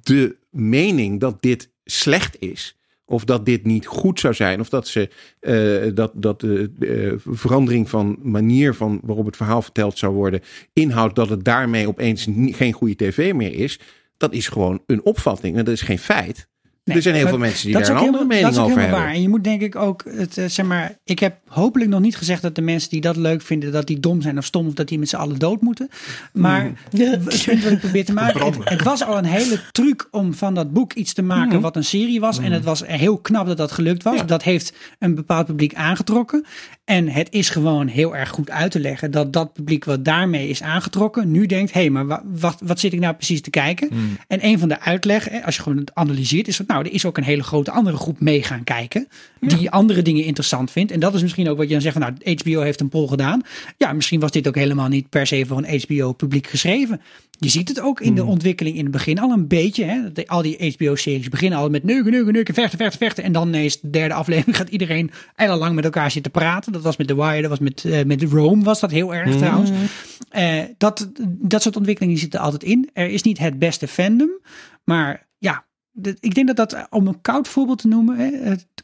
de 0.02 0.38
mening 0.50 1.20
dat 1.20 1.42
dit 1.42 1.72
slecht 1.84 2.40
is. 2.40 2.78
Of 3.06 3.26
dat 3.26 3.46
dit 3.46 3.66
niet 3.66 3.86
goed 3.86 4.20
zou 4.20 4.34
zijn. 4.34 4.60
Of 4.60 4.70
dat, 4.70 4.88
ze, 4.88 5.10
eh, 5.40 5.96
dat, 5.96 6.12
dat 6.16 6.40
de 6.40 6.72
eh, 6.80 7.34
verandering 7.34 7.90
van 7.90 8.18
manier 8.22 8.74
van 8.74 9.00
waarop 9.04 9.26
het 9.26 9.36
verhaal 9.36 9.62
verteld 9.62 9.98
zou 9.98 10.14
worden. 10.14 10.42
inhoudt 10.74 11.16
dat 11.16 11.30
het 11.30 11.44
daarmee 11.44 11.88
opeens 11.88 12.28
geen 12.36 12.74
goede 12.74 12.96
tv 12.96 13.34
meer 13.34 13.54
is. 13.54 13.80
Dat 14.18 14.34
is 14.34 14.48
gewoon 14.48 14.84
een 14.86 15.06
opvatting. 15.06 15.58
En 15.58 15.66
dat 15.66 15.74
is 15.74 15.82
geen 15.82 16.00
feit. 16.00 16.48
Nee, 16.86 16.96
er 16.96 17.02
zijn 17.04 17.16
heel 17.16 17.28
veel 17.28 17.38
mensen 17.38 17.66
die 17.66 17.76
dat 17.76 17.86
daar 17.86 17.96
een 17.96 18.02
andere 18.02 18.26
mening 18.26 18.48
over 18.48 18.60
Dat 18.60 18.66
is 18.68 18.72
ook 18.72 18.78
hebben. 18.80 18.84
helemaal 18.86 19.06
waar. 19.06 19.16
En 19.16 19.22
je 19.22 19.30
moet 19.30 19.44
denk 19.44 19.62
ik 19.62 19.76
ook, 19.76 20.04
het, 20.18 20.38
eh, 20.38 20.46
zeg 20.46 20.66
maar, 20.66 20.98
ik 21.04 21.20
heb 21.20 21.38
hopelijk 21.48 21.90
nog 21.90 22.00
niet 22.00 22.16
gezegd 22.16 22.42
dat 22.42 22.56
de 22.56 22.62
mensen 22.62 22.90
die 22.90 23.02
dat 23.02 23.16
leuk 23.16 23.42
vinden, 23.42 23.72
dat 23.72 23.88
die 23.88 24.00
dom 24.00 24.22
zijn 24.22 24.38
of 24.38 24.46
stom 24.46 24.68
of 24.68 24.74
dat 24.74 24.88
die 24.88 25.00
met 25.00 25.10
z'n 25.10 25.16
allen 25.16 25.40
dood 25.40 25.62
moeten. 25.62 25.90
Maar 26.34 26.62
Hmm. 26.64 26.76
het 27.02 27.44
punt 27.46 27.64
wat 27.64 27.72
ik 27.72 27.80
probeer 27.80 28.06
te 28.06 28.14
maken, 28.14 28.46
het, 28.46 28.58
het 28.64 28.84
was 28.84 29.04
al 29.04 29.18
een 29.18 29.26
hele 29.26 29.60
truc 29.72 30.08
om 30.12 30.34
van 30.34 30.54
dat 30.54 30.74
boek 30.74 30.94
iets 30.94 31.14
te 31.14 31.22
maken 31.22 31.62
wat 31.62 31.76
een 31.76 31.84
serie 31.84 32.20
was. 32.20 32.40
En 32.40 32.52
het 32.52 32.64
was 32.64 32.84
heel 32.86 33.18
knap 33.18 33.48
dat 33.48 33.58
dat 33.58 33.72
gelukt 33.72 34.04
was. 34.04 34.14
Hmm. 34.14 34.22
Ja. 34.22 34.28
Dat 34.28 34.44
heeft 34.44 34.74
een 35.00 35.16
bepaald 35.16 35.46
publiek 35.46 35.76
aangetrokken. 35.76 36.46
En 36.86 37.08
het 37.08 37.28
is 37.32 37.50
gewoon 37.50 37.88
heel 37.88 38.16
erg 38.16 38.30
goed 38.30 38.50
uit 38.50 38.72
te 38.72 38.80
leggen 38.80 39.12
dat 39.12 39.34
dat 39.34 39.54
publiek 39.54 39.86
wat 39.86 40.06
daarmee 40.06 40.48
is 40.48 40.64
aangetrokken, 40.64 41.32
nu 41.32 41.46
denkt, 41.46 41.74
hé, 41.74 41.80
hey, 41.80 41.90
maar 41.90 42.08
wa- 42.08 42.24
wat, 42.26 42.62
wat 42.64 42.80
zit 42.80 42.94
ik 42.94 43.00
nou 43.00 43.14
precies 43.16 43.42
te 43.42 43.50
kijken? 43.50 43.90
En 44.28 44.46
een 44.46 44.60
van 44.60 44.68
de 44.68 44.80
uitleggen, 44.80 45.44
als 45.44 45.56
je 45.56 45.62
gewoon 45.62 45.78
het 45.78 45.94
analyseert, 45.96 46.48
is 46.48 46.58
dat 46.58 46.68
nou, 46.68 46.86
er 46.86 46.94
is 46.94 47.06
ook 47.06 47.18
een 47.18 47.24
hele 47.24 47.44
grote 47.44 47.72
andere 47.72 47.98
groep 47.98 48.20
mee 48.20 48.44
gaan 48.44 48.64
kijken, 48.64 49.08
die 49.48 49.70
andere 49.70 50.02
dingen 50.02 50.24
interessant 50.24 50.72
vindt. 50.72 50.92
En 50.92 51.00
dat 51.00 51.14
is 51.14 51.22
misschien 51.22 51.50
ook 51.50 51.58
wat 51.58 51.66
je 51.68 51.72
dan 51.74 51.82
zegt 51.82 51.98
van, 51.98 52.02
nou, 52.24 52.36
HBO 52.38 52.62
heeft 52.62 52.80
een 52.80 52.90
poll 52.90 53.08
gedaan. 53.08 53.42
Ja, 53.78 53.94
misschien 53.94 54.20
was 54.20 54.32
dit 54.32 54.48
ook 54.48 54.56
helemaal 54.56 54.88
niet 54.88 55.10
per 55.10 55.28
se 55.28 55.46
voor 55.46 55.58
een 55.66 55.82
HBO-publiek 55.82 56.48
geschreven. 56.48 57.02
Je 57.40 57.50
ziet 57.50 57.68
het 57.70 57.80
ook 57.82 58.02
in 58.02 58.16
de 58.16 58.24
ontwikkeling 58.26 58.76
in 58.78 58.84
het 58.84 58.92
begin 58.92 59.20
al 59.20 59.32
een 59.32 59.48
beetje. 59.48 59.84
Hè? 59.84 60.12
De- 60.12 60.28
Al 60.28 60.42
die 60.42 60.74
HBO-series 60.78 61.30
beginnen 61.30 61.60
al 61.60 61.70
met 61.70 61.84
neuken, 61.84 62.12
neuken, 62.12 62.34
neuken, 62.34 62.54
vechten, 62.54 62.78
vechten, 62.78 63.00
vechten. 63.00 63.24
En 63.24 63.32
dan 63.32 63.48
ineens 63.48 63.82
de 63.82 63.90
derde 63.90 64.14
aflevering 64.14 64.56
gaat 64.58 64.70
iedereen 64.70 65.12
lang 65.38 65.76
met 65.76 65.84
elkaar 65.84 66.12
zitten 66.12 66.32
praten. 66.32 66.72
Dat 66.72 66.82
was 66.82 66.98
met 66.98 67.08
The 67.08 67.16
Wire, 67.16 67.42
dat 67.42 67.50
was 67.50 67.60
met, 67.60 67.86
eh, 67.86 68.04
met 68.06 68.24
Rome 68.24 68.64
was 68.64 68.80
dat 68.80 68.92
heel 68.92 69.16
erg 69.16 69.36
trouwens. 69.38 69.70
Eh, 70.30 70.60
dat, 70.78 71.10
dat 71.26 71.62
soort 71.62 71.76
ontwikkelingen 71.76 72.18
zitten 72.18 72.40
er 72.40 72.46
altijd 72.46 72.64
in. 72.64 72.90
Er 72.94 73.10
is 73.10 73.22
niet 73.22 73.38
het 73.40 73.60
beste 73.60 73.88
fandom, 73.88 74.30
maar 74.84 75.28
ja, 75.38 75.66
ik 76.20 76.36
denk 76.36 76.48
dat 76.48 76.56
dat, 76.56 76.88
om 76.90 77.08
een 77.08 77.22
koud 77.22 77.48
voorbeeld 77.48 77.78
te 77.82 77.88
noemen, 77.88 78.18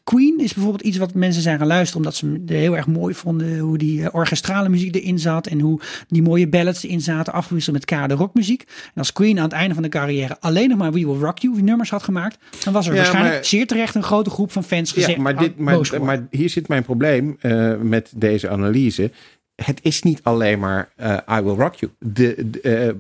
Queen 0.10 0.39
is 0.39 0.53
bijvoorbeeld 0.53 0.84
iets 0.84 0.97
wat 0.97 1.14
mensen 1.14 1.41
zijn 1.41 1.57
gaan 1.57 1.68
luisteren 1.68 1.97
omdat 1.97 2.16
ze 2.16 2.41
heel 2.45 2.76
erg 2.78 2.88
mooi 2.88 3.14
vonden 3.14 3.60
hoe 3.60 3.78
die 3.78 4.03
eh, 4.03 4.16
orchestrale 4.16 4.70
muziek 4.70 4.95
erin 4.95 5.20
zat 5.20 5.47
en 5.47 5.60
hoe 5.60 5.80
die 6.07 6.22
mooie 6.22 6.47
ballads 6.47 6.84
erin 6.84 7.01
zaten, 7.01 7.34
afgewisseld 7.34 7.76
met 7.76 7.86
kade 7.86 8.14
rockmuziek. 8.14 8.62
En 8.62 8.93
als 8.95 9.14
Queen 9.14 9.38
aan 9.38 9.43
het 9.43 9.53
einde 9.53 9.74
van 9.74 9.84
de 9.84 9.89
carrière 9.89 10.38
alleen 10.39 10.70
nog 10.70 10.78
maar 10.78 10.91
We 10.91 11.05
Will 11.05 11.20
Rock 11.20 11.39
You 11.39 11.62
nummers 11.62 11.89
had 11.89 12.03
gemaakt, 12.03 12.38
dan 12.64 12.74
was 12.74 12.86
er 12.86 12.91
Ja, 12.91 12.97
waarschijnlijk 12.97 13.36
maar- 13.36 13.45
zeer 13.45 13.68
terecht 13.68 13.95
een 13.95 14.03
grote 14.03 14.30
groep 14.30 14.51
van 14.51 14.64
fans 14.64 14.91
gezegd, 14.91 15.16
Ja, 15.16 15.22
maar, 15.22 15.38
dit, 15.38 15.53
ah, 15.60 15.66
boos 15.66 15.99
maar, 15.99 16.28
hier 16.30 16.49
zit 16.49 16.68
mijn 16.68 16.84
probleem 16.84 17.38
eh, 17.39 17.76
met 17.82 18.12
deze 18.16 18.49
analyse. 18.49 19.12
Het 19.55 19.80
is 19.84 20.01
niet 20.01 20.20
alleen 20.24 20.60
maar 20.60 20.89
eh, 20.95 21.18
I 21.38 21.41
Will 21.41 21.55
Rock 21.55 21.76
You. 21.76 21.91
De, 21.99 22.49
de, 22.49 22.95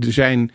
er 0.00 0.12
zijn 0.12 0.50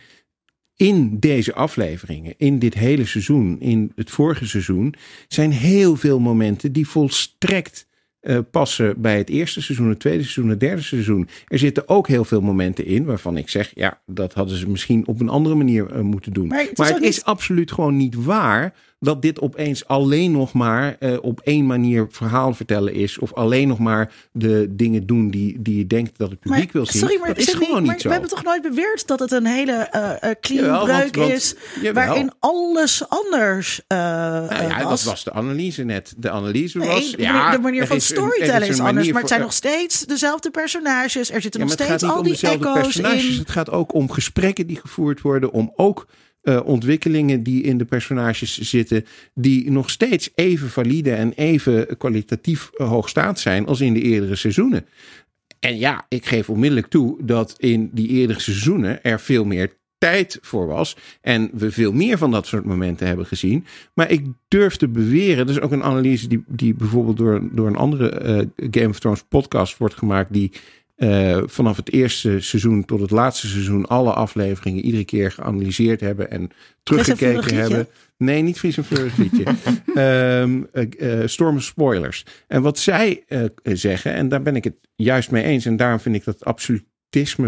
in 0.80 1.16
deze 1.18 1.54
afleveringen, 1.54 2.34
in 2.36 2.58
dit 2.58 2.74
hele 2.74 3.06
seizoen, 3.06 3.60
in 3.60 3.92
het 3.94 4.10
vorige 4.10 4.46
seizoen, 4.46 4.94
zijn 5.28 5.50
heel 5.50 5.96
veel 5.96 6.18
momenten 6.20 6.72
die 6.72 6.88
volstrekt 6.88 7.86
eh, 8.20 8.38
passen 8.50 9.00
bij 9.00 9.18
het 9.18 9.28
eerste 9.28 9.62
seizoen, 9.62 9.88
het 9.88 10.00
tweede 10.00 10.22
seizoen, 10.22 10.48
het 10.48 10.60
derde 10.60 10.82
seizoen. 10.82 11.28
Er 11.48 11.58
zitten 11.58 11.88
ook 11.88 12.08
heel 12.08 12.24
veel 12.24 12.40
momenten 12.40 12.86
in 12.86 13.04
waarvan 13.04 13.36
ik 13.36 13.48
zeg, 13.48 13.72
ja, 13.74 14.00
dat 14.06 14.34
hadden 14.34 14.56
ze 14.56 14.68
misschien 14.68 15.06
op 15.06 15.20
een 15.20 15.28
andere 15.28 15.54
manier 15.54 15.90
eh, 15.90 16.00
moeten 16.00 16.32
doen. 16.32 16.48
Maar 16.48 16.58
het 16.64 16.78
is 16.78 16.90
ook 16.92 17.00
is 17.00 17.16
niet- 17.16 17.24
absoluut 17.24 17.72
gewoon 17.72 17.96
niet 17.96 18.14
waar 18.14 18.74
dat 19.02 19.22
dit 19.22 19.40
opeens 19.40 19.86
alleen 19.86 20.30
nog 20.30 20.52
maar 20.52 20.96
eh, 20.98 21.16
op 21.20 21.40
één 21.40 21.66
manier 21.66 22.06
verhaal 22.10 22.54
vertellen 22.54 22.94
is. 22.94 23.18
Of 23.18 23.34
alleen 23.34 23.68
nog 23.68 23.78
maar 23.78 24.12
de 24.32 24.66
dingen 24.70 25.06
doen 25.06 25.30
die, 25.30 25.62
die 25.62 25.78
je 25.78 25.86
denkt 25.86 26.18
dat 26.18 26.30
het 26.30 26.40
publiek 26.40 26.72
wil 26.72 26.86
zien. 26.86 27.00
sorry, 27.00 27.18
maar, 27.18 27.28
dat 27.28 27.36
is 27.38 27.52
gewoon 27.52 27.70
maar 27.72 27.92
niet 27.92 28.00
zo. 28.00 28.06
we 28.06 28.12
hebben 28.12 28.30
toch 28.30 28.42
nooit 28.42 28.62
beweerd 28.62 29.06
dat 29.06 29.20
het 29.20 29.32
een 29.32 29.46
hele 29.46 29.72
eh, 29.72 30.30
clean 30.40 30.64
Jawel, 30.64 30.86
want- 30.86 30.98
breuk 31.10 31.16
want- 31.16 31.30
is, 31.32 31.54
waarin 31.92 32.32
alles 32.38 33.08
anders 33.08 33.80
Nou 33.88 34.48
eh, 34.48 34.68
ja, 34.68 34.82
was. 34.82 34.88
dat 34.88 35.12
was 35.12 35.24
de 35.24 35.32
analyse 35.32 35.82
net. 35.82 36.14
De 36.16 36.30
analyse 36.30 36.78
Nee, 36.78 36.88
was. 36.88 37.10
de 37.10 37.22
ja, 37.22 37.32
manier, 37.32 37.50
de 37.56 37.62
manier 37.62 37.80
er 37.80 37.86
van 37.86 38.00
storytellen 38.00 38.68
is 38.68 38.80
anders, 38.80 39.10
maar 39.10 39.20
het 39.20 39.28
zijn 39.30 39.40
nog 39.40 39.52
steeds 39.52 40.06
dezelfde 40.06 40.50
personages. 40.50 41.30
Er 41.30 41.40
zitten 41.42 41.60
Ja, 41.60 41.66
nog 41.66 41.74
steeds 41.74 42.02
al 42.02 42.22
die 42.22 42.38
echo's 42.40 42.72
personages. 42.72 43.28
in. 43.32 43.38
Het 43.38 43.50
gaat 43.50 43.70
ook 43.70 43.94
om 43.94 44.10
gesprekken 44.10 44.66
die 44.66 44.80
gevoerd 44.80 45.20
worden. 45.20 45.50
Om 45.52 45.72
ook 45.76 46.06
eh, 46.42 46.60
ontwikkelingen 46.64 47.42
die 47.42 47.62
in 47.62 47.78
de 47.78 47.84
personages 47.84 48.58
zitten. 48.60 49.04
Die 49.34 49.70
nog 49.70 49.90
steeds 49.90 50.30
even 50.34 50.70
valide 50.70 51.12
en 51.12 51.32
even 51.32 51.96
kwalitatief 51.98 52.70
eh, 52.72 52.88
hoogstaand 52.88 53.38
zijn 53.38 53.66
als 53.66 53.80
in 53.80 53.94
de 53.94 54.02
eerdere 54.02 54.36
seizoenen. 54.36 54.86
En 55.58 55.78
ja, 55.78 56.06
ik 56.08 56.26
geef 56.26 56.50
onmiddellijk 56.50 56.86
toe 56.86 57.24
dat 57.24 57.54
in 57.58 57.90
die 57.92 58.08
eerdere 58.08 58.40
seizoenen 58.40 59.02
er 59.02 59.20
veel 59.20 59.44
meer 59.44 59.78
tijd 60.00 60.38
voor 60.40 60.66
was. 60.66 60.96
En 61.20 61.50
we 61.52 61.70
veel 61.70 61.92
meer 61.92 62.18
van 62.18 62.30
dat 62.30 62.46
soort 62.46 62.64
momenten 62.64 63.06
hebben 63.06 63.26
gezien. 63.26 63.66
Maar 63.94 64.10
ik 64.10 64.26
durf 64.48 64.76
te 64.76 64.88
beweren, 64.88 65.46
dat 65.46 65.56
is 65.56 65.62
ook 65.62 65.72
een 65.72 65.82
analyse 65.82 66.28
die, 66.28 66.44
die 66.46 66.74
bijvoorbeeld 66.74 67.16
door, 67.16 67.48
door 67.52 67.66
een 67.66 67.76
andere 67.76 68.10
eh, 68.10 68.46
Game 68.70 68.88
of 68.88 68.98
Thrones 68.98 69.24
podcast 69.28 69.78
wordt 69.78 69.94
gemaakt. 69.94 70.32
Die 70.32 70.52
eh, 71.00 71.42
vanaf 71.46 71.76
het 71.76 71.92
eerste 71.92 72.40
seizoen 72.40 72.84
tot 72.84 73.00
het 73.00 73.10
laatste 73.10 73.46
seizoen 73.46 73.86
alle 73.86 74.12
afleveringen 74.12 74.84
iedere 74.84 75.04
keer 75.04 75.30
geanalyseerd 75.30 76.00
hebben 76.00 76.30
en 76.30 76.50
teruggekeken 76.82 77.54
hebben. 77.54 77.88
Nee, 78.16 78.42
niet 78.42 78.58
Fries 78.58 78.76
en 78.76 78.84
Fleurig 78.84 79.16
liedje. 79.16 79.44
Ehm, 79.94 80.62
eh, 80.72 81.22
eh, 81.22 81.28
Storm 81.28 81.56
of 81.56 81.62
Spoilers. 81.62 82.24
En 82.46 82.62
wat 82.62 82.78
zij 82.78 83.24
zeggen, 83.62 84.12
en 84.12 84.28
daar 84.28 84.42
ben 84.42 84.56
ik 84.56 84.64
het 84.64 84.74
juist 84.96 85.30
mee 85.30 85.44
eens, 85.44 85.64
en 85.64 85.76
daarom 85.76 86.00
vind 86.00 86.14
ik 86.14 86.24
dat 86.24 86.44
absoluut 86.44 86.84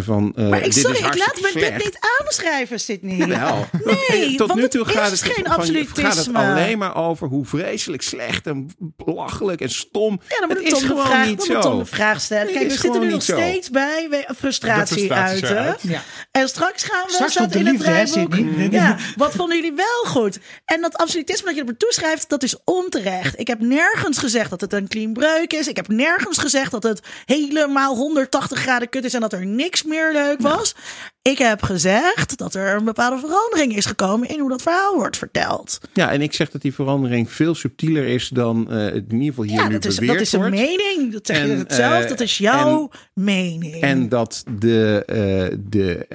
van. 0.03 0.33
eh, 0.37 0.49
Maar 0.49 0.59
ik, 0.59 0.65
dit 0.65 0.75
sorry, 0.75 0.99
is 0.99 1.05
ik 1.07 1.17
laat 1.19 1.41
me 1.41 1.51
dit 1.61 1.77
niet 1.85 1.99
aanschrijven, 2.21 2.81
Sydney. 2.81 3.27
Wel. 3.29 3.67
Nee, 4.09 4.37
Tot 4.37 4.47
want 4.47 4.55
nu 4.55 4.63
het 4.63 4.71
toe 4.71 4.87
is 4.87 4.93
gaat 4.93 5.11
het, 5.11 5.23
geen 5.23 5.45
van, 5.45 6.05
gaat 6.05 6.17
het 6.17 6.35
alleen 6.35 6.79
maar 6.79 6.97
over 6.97 7.29
hoe 7.29 7.47
vreselijk 7.47 8.03
slecht 8.03 8.47
en 8.47 8.71
belachelijk 8.97 9.61
en 9.61 9.71
stom. 9.71 10.21
Ja, 10.29 10.39
dan 10.39 10.49
moet 10.49 10.57
het 10.59 10.67
ik 10.67 10.73
is 10.73 10.79
Tom 10.79 10.89
gewoon 10.89 11.07
vraag, 11.07 11.27
niet 11.27 11.37
dan 11.37 11.47
zo. 11.47 11.53
moet 11.53 11.63
Tom 11.63 11.79
de 11.79 11.85
vraag 11.85 12.21
stellen. 12.21 12.45
Nee, 12.45 12.55
Kijk, 12.55 12.69
we 12.71 12.79
zitten 12.79 13.01
nu 13.01 13.09
nog 13.11 13.23
zo. 13.23 13.37
steeds 13.37 13.71
bij 13.71 14.07
we- 14.11 14.35
frustratie, 14.37 15.13
uiten. 15.13 15.77
Ja. 15.81 16.03
En 16.31 16.49
straks 16.49 16.85
gaan 16.85 17.05
we 17.07 17.13
Straks 17.13 17.37
in 17.55 17.67
het 17.67 17.79
draaiboek. 17.79 18.35
Sydney? 18.35 18.69
Ja, 18.71 18.97
wat 19.17 19.35
vonden 19.35 19.57
jullie 19.57 19.73
wel 19.77 20.05
goed? 20.13 20.39
En 20.65 20.81
dat 20.81 20.97
absolutisme 20.97 21.47
dat 21.47 21.57
je 21.57 21.65
er 21.65 21.77
toeschrijft, 21.77 22.29
dat 22.29 22.43
is 22.43 22.57
onterecht. 22.65 23.39
Ik 23.41 23.47
heb 23.47 23.61
nergens 23.61 24.19
gezegd 24.19 24.51
dat 24.51 24.61
het 24.61 24.73
een 24.73 24.89
clean 24.89 25.13
breuk 25.13 25.53
is. 25.53 25.69
Ik 25.69 25.77
heb 25.77 25.89
nergens 25.89 26.39
gezegd 26.39 26.71
dat 26.71 26.83
het 26.83 27.01
helemaal 27.25 27.97
180 27.97 28.59
graden 28.59 28.89
kut 28.89 29.05
is 29.05 29.15
en 29.15 29.21
dat 29.21 29.33
er 29.33 29.47
niks 29.57 29.83
meer 29.83 30.13
leuk 30.13 30.41
was. 30.41 30.75
Ik 31.23 31.39
heb 31.39 31.63
gezegd 31.63 32.39
dat 32.39 32.55
er 32.55 32.77
een 32.77 32.85
bepaalde 32.85 33.19
verandering 33.19 33.77
is 33.77 33.87
gekomen 33.87 34.29
in 34.29 34.41
hoe 34.41 34.49
dat 34.49 34.63
verhaal 34.63 34.95
wordt 34.95 35.17
verteld. 35.17 35.79
Ja, 35.93 36.11
en 36.13 36.21
ik 36.23 36.33
zeg 36.33 36.51
dat 36.51 36.63
die 36.63 36.75
verandering 36.75 37.33
veel 37.33 37.55
subtieler 37.55 38.07
is 38.07 38.29
dan 38.29 38.71
eh, 38.71 38.77
het 38.85 38.95
in 38.95 39.11
ieder 39.11 39.27
geval 39.29 39.45
hier 39.45 39.55
Ja, 39.55 39.67
nu 39.67 39.73
dat 39.73 39.85
is, 39.85 39.95
beweerd 39.95 40.13
dat 40.19 40.27
is 40.27 40.33
een 40.33 40.41
wordt. 40.41 40.55
mening. 40.55 41.13
Dat 41.13 41.27
zeg 41.27 41.37
je 41.47 41.51
het 41.53 41.73
zelf. 41.75 42.03
eh, 42.03 42.09
Dat 42.09 42.21
is 42.21 42.39
jouw 42.39 42.91
mening. 43.15 43.81
En 43.81 44.09
dat 44.09 44.45
de, 44.59 45.03
eh, 45.07 45.57
de, 45.71 46.07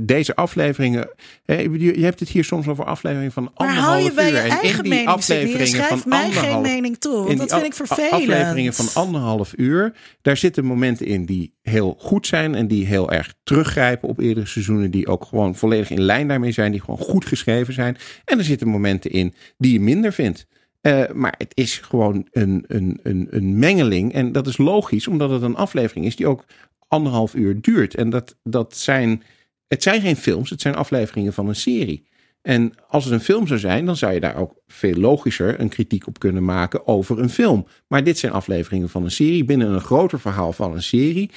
deze 0.00 0.34
afleveringen. 0.36 1.08
je, 1.46 1.94
hebt 2.00 2.20
het 2.20 2.28
hier 2.28 2.44
soms 2.44 2.66
over 2.68 2.84
afleveringen 2.84 3.32
van 3.32 3.42
maar 3.42 3.52
anderhalf 3.54 3.86
hou 3.92 4.04
je 4.04 4.12
bij 4.12 4.30
uur. 4.30 4.36
je 4.36 4.42
en 4.42 4.50
eigen 4.50 4.88
mening, 4.88 4.88
Sydney. 4.88 5.02
Je 5.02 5.08
afleveringen 5.08 5.66
schrijft 5.66 5.88
van 5.88 6.02
mij 6.04 6.24
anderhalf 6.24 6.52
geen 6.52 6.60
mening 6.60 6.98
toe. 6.98 7.26
Want 7.26 7.38
dat 7.38 7.52
vind 7.52 7.64
ik 7.64 7.74
vervelend. 7.74 8.12
afleveringen 8.12 8.74
van 8.74 8.88
anderhalf 9.02 9.52
uur. 9.56 9.92
Daar 10.22 10.36
zitten 10.36 10.64
momenten 10.64 11.06
in 11.06 11.24
die 11.24 11.54
heel 11.62 11.96
goed 11.98 12.26
zijn. 12.26 12.54
En 12.54 12.66
die 12.68 12.86
heel 12.86 13.10
erg 13.10 13.34
teruggrijpen 13.42 14.08
op 14.08 14.20
eerdere 14.20 14.46
seizoenen. 14.50 14.90
Die 14.90 15.06
ook 15.06 15.24
gewoon 15.24 15.54
volledig 15.54 15.90
in 15.90 16.00
lijn 16.00 16.28
daarmee 16.28 16.52
zijn. 16.52 16.72
Die 16.72 16.80
gewoon 16.80 16.98
goed 16.98 17.24
geschreven 17.24 17.74
zijn. 17.74 17.96
En 18.24 18.38
er 18.38 18.44
zitten 18.44 18.68
momenten 18.68 19.10
in 19.10 19.34
die 19.58 19.72
je 19.72 19.80
minder 19.80 20.12
vindt. 20.12 20.46
Eh, 20.80 21.10
maar 21.12 21.34
het 21.38 21.52
is 21.54 21.78
gewoon 21.78 22.28
een, 22.30 22.64
een, 22.68 23.00
een, 23.02 23.26
een 23.30 23.58
mengeling. 23.58 24.12
En 24.12 24.32
dat 24.32 24.46
is 24.46 24.56
logisch, 24.56 25.08
omdat 25.08 25.30
het 25.30 25.42
een 25.42 25.56
aflevering 25.56 26.06
is 26.06 26.16
die 26.16 26.26
ook 26.26 26.44
anderhalf 26.88 27.34
uur 27.34 27.60
duurt. 27.60 27.94
En 27.94 28.10
dat, 28.10 28.36
dat 28.42 28.76
zijn, 28.76 29.22
het 29.68 29.82
zijn 29.82 30.00
geen 30.00 30.16
films, 30.16 30.50
het 30.50 30.60
zijn 30.60 30.74
afleveringen 30.74 31.32
van 31.32 31.48
een 31.48 31.56
serie. 31.56 32.08
En 32.42 32.72
als 32.88 33.04
het 33.04 33.12
een 33.12 33.20
film 33.20 33.46
zou 33.46 33.60
zijn, 33.60 33.86
dan 33.86 33.96
zou 33.96 34.12
je 34.12 34.20
daar 34.20 34.36
ook 34.36 34.54
veel 34.66 34.94
logischer 34.94 35.60
een 35.60 35.68
kritiek 35.68 36.06
op 36.06 36.18
kunnen 36.18 36.44
maken 36.44 36.86
over 36.86 37.18
een 37.18 37.30
film. 37.30 37.66
Maar 37.88 38.04
dit 38.04 38.18
zijn 38.18 38.32
afleveringen 38.32 38.88
van 38.88 39.04
een 39.04 39.10
serie 39.10 39.44
binnen 39.44 39.70
een 39.72 39.80
groter 39.80 40.20
verhaal 40.20 40.52
van 40.52 40.72
een 40.72 40.82
serie. 40.82 41.30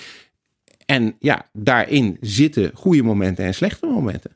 En 0.85 1.15
ja, 1.19 1.49
daarin 1.53 2.17
zitten 2.21 2.71
goede 2.73 3.03
momenten 3.03 3.45
en 3.45 3.53
slechte 3.53 3.85
momenten. 3.85 4.31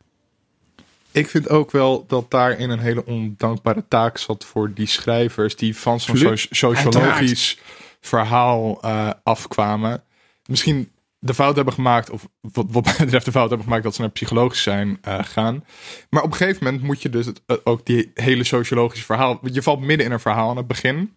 Ik 1.11 1.29
vind 1.29 1.49
ook 1.49 1.71
wel 1.71 2.05
dat 2.07 2.31
daarin 2.31 2.69
een 2.69 2.79
hele 2.79 3.05
ondankbare 3.05 3.83
taak 3.87 4.17
zat 4.17 4.45
voor 4.45 4.73
die 4.73 4.87
schrijvers 4.87 5.55
die 5.55 5.77
van 5.77 5.99
zo'n 5.99 6.37
sociologisch 6.37 7.59
verhaal 8.01 8.81
eh, 8.81 9.09
afkwamen. 9.23 10.03
Misschien 10.45 10.91
de 11.19 11.33
fout 11.33 11.55
hebben 11.55 11.73
gemaakt, 11.73 12.09
of 12.09 12.27
wat, 12.41 12.65
wat 12.69 12.85
mij 12.85 12.95
betreft 13.05 13.25
de 13.25 13.31
fout 13.31 13.47
hebben 13.47 13.67
gemaakt 13.67 13.83
dat 13.83 13.95
ze 13.95 14.01
naar 14.01 14.09
psychologisch 14.09 14.63
zijn 14.63 14.97
eh, 15.01 15.19
gaan. 15.23 15.65
Maar 16.09 16.23
op 16.23 16.31
een 16.31 16.37
gegeven 16.37 16.63
moment 16.63 16.83
moet 16.83 17.01
je 17.01 17.09
dus 17.09 17.25
het, 17.25 17.41
eh, 17.45 17.57
ook 17.63 17.85
die 17.85 18.11
hele 18.13 18.43
sociologische 18.43 19.05
verhaal. 19.05 19.39
Je 19.41 19.61
valt 19.61 19.81
midden 19.81 20.05
in 20.05 20.11
een 20.11 20.19
verhaal 20.19 20.49
aan 20.49 20.57
het 20.57 20.67
begin. 20.67 21.15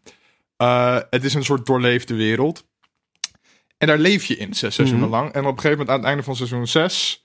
Het 1.11 1.25
is 1.25 1.35
een 1.35 1.45
soort 1.45 1.67
doorleefde 1.67 2.15
wereld. 2.15 2.65
En 3.81 3.87
daar 3.87 3.99
leef 3.99 4.25
je 4.25 4.37
in 4.37 4.55
zes 4.55 4.75
seizoenen 4.75 5.09
Mhm. 5.09 5.17
lang. 5.19 5.33
En 5.33 5.41
op 5.41 5.47
een 5.53 5.61
gegeven 5.61 5.71
moment 5.71 5.89
aan 5.91 5.97
het 5.99 6.07
einde 6.07 6.23
van 6.23 6.37
seizoen 6.37 6.67
zes. 6.67 7.25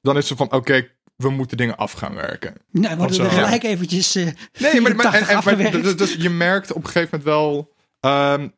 Dan 0.00 0.16
is 0.16 0.28
het 0.28 0.38
van 0.38 0.52
oké, 0.52 0.88
we 1.16 1.30
moeten 1.30 1.56
dingen 1.56 1.76
af 1.76 1.92
gaan 1.92 2.14
werken. 2.14 2.54
Nou, 2.70 2.96
we 2.96 3.06
er 3.06 3.14
zo. 3.14 3.28
gelijk 3.28 3.62
eventjes 3.62 4.14
eh 4.14 4.26
Nee, 4.58 4.80
maar, 4.80 4.96
maar, 4.96 5.04
en, 5.06 5.12
84 5.12 5.18
en, 5.18 5.26
maar 5.26 5.36
afgewerkt. 5.36 5.82
dus, 5.82 5.96
dus 5.96 6.22
je 6.22 6.30
merkt 6.30 6.72
op 6.72 6.84
een 6.84 6.90
gegeven 6.90 7.08
moment 7.18 7.28
wel. 7.28 7.72
ehm, 8.00 8.48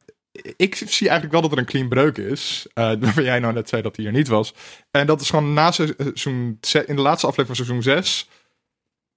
ik 0.56 0.74
zie 0.74 1.08
eigenlijk 1.08 1.32
wel 1.32 1.40
dat 1.42 1.52
er 1.52 1.58
een 1.58 1.64
clean 1.64 1.88
breuk 1.88 2.18
is. 2.18 2.66
eh 2.74 2.92
waarvan 3.00 3.24
jij 3.24 3.38
nou 3.38 3.52
net 3.52 3.68
zei 3.68 3.82
dat 3.82 3.96
hij 3.96 4.06
er 4.06 4.12
niet 4.12 4.28
was. 4.28 4.54
En 4.90 5.06
dat 5.06 5.20
is 5.20 5.30
gewoon 5.30 5.52
na 5.52 5.70
seizoen. 5.70 6.58
ze- 6.60 6.84
In 6.86 6.96
de 6.96 7.02
laatste 7.02 7.26
aflevering 7.26 7.56
van 7.56 7.66
seizoen 7.66 7.82
6. 7.82 8.28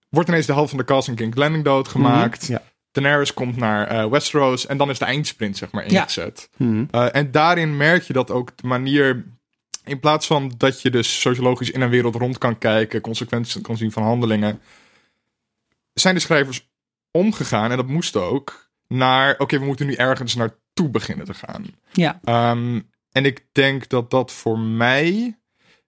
Wordt 0.09 0.29
ineens 0.29 0.45
de 0.45 0.53
helft 0.53 0.69
van 0.69 0.77
de 0.79 0.85
cast 0.85 1.07
in 1.07 1.15
King's 1.15 1.35
Landing 1.37 1.63
doodgemaakt. 1.63 2.41
Mhm, 2.43 2.51
Ja. 2.51 2.61
Daenerys 2.95 3.33
komt 3.33 3.55
naar 3.57 3.87
eh, 3.87 4.09
Westeros. 4.09 4.65
En 4.65 4.77
dan 4.77 4.89
is 4.89 4.99
de 4.99 5.05
eindsprint, 5.05 5.57
zeg 5.57 5.71
maar, 5.71 5.91
Ja. 5.91 5.99
ingezet. 6.01 6.49
Mhm. 6.57 6.85
Eh, 6.91 7.15
en 7.15 7.31
daarin 7.31 7.77
merk 7.77 8.03
je 8.03 8.13
dat 8.13 8.31
ook 8.31 8.57
de 8.57 8.67
manier. 8.67 9.25
In 9.83 9.99
plaats 9.99 10.27
van 10.27 10.51
dat 10.57 10.81
je 10.81 10.89
dus 10.89 11.21
sociologisch 11.21 11.71
in 11.71 11.81
een 11.81 11.89
wereld 11.89 12.15
rond 12.15 12.37
kan 12.37 12.57
kijken, 12.57 13.01
consequenties 13.01 13.61
kan 13.61 13.77
zien 13.77 13.91
van 13.91 14.03
handelingen, 14.03 14.59
zijn 15.93 16.15
de 16.15 16.21
schrijvers 16.21 16.69
omgegaan, 17.11 17.71
en 17.71 17.77
dat 17.77 17.87
moest 17.87 18.15
ook, 18.15 18.69
naar 18.87 19.35
oké, 19.37 19.59
we 19.59 19.65
moeten 19.65 19.85
nu 19.85 19.93
ergens 19.93 20.35
naartoe 20.35 20.89
beginnen 20.89 21.25
te 21.25 21.33
gaan. 21.33 21.65
Ja, 21.91 22.19
Ehm, 22.23 22.79
en 23.11 23.25
ik 23.25 23.45
denk 23.51 23.89
dat 23.89 24.11
dat 24.11 24.31
voor 24.31 24.59
mij 24.59 25.37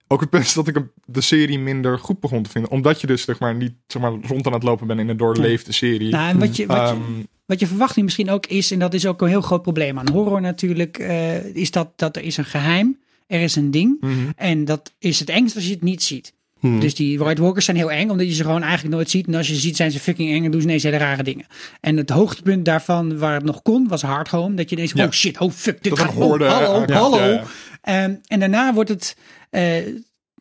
ook 0.08 0.20
het 0.20 0.30
punt 0.30 0.44
is 0.44 0.52
dat 0.52 0.68
ik 0.68 0.82
de 1.04 1.20
serie 1.20 1.58
minder 1.58 1.98
goed 1.98 2.20
begon 2.20 2.42
te 2.42 2.50
vinden. 2.50 2.70
Omdat 2.70 3.00
je 3.00 3.06
dus 3.06 3.22
zeg 3.22 3.38
maar, 3.38 3.54
niet 3.54 3.72
zeg 3.86 4.02
maar, 4.02 4.12
rond 4.22 4.46
aan 4.46 4.52
het 4.52 4.62
lopen 4.62 4.86
bent 4.86 5.00
in 5.00 5.08
een 5.08 5.16
doorleefde 5.16 5.72
serie. 5.72 6.10
nou, 6.10 6.28
en 6.28 6.38
wat 6.38 6.56
je, 6.56 6.66
wat, 6.66 6.76
je, 6.76 6.94
Ehm, 6.94 7.22
wat 7.46 7.60
je 7.60 7.66
verwachting 7.66 8.04
misschien 8.04 8.30
ook 8.30 8.46
is, 8.46 8.70
en 8.70 8.78
dat 8.78 8.94
is 8.94 9.06
ook 9.06 9.22
een 9.22 9.28
heel 9.28 9.40
groot 9.40 9.62
probleem 9.62 9.98
aan 9.98 10.10
horror 10.10 10.40
natuurlijk, 10.40 10.98
eh, 10.98 11.54
is 11.54 11.70
dat, 11.70 11.92
dat 11.96 12.16
er 12.16 12.22
is 12.22 12.36
een 12.36 12.44
geheim, 12.44 12.98
er 13.26 13.40
is 13.40 13.56
een 13.56 13.70
ding. 13.70 13.96
mhm. 14.00 14.30
En 14.36 14.64
dat 14.64 14.94
is 14.98 15.18
het 15.18 15.28
engst 15.28 15.54
als 15.54 15.64
je 15.64 15.72
het 15.72 15.82
niet 15.82 16.02
ziet. 16.02 16.32
Mhm. 16.60 16.78
Dus 16.80 16.94
die 16.94 17.18
White 17.18 17.42
Walkers 17.42 17.64
zijn 17.64 17.76
heel 17.76 17.90
eng, 17.90 18.10
omdat 18.10 18.26
je 18.26 18.32
ze 18.34 18.42
gewoon 18.42 18.62
eigenlijk 18.62 18.94
nooit 18.94 19.10
ziet. 19.10 19.26
En 19.26 19.34
als 19.34 19.48
je 19.48 19.54
ze 19.54 19.60
ziet, 19.60 19.76
zijn 19.76 19.90
ze 19.90 20.00
fucking 20.00 20.30
eng 20.30 20.44
en 20.44 20.50
doen 20.50 20.60
ze 20.60 20.66
ineens 20.66 20.82
hele 20.82 20.96
rare 20.96 21.22
dingen. 21.22 21.46
En 21.80 21.96
het 21.96 22.10
hoogtepunt 22.10 22.64
daarvan, 22.64 23.18
waar 23.18 23.34
het 23.34 23.44
nog 23.44 23.62
kon, 23.62 23.88
was 23.88 24.02
Hard 24.02 24.28
Home. 24.28 24.54
Dat 24.54 24.70
je 24.70 24.76
ineens, 24.76 24.92
Ja. 24.92 25.04
oh 25.04 25.10
shit, 25.10 25.38
oh 25.38 25.50
fuck, 25.52 25.82
dit 25.82 25.96
Dat 25.96 26.00
gaat, 26.04 26.14
oh, 26.16 26.28
hallo, 26.30 26.46
hallo. 26.92 27.16
ja, 27.18 27.26
ja. 27.26 27.42
Ehm, 27.82 28.14
en 28.26 28.40
daarna 28.40 28.74
wordt 28.74 28.88
het, 28.90 29.16
eh, 29.50 29.76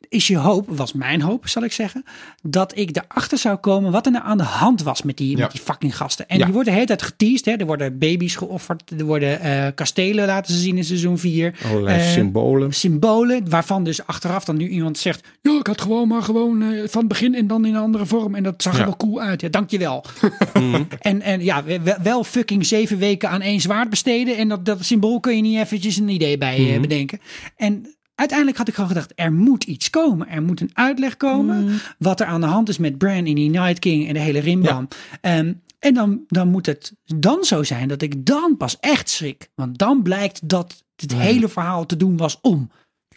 is 0.09 0.27
je 0.27 0.37
hoop, 0.37 0.65
was 0.69 0.93
mijn 0.93 1.21
hoop, 1.21 1.47
zal 1.47 1.63
ik 1.63 1.71
zeggen, 1.71 2.03
dat 2.43 2.77
ik 2.77 2.95
erachter 2.97 3.37
zou 3.37 3.55
komen 3.57 3.91
wat 3.91 4.05
er 4.05 4.11
nou 4.11 4.25
aan 4.25 4.37
de 4.37 4.43
hand 4.43 4.83
was 4.83 5.01
met 5.01 5.17
die, 5.17 5.35
Ja. 5.37 5.43
met 5.43 5.51
die 5.51 5.61
fucking 5.61 5.97
gasten. 5.97 6.27
En 6.27 6.37
Ja. 6.37 6.43
die 6.43 6.53
worden 6.53 6.71
de 6.71 6.79
hele 6.79 6.87
tijd 6.89 7.01
geteased. 7.01 7.45
Hè? 7.45 7.51
Er 7.51 7.65
worden 7.65 7.97
baby's 7.99 8.35
geofferd, 8.35 8.91
er 8.99 9.05
worden 9.05 9.39
eh, 9.39 9.67
kastelen 9.75 10.25
laten 10.25 10.53
ze 10.53 10.59
zien 10.59 10.77
in 10.77 10.83
seizoen 10.83 11.17
4. 11.17 11.55
Allerlei 11.65 11.99
Eh, 11.99 12.07
symbolen. 12.11 12.73
Symbolen, 12.73 13.49
waarvan 13.49 13.83
dus 13.83 14.05
achteraf 14.05 14.45
dan 14.45 14.57
nu 14.57 14.67
iemand 14.67 14.97
zegt... 14.97 15.27
Ja, 15.41 15.57
ik 15.59 15.67
had 15.67 15.81
gewoon 15.81 16.07
maar 16.07 16.21
gewoon 16.23 16.61
eh, 16.61 16.69
van 16.87 16.99
het 16.99 17.07
begin 17.07 17.35
en 17.35 17.47
dan 17.47 17.65
in 17.65 17.73
een 17.75 17.81
andere 17.81 18.05
vorm. 18.05 18.35
En 18.35 18.43
dat 18.43 18.61
zag 18.61 18.77
er 18.79 18.85
wel 18.85 18.97
cool 18.97 19.21
uit. 19.21 19.41
Ja, 19.41 19.49
dankjewel. 19.49 20.03
Mhm. 20.53 20.83
en, 20.99 21.21
en 21.21 21.43
ja, 21.43 21.63
we- 21.63 21.97
wel 22.03 22.23
fucking 22.23 22.65
zeven 22.65 22.97
weken 22.97 23.29
aan 23.29 23.41
één 23.41 23.59
zwaard 23.61 23.89
besteden. 23.89 24.37
En 24.37 24.47
dat, 24.47 24.65
dat 24.65 24.85
symbool 24.85 25.19
kun 25.19 25.35
je 25.35 25.41
niet 25.41 25.57
eventjes 25.57 25.97
een 25.97 26.09
idee 26.09 26.37
bij 26.37 26.59
Mhm. 26.59 26.81
bedenken. 26.81 27.19
En 27.55 27.95
uiteindelijk 28.17 28.57
had 28.57 28.67
ik 28.67 28.73
gewoon 28.73 28.89
gedacht, 28.89 29.11
er 29.15 29.33
moet 29.33 29.63
iets 29.63 29.89
komen. 29.89 30.27
Er 30.29 30.41
moet 30.41 30.61
een 30.61 30.71
uitleg 30.73 31.17
komen 31.17 31.79
wat 31.97 32.19
er 32.19 32.25
aan 32.25 32.41
de 32.41 32.47
hand 32.47 32.69
is 32.69 32.77
met 32.77 32.97
Bran 32.97 33.25
in 33.25 33.35
die 33.35 33.49
Night 33.49 33.79
King 33.79 34.07
en 34.07 34.13
de 34.13 34.19
hele 34.19 34.39
rimbam. 34.39 34.87
Ehm, 35.21 35.53
en 35.79 35.93
dan, 35.93 36.21
dan 36.27 36.47
moet 36.47 36.65
het 36.65 36.93
dan 37.15 37.43
zo 37.43 37.63
zijn 37.63 37.87
dat 37.87 38.01
ik 38.01 38.25
dan 38.25 38.57
pas 38.57 38.77
echt 38.79 39.09
schrik. 39.09 39.49
Want 39.55 39.77
dan 39.77 40.01
blijkt 40.01 40.49
dat 40.49 40.83
het 40.95 41.13
hele 41.13 41.47
verhaal 41.49 41.85
te 41.85 41.97
doen 41.97 42.17
was 42.17 42.37
om. 42.41 42.71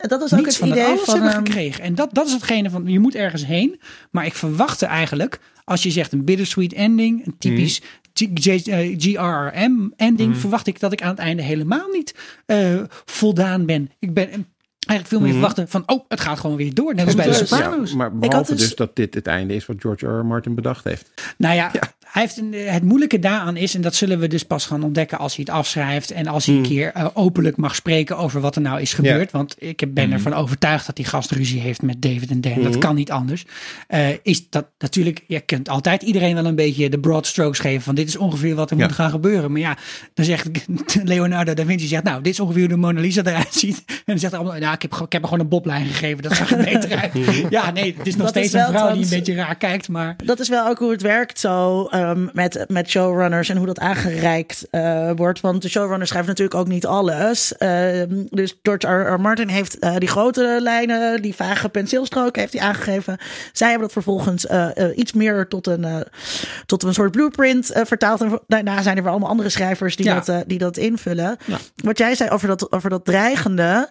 Dat 0.09 0.23
is 0.23 0.33
ook 0.33 0.39
Niets 0.41 0.47
het 0.47 0.57
van 0.57 0.69
dat 0.69 0.77
idee 0.79 0.91
alles 0.91 1.01
van... 1.05 1.15
hebben 1.23 1.47
gekregen. 1.47 1.85
En 1.85 1.95
dat, 1.95 2.15
dat 2.15 2.27
is 2.27 2.33
hetgene 2.33 2.71
van, 2.71 2.87
je 2.87 2.99
moet 2.99 3.15
ergens 3.15 3.47
heen. 3.47 3.81
Maar 4.11 4.27
ik 4.27 4.35
verwachtte 4.35 4.87
eigenlijk, 4.87 5.41
als 5.65 5.83
je 5.83 5.91
zegt 5.91 6.13
een 6.13 6.25
bittersweet 6.25 6.73
ending, 6.73 7.27
een 7.27 7.39
typisch 7.39 7.81
G- 8.15 8.29
J- 8.35 8.71
eh, 8.71 8.95
GRRM 8.99 9.93
ending, 9.97 10.37
verwacht 10.37 10.67
ik 10.67 10.81
dat 10.81 10.93
ik 10.93 11.03
aan 11.03 11.09
het 11.11 11.19
einde 11.19 11.43
helemaal 11.43 11.89
niet 11.93 12.15
eh, 12.47 12.83
voldaan 13.05 13.67
ben. 13.67 13.91
Ik 13.99 14.15
ben 14.15 14.47
eigenlijk 14.87 15.09
veel 15.09 15.21
meer 15.21 15.33
verwachten 15.33 15.69
van, 15.69 15.83
oh, 15.87 16.05
het 16.09 16.21
gaat 16.21 16.41
gewoon 16.41 16.57
weer 16.57 16.75
door. 16.75 16.95
Net 16.95 17.07
als 17.07 17.15
bij 17.15 17.27
de 17.27 17.33
Sopranos. 17.35 17.91
Ja, 17.91 17.97
maar 17.97 18.11
had 18.11 18.21
behalve 18.21 18.53
dus- 18.55 18.61
dus 18.63 18.75
dat 18.75 18.97
dit 18.97 19.15
het 19.15 19.27
einde 19.27 19.55
is 19.55 19.67
wat 19.67 19.77
George 19.79 20.07
R. 20.07 20.19
R. 20.19 20.25
Martin 20.27 20.55
bedacht 20.55 20.85
heeft. 20.85 21.11
Nou 21.37 21.55
ja, 21.55 21.71
hij 22.13 22.23
heeft 22.23 22.37
een, 22.37 22.53
het 22.55 22.83
moeilijke 22.85 23.19
daaraan 23.19 23.57
is, 23.57 23.75
en 23.75 23.81
dat 23.81 23.95
zullen 23.95 24.19
we 24.19 24.27
dus 24.29 24.43
pas 24.45 24.67
gaan 24.67 24.83
ontdekken 24.83 25.19
als 25.19 25.37
hij 25.37 25.45
het 25.49 25.55
afschrijft 25.55 26.11
en 26.11 26.27
als 26.27 26.47
hij 26.47 26.55
een 26.55 26.63
keer 26.63 26.93
eh, 26.95 27.07
openlijk 27.15 27.57
mag 27.57 27.75
spreken 27.75 28.17
over 28.19 28.41
wat 28.41 28.55
er 28.57 28.63
nou 28.63 28.81
is 28.81 28.95
gebeurd. 28.95 29.31
Want 29.31 29.55
ik 29.59 29.95
ben 29.95 30.13
ervan 30.13 30.35
overtuigd 30.35 30.87
dat 30.87 30.97
die 30.97 31.05
gast 31.05 31.31
ruzie 31.31 31.61
heeft 31.61 31.83
met 31.83 32.03
David 32.03 32.31
en 32.31 32.41
Dan. 32.41 32.63
Dat 32.63 32.79
kan 32.79 32.95
niet 32.95 33.11
anders. 33.11 33.45
Eh, 33.87 34.09
is 34.23 34.49
dat 34.51 34.67
natuurlijk, 34.79 35.25
je 35.27 35.41
kunt 35.41 35.69
altijd 35.69 36.03
iedereen 36.03 36.35
wel 36.35 36.45
een 36.45 36.55
beetje 36.55 36.91
de 36.91 36.99
broad 36.99 37.27
strokes 37.27 37.59
geven 37.59 37.83
van 37.83 37.95
dit 37.95 38.09
is 38.09 38.17
ongeveer 38.17 38.55
wat 38.55 38.71
er 38.71 38.77
Ja. 38.77 38.85
moet 38.87 38.95
gaan 38.95 39.11
gebeuren. 39.11 39.53
Maar 39.53 39.61
ja, 39.61 39.77
dan 40.15 40.25
zegt 40.25 40.49
Leonardo 41.05 41.55
da 41.55 41.65
Vinci 41.65 41.87
zegt, 41.87 42.03
nou, 42.03 42.23
dit 42.23 42.33
is 42.33 42.41
ongeveer 42.41 42.61
hoe 42.61 42.69
de 42.71 42.77
Mona 42.77 43.01
Lisa 43.01 43.23
eruit 43.25 43.55
ziet. 43.55 43.83
En 44.01 44.17
dan 44.17 44.19
zegt 44.19 44.33
hij 44.33 44.41
allemaal, 44.43 44.61
nou, 44.61 44.75
ik 44.75 44.83
heb, 44.83 44.93
ik 44.95 45.13
heb 45.13 45.23
er 45.23 45.29
gewoon 45.29 45.45
een 45.45 45.49
boblijn 45.51 45.87
gegeven. 45.87 46.23
Dat 46.23 46.37
zag 46.37 46.51
er 46.51 46.65
beter 46.65 46.97
uit. 46.99 47.13
ja, 47.51 47.71
nee, 47.71 47.95
het 47.99 48.07
is 48.07 48.17
nog 48.17 48.27
Dat 48.27 48.37
is 48.37 48.49
steeds 48.49 48.65
een 48.67 48.73
vrouw 48.75 48.93
die 48.93 49.03
een 49.03 49.09
beetje 49.09 49.35
raar 49.35 49.57
kijkt, 49.57 49.89
maar... 49.89 50.17
Dat 50.25 50.41
is 50.41 50.49
wel 50.49 50.69
ook 50.69 50.79
hoe 50.79 50.91
het 50.91 51.03
werkt 51.03 51.39
zo. 51.41 51.85
eh, 51.87 52.00
ehm, 52.01 52.27
met, 52.33 52.65
met 52.69 52.91
showrunners 52.91 53.49
en 53.49 53.57
hoe 53.57 53.67
dat 53.67 53.79
aangereikt 53.79 54.67
eh, 54.71 55.11
wordt. 55.17 55.41
Want 55.41 55.63
de 55.63 55.69
showrunner 55.69 56.07
schrijft 56.07 56.29
natuurlijk 56.29 56.59
ook 56.59 56.69
niet 56.69 56.87
alles. 56.87 57.57
Ehm, 57.57 58.09
dus 58.31 58.59
George 58.63 58.87
R. 58.87 59.13
R. 59.13 59.21
Martin 59.21 59.49
heeft 59.49 59.79
eh, 59.79 59.97
die 59.97 60.09
grote 60.09 60.59
lijnen, 60.61 61.23
die 61.23 61.35
vage 61.35 61.69
penseelstroken 61.69 62.41
heeft 62.41 62.53
hij 62.53 62.63
aangegeven. 62.63 63.19
Zij 63.53 63.69
hebben 63.69 63.87
dat 63.87 64.03
vervolgens 64.05 64.47
eh, 64.47 64.69
iets 64.95 65.13
meer 65.13 65.49
tot 65.49 65.67
een, 65.67 66.05
tot 66.67 66.83
een 66.83 66.95
soort 66.95 67.11
blueprint 67.11 67.71
vertaald. 67.75 68.21
En 68.21 68.41
daarna 68.47 68.83
zijn 68.83 68.97
er 68.97 69.03
weer 69.03 69.11
allemaal 69.11 69.29
andere 69.31 69.49
schrijvers 69.49 69.97
die, 69.97 70.07
Ja. 70.07 70.21
dat, 70.21 70.45
die 70.47 70.59
dat 70.59 70.77
invullen. 70.77 71.37
Wat 71.77 71.99
jij 71.99 72.15
zei 72.15 72.31
over 72.31 72.49
dat, 72.49 72.73
over 72.73 72.91
dat 72.91 73.05
dreigende. 73.05 73.89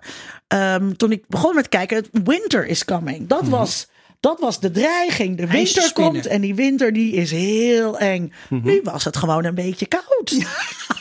ehm, 0.47 0.91
toen 0.91 1.11
ik 1.11 1.23
begon 1.27 1.55
met 1.55 1.69
kijken, 1.69 2.05
winter 2.23 2.65
is 2.65 2.85
coming. 2.85 3.27
Dat 3.27 3.47
was... 3.47 3.87
Dat 4.19 4.39
was 4.39 4.59
de 4.59 4.71
dreiging. 4.71 5.37
De 5.37 5.47
winter 5.47 5.93
komt 5.93 6.25
en 6.27 6.41
die 6.41 6.55
winter 6.55 6.93
die 6.93 7.13
is 7.13 7.31
heel 7.31 7.97
eng. 7.99 8.33
Nu 8.49 8.79
was 8.83 9.03
het 9.05 9.17
gewoon 9.17 9.45
een 9.45 9.55
beetje 9.55 9.85
koud. 9.85 10.31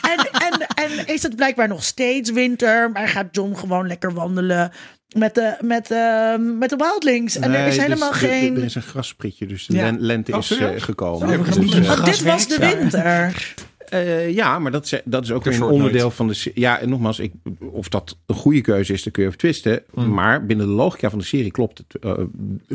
En, 0.01 0.29
en, 0.31 0.67
en 0.75 1.07
is 1.07 1.23
het 1.23 1.35
blijkbaar 1.35 1.67
nog 1.67 1.83
steeds 1.83 2.31
winter, 2.31 2.91
maar 2.91 3.07
gaat 3.07 3.27
John 3.31 3.55
gewoon 3.55 3.87
lekker 3.87 4.13
wandelen 4.13 4.71
met 5.17 5.35
de, 5.35 5.55
met, 5.61 5.91
eh, 5.91 6.35
met 6.59 6.69
de 6.69 6.75
wildlings. 6.75 7.35
En 7.35 7.53
er 7.53 7.67
is 7.67 7.75
Nee, 7.75 7.85
helemaal 7.85 8.11
dus 8.11 8.19
de- 8.19 8.27
de- 8.27 8.33
geen... 8.33 8.55
er 8.57 8.63
is 8.63 8.75
een 8.75 8.81
grasprietje, 8.81 9.45
dus 9.45 9.65
de 9.65 9.77
Ja. 9.77 9.91
lente 9.97 10.37
is 10.37 10.51
eh, 10.57 10.67
gekomen. 10.77 11.43
Dus, 11.43 11.55
dit 12.03 12.21
was 12.21 12.47
de 12.47 12.57
winter. 12.59 13.53
Eh, 13.89 14.33
ja, 14.33 14.59
maar 14.59 14.71
dat, 14.71 14.85
is- 14.85 15.01
dat 15.05 15.23
is 15.23 15.31
ook 15.31 15.45
Een 15.45 15.51
weer 15.51 15.61
een 15.61 15.67
onderdeel 15.67 16.11
van 16.11 16.27
de 16.27 16.33
serie. 16.33 16.59
Ja, 16.59 16.79
en 16.79 16.89
nogmaals, 16.89 17.19
ik, 17.19 17.31
of 17.59 17.89
dat 17.89 18.17
een 18.25 18.35
goede 18.35 18.61
keuze 18.61 18.93
is, 18.93 19.03
daar 19.03 19.11
kun 19.13 19.21
je 19.21 19.27
over 19.27 19.39
twisten. 19.41 19.81
Hmm. 19.93 20.13
Maar 20.13 20.45
binnen 20.45 20.65
de 20.67 20.71
logica 20.73 21.09
van 21.09 21.19
de 21.19 21.25
serie 21.25 21.51
klopt 21.51 21.77
het. 21.77 22.03
Eh, 22.03 22.13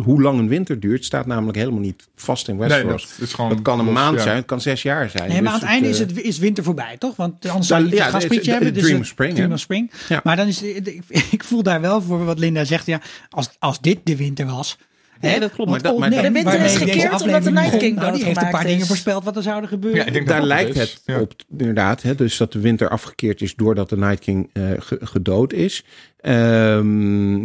hoe 0.02 0.22
lang 0.22 0.38
een 0.38 0.48
winter 0.48 0.80
duurt, 0.80 1.04
staat 1.04 1.26
namelijk 1.26 1.58
helemaal 1.58 1.80
niet 1.80 2.08
vast 2.16 2.48
in 2.48 2.56
Nee, 2.56 2.68
Westeros. 2.68 3.08
dat 3.08 3.26
is 3.26 3.32
gewoon 3.32 3.50
dat 3.50 3.62
kan 3.62 3.78
een 3.78 3.84
los, 3.84 3.94
maand 3.94 4.16
ja. 4.16 4.22
zijn, 4.22 4.36
het 4.36 4.46
kan 4.46 4.60
zes 4.60 4.82
jaar 4.82 5.10
zijn. 5.10 5.28
Nee, 5.28 5.42
maar 5.42 5.52
Dus 5.52 5.62
aan 5.62 5.68
het 5.68 5.68
einde 5.68 5.88
is, 5.88 6.00
eh, 6.00 6.06
het, 6.06 6.20
is 6.20 6.38
winter 6.38 6.64
voorbij, 6.64 6.96
toch? 6.98 7.16
Want 7.16 7.46
anders 7.48 7.66
zou 7.66 7.82
je 7.84 7.88
Dan- 7.88 7.98
ja, 7.98 8.04
een 8.04 8.10
gasprietje 8.10 8.36
het- 8.36 8.44
het- 8.44 8.54
hebben. 8.54 8.66
het 8.74 8.78
Dream 8.78 8.92
het- 8.92 9.00
of 9.02 9.06
Spring, 9.06 9.34
Dream 9.34 9.52
of 9.52 9.58
Spring. 9.60 9.90
Ja. 10.08 10.20
Maar 10.24 10.36
dan 10.36 10.46
is 10.46 10.62
ik, 10.62 11.02
ik 11.30 11.44
voel 11.44 11.62
daar 11.62 11.80
wel 11.80 12.02
voor 12.02 12.24
wat 12.24 12.38
Linda 12.38 12.64
zegt. 12.64 12.86
Ja, 12.86 13.00
als, 13.30 13.50
als 13.58 13.80
dit 13.80 13.98
de 14.04 14.16
winter 14.16 14.46
was. 14.46 14.78
Nee, 15.24 15.40
dat 15.40 15.50
klopt, 15.52 15.70
maar 15.70 15.82
dat- 15.82 15.98
maar 15.98 16.10
dat- 16.10 16.22
De 16.22 16.30
winter 16.30 16.60
is 16.60 16.76
gekeerd 16.76 17.22
omdat 17.22 17.42
de 17.44 17.50
Night 17.50 17.76
King 17.76 17.96
nou, 17.96 18.12
die 18.14 18.24
heeft 18.24 18.42
een 18.42 18.50
paar 18.50 18.64
dingen 18.66 18.86
voorspeld 18.86 19.24
wat 19.24 19.36
er 19.36 19.42
zouden 19.42 19.68
gebeuren. 19.68 20.00
Ja, 20.00 20.06
ik 20.06 20.12
denk 20.12 20.28
daar 20.28 20.42
lijkt 20.42 20.74
het 20.78 21.02
Ja. 21.04 21.20
op, 21.20 21.32
inderdaad. 21.58 22.02
Hè, 22.02 22.14
dus 22.14 22.36
dat 22.36 22.52
de 22.52 22.60
winter 22.60 22.88
afgekeerd 22.88 23.40
is 23.42 23.54
doordat 23.54 23.88
de 23.88 23.96
Night 23.96 24.18
King 24.18 24.50
eh, 24.52 24.70
ge- 24.78 24.98
gedood 25.00 25.52
is. 25.52 25.84
Ehm, 26.16 27.44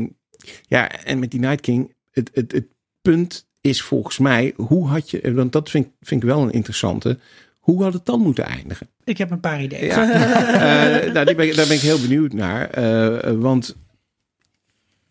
ja, 0.68 0.92
en 1.04 1.20
met 1.20 1.32
die 1.32 1.40
Night 1.40 1.62
King, 1.62 1.94
het, 2.12 2.30
het, 2.34 2.52
het 2.52 2.66
punt 3.02 3.48
is 3.62 3.82
volgens 3.82 4.18
mij, 4.18 4.54
hoe 4.56 4.88
had 4.88 5.10
je, 5.12 5.34
want 5.34 5.52
dat 5.52 5.70
vind, 5.70 5.86
ik- 5.86 5.92
vind 6.02 6.24
ik 6.24 6.30
wel 6.30 6.42
een 6.42 6.52
interessante, 6.52 7.18
hoe 7.60 7.84
had 7.84 7.94
het 7.94 8.06
dan 8.06 8.20
moeten 8.22 8.46
eindigen? 8.46 8.88
Ik 9.04 9.18
heb 9.18 9.32
een 9.32 9.40
paar 9.40 9.62
ideeën. 9.64 9.86
Ja, 9.86 10.10
Eh, 11.06 11.14
nou, 11.14 11.26
die 11.26 11.36
ben 11.36 11.48
ik, 11.48 11.56
daar 11.56 11.68
ben 11.68 11.76
ik 11.76 11.82
heel 11.82 12.00
benieuwd 12.02 12.34
naar. 12.34 12.70
eh, 12.70 13.32
want 13.32 13.76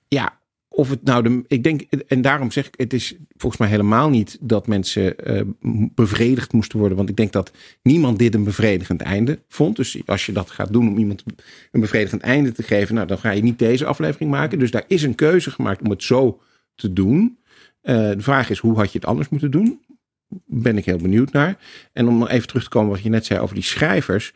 ja, 0.08 0.37
of 0.78 0.90
het 0.90 1.04
nou 1.04 1.22
de. 1.22 1.44
Ik 1.46 1.62
denk, 1.62 1.82
en 2.06 2.22
daarom 2.22 2.50
zeg 2.50 2.66
ik, 2.66 2.74
het 2.76 2.92
is 2.92 3.14
volgens 3.36 3.60
mij 3.60 3.70
helemaal 3.70 4.10
niet 4.10 4.38
dat 4.40 4.66
mensen 4.66 5.18
eh, 5.18 5.40
bevredigd 5.94 6.52
moesten 6.52 6.78
worden. 6.78 6.96
Want 6.96 7.08
ik 7.08 7.16
denk 7.16 7.32
dat 7.32 7.52
niemand 7.82 8.18
dit 8.18 8.34
een 8.34 8.44
bevredigend 8.44 9.00
einde 9.00 9.38
vond. 9.48 9.76
Dus 9.76 10.00
als 10.06 10.26
je 10.26 10.32
dat 10.32 10.50
gaat 10.50 10.72
doen 10.72 10.88
om 10.88 10.98
iemand 10.98 11.22
een 11.72 11.80
bevredigend 11.80 12.22
einde 12.22 12.52
te 12.52 12.62
geven, 12.62 12.94
nou, 12.94 13.06
dan 13.06 13.18
ga 13.18 13.30
je 13.30 13.42
niet 13.42 13.58
deze 13.58 13.86
aflevering 13.86 14.30
maken. 14.30 14.58
Dus 14.58 14.70
daar 14.70 14.84
is 14.86 15.02
een 15.02 15.14
keuze 15.14 15.50
gemaakt 15.50 15.82
om 15.82 15.90
het 15.90 16.02
zo 16.02 16.40
te 16.74 16.92
doen. 16.92 17.38
Eh, 17.80 17.94
de 17.96 18.22
vraag 18.22 18.50
is, 18.50 18.58
hoe 18.58 18.76
had 18.76 18.92
je 18.92 18.98
het 18.98 19.08
anders 19.08 19.28
moeten 19.28 19.50
doen? 19.50 19.80
Ben 20.46 20.76
ik 20.76 20.84
heel 20.84 20.98
benieuwd 20.98 21.32
naar. 21.32 21.58
En 21.92 22.08
om 22.08 22.18
nog 22.18 22.28
even 22.28 22.48
terug 22.48 22.62
te 22.62 22.68
komen 22.68 22.90
wat 22.90 23.02
je 23.02 23.08
net 23.08 23.26
zei 23.26 23.40
over 23.40 23.54
die 23.54 23.64
schrijvers. 23.64 24.32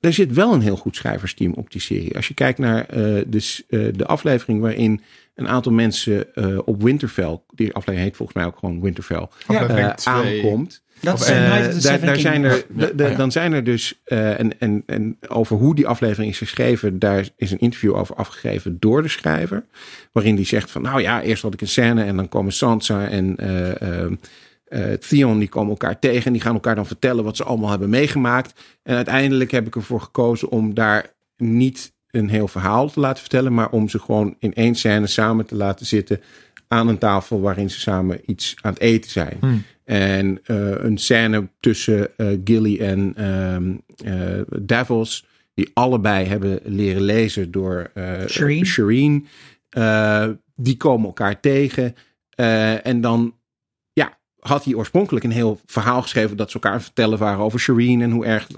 Er 0.00 0.12
zit 0.12 0.32
wel 0.32 0.52
een 0.52 0.60
heel 0.60 0.76
goed 0.76 0.96
schrijversteam 0.96 1.52
op 1.52 1.70
die 1.70 1.80
serie. 1.80 2.16
Als 2.16 2.28
je 2.28 2.34
kijkt 2.34 2.58
naar 2.58 2.86
eh, 2.86 3.22
de, 3.28 4.06
aflevering 4.06 4.60
waarin 4.60 5.00
een 5.34 5.48
aantal 5.48 5.72
mensen 5.72 6.34
eh, 6.34 6.58
op 6.64 6.82
Winterfell, 6.82 7.40
die 7.54 7.72
aflevering 7.72 8.02
heet 8.08 8.16
volgens 8.16 8.36
mij 8.38 8.46
ook 8.46 8.58
gewoon 8.58 8.80
Winterfell, 8.80 9.28
Aflevering 9.46 9.88
eh, 9.88 9.94
aankomt. 10.04 10.82
Dat 11.00 11.28
Eh, 11.28 11.36
uh, 11.60 11.66
of 11.76 11.82
daar, 11.82 12.18
zijn 12.18 12.44
er, 12.44 12.50
Kingdoms. 12.62 12.64
de- 12.88 12.94
de- 12.96 13.02
Ja, 13.02 13.08
ja. 13.10 13.16
Dan 13.16 13.32
zijn 13.32 13.52
er 13.52 13.64
dus, 13.64 14.00
eh, 14.04 14.38
en, 14.40 14.60
en, 14.60 14.82
en 14.86 15.18
over 15.28 15.56
hoe 15.56 15.74
die 15.74 15.86
aflevering 15.86 16.30
is 16.32 16.38
geschreven, 16.38 16.98
daar 16.98 17.28
is 17.36 17.50
een 17.50 17.58
interview 17.58 17.94
over 17.94 18.14
afgegeven 18.14 18.76
door 18.80 19.02
de 19.02 19.08
schrijver. 19.08 19.64
Waarin 20.12 20.34
die 20.36 20.44
zegt 20.46 20.70
van, 20.70 20.82
nou 20.82 21.00
ja, 21.00 21.22
eerst 21.22 21.42
had 21.42 21.54
ik 21.54 21.60
een 21.60 21.68
scène 21.68 22.04
en 22.04 22.16
dan 22.16 22.28
komen 22.28 22.52
Sansa 22.52 23.08
en 23.08 23.36
eh, 23.36 23.80
eh, 23.82 24.12
eh, 24.64 24.98
Theon, 24.98 25.38
die 25.38 25.48
komen 25.48 25.70
elkaar 25.70 25.98
tegen 25.98 26.26
en 26.26 26.32
die 26.32 26.42
gaan 26.42 26.54
elkaar 26.54 26.74
dan 26.74 26.86
vertellen 26.86 27.24
wat 27.24 27.36
ze 27.36 27.44
allemaal 27.44 27.70
hebben 27.70 27.90
meegemaakt. 27.90 28.60
En 28.82 28.96
uiteindelijk 28.96 29.50
heb 29.50 29.66
ik 29.66 29.74
ervoor 29.76 30.00
gekozen 30.00 30.48
om 30.48 30.74
daar 30.74 31.12
niet 31.36 31.91
een 32.12 32.28
heel 32.28 32.48
verhaal 32.48 32.90
te 32.90 33.00
laten 33.00 33.20
vertellen, 33.20 33.54
maar 33.54 33.70
om 33.70 33.88
ze 33.88 33.98
gewoon 33.98 34.36
in 34.38 34.54
één 34.54 34.74
scène 34.74 35.06
samen 35.06 35.46
te 35.46 35.54
laten 35.54 35.86
zitten 35.86 36.20
aan 36.68 36.88
een 36.88 36.98
tafel 36.98 37.40
waarin 37.40 37.70
ze 37.70 37.80
samen 37.80 38.20
iets 38.26 38.54
aan 38.60 38.72
het 38.72 38.82
eten 38.82 39.10
zijn. 39.10 39.36
Hmm. 39.40 39.64
En 39.84 40.40
eh, 40.44 40.84
een 40.84 40.98
scène 40.98 41.48
tussen 41.60 42.16
eh, 42.16 42.26
Gilly 42.44 42.80
en 42.80 43.14
eh, 44.04 44.40
Davos, 44.60 45.26
die 45.54 45.70
allebei 45.74 46.26
hebben 46.26 46.60
leren 46.64 47.02
lezen 47.02 47.50
door 47.50 47.90
Shireen. 48.28 48.66
Shireen. 48.66 49.26
Die 50.54 50.76
komen 50.76 51.06
elkaar 51.06 51.40
tegen. 51.40 51.94
En 52.82 53.00
dan 53.00 53.34
ja, 53.92 54.18
had 54.38 54.64
hij 54.64 54.74
oorspronkelijk 54.74 55.24
een 55.24 55.30
heel 55.30 55.60
verhaal 55.66 56.02
geschreven 56.02 56.36
dat 56.36 56.50
ze 56.50 56.54
elkaar 56.60 56.82
vertellen 56.82 57.18
waren 57.18 57.44
over 57.44 57.60
Shireen 57.60 58.02
en 58.02 58.10
hoe 58.10 58.24
erg. 58.24 58.48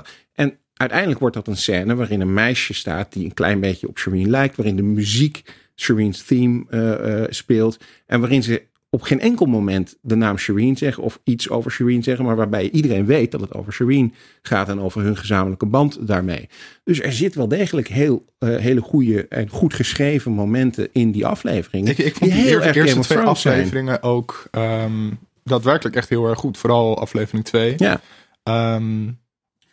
Uiteindelijk 0.74 1.20
wordt 1.20 1.34
dat 1.34 1.48
een 1.48 1.56
scène 1.56 1.94
waarin 1.94 2.20
een 2.20 2.34
meisje 2.34 2.74
staat 2.74 3.12
die 3.12 3.24
een 3.24 3.34
klein 3.34 3.60
beetje 3.60 3.88
op 3.88 3.98
Shireen 3.98 4.30
lijkt, 4.30 4.56
waarin 4.56 4.76
de 4.76 4.82
muziek 4.82 5.42
Shireen's 5.76 6.22
theme 6.22 6.64
eh, 6.68 7.22
eh, 7.22 7.30
speelt 7.30 7.78
en 8.06 8.20
waarin 8.20 8.42
ze 8.42 8.62
op 8.90 9.02
geen 9.02 9.20
enkel 9.20 9.46
moment 9.46 9.96
de 10.00 10.14
naam 10.14 10.38
Shireen 10.38 10.76
zeggen 10.76 11.02
of 11.02 11.20
iets 11.24 11.50
over 11.50 11.70
Shireen 11.70 12.02
zeggen, 12.02 12.24
maar 12.24 12.36
waarbij 12.36 12.70
iedereen 12.70 13.06
weet 13.06 13.30
dat 13.30 13.40
het 13.40 13.54
over 13.54 13.72
Shireen 13.72 14.14
gaat 14.42 14.68
en 14.68 14.80
over 14.80 15.02
hun 15.02 15.16
gezamenlijke 15.16 15.66
band 15.66 16.06
daarmee. 16.06 16.48
Dus 16.84 17.00
er 17.00 17.12
zit 17.12 17.34
wel 17.34 17.48
degelijk 17.48 17.88
heel, 17.88 18.24
eh, 18.38 18.56
hele 18.56 18.80
goede 18.80 19.28
en 19.28 19.48
goed 19.48 19.74
geschreven 19.74 20.32
momenten 20.32 20.88
in 20.92 21.12
die 21.12 21.26
aflevering. 21.26 21.88
Ik, 21.88 21.98
ik 21.98 22.14
vond 22.14 22.30
die 22.30 22.40
die 22.40 22.50
heel 22.50 22.62
erg 22.62 22.76
eerste 22.76 23.00
twee 23.00 23.18
zijn. 23.18 23.28
afleveringen 23.28 24.02
ook 24.02 24.46
ehm, 24.50 25.10
daadwerkelijk 25.44 25.96
echt 25.96 26.08
heel 26.08 26.26
erg 26.28 26.38
goed. 26.38 26.58
Vooral 26.58 26.98
aflevering 26.98 27.44
2. 27.44 27.74
Ja. 27.76 28.00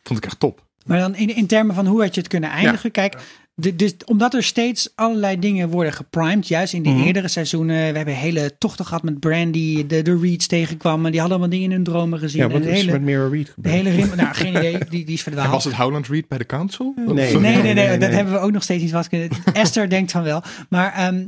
vond 0.04 0.18
ik 0.18 0.26
echt 0.26 0.40
top. 0.40 0.70
Maar 0.86 1.00
dan 1.00 1.16
in, 1.16 1.36
in 1.36 1.48
termen 1.48 1.76
van 1.76 1.86
hoe 1.88 2.02
had 2.02 2.14
je 2.16 2.22
het 2.22 2.30
kunnen 2.30 2.50
eindigen. 2.50 2.92
Kijk, 2.92 3.16
de, 3.56 3.76
dus, 3.76 3.94
omdat 4.06 4.34
er 4.34 4.44
steeds 4.44 4.90
allerlei 4.96 5.40
dingen 5.40 5.70
worden 5.70 5.94
geprimed. 5.94 6.48
Juist 6.48 6.74
in 6.74 6.84
de 6.84 6.90
Mhm. 6.90 7.02
eerdere 7.04 7.28
seizoenen. 7.28 7.92
We 7.92 7.98
hebben 7.98 8.16
hele 8.16 8.56
tochten 8.58 8.86
gehad 8.86 9.04
met 9.04 9.20
Brandy. 9.20 9.86
De, 9.88 10.02
de 10.02 10.20
Reeds 10.22 10.48
tegenkwamen. 10.48 11.12
Die 11.12 11.20
hadden 11.20 11.38
allemaal 11.40 11.58
dingen 11.58 11.70
in 11.72 11.76
hun 11.76 11.86
dromen 11.86 12.20
gezien. 12.20 12.42
Ja, 12.42 12.50
wat 12.50 12.62
is 12.62 12.68
hele, 12.80 12.92
met 12.92 13.02
Mira 13.02 13.28
Reed 13.28 13.46
de 13.46 13.52
gebeurd? 13.52 13.76
hele 13.76 13.90
rim, 13.90 14.16
nou 14.16 14.34
geen 14.34 14.56
idee. 14.56 14.78
Die, 14.78 14.88
die 14.90 15.14
is 15.14 15.18
En 15.18 15.18
verdwaald. 15.24 15.52
was 15.52 15.64
het 15.64 15.74
Howland 15.74 16.08
Reed 16.08 16.28
bij 16.28 16.38
de 16.38 16.46
council? 16.46 16.94
Nee. 16.96 17.06
Nee, 17.06 17.38
nee, 17.38 17.62
nee, 17.62 17.74
nee, 17.74 17.88
dat 17.88 18.00
nee. 18.00 18.10
hebben 18.10 18.34
we 18.34 18.40
ook 18.40 18.52
nog 18.52 18.64
steeds 18.64 18.82
niet 18.82 18.92
vast 18.92 19.10
kunnen. 19.10 19.30
Esther 19.54 19.90
denkt 19.96 20.12
van 20.12 20.24
wel. 20.24 20.42
Maar 20.70 20.94
ehm, 20.94 21.26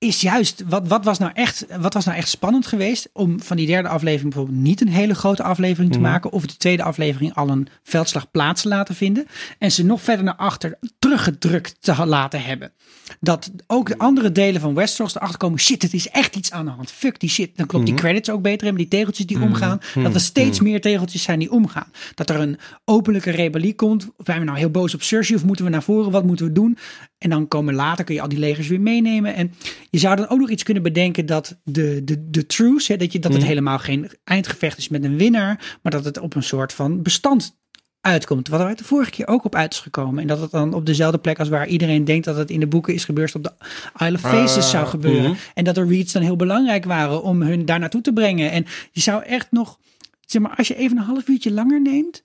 is 0.00 0.20
juist, 0.20 0.62
wat, 0.68 0.88
wat, 0.88 1.04
was 1.04 1.18
nou 1.18 1.30
echt, 1.34 1.66
wat 1.80 1.94
was 1.94 2.04
nou 2.04 2.16
echt 2.16 2.28
spannend 2.28 2.66
geweest 2.66 3.08
om 3.12 3.42
van 3.42 3.56
die 3.56 3.66
derde 3.66 3.88
aflevering 3.88 4.32
bijvoorbeeld 4.34 4.62
niet 4.64 4.80
een 4.80 4.88
hele 4.88 5.14
grote 5.14 5.42
aflevering 5.42 5.92
te 5.92 5.98
Mhm. 5.98 6.08
maken. 6.10 6.30
Of 6.32 6.46
de 6.46 6.56
tweede 6.56 6.82
aflevering 6.82 7.34
al 7.34 7.48
een 7.48 7.68
veldslag 7.82 8.30
plaats 8.30 8.62
te 8.62 8.68
laten 8.68 8.94
vinden. 8.94 9.26
En 9.58 9.72
ze 9.72 9.84
nog 9.84 10.02
verder 10.02 10.24
naar 10.24 10.36
achter 10.36 10.78
teruggedrukt 10.98 11.76
te 11.80 12.06
laten 12.06 12.42
hebben. 12.44 12.72
Dat 13.20 13.50
ook 13.66 13.88
de 13.88 13.98
andere 13.98 14.32
delen 14.32 14.60
van 14.60 14.74
Westeros 14.74 15.14
erachter 15.14 15.38
komen. 15.38 15.58
Shit, 15.58 15.82
het 15.82 15.94
is 15.94 16.08
echt 16.08 16.36
iets 16.36 16.50
aan 16.50 16.64
de 16.64 16.70
hand. 16.70 16.90
Fuck 16.90 17.20
die 17.20 17.30
shit. 17.30 17.56
Dan 17.56 17.66
klopt 17.66 17.86
die 17.86 17.94
credits 17.94 18.30
ook 18.30 18.42
beter 18.42 18.62
hebben. 18.66 18.82
Die 18.82 18.90
tegeltjes 18.98 19.26
die 19.26 19.40
omgaan. 19.40 19.80
Dat 19.94 20.14
er 20.14 20.20
steeds 20.20 20.60
meer 20.60 20.80
tegeltjes 20.80 21.22
zijn 21.22 21.38
die 21.38 21.50
omgaan. 21.50 21.90
Dat 22.14 22.30
er 22.30 22.40
een 22.40 22.58
openlijke 22.84 23.30
rebellie 23.30 23.74
komt. 23.74 24.08
Zijn 24.18 24.38
we 24.38 24.44
nou 24.44 24.58
heel 24.58 24.70
boos 24.70 24.94
op 24.94 25.02
Cersei 25.02 25.38
of 25.38 25.44
moeten 25.44 25.64
we 25.64 25.70
naar 25.70 25.82
voren? 25.82 26.10
Wat 26.10 26.24
moeten 26.24 26.46
we 26.46 26.52
doen? 26.52 26.78
En 27.20 27.30
dan 27.30 27.48
komen 27.48 27.74
later, 27.74 28.04
kun 28.04 28.14
je 28.14 28.20
al 28.20 28.28
die 28.28 28.38
legers 28.38 28.68
weer 28.68 28.80
meenemen. 28.80 29.34
En 29.34 29.52
je 29.90 29.98
zou 29.98 30.16
dan 30.16 30.28
ook 30.28 30.38
nog 30.38 30.50
iets 30.50 30.62
kunnen 30.62 30.82
bedenken 30.82 31.26
dat 31.26 31.58
de, 31.64 32.04
de, 32.04 32.30
de 32.30 32.46
truce, 32.46 32.92
hè, 32.92 32.98
dat, 32.98 33.12
je, 33.12 33.18
dat 33.18 33.32
het 33.32 33.44
helemaal 33.44 33.78
geen 33.78 34.10
eindgevecht 34.24 34.78
is 34.78 34.88
met 34.88 35.04
een 35.04 35.16
winnaar. 35.16 35.78
Maar 35.82 35.92
dat 35.92 36.04
het 36.04 36.18
op 36.18 36.34
een 36.34 36.42
soort 36.42 36.72
van 36.72 37.02
bestand 37.02 37.58
uitkomt. 38.00 38.48
Wat 38.48 38.60
er 38.60 38.76
de 38.76 38.84
vorige 38.84 39.10
keer 39.10 39.28
ook 39.28 39.44
op 39.44 39.54
uit 39.54 39.72
is 39.72 39.78
gekomen. 39.78 40.20
En 40.20 40.26
dat 40.26 40.40
het 40.40 40.50
dan 40.50 40.74
op 40.74 40.86
dezelfde 40.86 41.18
plek 41.18 41.38
als 41.38 41.48
waar 41.48 41.66
iedereen 41.66 42.04
denkt 42.04 42.24
dat 42.24 42.36
het 42.36 42.50
in 42.50 42.60
de 42.60 42.66
boeken 42.66 42.94
is 42.94 43.04
gebeurd, 43.04 43.34
op 43.34 43.42
de 43.42 43.52
Isle 43.98 44.14
of 44.14 44.20
Faces 44.20 44.64
Ah, 44.64 44.70
zou 44.70 44.86
gebeuren. 44.86 45.36
En 45.54 45.64
dat 45.64 45.74
de 45.74 45.84
Reeds 45.84 46.12
dan 46.12 46.22
heel 46.22 46.36
belangrijk 46.36 46.84
waren 46.84 47.22
om 47.22 47.42
hun 47.42 47.64
daar 47.64 47.78
naartoe 47.78 48.00
te 48.00 48.12
brengen. 48.12 48.50
En 48.50 48.66
je 48.92 49.00
zou 49.00 49.22
echt 49.24 49.46
nog, 49.50 49.78
zeg 50.26 50.42
maar, 50.42 50.56
als 50.56 50.68
je 50.68 50.76
even 50.76 50.96
een 50.96 51.02
half 51.02 51.28
uurtje 51.28 51.52
langer 51.52 51.80
neemt. 51.80 52.22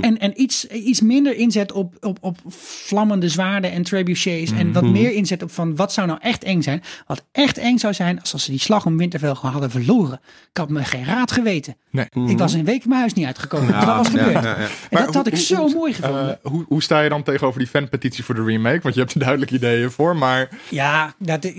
En, 0.00 0.18
en 0.18 0.40
iets, 0.40 0.66
iets 0.66 1.00
minder 1.00 1.34
inzet 1.36 1.72
op, 1.72 1.94
op, 2.00 2.18
op 2.20 2.38
vlammende 2.86 3.28
zwaarden 3.28 3.72
en 3.72 3.82
trebuchets. 3.82 4.50
En 4.50 4.56
Hmm. 4.60 4.72
wat 4.72 4.84
meer 4.84 5.12
inzet 5.12 5.42
op 5.42 5.50
van 5.52 5.76
wat 5.76 5.92
zou 5.92 6.06
nou 6.06 6.18
echt 6.22 6.44
eng 6.44 6.62
zijn. 6.62 6.82
Wat 7.06 7.24
echt 7.32 7.58
eng 7.58 7.78
zou 7.78 7.94
zijn 7.94 8.20
als, 8.20 8.44
ze 8.44 8.50
die 8.50 8.60
slag 8.60 8.86
om 8.86 8.96
Winterfell 8.96 9.34
gewoon 9.34 9.50
hadden 9.52 9.70
verloren. 9.70 10.20
Ik 10.50 10.56
had 10.56 10.68
me 10.68 10.84
geen 10.84 11.04
raad 11.04 11.32
geweten. 11.32 11.76
Nee. 11.90 12.06
Ik 12.26 12.38
was 12.38 12.52
een 12.52 12.64
week 12.64 12.84
mijn 12.86 13.00
huis 13.00 13.12
niet 13.12 13.26
uitgekomen. 13.26 13.68
Ja, 13.68 13.84
dat 13.84 13.96
was 13.96 14.06
ja, 14.12 14.18
gebeurd. 14.18 14.44
ja, 14.44 14.50
ja. 14.50 14.56
En 14.56 14.68
Maar 14.90 15.04
dat 15.04 15.14
had 15.14 15.26
ik 15.26 15.36
zo 15.36 15.56
hoe- 15.56 15.74
mooi 15.74 15.92
gevonden. 15.92 16.38
Eh, 16.42 16.50
hoe, 16.50 16.64
hoe 16.68 16.82
sta 16.82 17.00
je 17.00 17.08
dan 17.08 17.22
tegenover 17.22 17.58
die 17.58 17.68
fanpetitie 17.68 18.24
voor 18.24 18.34
de 18.34 18.44
remake? 18.44 18.80
Want 18.82 18.94
je 18.94 19.00
hebt 19.00 19.12
er 19.12 19.20
duidelijk 19.20 19.50
ideeën 19.50 19.90
voor, 19.90 20.16
maar 20.16 20.48
Ja, 20.68 21.14
dat, 21.18 21.52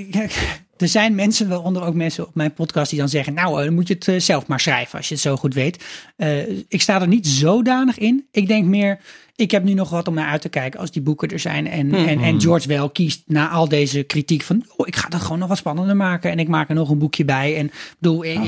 er 0.82 0.88
zijn 0.88 1.16
mensen, 1.16 1.50
waaronder 1.50 1.84
ook 1.84 1.94
mensen 1.94 2.28
op 2.28 2.36
mijn 2.36 2.54
podcast, 2.54 2.90
die 2.90 3.00
dan 3.00 3.10
zeggen: 3.10 3.34
Nou, 3.34 3.58
eh, 3.58 3.66
dan 3.66 3.74
moet 3.74 3.88
je 3.88 3.94
het 3.94 4.08
eh, 4.08 4.20
zelf 4.20 4.48
maar 4.48 4.60
schrijven 4.60 4.98
als 4.98 5.08
je 5.08 5.14
het 5.14 5.24
zo 5.24 5.36
goed 5.36 5.54
weet. 5.54 5.86
Eh, 6.16 6.50
ik 6.50 6.82
sta 6.82 7.02
er 7.02 7.08
niet 7.08 7.28
zodanig 7.28 7.98
in. 7.98 8.28
Ik 8.32 8.48
denk 8.48 8.66
meer. 8.66 9.00
Ik 9.38 9.52
heb 9.52 9.64
nu 9.64 9.74
nog 9.74 9.90
wat 9.90 10.08
om 10.08 10.14
naar 10.14 10.28
uit 10.28 10.42
te 10.42 10.50
kijken 10.50 10.80
als 10.80 10.92
die 10.92 11.02
boeken 11.02 11.30
er 11.30 11.40
zijn. 11.40 11.68
En, 11.68 11.94
en, 11.94 12.22
en 12.22 12.42
George 12.42 12.68
wel 12.68 12.90
kiest 12.90 13.24
na 13.26 13.50
al 13.50 13.68
deze 13.68 14.04
kritiek 14.04 14.42
van... 14.42 14.66
Oh, 14.76 14.88
ik 14.88 14.96
ga 14.96 15.10
dat 15.10 15.22
gewoon 15.22 15.40
nog 15.40 15.48
wat 15.48 15.58
spannender 15.58 15.96
maken. 15.96 16.32
En 16.32 16.40
ik 16.40 16.48
maak 16.48 16.70
er 16.70 16.76
nog 16.76 16.90
een 16.90 16.98
boekje 16.98 17.26
bij. 17.26 17.58
En 17.58 17.72
bedoel, 18.00 18.26
ik, 18.26 18.40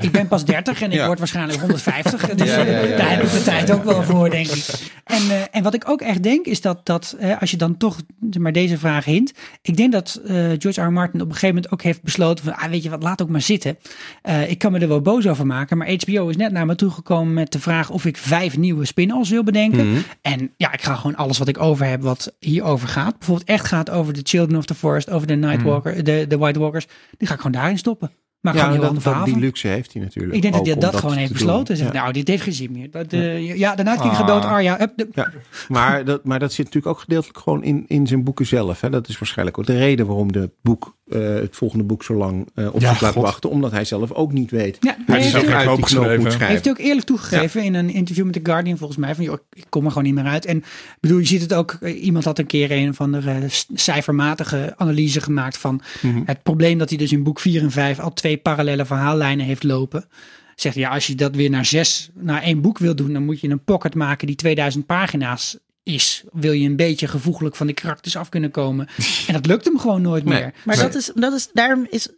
ik 0.00 0.12
ben 0.12 0.28
pas 0.28 0.44
30 0.44 0.82
en 0.82 0.92
ik 0.92 1.04
word 1.06 1.18
waarschijnlijk 1.18 1.60
150. 1.60 2.34
Dus 2.34 2.48
Ja, 2.52 2.56
ja, 2.56 2.64
ja, 2.64 2.80
eh, 2.80 2.90
ja, 2.90 2.96
daar 2.96 3.10
heb 3.10 3.22
ik 3.22 3.30
de 3.30 3.42
tijd 3.42 3.72
ook 3.72 3.84
wel 3.84 4.02
voor, 4.02 4.30
denk 4.30 4.46
ik. 4.46 4.64
En, 5.04 5.30
eh, 5.30 5.42
en 5.50 5.62
wat 5.62 5.74
ik 5.74 5.88
ook 5.88 6.00
echt 6.00 6.22
denk, 6.22 6.46
is 6.46 6.60
dat, 6.60 6.86
dat 6.86 7.16
als 7.40 7.50
je 7.50 7.56
dan 7.56 7.76
toch 7.76 7.96
maar 8.38 8.52
deze 8.52 8.78
vraag 8.78 9.04
hint. 9.04 9.32
Ik 9.62 9.76
denk 9.76 9.92
dat 9.92 10.20
eh, 10.26 10.34
George 10.58 10.80
R. 10.80 10.84
R. 10.84 10.92
Martin 10.92 11.20
op 11.20 11.26
een 11.26 11.32
gegeven 11.32 11.54
moment 11.54 11.72
ook 11.72 11.82
heeft 11.82 12.02
besloten 12.02 12.44
van, 12.44 12.54
ah, 12.54 12.70
weet 12.70 12.82
je 12.82 12.90
wat, 12.90 13.02
laat 13.02 13.22
ook 13.22 13.28
maar 13.28 13.40
zitten. 13.40 13.78
Ik 14.48 14.58
kan 14.58 14.72
me 14.72 14.78
er 14.78 14.88
wel 14.88 15.00
boos 15.00 15.26
over 15.26 15.46
maken, 15.46 15.78
maar 15.78 15.90
HBO 15.90 16.28
is 16.28 16.36
net 16.36 16.52
naar 16.52 16.66
me 16.66 16.74
toegekomen 16.74 17.34
met 17.34 17.52
de 17.52 17.60
vraag 17.60 17.90
of 17.90 18.04
ik 18.04 18.16
vijf 18.16 18.56
nieuwe 18.56 18.84
spin-offs 18.84 19.30
wil 19.30 19.42
bedenken. 19.42 19.90
Mhm. 19.90 20.00
En 20.32 20.50
ja, 20.56 20.72
ik 20.72 20.82
ga 20.82 20.94
gewoon 20.94 21.16
alles 21.16 21.38
wat 21.38 21.48
ik 21.48 21.60
over 21.60 21.86
heb, 21.86 22.02
wat 22.02 22.34
hierover 22.38 22.88
gaat. 22.88 23.18
Bijvoorbeeld 23.18 23.48
echt 23.48 23.66
gaat 23.66 23.90
over 23.90 24.12
de 24.12 24.20
Children 24.22 24.58
of 24.58 24.64
the 24.64 24.74
Forest, 24.74 25.10
over 25.10 25.26
de 25.26 25.34
Nightwalker, 25.34 26.04
de, 26.04 26.24
de 26.28 26.38
White 26.38 26.58
Walkers. 26.58 26.86
Die 27.16 27.28
ga 27.28 27.34
ik 27.34 27.40
gewoon 27.40 27.60
daarin 27.60 27.78
stoppen. 27.78 28.10
Maar 28.40 28.54
gewoon 28.54 28.72
heel 28.72 28.92
dat, 29.02 29.24
die 29.24 29.38
luxe 29.38 29.68
heeft 29.68 29.92
hij 29.92 30.02
natuurlijk. 30.02 30.34
Ik 30.34 30.42
denk 30.42 30.54
dat 30.54 30.66
hij 30.66 30.74
dat, 30.76 30.96
gewoon 30.96 31.16
heeft 31.16 31.32
besloten. 31.32 31.76
Zegt, 31.76 31.92
Ja. 31.92 32.00
Nou, 32.00 32.12
dit 32.12 32.28
heeft 32.28 32.42
geen 32.42 32.52
zin 32.52 32.72
meer. 32.72 32.90
Dat, 32.90 33.12
eh, 33.12 33.56
ja, 33.56 33.74
Night 33.74 34.00
King 34.00 34.12
Ah. 34.12 34.18
gedood. 34.18 34.80
Up, 34.80 34.92
de- 34.96 35.08
Ja, 35.12 35.30
maar 35.68 36.04
dat, 36.04 36.24
maar 36.24 36.38
dat 36.38 36.52
zit 36.52 36.64
natuurlijk 36.64 36.94
ook 36.94 37.00
gedeeltelijk 37.00 37.38
gewoon 37.38 37.62
in, 37.64 37.84
in 37.88 38.06
zijn 38.06 38.24
boeken 38.24 38.46
zelf. 38.46 38.80
Hè. 38.80 38.90
Dat 38.90 39.08
is 39.08 39.18
waarschijnlijk 39.18 39.58
ook 39.58 39.66
de 39.66 39.78
reden 39.78 40.06
waarom 40.06 40.32
de 40.32 40.50
boek, 40.62 40.96
eh, 41.08 41.20
het 41.34 41.56
volgende 41.56 41.84
boek 41.84 42.04
zo 42.04 42.14
lang 42.14 42.48
eh, 42.54 42.74
op 42.74 42.80
Ja, 42.80 42.88
zich 42.92 43.00
laat 43.00 43.12
God. 43.12 43.22
wachten. 43.22 43.50
Omdat 43.50 43.70
hij 43.70 43.84
zelf 43.84 44.12
ook 44.12 44.32
niet 44.32 44.50
weet 44.50 44.76
Ja, 44.80 44.96
hij 45.06 45.20
heeft, 45.20 45.34
geen 45.36 45.52
uit 45.52 45.76
die 45.76 45.84
knoop 45.84 46.04
moet 46.18 46.20
schrijven. 46.32 46.46
heeft 46.46 46.64
hij 46.64 46.72
ook 46.72 46.78
eerlijk 46.80 47.06
toegegeven 47.06 47.62
in 47.64 47.74
een 47.74 47.90
interview 47.90 48.24
met 48.24 48.34
The 48.34 48.40
Guardian 48.42 48.76
volgens 48.78 48.98
mij. 48.98 49.14
Van 49.14 49.24
joh, 49.24 49.38
ik 49.52 49.64
kom 49.68 49.84
er 49.84 49.88
gewoon 49.90 50.04
niet 50.06 50.14
meer 50.14 50.24
uit. 50.32 50.44
En 50.46 50.64
bedoel, 51.00 51.18
je 51.18 51.26
ziet 51.26 51.40
het 51.40 51.54
ook. 51.54 51.76
eh, 51.80 52.04
Iemand 52.04 52.24
had 52.24 52.38
een 52.38 52.46
keer 52.46 52.70
een 52.72 52.94
van 52.94 53.12
de 53.12 53.18
eh, 53.18 53.36
cijfermatige 53.74 54.74
analyse 54.76 55.20
gemaakt 55.20 55.58
van 55.58 55.80
Mhm. 56.02 56.22
het 56.26 56.42
probleem 56.42 56.78
dat 56.78 56.88
hij 56.88 56.98
dus 56.98 57.12
in 57.12 57.22
boek 57.22 57.40
4 57.40 57.62
en 57.62 57.70
5 57.70 57.98
al 58.00 58.12
twee 58.12 58.36
parallele 58.36 58.84
verhaallijnen 58.86 59.46
heeft 59.46 59.62
lopen. 59.62 60.04
Zegt 60.54 60.74
ja, 60.76 60.90
als 60.90 61.06
je 61.06 61.14
dat 61.14 61.36
weer 61.36 61.50
naar 61.50 61.64
zes, 61.64 62.10
naar 62.14 62.42
één 62.42 62.60
boek 62.60 62.78
wil 62.78 62.94
doen, 62.96 63.12
dan 63.12 63.24
moet 63.24 63.40
je 63.40 63.48
een 63.48 63.64
pocket 63.64 63.94
maken 63.94 64.26
die 64.26 64.36
2000 64.36 64.86
pagina's 64.86 65.58
is. 65.84 66.22
Wil 66.32 66.52
je 66.52 66.68
een 66.68 66.76
beetje 66.76 67.08
gevoeglijk 67.08 67.56
van 67.56 67.66
de 67.66 67.72
karakters 67.72 68.16
af 68.16 68.28
kunnen 68.28 68.50
komen. 68.50 68.88
En 69.26 69.32
dat 69.32 69.46
lukt 69.46 69.64
hem 69.64 69.78
gewoon 69.78 70.02
nooit 70.02 70.24
Nee. 70.24 70.40
meer. 70.40 70.52
Maar 70.64 70.76
Nee. 70.76 70.84
dat 70.84 70.94
is, 70.94 71.10
dat 71.14 71.32
is, 71.32 71.48
daarom 71.52 71.86
is, 71.90 72.08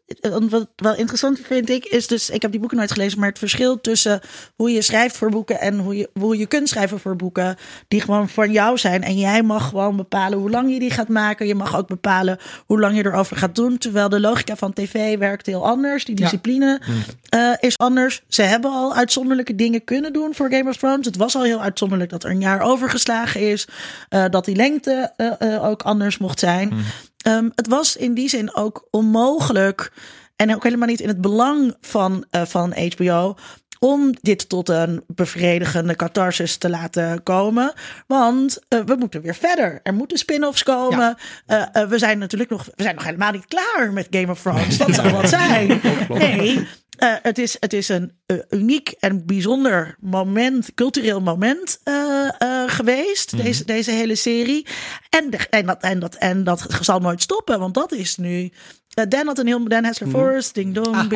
wat 0.48 0.68
wel 0.76 0.96
interessant 0.96 1.40
vind 1.42 1.70
ik, 1.70 1.84
is 1.84 2.06
dus, 2.06 2.30
ik 2.30 2.42
heb 2.42 2.50
die 2.50 2.60
boeken 2.60 2.78
nooit 2.78 2.92
gelezen, 2.92 3.18
maar 3.18 3.28
het 3.28 3.38
verschil 3.38 3.80
tussen 3.80 4.20
hoe 4.56 4.70
je 4.70 4.82
schrijft 4.82 5.16
voor 5.16 5.30
boeken 5.30 5.60
en 5.60 5.78
hoe 5.78 5.96
je, 5.96 6.10
hoe 6.12 6.38
je 6.38 6.46
kunt 6.46 6.68
schrijven 6.68 7.00
voor 7.00 7.16
boeken, 7.16 7.56
die 7.88 8.00
gewoon 8.00 8.28
van 8.28 8.52
jou 8.52 8.78
zijn. 8.78 9.02
En 9.02 9.18
jij 9.18 9.42
mag 9.42 9.68
gewoon 9.68 9.96
bepalen 9.96 10.38
hoe 10.38 10.50
lang 10.50 10.72
je 10.72 10.78
die 10.78 10.90
gaat 10.90 11.08
maken. 11.08 11.46
Je 11.46 11.54
mag 11.54 11.76
ook 11.76 11.86
bepalen 11.88 12.38
hoe 12.66 12.80
lang 12.80 12.96
je 12.96 13.04
erover 13.06 13.36
gaat 13.36 13.54
doen. 13.54 13.78
Terwijl 13.78 14.08
de 14.08 14.20
logica 14.20 14.56
van 14.56 14.72
tv 14.72 15.18
werkt 15.18 15.46
heel 15.46 15.66
anders. 15.66 16.04
Die 16.04 16.16
Ja. 16.16 16.22
discipline 16.22 16.80
eh, 17.28 17.50
is 17.60 17.78
anders. 17.78 18.22
Ze 18.28 18.42
hebben 18.42 18.70
al 18.70 18.94
uitzonderlijke 18.94 19.54
dingen 19.54 19.84
kunnen 19.84 20.12
doen 20.12 20.34
voor 20.34 20.50
Game 20.50 20.68
of 20.70 20.76
Thrones. 20.76 21.06
Het 21.06 21.16
was 21.16 21.36
al 21.36 21.42
heel 21.42 21.60
uitzonderlijk 21.60 22.10
dat 22.10 22.24
er 22.24 22.30
een 22.30 22.40
jaar 22.40 22.60
overgeslagen 22.60 23.40
is. 23.40 23.53
Eh, 24.09 24.24
dat 24.30 24.44
die 24.44 24.57
lengte 24.57 25.12
eh, 25.16 25.55
eh, 25.55 25.64
ook 25.64 25.82
anders 25.82 26.18
mocht 26.18 26.38
zijn. 26.38 26.72
Ehm, 27.16 27.48
het 27.55 27.68
was 27.68 27.96
in 27.96 28.14
die 28.14 28.28
zin 28.28 28.55
ook 28.55 28.88
onmogelijk. 28.90 29.92
En 30.36 30.55
ook 30.55 30.62
helemaal 30.62 30.88
niet 30.88 31.00
in 31.00 31.09
het 31.09 31.20
belang 31.20 31.76
van, 31.80 32.24
van 32.30 32.74
HBO. 32.88 33.36
Om 33.78 34.14
dit 34.20 34.48
tot 34.48 34.68
een 34.68 35.05
bevredigende 35.07 35.96
catharsis 35.96 36.57
te 36.57 36.70
laten 36.70 37.22
komen. 37.22 37.72
Want 38.07 38.59
we 38.68 38.96
moeten 38.98 39.20
weer 39.20 39.34
verder. 39.34 39.80
Er 39.82 39.94
moeten 39.94 40.18
spin-offs 40.18 40.62
komen. 40.62 41.16
We 41.88 41.98
zijn 41.98 42.18
natuurlijk 42.18 42.50
nog, 42.50 42.64
we 42.74 42.82
zijn 42.82 42.94
nog 42.94 43.05
helemaal 43.05 43.32
niet 43.32 43.46
klaar 43.46 43.92
met 43.92 44.07
Game 44.11 44.30
of 44.30 44.40
Thrones. 44.40 44.78
Dat 44.78 44.94
zou 44.94 45.11
wat 45.11 45.28
zijn. 45.28 45.80
Nee, 46.09 46.66
eh, 47.05 47.14
het, 47.22 47.38
is, 47.38 47.57
het 47.61 47.72
is 47.72 47.88
een 47.88 48.12
eh, 48.26 48.36
uniek 48.50 48.94
en 49.00 49.26
bijzonder 49.26 49.96
moment, 50.00 50.74
cultureel 50.74 51.20
moment 51.20 51.78
eh, 51.84 52.28
eh, 52.38 52.70
geweest. 52.70 53.36
Deze, 53.36 53.64
deze 53.64 53.90
hele 53.90 54.14
serie. 54.14 54.66
En, 55.11 55.30
de- 55.30 55.46
en, 55.50 55.66
dat, 55.66 55.82
en, 55.82 55.98
dat, 55.98 56.14
en 56.14 56.44
dat 56.44 56.66
zal 56.80 56.98
nooit 56.98 57.22
stoppen, 57.22 57.59
want 57.59 57.74
dat 57.74 57.92
is 57.92 58.16
nu. 58.16 58.52
Dan 59.09 59.26
had 59.26 59.38
een 59.38 59.46
heel 59.46 59.68
Dan 59.68 59.84
Hessler 59.84 60.09
Forest, 60.09 60.55
Ding 60.55 60.74
Dong, 60.74 60.96
Ah, 60.96 61.09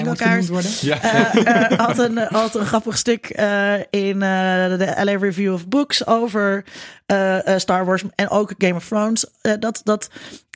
worden. 0.48 0.70
ja. 0.80 1.02
Eh, 1.02 1.46
eh, 1.72 1.78
had, 1.78 1.98
een, 1.98 2.16
had 2.18 2.54
een 2.54 2.66
grappig 2.66 2.98
stuk 2.98 3.26
eh, 3.28 3.74
in 3.90 4.22
eh, 4.22 4.78
de 4.78 4.94
LA 5.04 5.16
Review 5.18 5.52
of 5.52 5.68
Books 5.68 6.06
over 6.06 6.64
eh, 7.06 7.46
eh, 7.54 7.58
Star 7.60 7.84
Wars 7.84 8.02
en 8.14 8.28
ook 8.28 8.54
Game 8.58 8.74
of 8.74 8.86
Thrones. 8.88 9.26
Dat 9.58 9.80
dat 9.84 10.08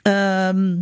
ehm, 0.03 0.74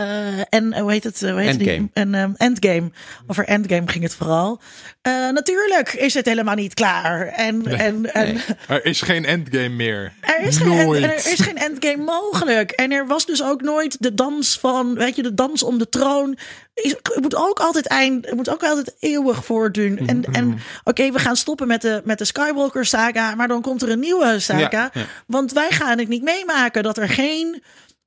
eh, 0.00 0.38
en 0.48 0.72
eh, 0.72 0.80
hoe 0.80 0.90
heet 0.92 1.04
het? 1.04 1.22
eh, 1.22 1.30
Hoe 1.30 1.40
heet 1.40 1.48
Endgame. 1.50 1.76
Die? 1.78 1.90
En, 1.92 2.14
ehm, 2.14 2.30
Endgame. 2.36 2.90
Over 3.26 3.44
Endgame 3.44 3.88
ging 3.88 4.04
het 4.04 4.14
vooral. 4.14 4.60
Eh, 5.02 5.12
natuurlijk 5.28 5.92
is 5.92 6.14
het 6.14 6.26
helemaal 6.26 6.54
niet 6.54 6.74
klaar. 6.74 7.26
En, 7.26 7.66
en, 7.66 8.12
en 8.14 8.40
er 8.68 8.84
is 8.86 9.00
geen 9.00 9.24
endgame 9.24 9.68
meer. 9.68 10.12
er 10.20 10.40
is, 10.40 10.56
geen, 10.56 10.68
Nooit. 10.84 11.02
en 11.02 11.10
er 11.10 11.16
is 11.16 11.40
geen 11.40 11.56
endgame 11.58 12.04
mogelijk. 12.04 12.70
En 12.70 12.92
er 12.92 13.06
was 13.06 13.26
dus 13.26 13.42
ook 13.42 13.62
nooit 13.62 13.96
de 14.00 14.14
dans 14.14 14.58
van, 14.58 14.94
weet 14.94 15.16
je, 15.16 15.22
de 15.22 15.34
dans 15.34 15.62
om 15.62 15.78
de 15.78 15.88
troon. 15.88 16.38
Is, 16.74 16.90
het 16.90 17.18
moet 17.20 17.34
ook 17.36 17.58
altijd 17.60 17.86
eind, 17.86 18.26
het 18.26 18.34
moet 18.34 18.50
ook 18.50 18.62
altijd 18.64 18.94
eeuwig 19.00 19.44
voortdoen. 19.44 19.98
En, 20.06 20.24
en 20.32 20.58
oké, 20.84 21.10
we 21.12 21.18
gaan 21.18 21.36
stoppen 21.36 21.66
met 21.66 21.82
de, 21.82 22.00
met 22.04 22.18
de 22.18 22.24
Skywalker 22.24 22.86
saga, 22.86 23.34
maar 23.34 23.48
dan 23.48 23.62
komt 23.62 23.82
er 23.82 23.88
een 23.90 24.00
nieuwe 24.00 24.40
saga. 24.40 24.58
Ja, 24.70 24.90
ja. 24.92 25.02
Want 25.26 25.52
wij 25.52 25.70
gaan 25.70 25.98
het 25.98 26.08
niet 26.08 26.22
meemaken 26.22 26.82
dat 26.82 26.98
er 26.98 27.08
geen 27.08 27.62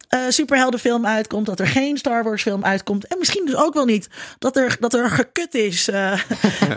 eh, 0.10 0.30
superheldenfilm 0.30 1.06
uitkomt, 1.06 1.46
dat 1.46 1.60
er 1.60 1.68
geen 1.68 1.98
Star 1.98 2.24
Wars 2.24 2.42
film 2.42 2.64
uitkomt. 2.64 3.08
En 3.08 3.18
misschien 3.18 3.46
dus 3.46 3.56
ook 3.56 3.74
wel 3.74 3.86
niet 3.86 4.10
dat 4.40 4.58
er, 4.58 4.78
dat 4.80 4.94
er 4.94 5.10
gekut 5.10 5.54
is 5.54 5.88
eh, 5.88 6.14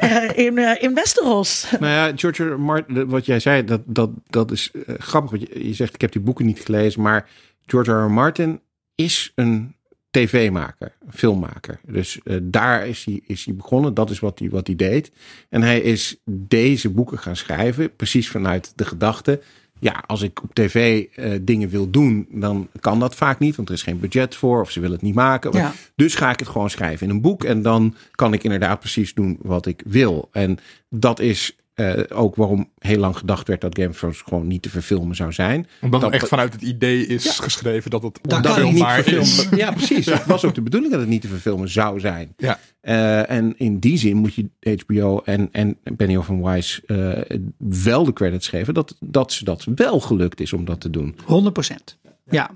eh, 0.01 0.39
in, 0.39 0.59
in 0.80 0.95
Westeros. 0.95 1.66
Nou 1.80 1.93
ja, 1.93 2.12
George 2.16 2.45
R. 2.45 2.61
Martin, 2.61 3.09
wat 3.09 3.26
jij 3.26 3.41
zei, 3.41 3.64
dat, 3.64 3.80
dat, 3.85 4.11
dat 4.26 4.51
is 4.51 4.70
grappig. 4.99 5.30
Want 5.30 5.43
je, 5.43 5.66
je 5.66 5.74
zegt, 5.74 5.95
ik 5.95 6.01
heb 6.01 6.12
die 6.12 6.20
boeken 6.20 6.47
niet 6.47 6.61
gelezen. 6.61 7.03
Maar 7.03 7.28
George 7.66 7.93
R. 7.93 8.05
R. 8.05 8.11
Martin 8.11 8.61
is 8.95 9.33
een 9.35 9.74
tv-maker, 10.11 10.97
filmmaker. 11.11 11.80
Dus 11.87 12.20
daar 12.43 12.87
is 12.87 13.05
hij, 13.05 13.20
is 13.26 13.45
hij 13.45 13.55
begonnen. 13.55 13.95
Dat 13.95 14.11
is 14.11 14.18
wat 14.18 14.39
hij, 14.39 14.49
wat 14.51 14.66
hij 14.66 14.76
deed. 14.76 15.12
En 15.49 15.62
hij 15.62 15.80
is 15.80 16.16
deze 16.24 16.91
boeken 16.91 17.18
gaan 17.18 17.37
schrijven, 17.37 17.97
precies 17.97 18.28
vanuit 18.28 18.72
de 18.76 18.85
gedachte... 18.85 19.41
Ja, 19.83 20.05
als 20.07 20.22
ik 20.22 20.43
op 20.43 20.55
tv 20.55 21.05
eh, 21.14 21.33
dingen 21.41 21.68
wil 21.68 21.91
doen, 21.91 22.26
dan 22.30 22.68
kan 22.80 23.01
dat 23.01 23.14
vaak 23.14 23.39
niet. 23.39 23.57
Want 23.57 23.68
er 23.68 23.74
is 23.74 23.83
geen 23.83 24.01
budget 24.01 24.35
voor 24.35 24.61
of 24.61 24.70
ze 24.70 24.80
willen 24.80 24.95
het 24.97 25.05
niet 25.05 25.14
maken. 25.14 25.53
Ja. 25.53 25.72
Dus 25.95 26.14
ga 26.14 26.30
ik 26.30 26.39
het 26.39 26.49
gewoon 26.49 26.70
schrijven 26.70 27.07
in 27.07 27.14
een 27.14 27.20
boek. 27.20 27.45
En 27.45 27.62
dan 27.62 27.95
kan 28.11 28.33
ik 28.33 28.45
inderdaad 28.45 28.78
precies 28.78 29.14
doen 29.14 29.39
wat 29.41 29.66
ik 29.66 29.83
wil. 29.87 30.28
En 30.33 30.59
dat 30.89 31.20
is 31.20 31.57
eh, 31.75 32.01
ook 32.09 32.37
waarom 32.37 32.70
heel 32.79 32.99
lang 32.99 33.16
gedacht 33.16 33.49
werd 33.49 33.61
dat 33.61 33.79
Game 33.79 33.89
of 33.89 33.97
Thrones 33.99 34.20
gewoon 34.20 34.47
niet 34.47 34.62
te 34.62 34.70
verfilmen 34.70 35.16
zou 35.16 35.33
zijn. 35.33 35.66
Omdat 35.81 36.01
dat, 36.01 36.12
het 36.12 36.20
echt 36.20 36.31
vanuit 36.31 36.53
het 36.53 36.62
idee 36.62 37.07
is 37.07 37.39
geschreven 37.39 37.91
dat 37.91 38.03
het 38.03 38.20
onfilmbaar 38.29 39.09
is. 39.09 39.49
Ja, 39.57 39.70
precies. 39.70 40.07
Het 40.07 40.27
was 40.27 40.45
ook 40.45 40.55
de 40.55 40.62
bedoeling 40.62 40.93
dat 40.93 41.01
het 41.01 41.11
niet 41.11 41.20
te 41.20 41.29
verfilmen 41.29 41.68
zou 41.68 42.01
zijn. 42.01 42.35
Ja. 42.37 42.59
Eh, 42.81 43.31
en 43.31 43.55
in 43.59 43.79
die 43.79 43.99
zin 43.99 44.16
moet 44.16 44.35
je 44.35 44.49
HBO 44.87 45.20
en, 45.25 45.49
en 45.53 45.79
Benioff 45.97 46.29
en 46.29 46.43
Weiss 46.43 46.85
eh, 46.85 47.20
wel 47.59 48.05
de 48.05 48.12
credits 48.12 48.49
geven 48.49 48.75
dat, 48.75 48.97
dat 49.01 49.33
ze 49.33 49.45
dat 49.45 49.66
wel 49.75 50.01
gelukt 50.01 50.41
is 50.41 50.53
om 50.53 50.64
dat 50.64 50.81
te 50.81 50.91
doen. 50.91 51.16
100 51.25 51.53
procent. 51.53 51.99
Ja. 52.31 52.51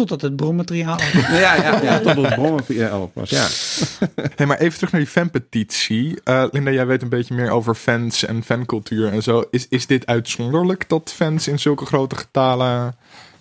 Totdat 0.00 0.20
het 0.20 0.36
bronmateriaal. 0.36 0.98
Ja, 1.30 1.54
ja, 1.54 1.82
ja 1.82 1.98
tot 1.98 2.16
het 2.16 2.66
ja, 2.68 2.90
ook 2.90 3.10
was. 3.14 3.30
Ja. 3.30 3.46
Hey, 4.36 4.46
maar 4.46 4.58
even 4.58 4.74
terug 4.74 4.92
naar 4.92 5.00
die 5.00 5.10
fanpetitie. 5.10 6.20
Eh 6.24 6.44
Linda, 6.50 6.70
jij 6.70 6.86
weet 6.86 7.02
een 7.02 7.08
beetje 7.08 7.34
meer 7.34 7.50
over 7.50 7.74
fans 7.74 8.24
en 8.24 8.42
fancultuur 8.44 9.12
en 9.12 9.22
zo. 9.22 9.44
Is, 9.50 9.66
is 9.68 9.86
dit 9.86 10.06
uitzonderlijk 10.06 10.88
dat 10.88 11.12
fans 11.16 11.48
in 11.48 11.58
zulke 11.58 11.86
grote 11.86 12.16
getalen 12.16 12.96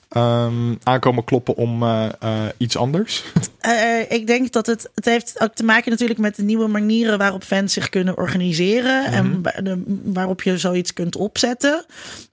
ehm, 0.10 0.76
aankomen 0.84 1.24
kloppen 1.24 1.56
om 1.56 1.84
eh, 1.84 2.06
eh, 2.20 2.32
iets 2.58 2.78
anders? 2.78 3.24
Eh, 3.60 4.12
ik 4.12 4.28
denk 4.28 4.52
dat 4.52 4.66
het, 4.66 4.90
het 4.96 5.06
heeft 5.06 5.36
ook 5.42 5.54
te 5.54 5.64
maken 5.64 5.92
natuurlijk 5.92 6.20
met 6.20 6.36
de 6.36 6.44
nieuwe 6.44 6.68
manieren 6.68 7.18
waarop 7.18 7.44
fans 7.44 7.74
zich 7.74 7.90
kunnen 7.90 8.18
organiseren. 8.18 9.06
En 9.06 9.42
de- 9.64 9.84
waarop 10.04 10.42
je 10.42 10.58
zoiets 10.58 10.94
kunt 10.94 11.16
opzetten. 11.16 11.86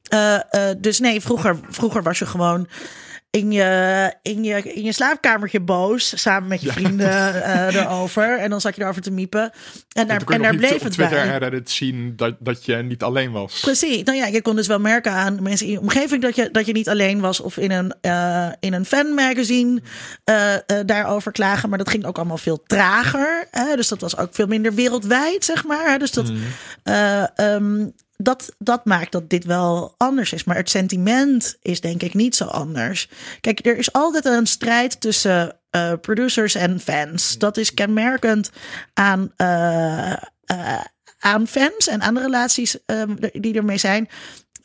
Eh, 0.08 0.34
eh, 0.34 0.40
dus 0.78 1.00
nee, 1.00 1.20
vroeger, 1.20 1.58
vroeger 1.68 2.02
was 2.02 2.18
je 2.18 2.26
gewoon 2.26 2.68
in 3.36 3.52
je, 3.52 4.14
in, 4.22 4.44
je, 4.44 4.62
in 4.62 4.82
je 4.82 4.92
slaapkamertje 4.92 5.60
boos. 5.60 6.20
Samen 6.20 6.48
met 6.48 6.60
je 6.60 6.72
vrienden 6.72 7.42
eh, 7.42 7.74
erover. 7.74 8.38
En 8.38 8.50
dan 8.50 8.60
zat 8.60 8.76
je 8.76 8.82
erover 8.82 9.02
te 9.02 9.10
miepen. 9.10 9.52
En 9.92 10.06
daar, 10.06 10.22
en 10.26 10.42
daar 10.42 10.56
bleef 10.56 10.74
op 10.74 10.80
het 10.80 10.92
Twitter 10.92 11.16
bij. 11.16 11.32
en 11.32 11.38
Reddit 11.38 11.70
zien 11.70 12.12
dat, 12.16 12.34
dat 12.38 12.64
je 12.64 12.76
niet 12.76 13.02
alleen 13.02 13.32
was. 13.32 13.60
Precies. 13.60 14.02
Nou 14.02 14.18
ja, 14.18 14.26
je 14.26 14.42
kon 14.42 14.56
dus 14.56 14.66
wel 14.66 14.78
merken 14.78 15.12
aan 15.12 15.42
mensen 15.42 15.66
in 15.66 15.72
je 15.72 15.80
omgeving 15.80 16.22
dat 16.22 16.36
je, 16.36 16.48
dat 16.50 16.66
je 16.66 16.72
niet 16.72 16.88
alleen 16.88 17.20
was 17.20 17.40
of 17.40 17.56
in 17.56 17.70
een, 17.70 17.94
eh 18.00 18.48
in 18.60 18.72
een 18.72 18.84
fanmagazine 18.84 19.82
eh, 20.24 20.54
daarover 20.86 21.32
klagen. 21.32 21.68
Maar 21.68 21.78
dat 21.78 21.88
ging 21.88 22.04
ook 22.04 22.16
allemaal 22.16 22.38
veel 22.38 22.62
trager. 22.62 23.46
Hè? 23.50 23.76
Dus 23.76 23.88
dat 23.88 24.00
was 24.00 24.16
ook 24.16 24.34
veel 24.34 24.46
minder 24.46 24.74
wereldwijd, 24.74 25.44
zeg 25.44 25.64
maar. 25.64 25.98
Dus 25.98 26.10
dat, 26.10 26.32
eh, 26.82 27.38
ehm, 27.38 27.86
dat, 28.16 28.54
dat 28.58 28.84
maakt 28.84 29.12
dat 29.12 29.30
dit 29.30 29.44
wel 29.44 29.94
anders 29.96 30.32
is. 30.32 30.44
Maar 30.44 30.56
het 30.56 30.70
sentiment 30.70 31.56
is 31.62 31.80
denk 31.80 32.02
ik 32.02 32.14
niet 32.14 32.36
zo 32.36 32.44
anders. 32.44 33.08
Kijk, 33.40 33.66
er 33.66 33.76
is 33.76 33.92
altijd 33.92 34.24
een 34.24 34.46
strijd 34.46 35.00
tussen 35.00 35.56
eh, 35.70 35.92
producers 36.00 36.54
en 36.54 36.80
fans. 36.80 37.38
Dat 37.38 37.56
is 37.56 37.74
kenmerkend 37.74 38.50
aan, 38.94 39.32
eh, 39.36 40.12
eh, 40.44 40.84
aan 41.18 41.46
fans 41.46 41.88
en 41.88 42.02
aan 42.02 42.14
de 42.14 42.20
relaties 42.20 42.84
ehm, 42.84 43.14
die 43.32 43.54
ermee 43.54 43.78
zijn. 43.78 44.08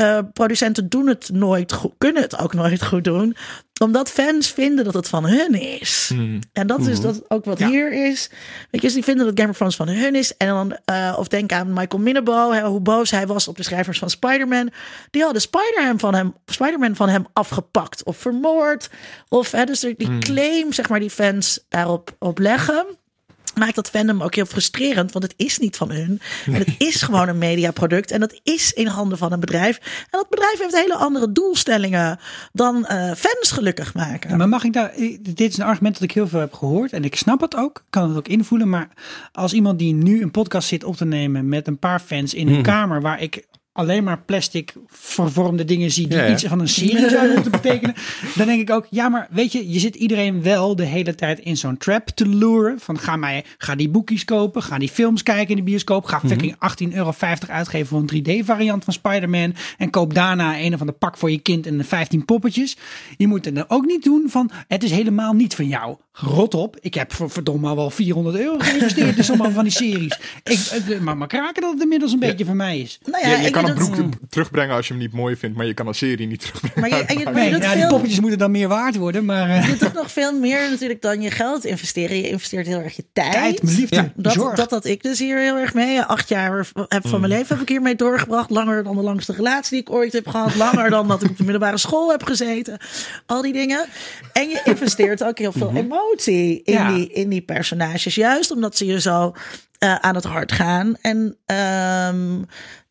Eh, 0.01 0.19
producenten 0.33 0.89
doen 0.89 1.07
het 1.07 1.29
nooit 1.33 1.73
goed, 1.73 1.93
kunnen 1.97 2.21
het 2.21 2.37
ook 2.37 2.53
nooit 2.53 2.85
goed 2.85 3.03
doen, 3.03 3.35
omdat 3.81 4.11
fans 4.11 4.51
vinden 4.51 4.85
dat 4.85 4.93
het 4.93 5.07
van 5.07 5.25
hun 5.25 5.53
is. 5.53 6.11
En 6.53 6.67
dat 6.67 6.87
is 6.87 7.01
dat 7.01 7.29
ook 7.29 7.45
wat 7.45 7.59
hier 7.59 8.09
is. 8.09 8.29
Weet 8.29 8.81
je, 8.81 8.87
dus 8.87 8.93
die 8.93 9.03
vinden 9.03 9.25
dat 9.25 9.39
Game 9.39 9.49
of 9.49 9.55
Thrones 9.55 9.75
van 9.75 9.87
hun 9.87 10.15
is. 10.15 10.37
En 10.37 10.47
dan, 10.47 10.77
eh, 10.85 11.15
of 11.17 11.27
denk 11.27 11.51
aan 11.51 11.73
Michael 11.73 12.03
Minnebo, 12.03 12.51
hè, 12.51 12.61
hoe 12.61 12.79
boos 12.79 13.11
hij 13.11 13.27
was 13.27 13.47
op 13.47 13.57
de 13.57 13.63
schrijvers 13.63 13.99
van 13.99 14.09
Spider-Man. 14.09 14.71
Die 15.11 15.23
hadden 15.23 15.41
Spider-Man 15.41 15.99
van 15.99 16.13
hem, 16.13 16.33
Spider-Man 16.45 16.95
van 16.95 17.09
hem 17.09 17.25
afgepakt 17.33 18.03
of 18.03 18.17
vermoord. 18.17 18.89
Of 19.29 19.51
hè, 19.51 19.63
dus 19.63 19.79
die 19.79 20.17
claim, 20.19 20.73
zeg 20.73 20.89
maar, 20.89 20.99
die 20.99 21.09
fans 21.09 21.65
daarop 21.69 22.15
op 22.19 22.39
leggen 22.39 22.85
maakt 23.55 23.75
dat 23.75 23.89
fandom 23.89 24.21
ook 24.21 24.35
heel 24.35 24.45
frustrerend, 24.45 25.11
want 25.11 25.23
het 25.23 25.33
is 25.37 25.57
niet 25.57 25.77
van 25.77 25.91
hun. 25.91 26.21
En 26.45 26.53
het 26.53 26.75
is 26.77 27.01
gewoon 27.01 27.27
een 27.27 27.37
mediaproduct 27.37 28.11
en 28.11 28.19
dat 28.19 28.39
is 28.43 28.73
in 28.73 28.87
handen 28.87 29.17
van 29.17 29.31
een 29.31 29.39
bedrijf. 29.39 29.77
En 29.77 30.07
dat 30.09 30.29
bedrijf 30.29 30.59
heeft 30.59 30.75
hele 30.75 30.95
andere 30.95 31.31
doelstellingen 31.31 32.19
dan 32.51 32.85
eh, 32.85 32.97
fans 33.05 33.51
gelukkig 33.51 33.93
maken. 33.93 34.37
Maar 34.37 34.49
mag 34.49 34.63
ik 34.63 34.73
daar, 34.73 34.93
dit 35.19 35.39
is 35.39 35.57
een 35.57 35.65
argument 35.65 35.93
dat 35.93 36.03
ik 36.03 36.11
heel 36.11 36.27
veel 36.27 36.39
heb 36.39 36.53
gehoord 36.53 36.93
en 36.93 37.03
ik 37.03 37.15
snap 37.15 37.41
het 37.41 37.55
ook, 37.55 37.83
kan 37.89 38.07
het 38.07 38.17
ook 38.17 38.27
invoelen. 38.27 38.69
Maar 38.69 38.89
als 39.31 39.53
iemand 39.53 39.79
die 39.79 39.93
nu 39.93 40.21
een 40.21 40.31
podcast 40.31 40.67
zit 40.67 40.83
op 40.83 40.95
te 40.95 41.05
nemen 41.05 41.49
met 41.49 41.67
een 41.67 41.79
paar 41.79 41.99
fans 41.99 42.33
in 42.33 42.47
een 42.47 42.61
kamer 42.61 43.01
waar 43.01 43.21
ik 43.21 43.45
alleen 43.73 44.03
maar 44.03 44.21
plastic 44.21 44.73
vervormde 44.87 45.65
dingen 45.65 45.91
zie 45.91 46.07
die 46.07 46.17
Ja, 46.17 46.23
ja. 46.23 46.31
iets 46.31 46.43
van 46.43 46.59
een 46.59 46.67
serie 46.67 47.09
zouden 47.09 47.33
moeten 47.41 47.51
betekenen, 47.51 47.95
dan 48.35 48.47
denk 48.47 48.61
ik 48.61 48.69
ook, 48.69 48.87
ja, 48.89 49.09
maar 49.09 49.27
weet 49.29 49.51
je, 49.51 49.71
je 49.71 49.79
zit 49.79 49.95
iedereen 49.95 50.43
wel 50.43 50.75
de 50.75 50.85
hele 50.85 51.15
tijd 51.15 51.39
in 51.39 51.57
zo'n 51.57 51.77
trap 51.77 52.07
te 52.07 52.27
luren. 52.27 52.79
Van 52.79 52.99
ga, 52.99 53.15
mij, 53.15 53.45
ga 53.57 53.75
die 53.75 53.89
boekjes 53.89 54.25
kopen, 54.25 54.63
ga 54.63 54.77
die 54.77 54.89
films 54.89 55.23
kijken 55.23 55.49
in 55.49 55.55
de 55.55 55.63
bioscoop, 55.63 56.05
ga 56.05 56.19
fucking 56.19 56.55
18,50 56.89 56.95
euro 56.95 57.13
uitgeven 57.47 57.87
voor 57.87 58.03
een 58.07 58.41
3D-variant 58.41 58.83
van 58.83 58.93
Spider-Man 58.93 59.55
en 59.77 59.89
koop 59.89 60.13
daarna 60.13 60.59
een 60.59 60.73
of 60.73 60.79
ander 60.79 60.95
pak 60.95 61.17
voor 61.17 61.31
je 61.31 61.39
kind 61.39 61.67
en 61.67 61.85
15 61.85 62.25
poppetjes. 62.25 62.77
Je 63.17 63.27
moet 63.27 63.45
het 63.45 63.55
dan 63.55 63.65
ook 63.67 63.85
niet 63.85 64.03
doen 64.03 64.25
van, 64.27 64.51
het 64.67 64.83
is 64.83 64.91
helemaal 64.91 65.33
niet 65.33 65.55
van 65.55 65.67
jou. 65.67 65.95
Rot 66.13 66.53
op, 66.53 66.77
ik 66.79 66.93
heb 66.93 67.13
voor 67.13 67.29
verdomme 67.29 67.67
al 67.67 67.75
wel 67.75 67.89
400 67.89 68.35
euro 68.37 68.55
geïnvesteerd 68.57 69.17
in 69.17 69.23
sommige 69.23 69.51
van 69.51 69.63
die 69.63 69.73
series. 69.73 70.19
Ik, 70.43 70.99
maar, 71.01 71.17
maar 71.17 71.27
kraken 71.27 71.61
dat 71.61 71.71
het 71.71 71.81
inmiddels 71.81 72.11
een 72.11 72.19
beetje 72.19 72.45
van 72.45 72.55
mij 72.55 72.79
is. 72.79 72.99
Nou 73.05 73.29
je 73.29 73.37
je 73.37 73.45
ik 73.45 73.51
kan 73.51 73.70
een 73.79 74.09
broek 74.09 74.09
terugbrengen 74.29 74.75
als 74.75 74.87
je 74.87 74.93
hem 74.93 75.01
niet 75.01 75.13
mooi 75.13 75.35
vindt, 75.35 75.57
maar 75.57 75.65
je 75.65 75.73
kan 75.73 75.87
een 75.87 75.93
serie 75.93 76.27
niet 76.27 76.39
terugbrengen. 76.39 76.79
Maar 76.89 76.99
je, 76.99 77.05
en 77.05 77.17
je, 77.17 77.23
maar 77.33 77.33
je 77.33 77.39
Nee, 77.39 77.51
doet 77.51 77.63
ja, 77.63 77.73
die 77.75 77.87
poppetjes 77.87 78.19
moeten 78.19 78.39
dan 78.39 78.51
meer 78.51 78.67
waard 78.67 78.95
worden, 78.95 79.25
maar 79.25 79.49
eh, 79.49 79.67
je 79.69 79.77
doet 79.77 79.93
nog 79.93 80.11
veel 80.11 80.39
meer 80.39 80.69
natuurlijk 80.69 81.01
dan 81.01 81.21
je 81.21 81.31
geld 81.31 81.65
investeren. 81.65 82.17
Je 82.17 82.29
investeert 82.29 82.67
heel 82.67 82.79
erg 82.79 82.95
je 82.95 83.05
tijd. 83.13 83.31
tijd, 83.33 83.63
mijn 83.63 83.75
liefde, 83.75 83.95
Ja, 83.95 84.11
Dat, 84.15 84.33
zorg. 84.33 84.55
dat 84.55 84.69
had 84.71 84.85
ik 84.85 85.03
dus 85.03 85.19
hier 85.19 85.37
heel 85.39 85.57
erg 85.57 85.73
mee. 85.73 86.01
Acht 86.01 86.29
jaar 86.29 86.67
heb 86.87 87.07
van 87.07 87.19
mijn 87.19 87.31
leven 87.31 87.47
heb 87.55 87.61
ik 87.63 87.69
hiermee 87.69 87.95
doorgebracht. 87.95 88.49
Langer 88.49 88.83
dan 88.83 88.95
de 88.95 89.01
langste 89.01 89.33
relatie 89.33 89.69
die 89.71 89.79
ik 89.79 89.91
ooit 89.91 90.13
heb 90.13 90.27
gehad. 90.27 90.55
Langer 90.55 90.89
dan 90.89 91.07
dat 91.07 91.23
ik 91.23 91.29
op 91.29 91.37
de 91.37 91.43
middelbare 91.43 91.77
school 91.77 92.11
heb 92.11 92.23
gezeten. 92.23 92.77
Al 93.25 93.41
die 93.41 93.53
dingen. 93.53 93.85
En 94.33 94.49
je 94.49 94.61
investeert 94.63 95.23
ook 95.23 95.37
heel 95.37 95.51
veel 95.51 95.71
emotie 95.75 96.61
in, 96.63 96.73
Ja. 96.73 96.93
die, 96.93 97.07
in 97.13 97.29
die 97.29 97.41
personages. 97.41 98.15
Juist 98.15 98.51
omdat 98.51 98.77
ze 98.77 98.85
je 98.85 99.01
zo 99.01 99.35
eh, 99.77 99.95
aan 99.95 100.15
het 100.15 100.23
hart 100.23 100.51
gaan. 100.51 100.95
En 101.01 101.37
ehm, 101.45 102.41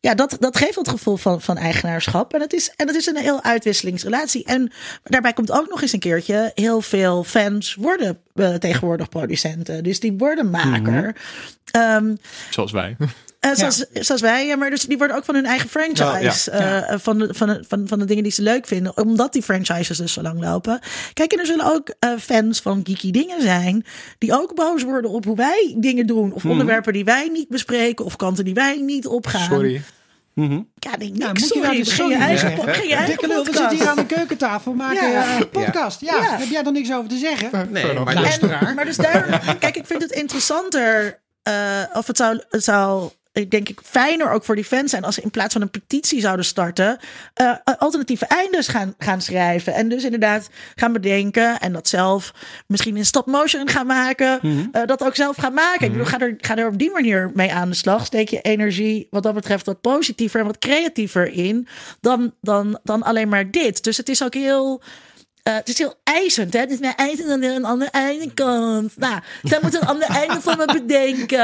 ja, 0.01 0.15
dat, 0.15 0.37
dat 0.39 0.57
geeft 0.57 0.75
het 0.75 0.89
gevoel 0.89 1.17
van, 1.17 1.41
van 1.41 1.57
eigenaarschap. 1.57 2.33
En 2.33 2.41
het, 2.41 2.53
is, 2.53 2.73
en 2.75 2.87
het 2.87 2.95
is 2.95 3.05
een 3.05 3.17
heel 3.17 3.43
uitwisselingsrelatie. 3.43 4.45
En 4.45 4.71
daarbij 5.03 5.33
komt 5.33 5.51
ook 5.51 5.69
nog 5.69 5.81
eens 5.81 5.93
een 5.93 5.99
keertje... 5.99 6.51
heel 6.55 6.81
veel 6.81 7.23
fans 7.23 7.75
worden 7.75 8.19
eh, 8.33 8.53
tegenwoordig 8.53 9.09
producenten. 9.09 9.83
Dus 9.83 9.99
die 9.99 10.13
worden 10.17 10.49
maker. 10.49 11.15
Ehm, 11.71 12.15
Zoals 12.49 12.71
wij. 12.71 12.95
Eh, 13.41 13.51
zoals, 13.53 13.85
zoals 13.93 14.21
wij, 14.21 14.45
ja, 14.47 14.55
maar 14.55 14.69
dus 14.69 14.81
die 14.85 14.97
worden 14.97 15.15
ook 15.17 15.25
van 15.25 15.35
hun 15.35 15.45
eigen 15.45 15.69
franchise. 15.69 16.51
Ja, 16.51 16.83
eh, 16.87 16.99
van, 16.99 17.17
de, 17.17 17.33
van, 17.33 17.47
de, 17.47 17.63
van, 17.67 17.87
van 17.87 17.99
de 17.99 18.05
dingen 18.05 18.23
die 18.23 18.31
ze 18.31 18.41
leuk 18.41 18.67
vinden. 18.67 18.97
Omdat 18.97 19.33
die 19.33 19.41
franchises 19.43 19.97
dus 19.97 20.13
zo 20.13 20.21
lang 20.21 20.39
lopen. 20.39 20.79
Kijk, 21.13 21.31
en 21.33 21.39
er 21.39 21.45
zullen 21.45 21.73
ook 21.73 21.89
eh, 21.99 22.09
fans 22.19 22.59
van 22.61 22.81
geeky 22.83 23.11
dingen 23.11 23.41
zijn. 23.41 23.85
Die 24.17 24.39
ook 24.41 24.55
boos 24.55 24.83
worden 24.83 25.11
op 25.11 25.25
hoe 25.25 25.35
wij 25.35 25.75
dingen 25.77 26.07
doen. 26.07 26.33
Of 26.33 26.45
onderwerpen 26.45 26.93
die 26.93 27.03
wij 27.05 27.29
niet 27.33 27.47
bespreken. 27.49 28.05
Of 28.05 28.15
kanten 28.15 28.45
die 28.45 28.53
wij 28.53 28.75
niet 28.81 29.07
opgaan. 29.07 29.41
Sorry. 29.53 29.81
Ja, 30.33 30.97
nee, 30.97 31.09
niks, 31.11 31.17
Ja, 31.25 31.27
moet 31.27 31.47
je 31.53 31.61
daar 31.61 31.71
dus 31.75 31.95
sorry 31.95 32.11
je 32.11 32.17
eigen, 32.21 32.39
zeggen? 32.39 32.59
po- 32.59 32.65
begin 32.65 32.87
je 32.87 32.93
eigen 32.95 33.09
dikke 33.09 33.27
lul, 33.27 33.43
we 33.45 33.53
zitten 33.53 33.77
hier 33.77 33.87
aan 33.87 33.95
de 33.95 34.05
keukentafel, 34.05 34.73
maken 34.73 35.11
Ja. 35.11 35.37
een 35.39 35.49
podcast. 35.49 36.01
Ja. 36.01 36.15
Ja. 36.15 36.37
heb 36.37 36.47
jij 36.49 36.63
dan 36.63 36.73
niks 36.73 36.93
over 36.93 37.09
te 37.09 37.17
zeggen? 37.17 37.49
Nee, 37.71 37.93
maar 37.93 38.15
En- 38.15 38.75
maar 38.75 38.85
dus 38.85 38.95
daar, 38.95 39.41
kijk, 39.59 39.75
ik 39.75 39.85
vind 39.85 40.01
het 40.01 40.11
interessanter. 40.11 41.19
eh, 41.43 41.53
of 41.93 42.07
het 42.07 42.17
zou, 42.17 42.41
het 42.49 42.63
zou, 42.63 43.09
denk 43.31 43.69
ik, 43.69 43.79
fijner 43.83 44.31
ook 44.31 44.43
voor 44.43 44.55
die 44.55 44.63
fans 44.63 44.89
zijn 44.91 45.03
als 45.03 45.15
ze 45.15 45.21
in 45.21 45.31
plaats 45.31 45.53
van 45.53 45.61
een 45.61 45.69
petitie 45.69 46.21
zouden 46.21 46.45
starten, 46.45 46.97
eh, 47.33 47.51
alternatieve 47.77 48.25
eindes 48.25 48.67
gaan, 48.67 48.93
gaan 48.97 49.21
schrijven. 49.21 49.73
En 49.73 49.89
dus 49.89 50.03
inderdaad 50.03 50.49
gaan 50.75 50.93
bedenken 50.93 51.59
en 51.59 51.73
dat 51.73 51.87
zelf 51.87 52.33
misschien 52.67 52.97
in 52.97 53.05
stop 53.05 53.25
motion 53.25 53.67
gaan 53.69 53.85
maken. 53.85 54.39
eh, 54.71 54.81
dat 54.85 55.03
ook 55.03 55.15
zelf 55.15 55.35
gaan 55.35 55.53
maken. 55.53 55.85
Ik 55.85 55.91
bedoel, 55.91 56.07
ga 56.07 56.19
er, 56.19 56.35
ga 56.37 56.57
er 56.57 56.67
op 56.67 56.77
die 56.77 56.91
manier 56.91 57.31
mee 57.33 57.53
aan 57.53 57.69
de 57.69 57.75
slag. 57.75 58.05
Steek 58.05 58.29
je 58.29 58.41
energie 58.41 59.07
wat 59.09 59.23
dat 59.23 59.33
betreft 59.33 59.65
wat 59.65 59.81
positiever 59.81 60.39
en 60.39 60.45
wat 60.45 60.57
creatiever 60.57 61.31
in 61.33 61.67
dan, 62.01 62.33
dan, 62.41 62.79
dan 62.83 63.03
alleen 63.03 63.29
maar 63.29 63.51
dit. 63.51 63.83
Dus 63.83 63.97
het 63.97 64.09
is 64.09 64.23
ook 64.23 64.33
heel. 64.33 64.81
Eh, 65.43 65.53
het 65.53 65.69
is 65.69 65.77
heel 65.77 65.93
eisend, 66.03 66.53
hè? 66.53 66.59
Het 66.59 66.71
is 66.71 66.79
meer 66.79 66.95
eisend 66.95 67.27
dan 67.27 67.43
een 67.43 67.65
ander 67.65 67.87
einde 67.87 68.33
komt. 68.33 68.97
Nou, 68.97 69.19
zij 69.43 69.59
moeten 69.61 69.81
een 69.81 69.87
ander 69.87 70.07
einde 70.09 70.41
voor 70.41 70.57
me 70.57 70.65
bedenken. 70.65 71.37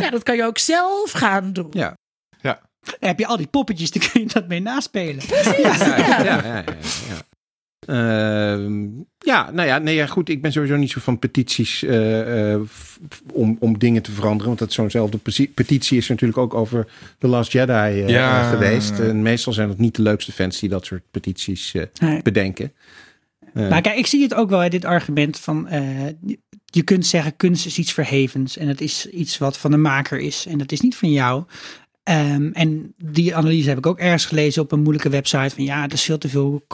Ja, 0.00 0.10
dat 0.10 0.22
kan 0.22 0.36
je 0.36 0.44
ook 0.44 0.58
zelf 0.58 1.10
gaan 1.10 1.52
doen. 1.52 1.68
Ja. 1.70 1.96
Ja. 2.40 2.60
Dan 2.80 2.94
heb 3.08 3.18
je 3.18 3.26
al 3.26 3.36
die 3.36 3.46
poppetjes, 3.46 3.90
dan 3.90 4.02
kun 4.10 4.20
je 4.20 4.26
dat 4.26 4.48
mee 4.48 4.60
naspelen. 4.60 5.22
Ja, 5.28 5.42
ja, 5.56 5.98
ja, 5.98 6.24
ja, 6.24 6.42
ja, 6.44 6.64
ja. 7.08 7.22
Ehm, 7.86 8.82
ja, 9.18 9.50
nou 9.50 9.68
ja, 9.68 9.78
nee, 9.78 9.94
ja, 9.94 10.06
goed. 10.06 10.28
Ik 10.28 10.42
ben 10.42 10.52
sowieso 10.52 10.76
niet 10.76 10.90
zo 10.90 11.00
van 11.00 11.18
petities 11.18 11.82
eh, 11.82 12.52
eh, 12.52 12.60
om, 13.32 13.56
om 13.60 13.78
dingen 13.78 14.02
te 14.02 14.10
veranderen. 14.12 14.46
Want 14.46 14.58
dat 14.58 14.72
zo'nzelfde 14.72 15.18
peti- 15.18 15.50
petitie 15.54 15.98
is 15.98 16.08
natuurlijk 16.08 16.38
ook 16.38 16.54
over 16.54 16.86
The 17.18 17.26
Last 17.26 17.52
Jedi 17.52 17.72
eh, 17.72 18.08
Ja. 18.08 18.50
geweest. 18.50 18.98
En 18.98 19.22
meestal 19.22 19.52
zijn 19.52 19.68
het 19.68 19.78
niet 19.78 19.96
de 19.96 20.02
leukste 20.02 20.32
fans 20.32 20.60
die 20.60 20.68
dat 20.68 20.84
soort 20.86 21.02
petities 21.10 21.74
eh, 21.74 21.82
Nee. 22.00 22.22
bedenken. 22.22 22.72
Maar 23.54 23.80
kijk, 23.80 23.96
ik 23.96 24.06
zie 24.06 24.22
het 24.22 24.34
ook 24.34 24.50
wel, 24.50 24.60
hè, 24.60 24.68
dit 24.68 24.84
argument 24.84 25.38
van... 25.38 25.68
eh, 25.68 26.06
je 26.64 26.82
kunt 26.82 27.06
zeggen, 27.06 27.36
kunst 27.36 27.66
is 27.66 27.78
iets 27.78 27.92
verhevens. 27.92 28.56
En 28.56 28.68
het 28.68 28.80
is 28.80 29.10
iets 29.10 29.38
wat 29.38 29.58
van 29.58 29.70
de 29.70 29.76
maker 29.76 30.18
is. 30.18 30.46
En 30.46 30.58
dat 30.58 30.72
is 30.72 30.80
niet 30.80 30.96
van 30.96 31.12
jou. 31.12 31.44
Ehm, 32.02 32.50
en 32.52 32.94
die 32.96 33.36
analyse 33.36 33.68
heb 33.68 33.78
ik 33.78 33.86
ook 33.86 33.98
ergens 33.98 34.26
gelezen 34.26 34.62
op 34.62 34.72
een 34.72 34.82
moeilijke 34.82 35.08
website. 35.08 35.54
Van 35.54 35.64
ja, 35.64 35.82
het 35.82 35.92
is 35.92 36.02
veel 36.02 36.18
te 36.18 36.28
veel 36.28 36.64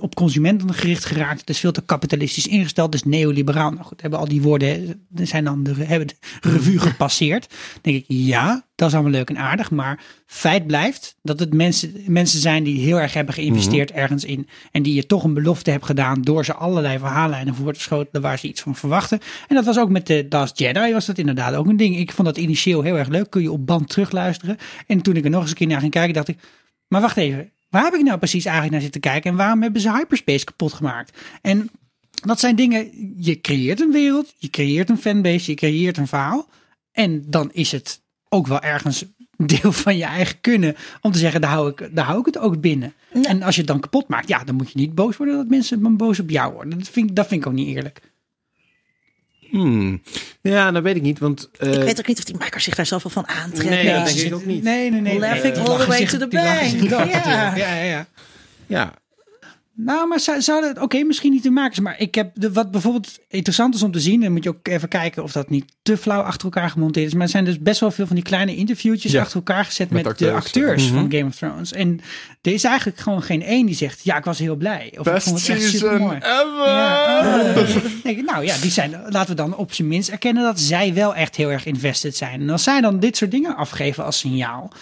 op 0.00 0.14
consumenten 0.14 0.74
gericht 0.74 1.04
geraakt. 1.04 1.40
Het 1.40 1.50
is 1.50 1.60
veel 1.60 1.72
te 1.72 1.82
kapitalistisch 1.82 2.46
ingesteld. 2.46 2.92
Het 2.92 3.04
is 3.04 3.10
neoliberaal. 3.10 3.70
Nou 3.70 3.84
goed, 3.84 4.00
hebben 4.00 4.18
al 4.18 4.28
die 4.28 4.42
woorden 4.42 5.06
zijn 5.14 5.44
dan 5.44 5.62
de, 5.62 5.74
hebben 5.74 6.08
de 6.08 6.16
revue 6.40 6.78
gepasseerd. 6.78 7.54
Denk 7.82 7.96
ik, 7.96 8.04
ja, 8.08 8.65
dat 8.76 8.88
is 8.88 8.94
allemaal 8.94 9.12
leuk 9.12 9.28
en 9.28 9.38
aardig. 9.38 9.70
Maar 9.70 10.00
feit 10.26 10.66
blijft 10.66 11.16
dat 11.22 11.38
het 11.38 11.54
mensen, 11.54 11.94
mensen 12.06 12.40
zijn 12.40 12.64
die 12.64 12.80
heel 12.80 13.00
erg 13.00 13.14
hebben 13.14 13.34
geïnvesteerd 13.34 13.90
ergens 13.90 14.24
in. 14.24 14.48
En 14.70 14.82
die 14.82 14.94
je 14.94 15.06
toch 15.06 15.24
een 15.24 15.34
belofte 15.34 15.70
hebt 15.70 15.84
gedaan 15.84 16.22
door 16.22 16.44
ze 16.44 16.54
allerlei 16.54 16.98
verhaallijnen 16.98 17.54
voor 17.54 17.72
te 17.72 17.80
schoten 17.80 18.20
waar 18.20 18.38
ze 18.38 18.48
iets 18.48 18.60
van 18.60 18.74
verwachten. 18.74 19.20
En 19.48 19.54
dat 19.54 19.64
was 19.64 19.78
ook 19.78 19.90
met 19.90 20.06
de 20.06 20.26
Last 20.28 20.58
Jedi 20.58 20.92
was 20.92 21.06
dat 21.06 21.18
inderdaad 21.18 21.54
ook 21.54 21.66
een 21.66 21.76
ding. 21.76 21.96
Ik 21.96 22.12
vond 22.12 22.26
dat 22.26 22.36
initieel 22.36 22.82
heel 22.82 22.98
erg 22.98 23.08
leuk. 23.08 23.30
Kun 23.30 23.42
je 23.42 23.52
op 23.52 23.66
band 23.66 23.88
terugluisteren. 23.88 24.56
En 24.86 25.02
toen 25.02 25.16
ik 25.16 25.24
er 25.24 25.30
nog 25.30 25.40
eens 25.40 25.50
een 25.50 25.56
keer 25.56 25.66
naar 25.66 25.80
ging 25.80 25.92
kijken 25.92 26.14
dacht 26.14 26.28
ik, 26.28 26.38
maar 26.88 27.00
wacht 27.00 27.16
even. 27.16 27.50
waar 27.70 27.84
heb 27.84 27.94
ik 27.94 28.02
nou 28.02 28.18
precies 28.18 28.44
eigenlijk 28.44 28.72
naar 28.74 28.82
zitten 28.82 29.00
kijken? 29.00 29.30
En 29.30 29.36
waarom 29.36 29.62
hebben 29.62 29.80
ze 29.80 29.92
hyperspace 29.92 30.44
kapot 30.44 30.72
gemaakt? 30.72 31.18
En 31.42 31.70
dat 32.10 32.40
zijn 32.40 32.56
dingen, 32.56 32.90
je 33.18 33.40
creëert 33.40 33.80
een 33.80 33.92
wereld, 33.92 34.34
je 34.38 34.50
creëert 34.50 34.90
een 34.90 34.98
fanbase, 34.98 35.50
je 35.50 35.56
creëert 35.56 35.96
een 35.96 36.06
verhaal. 36.06 36.48
En 36.92 37.24
dan 37.26 37.50
is 37.52 37.72
het 37.72 38.00
ook 38.28 38.46
wel 38.46 38.60
ergens 38.60 39.04
deel 39.36 39.72
van 39.72 39.96
je 39.96 40.04
eigen 40.04 40.40
kunnen 40.40 40.76
om 41.00 41.12
te 41.12 41.18
zeggen, 41.18 41.40
daar 41.40 41.50
hou 41.50 41.70
ik, 41.70 41.88
daar 41.96 42.04
hou 42.04 42.18
ik 42.18 42.26
het 42.26 42.38
ook 42.38 42.60
binnen. 42.60 42.92
Ja. 43.12 43.22
En 43.22 43.42
als 43.42 43.54
je 43.54 43.60
het 43.60 43.70
dan 43.70 43.80
kapot 43.80 44.08
maakt, 44.08 44.28
ja, 44.28 44.44
dan 44.44 44.54
moet 44.54 44.70
je 44.72 44.78
niet 44.78 44.94
boos 44.94 45.16
worden 45.16 45.36
dat 45.36 45.48
mensen 45.48 45.96
boos 45.96 46.20
op 46.20 46.30
jou 46.30 46.52
worden. 46.52 46.78
Dat 46.78 46.88
vind, 46.88 47.08
ik- 47.10 47.16
dat 47.16 47.26
vind 47.26 47.40
ik 47.40 47.46
ook 47.46 47.52
niet 47.54 47.76
eerlijk. 47.76 48.00
Hmm. 49.50 50.02
Ja, 50.40 50.70
dat 50.70 50.82
weet 50.82 50.96
ik 50.96 51.02
niet, 51.02 51.18
want... 51.18 51.50
eh, 51.58 51.72
ik 51.72 51.82
weet 51.82 51.98
ook 51.98 52.06
niet 52.06 52.18
of 52.18 52.24
die 52.24 52.36
makers 52.38 52.64
zich 52.64 52.74
daar 52.74 52.86
zoveel 52.86 53.10
van 53.10 53.26
aantrekken. 53.28 53.76
Nee, 53.84 53.92
dat 53.94 54.06
denk 54.06 54.18
ik 54.18 54.34
ook 54.34 54.44
niet. 54.44 54.62
Nee, 54.62 54.90
nee, 54.90 55.00
nee. 55.00 55.18
Laughing 55.18 55.56
all 55.58 55.78
the 55.78 55.86
way 55.86 56.06
to 56.06 56.18
the 56.18 56.28
bank. 56.28 56.90
ja, 56.90 57.56
ja, 57.56 57.74
ja. 57.82 58.06
ja, 58.66 58.92
Nou, 59.78 60.08
maar 60.08 60.20
zou- 60.20 60.40
zouden 60.42 60.68
het, 60.70 60.78
oké, 60.80 61.02
misschien 61.02 61.32
niet 61.32 61.42
de 61.42 61.50
makers, 61.50 61.80
maar 61.80 61.94
ik 62.00 62.14
heb 62.14 62.30
de, 62.34 62.52
wat 62.52 62.70
bijvoorbeeld 62.70 63.18
interessant 63.28 63.74
is 63.74 63.82
om 63.82 63.92
te 63.92 64.00
zien, 64.00 64.20
dan 64.20 64.32
moet 64.32 64.42
je 64.44 64.48
ook 64.48 64.68
even 64.68 64.88
kijken 64.88 65.22
of 65.22 65.32
dat 65.32 65.50
niet 65.50 65.64
te 65.82 65.96
flauw 65.96 66.20
achter 66.22 66.44
elkaar 66.44 66.70
gemonteerd 66.70 67.06
is. 67.06 67.12
Maar 67.14 67.22
er 67.22 67.28
zijn 67.28 67.44
dus 67.44 67.58
best 67.60 67.80
wel 67.80 67.90
veel 67.90 68.06
van 68.06 68.14
die 68.16 68.24
kleine 68.24 68.56
interviewtjes 68.56 69.12
Ja, 69.12 69.20
achter 69.20 69.36
elkaar 69.36 69.64
gezet 69.64 69.90
met 69.90 70.04
met, 70.04 70.18
de 70.18 70.30
acteurs. 70.32 70.44
acteurs 70.44 70.84
Mhm. 70.90 70.94
van 70.94 71.10
Game 71.12 71.24
of 71.24 71.34
Thrones. 71.34 71.72
En 71.72 72.00
er 72.42 72.52
is 72.52 72.64
eigenlijk 72.64 72.98
gewoon 72.98 73.22
geen 73.22 73.42
één 73.42 73.66
die 73.66 73.74
zegt, 73.74 74.04
ja, 74.04 74.16
ik 74.16 74.24
was 74.24 74.38
heel 74.38 74.56
blij. 74.56 74.92
Of 74.98 75.06
ik 75.06 75.12
Best 75.12 75.26
vond 75.28 75.40
het 75.40 75.48
echt 75.48 75.60
season 75.62 75.78
supermooi. 75.78 76.16
ever! 76.16 76.66
Ja, 76.66 77.54
eh, 77.54 77.74
denk 78.02 78.18
ik, 78.18 78.24
nou 78.24 78.44
ja, 78.44 78.56
die 78.60 78.70
zijn, 78.70 78.90
laten 79.08 79.30
we 79.30 79.34
dan 79.42 79.56
op 79.56 79.72
zijn 79.72 79.88
minst 79.88 80.08
erkennen 80.08 80.42
dat 80.42 80.60
zij 80.60 80.94
wel 80.94 81.14
echt 81.14 81.36
heel 81.36 81.50
erg 81.52 81.66
invested 81.66 82.16
zijn. 82.16 82.40
En 82.40 82.50
als 82.50 82.62
zij 82.62 82.80
dan 82.80 83.00
dit 83.00 83.16
soort 83.16 83.30
dingen 83.30 83.56
afgeven 83.56 84.04
als 84.04 84.18
signaal, 84.18 84.72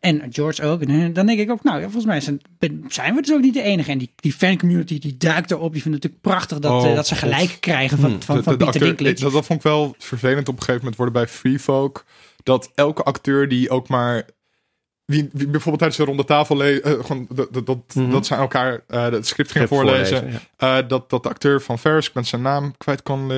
en 0.00 0.22
George 0.30 0.62
ook, 0.62 0.86
dan 1.14 1.26
denk 1.26 1.38
ik 1.38 1.50
ook, 1.50 1.62
nou 1.62 1.76
ja, 1.76 1.82
volgens 1.82 2.04
mij 2.04 2.20
zijn, 2.20 2.40
zijn 2.88 3.14
we 3.14 3.22
dus 3.22 3.32
ook 3.34 3.40
niet 3.40 3.54
de 3.54 3.62
enige. 3.62 3.90
En 3.90 3.98
die, 3.98 4.10
die 4.16 4.34
fancommunity 4.38 4.98
die 4.98 5.16
duikt 5.16 5.50
erop, 5.50 5.72
die 5.72 5.82
vindt 5.82 6.02
het 6.02 6.12
natuurlijk 6.12 6.22
prachtig 6.38 6.58
dat, 6.58 6.72
Oh, 6.84 6.88
eh, 6.90 6.94
dat 6.96 7.06
ze 7.06 7.14
God. 7.16 7.22
gelijk 7.22 7.56
krijgen 7.60 7.98
van, 7.98 8.22
van, 8.22 8.36
De- 8.36 8.42
van 8.42 8.58
de- 8.58 8.64
acteur- 8.64 8.84
Dinklage. 8.84 9.14
dat, 9.20 9.32
dat 9.32 9.46
vond 9.46 9.58
ik 9.58 9.64
wel 9.64 9.94
vervelend 9.98 10.48
op 10.48 10.54
een 10.54 10.60
gegeven 10.60 10.78
moment 10.80 10.96
worden 10.96 11.14
bij 11.14 11.28
Free 11.28 11.58
Folk. 11.58 12.04
Dat 12.42 12.70
elke 12.74 13.02
acteur 13.02 13.48
die 13.48 13.70
ook 13.70 13.88
maar. 13.88 14.24
Die, 15.06 15.28
die 15.32 15.46
bijvoorbeeld 15.48 15.78
tijdens 15.78 15.96
de 15.96 16.04
ronde 16.04 16.24
tafel 16.24 16.56
le- 16.56 16.78
eh, 16.78 16.92
gewoon 17.04 17.26
dat, 17.30 17.52
dat, 17.52 17.66
dat, 17.66 17.78
Mhm. 17.94 18.10
dat 18.10 18.26
ze 18.26 18.34
aan 18.34 18.40
elkaar 18.40 18.80
eh, 18.88 19.02
het 19.02 19.26
script 19.26 19.50
gingen 19.52 19.68
Script 19.68 19.82
voorlezen. 19.88 20.16
voorlezen, 20.18 20.40
ja. 20.58 20.78
Eh, 20.80 20.88
dat, 20.88 21.10
dat 21.10 21.22
de 21.22 21.28
acteur 21.28 21.62
van 21.62 21.78
Ferris, 21.78 22.06
ik 22.06 22.12
ben 22.12 22.24
zijn 22.24 22.42
naam 22.42 22.74
kwijt 22.76 23.02
kan. 23.02 23.32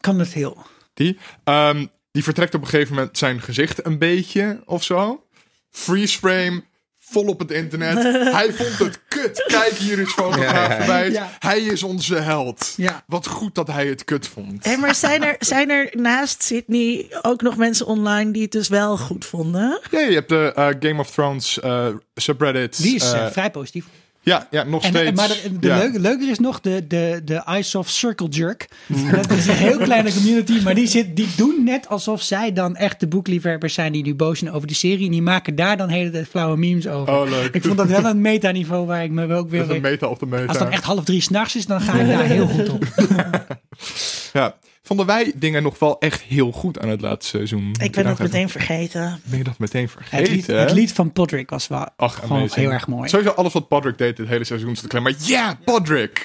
kan 0.00 0.18
het 0.18 0.32
heel. 0.32 0.56
die, 0.94 1.18
ehm, 1.44 1.86
die 2.12 2.22
vertrekt 2.22 2.54
op 2.54 2.60
een 2.60 2.66
gegeven 2.68 2.94
moment 2.94 3.18
zijn 3.18 3.40
gezicht 3.40 3.86
een 3.86 3.98
beetje 3.98 4.62
of 4.66 4.82
zo. 4.84 5.24
Freeze 5.70 6.18
frame, 6.18 6.62
vol 7.10 7.24
op 7.24 7.38
het 7.38 7.50
internet. 7.50 8.02
Hij 8.38 8.52
vond 8.52 8.78
het 8.78 9.00
kut. 9.08 9.44
Kijk, 9.46 9.72
hier 9.72 9.98
is 9.98 10.12
fotograaf 10.12 10.68
Ja, 10.68 10.72
ja, 10.72 10.80
ja. 10.80 10.86
bij. 10.86 11.10
Ja. 11.10 11.30
Hij 11.38 11.60
is 11.60 11.82
onze 11.82 12.16
held. 12.16 12.74
Ja. 12.76 13.02
Wat 13.06 13.26
goed 13.26 13.54
dat 13.54 13.66
hij 13.66 13.86
het 13.86 14.04
kut 14.04 14.26
vond. 14.26 14.64
Hé, 14.64 14.76
maar 14.76 14.94
zijn 14.94 15.22
er, 15.22 15.36
zijn 15.54 15.70
er 15.70 15.88
naast 15.92 16.42
Sydney 16.42 17.06
ook 17.22 17.42
nog 17.42 17.56
mensen 17.56 17.86
online 17.86 18.30
die 18.30 18.42
het 18.42 18.52
dus 18.52 18.68
wel 18.68 18.96
goed 18.96 19.24
vonden? 19.24 19.80
Ja, 19.90 20.00
je 20.00 20.14
hebt 20.14 20.28
de 20.28 20.52
eh, 20.54 20.68
Game 20.80 21.00
of 21.00 21.10
Thrones 21.10 21.60
eh, 21.60 21.86
subreddits. 22.14 22.78
Die 22.78 22.94
is 22.94 23.12
eh, 23.12 23.26
vrij 23.26 23.50
positief. 23.50 23.84
Ja, 24.28 24.46
ja, 24.50 24.62
nog 24.62 24.82
En, 24.82 24.88
steeds. 24.88 25.08
en- 25.08 25.14
maar 25.14 25.28
de, 25.28 25.58
de 25.58 25.66
ja. 25.66 25.76
leuke, 25.78 26.00
leuker 26.00 26.30
is 26.30 26.38
nog 26.38 26.60
de, 26.60 26.86
de, 26.86 27.20
de 27.24 27.42
Isoft 27.58 27.90
Circle 27.90 28.28
Jerk. 28.28 28.68
Dat 29.12 29.30
is 29.30 29.46
een 29.46 29.54
heel 29.54 29.78
kleine 29.78 30.12
community, 30.12 30.60
maar 30.62 30.74
die, 30.74 30.86
zit, 30.86 31.16
die 31.16 31.28
doen 31.36 31.64
net 31.64 31.88
alsof 31.88 32.22
zij 32.22 32.52
dan 32.52 32.76
echt 32.76 33.00
de 33.00 33.06
boekliefhebbers 33.06 33.74
zijn 33.74 33.92
die 33.92 34.02
nu 34.04 34.14
boos 34.14 34.38
zijn 34.38 34.52
over 34.52 34.68
de 34.68 34.74
serie. 34.74 35.04
En 35.04 35.10
die 35.12 35.22
maken 35.22 35.54
daar 35.54 35.76
dan 35.76 35.88
hele 35.88 36.10
tijd 36.10 36.28
flauwe 36.28 36.56
memes 36.56 36.88
over. 36.88 37.14
Oh, 37.14 37.30
leuk. 37.30 37.54
Ik 37.54 37.62
vond 37.64 37.76
dat 37.76 37.86
wel 37.88 38.04
een 38.04 38.20
metaniveau 38.20 38.86
waar 38.86 39.04
ik 39.04 39.10
me 39.10 39.26
wel 39.26 39.38
ook 39.38 39.50
Dat 39.50 39.54
is 39.54 39.60
een 39.60 39.68
weer... 39.68 39.80
meta 39.80 40.06
op 40.06 40.18
de 40.18 40.26
meta. 40.26 40.42
Als 40.42 40.50
het 40.56 40.58
dan 40.64 40.72
echt 40.72 40.84
half 40.84 41.04
drie 41.04 41.20
s'nachts 41.20 41.56
is, 41.56 41.66
dan 41.66 41.80
ga 41.80 41.92
ik 42.00 42.06
daar 42.08 42.24
heel 42.24 42.46
goed 42.46 42.68
op. 42.68 42.84
ja. 44.32 44.54
Vonden 44.88 45.06
wij 45.06 45.32
dingen 45.36 45.62
nog 45.62 45.78
wel 45.78 45.98
echt 45.98 46.20
heel 46.22 46.52
goed 46.52 46.78
aan 46.78 46.88
het 46.88 47.00
laatste 47.00 47.36
seizoen? 47.36 47.74
Ik 47.82 47.92
ben 47.92 48.04
dat 48.04 48.18
meteen 48.18 48.48
vergeten. 48.48 49.20
Ben 49.24 49.38
je 49.38 49.44
dat 49.44 49.58
meteen 49.58 49.82
Het 49.82 49.90
vergeten? 49.90 50.32
lied, 50.34 50.46
het 50.46 50.72
lied 50.72 50.92
van 50.92 51.12
Podrick 51.12 51.50
was 51.50 51.68
wel 51.68 51.86
Ach, 51.96 52.14
gewoon 52.14 52.38
amazing. 52.38 52.60
heel 52.60 52.72
erg 52.72 52.86
mooi. 52.86 53.08
Sowieso 53.08 53.30
alles 53.32 53.52
wat 53.52 53.68
Podrick 53.68 53.98
deed 53.98 54.16
dit 54.16 54.28
hele 54.28 54.44
seizoen 54.44 54.72
is 54.72 54.80
te 54.80 54.88
klein. 54.88 55.04
Maar 55.04 55.14
ja, 55.18 55.58
Podrick! 55.64 56.24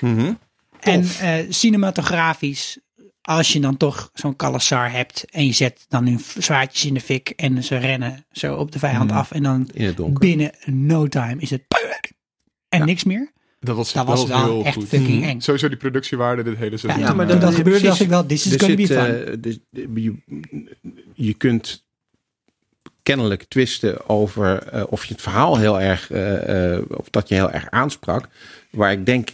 En 0.79 1.03
eh, 1.19 1.33
cinematografisch, 1.49 2.79
als 3.21 3.53
je 3.53 3.59
dan 3.59 3.77
toch 3.77 4.09
zo'n 4.13 4.35
Kalasar 4.35 4.91
hebt 4.91 5.25
en 5.31 5.45
je 5.45 5.53
zet 5.53 5.85
dan 5.87 6.07
hun 6.07 6.19
zwaardjes 6.37 6.85
in 6.85 6.93
de 6.93 7.01
fik 7.01 7.29
en 7.29 7.63
ze 7.63 7.77
rennen 7.77 8.25
zo 8.31 8.55
op 8.55 8.71
de 8.71 8.79
vijand 8.79 9.11
af 9.11 9.31
en 9.31 9.43
dan 9.43 9.69
binnen 10.13 10.51
no 10.65 11.07
time 11.07 11.41
is 11.41 11.49
het 11.49 11.63
en 12.69 12.85
niks 12.85 13.03
meer. 13.03 13.31
Dat 13.63 13.75
was, 13.75 13.93
Dat 13.93 14.05
was 14.05 14.25
wel 14.25 14.43
heel 14.43 14.63
echt 14.65 14.75
goed. 14.75 14.87
fucking 14.87 15.23
eng. 15.25 15.39
Sowieso 15.39 15.67
die 15.67 15.77
productiewaarde 15.77 16.43
dit 16.43 16.57
hele 16.57 16.71
Ja, 16.71 16.77
seizoen. 16.77 17.03
ja, 17.03 17.13
maar 17.13 17.25
Eh, 17.25 17.31
toen 17.31 17.39
dat 17.41 17.49
eh, 17.51 17.55
gebeurde 17.55 17.85
dacht 17.87 17.99
ik 17.99 18.09
wel, 18.09 18.25
this 18.25 18.45
is 18.45 18.55
going 18.61 18.87
to 18.87 18.95
be 18.95 19.01
fun. 19.01 19.25
eh, 19.27 19.33
dus, 19.39 19.59
eh, 19.73 19.83
je, 19.95 20.13
je 21.13 21.33
kunt 21.33 21.83
kennelijk 23.03 23.43
twisten 23.47 24.09
over 24.09 24.63
eh, 24.67 24.83
of 24.89 25.05
je 25.05 25.13
het 25.13 25.21
verhaal 25.21 25.57
heel 25.57 25.81
erg, 25.81 26.11
eh, 26.11 26.73
eh, 26.75 26.81
of 26.87 27.09
dat 27.09 27.27
je 27.29 27.35
heel 27.35 27.51
erg 27.51 27.69
aansprak. 27.69 28.27
Waar 28.69 28.91
ik 28.91 29.05
denk, 29.05 29.29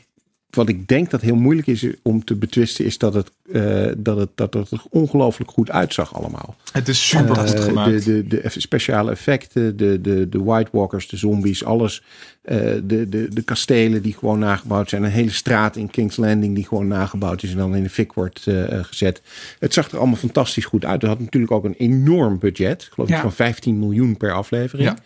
wat 0.50 0.70
ik 0.70 0.88
denk 0.88 1.10
dat 1.10 1.22
heel 1.22 1.36
moeilijk 1.36 1.68
is 1.68 1.86
om 2.02 2.24
te 2.24 2.36
betwisten, 2.36 2.86
is 2.86 2.98
dat 2.98 3.14
het, 3.14 3.32
eh, 3.52 3.86
dat 3.98 4.18
het, 4.18 4.30
dat 4.36 4.54
het 4.54 4.72
er 4.72 4.82
ongelooflijk 4.90 5.52
goed 5.52 5.72
uitzag 5.72 6.14
allemaal. 6.16 6.56
het 6.72 6.88
is 6.88 7.08
super 7.08 7.36
goed 7.36 7.54
Eh, 7.54 7.64
gemaakt. 7.64 8.06
De, 8.06 8.28
de, 8.28 8.42
de 8.42 8.50
speciale 8.60 9.12
effecten, 9.12 9.78
de, 9.78 10.02
de, 10.02 10.30
de 10.30 10.44
White 10.44 10.70
Walkers, 10.72 11.08
de 11.08 11.18
zombies, 11.18 11.64
alles. 11.66 12.04
Eh, 12.42 12.58
de, 12.84 13.10
de, 13.10 13.28
de 13.30 13.42
kastelen 13.42 14.02
die 14.02 14.14
gewoon 14.14 14.40
nagebouwd 14.40 14.90
zijn. 14.90 15.04
Een 15.04 15.10
hele 15.12 15.30
straat 15.32 15.76
in 15.76 15.90
King's 15.90 16.16
Landing 16.18 16.56
die 16.56 16.68
gewoon 16.68 16.88
nagebouwd 16.88 17.44
is 17.44 17.52
en 17.52 17.58
dan 17.58 17.76
in 17.76 17.84
de 17.84 17.90
fik 17.90 18.14
wordt 18.14 18.48
eh, 18.48 18.78
eh, 18.78 18.84
gezet. 18.84 19.22
Het 19.60 19.74
zag 19.74 19.92
er 19.92 19.98
allemaal 19.98 20.16
fantastisch 20.16 20.66
goed 20.66 20.86
uit. 20.86 21.02
Het 21.02 21.10
had 21.12 21.20
natuurlijk 21.20 21.52
ook 21.52 21.64
een 21.64 21.76
enorm 21.78 22.40
budget. 22.40 22.82
Ik 22.84 22.90
geloof 22.94 23.10
Ja. 23.10 23.16
ik 23.16 23.22
van 23.22 23.32
15 23.34 23.80
miljoen 23.80 24.18
per 24.18 24.34
aflevering. 24.34 24.88
Ja. 24.90 24.98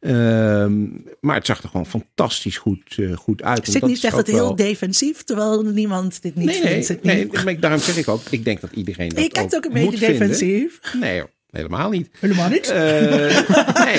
Ehm, 0.00 0.86
maar 1.20 1.34
het 1.36 1.46
zag 1.46 1.62
er 1.62 1.68
gewoon 1.68 1.86
fantastisch 1.86 2.56
goed, 2.56 2.94
eh, 2.96 3.16
goed 3.16 3.42
uit. 3.42 3.56
Dat 3.56 3.66
Sydney 3.74 3.90
is 3.92 4.00
zegt 4.00 4.14
ook 4.14 4.20
het 4.20 4.28
heel 4.28 4.38
wel- 4.44 4.56
defensief, 4.56 5.22
terwijl 5.22 5.62
niemand 5.62 6.22
dit 6.22 6.34
niet 6.34 6.46
Nee, 6.46 6.62
nee, 6.62 6.84
vindt. 6.84 7.02
Nee, 7.02 7.28
ik- 7.46 7.60
daarom 7.60 7.80
zeg 7.80 7.96
ik 7.96 8.08
ook, 8.08 8.20
ik 8.30 8.44
denk 8.44 8.60
dat 8.60 8.70
iedereen 8.72 9.08
dat 9.08 9.22
je 9.24 9.30
kijkt 9.30 9.56
ook 9.56 9.64
een 9.64 9.72
beetje 9.72 9.98
vinden. 9.98 10.18
defensief. 10.18 10.80
Nee, 11.00 11.22
helemaal 11.50 11.90
niet. 11.90 12.08
Helemaal 12.20 12.48
niks. 12.48 12.68
Eh, 12.68 12.80
nee. 13.84 13.98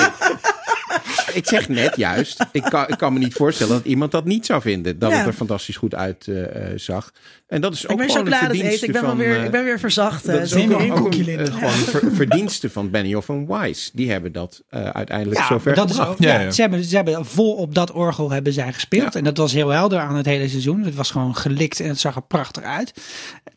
Ik 1.39 1.47
zeg 1.47 1.69
net 1.69 1.95
juist, 2.07 2.45
ik 2.51 2.61
kan, 2.63 2.87
ik 2.87 2.97
kan 2.97 3.13
me 3.13 3.19
niet 3.19 3.33
voorstellen 3.33 3.73
dat 3.73 3.85
iemand 3.85 4.11
dat 4.11 4.25
niet 4.25 4.45
zou 4.45 4.61
vinden. 4.61 4.99
Dat 4.99 5.11
Ja. 5.11 5.17
het 5.17 5.27
er 5.27 5.33
fantastisch 5.33 5.75
goed 5.77 5.95
uitzag. 5.95 6.75
zag. 6.75 7.11
En 7.47 7.61
dat 7.61 7.73
is 7.73 7.87
ook 7.87 7.91
Ik 8.01 8.07
ben 8.07 8.15
chocolade 8.15 8.63
eten. 8.63 8.87
Ik 8.87 8.91
ben, 8.93 9.01
wel 9.01 9.09
van... 9.09 9.19
weer, 9.19 9.37
eh, 9.37 9.43
ik 9.43 9.51
ben 9.51 9.63
weer 9.63 9.79
verzacht. 9.79 10.25
dat 10.25 10.35
eh, 10.35 10.41
is 10.41 10.53
ook, 10.55 10.61
een- 10.69 10.79
een 10.79 10.91
ook 10.91 11.13
eh, 11.13 11.45
gewoon 11.53 11.69
ver- 11.71 12.11
verdiensten 12.21 12.71
van 12.71 12.89
Benioff 12.89 13.29
en 13.29 13.47
Weiss. 13.47 13.91
Die 13.93 14.11
hebben 14.11 14.31
dat 14.31 14.63
eh, 14.69 14.89
uiteindelijk 14.89 15.39
Ja, 15.39 15.47
zover 15.47 15.73
dat 15.75 15.89
is 15.89 15.95
gebracht. 15.95 16.11
ook, 16.17 16.19
Ja, 16.23 16.33
ja, 16.33 16.39
ja. 16.39 16.51
Ze, 16.51 16.61
hebben, 16.61 16.83
ze 16.83 16.95
hebben 16.95 17.25
vol 17.25 17.53
op 17.55 17.75
dat 17.75 17.91
orgel 17.91 18.29
hebben 18.31 18.53
zij 18.53 18.73
gespeeld. 18.73 19.13
Ja. 19.13 19.19
En 19.19 19.23
dat 19.25 19.37
was 19.37 19.53
heel 19.53 19.69
helder 19.69 19.99
aan 19.99 20.15
het 20.15 20.25
hele 20.25 20.47
seizoen. 20.49 20.83
Het 20.83 20.95
was 20.95 21.11
gewoon 21.11 21.35
gelikt 21.35 21.79
en 21.79 21.87
het 21.87 21.99
zag 21.99 22.15
er 22.15 22.21
prachtig 22.21 22.63
uit. 22.63 22.93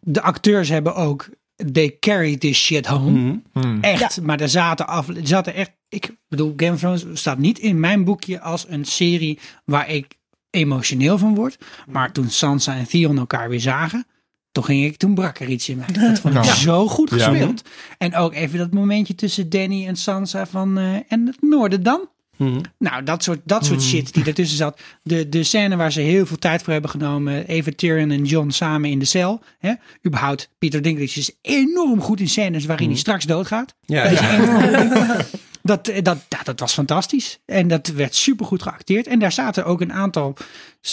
De 0.00 0.20
acteurs 0.22 0.68
hebben 0.68 0.94
ook... 0.94 1.28
They 1.72 1.96
carry 2.00 2.36
this 2.36 2.58
shit 2.58 2.86
home. 2.86 3.40
Mhm. 3.52 3.78
Echt. 3.80 4.20
Maar 4.22 4.40
er 4.40 4.48
zaten, 4.48 4.86
af, 4.86 5.08
er 5.08 5.14
zaten 5.22 5.54
echt... 5.54 5.70
Ik 5.92 6.10
bedoel, 6.28 6.52
Game 6.56 6.72
of 6.72 6.78
Thrones 6.78 7.04
staat 7.12 7.38
niet 7.38 7.58
in 7.58 7.80
mijn 7.80 8.04
boekje 8.04 8.40
als 8.40 8.64
een 8.68 8.84
serie 8.84 9.38
waar 9.64 9.88
ik 9.90 10.06
emotioneel 10.50 11.18
van 11.18 11.34
word. 11.34 11.58
Maar 11.88 12.12
toen 12.12 12.30
Sansa 12.30 12.76
en 12.76 12.88
Theon 12.88 13.18
elkaar 13.18 13.48
weer 13.48 13.60
zagen... 13.60 14.06
Toen 14.52 14.64
ging 14.64 14.84
ik, 14.84 14.96
toen 14.96 15.14
brak 15.14 15.40
er 15.40 15.48
iets 15.48 15.68
in 15.68 15.76
mij. 15.76 15.86
Dat 16.10 16.20
vond 16.20 16.34
ik 16.34 16.44
Ja. 16.44 16.54
zo 16.54 16.88
goed 16.88 17.10
Ja. 17.10 17.16
gespeeld. 17.16 17.62
En 17.98 18.14
ook 18.16 18.34
even 18.34 18.58
dat 18.58 18.72
momentje 18.72 19.14
tussen 19.14 19.48
Danny 19.50 19.86
en 19.86 19.96
Sansa 19.96 20.46
van... 20.46 20.78
eh, 20.78 20.94
en 21.08 21.26
het 21.26 21.36
noorden 21.40 21.82
dan? 21.82 22.08
Mhm. 22.36 22.60
Nou, 22.78 23.02
dat 23.02 23.22
soort, 23.22 23.40
dat 23.44 23.64
soort 23.66 23.82
shit 23.82 24.14
die 24.14 24.24
ertussen 24.24 24.56
zat. 24.56 24.80
De, 25.02 25.28
de 25.28 25.42
scène 25.42 25.76
waar 25.76 25.92
ze 25.92 26.00
heel 26.00 26.26
veel 26.26 26.36
tijd 26.38 26.62
voor 26.62 26.72
hebben 26.72 26.90
genomen. 26.90 27.46
Eva 27.46 27.70
Tyrion 27.76 28.10
en 28.10 28.24
John 28.24 28.50
samen 28.50 28.90
in 28.90 28.98
de 28.98 29.04
cel. 29.04 29.42
Hè? 29.58 29.72
Überhaupt, 30.06 30.50
Peter 30.58 30.82
Dinklage 30.82 31.18
is 31.18 31.30
enorm 31.42 32.00
goed 32.00 32.20
in 32.20 32.28
scènes 32.28 32.64
waarin 32.64 32.88
hij 32.88 32.98
straks 32.98 33.24
doodgaat. 33.24 33.74
Ja, 33.84 34.02
Dat 34.02 34.12
is 34.12 34.18
ja. 34.20 35.16
Dat, 35.62 35.88
eh, 35.88 36.02
dat, 36.02 36.18
dat 36.44 36.60
was 36.60 36.72
fantastisch. 36.72 37.38
En 37.44 37.68
dat 37.68 37.86
werd 37.86 38.14
supergoed 38.14 38.62
geacteerd. 38.62 39.06
En 39.06 39.18
daar 39.18 39.32
zaten 39.32 39.64
ook 39.64 39.80
een 39.80 39.92
aantal 39.92 40.36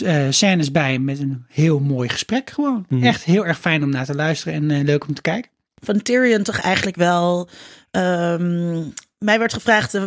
eh, 0.03 0.25
scènes 0.29 0.71
bij 0.71 0.99
met 0.99 1.19
een 1.19 1.45
heel 1.47 1.79
mooi 1.79 2.09
gesprek 2.09 2.49
gewoon. 2.49 2.85
Echt 3.01 3.23
heel 3.23 3.45
erg 3.45 3.59
fijn 3.59 3.83
om 3.83 3.89
naar 3.89 4.05
te 4.05 4.15
luisteren 4.15 4.53
en 4.53 4.71
eh, 4.71 4.83
leuk 4.83 5.07
om 5.07 5.13
te 5.13 5.21
kijken. 5.21 5.51
van 5.83 6.01
Tyrion 6.01 6.43
toch 6.43 6.59
eigenlijk 6.59 6.97
wel. 6.97 7.49
ehm, 7.91 8.83
mij 9.19 9.39
werd 9.39 9.53
gevraagd 9.53 9.93
eh, 9.93 10.03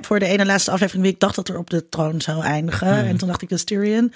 voor 0.00 0.18
de 0.18 0.26
ene 0.26 0.46
laatste 0.46 0.70
aflevering 0.70 1.04
wie 1.04 1.12
ik 1.12 1.20
dacht 1.20 1.34
dat 1.34 1.48
er 1.48 1.58
op 1.58 1.70
de 1.70 1.88
troon 1.88 2.20
zou 2.20 2.42
eindigen. 2.42 2.94
En 3.06 3.16
toen 3.16 3.28
dacht 3.28 3.42
ik 3.42 3.50
is 3.50 3.64
Tyrion. 3.64 4.12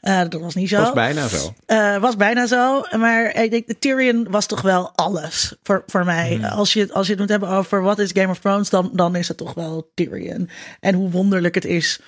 Eh, 0.00 0.20
dat 0.28 0.40
was 0.40 0.54
niet 0.54 0.68
zo. 0.68 0.80
was 0.80 0.92
bijna 0.92 1.28
zo. 1.28 1.54
Eh, 1.66 1.96
was 1.96 2.16
bijna 2.16 2.46
zo. 2.46 2.82
Maar 2.96 3.42
ik 3.42 3.50
denk, 3.50 3.66
Tyrion 3.78 4.26
was 4.30 4.46
toch 4.46 4.62
wel 4.62 4.92
alles 4.94 5.54
voor, 5.62 5.82
voor 5.86 6.04
mij. 6.04 6.34
Hmm. 6.34 6.44
Als, 6.44 6.72
je, 6.72 6.92
als 6.92 7.06
je 7.06 7.12
het 7.12 7.20
moet 7.20 7.30
hebben 7.30 7.48
over 7.48 7.82
wat 7.82 7.98
is 7.98 8.10
Game 8.12 8.28
of 8.28 8.38
Thrones, 8.38 8.70
dan, 8.70 8.90
dan 8.92 9.16
is 9.16 9.28
het 9.28 9.36
toch 9.36 9.54
wel 9.54 9.90
Tyrion. 9.94 10.50
En 10.80 10.94
hoe 10.94 11.10
wonderlijk 11.10 11.54
het 11.54 11.64
is 11.64 12.00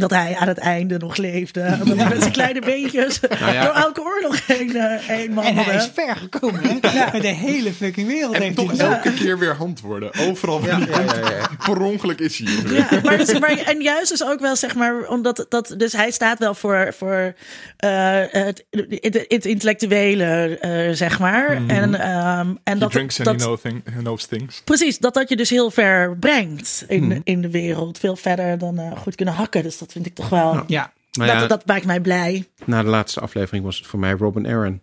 dat 0.00 0.10
hij 0.10 0.36
aan 0.36 0.48
het 0.48 0.58
einde 0.58 0.98
nog 0.98 1.16
leefde. 1.16 1.60
Dat 1.78 1.96
hij 1.96 2.08
met 2.08 2.20
zijn 2.20 2.32
kleine 2.32 2.60
beentjes 2.60 3.20
Nou 3.40 3.52
ja. 3.52 3.64
door 3.64 3.74
elke 3.74 4.00
oorlog 4.02 4.46
heen, 4.46 4.76
eh, 4.76 4.98
heen 4.98 5.28
En 5.28 5.34
wandelde. 5.34 5.60
hij 5.62 5.76
is 5.76 5.90
ver 5.94 6.16
gekomen. 6.16 6.60
Hè? 6.62 6.74
Met 7.12 7.22
de 7.22 7.28
hele 7.28 7.72
fucking 7.72 8.06
wereld 8.06 8.34
En 8.34 8.42
heeft 8.42 8.56
toch 8.56 8.76
hij 8.76 8.86
elke 8.86 9.14
keer 9.14 9.38
weer 9.38 9.54
hand 9.54 9.80
worden. 9.80 10.10
Overal 10.28 10.60
waar 10.60 10.80
Ja, 10.80 10.86
ja, 10.86 11.00
ja, 11.20 11.30
ja. 11.30 11.50
per 11.64 11.80
ongeluk 11.82 12.18
is 12.20 12.38
hij 12.38 12.52
hier. 12.52 12.74
Ja, 12.74 12.88
maar, 13.02 13.16
dus- 13.18 13.38
maar- 13.38 13.58
en 13.58 13.80
juist 13.80 14.10
dus 14.10 14.24
ook 14.24 14.40
wel, 14.40 14.56
zeg 14.56 14.74
maar, 14.74 15.08
omdat 15.08 15.46
dat, 15.48 15.74
dus 15.76 15.92
hij 15.92 16.10
staat 16.10 16.38
wel 16.38 16.54
voor, 16.54 16.94
voor 16.96 17.34
eh, 17.76 18.20
het, 18.30 18.64
het, 18.70 19.24
het 19.28 19.44
intellectuele, 19.44 20.58
eh, 20.58 20.94
zeg 20.94 21.18
maar. 21.18 21.62
En, 21.66 21.94
ehm, 22.00 22.48
en 22.64 22.72
He 22.72 22.78
dat, 22.78 22.90
drinks 22.90 23.20
and 23.20 23.38
dat, 23.38 23.48
he 23.62 23.68
thing, 23.70 23.82
he 23.94 23.98
knows 24.00 24.26
things. 24.26 24.62
precies, 24.64 24.98
dat 24.98 25.14
dat 25.14 25.28
je 25.28 25.36
dus 25.36 25.50
heel 25.50 25.70
ver 25.70 26.16
brengt 26.18 26.84
in, 26.88 27.06
Mhm. 27.06 27.20
in 27.24 27.40
de 27.42 27.50
wereld. 27.50 27.98
Veel 27.98 28.16
verder 28.16 28.58
dan 28.58 28.78
eh, 28.78 28.96
goed 28.96 29.14
kunnen 29.14 29.34
hakken. 29.34 29.62
Dus 29.62 29.78
dat 29.78 29.87
vind 29.92 30.06
ik 30.06 30.14
toch 30.14 30.28
wel, 30.28 30.64
Ja, 30.66 30.92
Maar 31.18 31.26
dat, 31.26 31.40
ja, 31.40 31.46
dat 31.46 31.66
maakt 31.66 31.84
mij 31.84 32.00
blij. 32.00 32.48
na 32.64 32.82
de 32.82 32.88
laatste 32.88 33.20
aflevering 33.20 33.64
was 33.64 33.76
het 33.76 33.86
voor 33.86 33.98
mij 33.98 34.12
Robin 34.12 34.46
Aaron. 34.46 34.80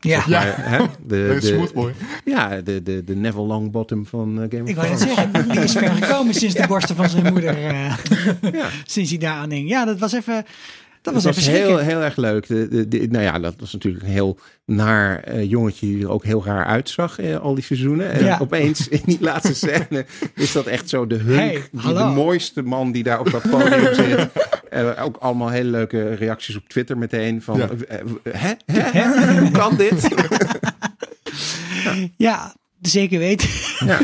ja. 0.00 0.22
Ja. 0.26 0.40
Maar, 0.44 0.70
hè, 0.70 0.78
de, 1.06 1.36
de, 1.40 1.46
smooth 1.46 1.72
boy. 1.74 1.94
Ja, 2.24 2.60
de, 2.60 2.82
de, 2.82 3.04
de 3.04 3.16
Neville 3.16 3.46
Longbottom 3.46 4.06
van 4.06 4.42
eh, 4.42 4.48
Game 4.50 4.62
of 4.62 4.68
Ik 4.68 4.74
wou 4.76 4.86
Thrones. 4.96 5.14
zeggen, 5.14 5.48
die 5.48 5.60
is 5.60 5.72
ver 5.82 5.90
gekomen 5.94 6.34
sinds 6.34 6.54
de 6.54 6.66
borsten 6.66 6.96
van 6.96 7.08
zijn 7.08 7.32
moeder. 7.32 7.56
eh, 7.66 7.94
Ja. 8.52 8.68
sinds 8.86 9.10
hij 9.10 9.18
daar 9.18 9.36
aan 9.36 9.50
hing. 9.50 9.68
Ja, 9.68 9.84
dat 9.84 9.98
was 9.98 10.12
even. 10.12 10.44
Dat 11.14 11.14
was, 11.14 11.22
Dat 11.24 11.34
was 11.34 11.46
even 11.46 11.58
heel, 11.58 11.66
schrikken. 11.66 11.86
heel 11.86 12.02
erg 12.02 12.16
leuk. 12.16 12.46
De, 12.46 12.68
de, 12.68 12.88
de- 12.88 13.06
nou 13.10 13.24
ja, 13.24 13.38
dat 13.38 13.54
was 13.58 13.72
natuurlijk 13.72 14.04
een 14.04 14.10
heel 14.10 14.38
naar 14.64 15.20
eh, 15.20 15.50
jongetje 15.50 15.86
die 15.86 16.02
er 16.02 16.10
ook 16.10 16.24
heel 16.24 16.44
raar 16.44 16.64
uitzag 16.64 17.18
eh, 17.18 17.36
al 17.36 17.54
die 17.54 17.64
seizoenen. 17.64 18.10
En 18.12 18.24
Ja. 18.24 18.38
opeens 18.46 18.88
in 18.88 19.00
die 19.04 19.18
laatste 19.20 19.54
scène 19.54 20.06
is 20.34 20.52
dat 20.52 20.66
echt 20.66 20.88
zo 20.88 21.06
de 21.06 21.14
hunk, 21.16 21.38
Hey, 21.38 21.62
die, 21.70 21.80
hallo. 21.80 21.98
de 22.08 22.14
mooiste 22.14 22.62
man 22.62 22.92
die 22.92 23.02
daar 23.02 23.20
op 23.20 23.30
dat 23.30 23.50
podium 23.50 23.94
zit. 24.04 24.28
Eh, 24.70 24.90
ook 25.04 25.16
allemaal 25.16 25.48
hele 25.48 25.70
leuke 25.70 26.14
reacties 26.14 26.56
op 26.56 26.68
Twitter 26.68 26.98
meteen 26.98 27.42
van, 27.42 27.56
Ja. 27.58 27.68
hè? 28.30 28.52
Hè? 28.72 29.38
Hoe 29.40 29.50
kan 29.50 29.76
dit? 29.76 30.08
Ja, 32.16 32.54
zeker 32.80 33.18
weten. 33.18 33.48
ja. 33.86 33.98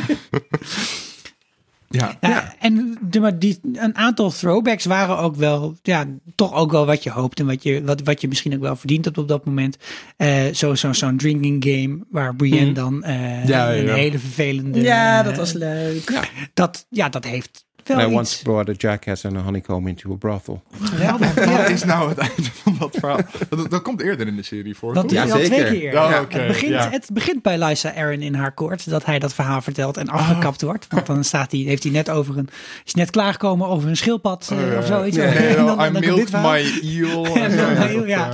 Ja. 1.93 2.17
Ja, 2.21 2.55
En 2.59 2.99
de, 3.01 3.21
maar 3.21 3.39
die, 3.39 3.59
een 3.73 3.97
aantal 3.97 4.31
throwbacks 4.31 4.85
waren 4.85 5.19
ook 5.19 5.37
wel, 5.37 5.77
ja, 5.83 6.07
toch 6.35 6.55
ook 6.55 6.71
wel 6.71 6.87
wat 6.87 7.03
je 7.03 7.11
hoopt 7.11 7.41
en 7.41 7.47
wat 7.47 7.63
je, 7.63 7.85
wat, 7.85 8.03
wat 8.03 8.21
je 8.21 8.29
misschien 8.29 8.55
ook 8.55 8.61
wel 8.61 8.77
verdient 8.77 9.05
hebt 9.05 9.19
op 9.19 9.29
dat 9.29 9.45
moment. 9.45 9.77
Eh 10.17 10.45
zo, 10.53 10.75
zo, 10.75 10.93
Zo'n 10.93 11.17
drinking 11.17 11.65
game 11.65 11.99
waar 12.11 12.35
Brienne 12.37 12.73
dan 12.73 13.05
eh, 13.05 13.47
Ja, 13.49 13.75
een 13.75 13.85
ja. 13.85 13.95
hele 13.95 14.19
vervelende. 14.19 14.81
Ja, 14.81 15.23
dat 15.23 15.37
was 15.37 15.53
leuk. 15.53 16.29
Dat, 16.55 16.87
ja, 16.89 17.09
dat 17.09 17.25
heeft 17.25 17.65
wel 17.89 17.99
I 18.01 18.05
iets 18.05 18.13
once 18.15 18.43
brought 18.43 18.69
a 18.69 18.73
jackass 18.77 19.25
and 19.25 19.37
a 19.37 19.41
honeycomb 19.41 19.89
into 19.89 20.13
a 20.13 20.17
brothel. 20.17 20.63
geweldig. 20.83 21.35
Wat 21.35 21.45
Ja, 21.45 21.67
is 21.77 21.85
nou 21.85 22.09
het 22.09 22.19
einde 22.19 22.43
van 22.63 22.77
dat 22.79 22.97
verhaal? 23.01 23.19
Dat, 23.49 23.71
dat 23.71 23.83
komt 23.83 24.03
eerder 24.03 24.27
in 24.27 24.37
de 24.37 24.43
serie 24.43 24.75
voor, 24.77 24.95
dat 24.95 25.03
doet 25.03 25.13
Ja, 25.13 25.23
hij 25.23 25.33
al 25.33 25.39
twee 25.39 25.59
zeker. 25.59 25.73
keer. 25.73 25.89
Oh, 25.89 26.11
Ja, 26.11 26.21
oké, 26.21 26.39
het, 26.39 26.47
begint, 26.47 26.73
ja. 26.73 26.91
het 26.91 27.09
begint 27.13 27.43
bij 27.43 27.59
Lysa 27.65 27.95
Aaron 27.95 28.21
in 28.21 28.35
haar 28.35 28.53
koord, 28.53 28.91
dat 28.91 29.05
hij 29.05 29.19
dat 29.19 29.35
verhaal 29.35 29.61
vertelt 29.63 29.97
en 29.97 30.09
afgekapt 30.09 30.63
wordt. 30.63 30.87
Want 30.89 31.07
dan 31.07 31.25
staat 31.25 31.51
hij, 31.53 31.61
heeft 31.61 31.83
hij 31.83 31.93
net 31.93 32.11
over 32.11 32.39
een, 32.39 32.49
is 32.85 32.95
net 32.95 33.11
klaargekomen 33.11 33.69
over 33.69 33.89
een 33.89 33.97
schildpad 33.97 34.49
eh, 34.53 34.59
Oh, 34.59 34.67
ja. 34.73 34.79
of 34.79 34.87
zoiets. 34.87 35.17
Nee, 35.23 35.27
En 35.29 35.57
dan- 35.57 35.67
dan 35.77 35.79
I 35.87 35.91
komt 35.91 35.95
dit 36.05 36.07
milked 36.15 36.31
verhaal. 36.31 36.51
my 36.53 36.81
eel. 36.83 37.27
Ja, 38.07 38.33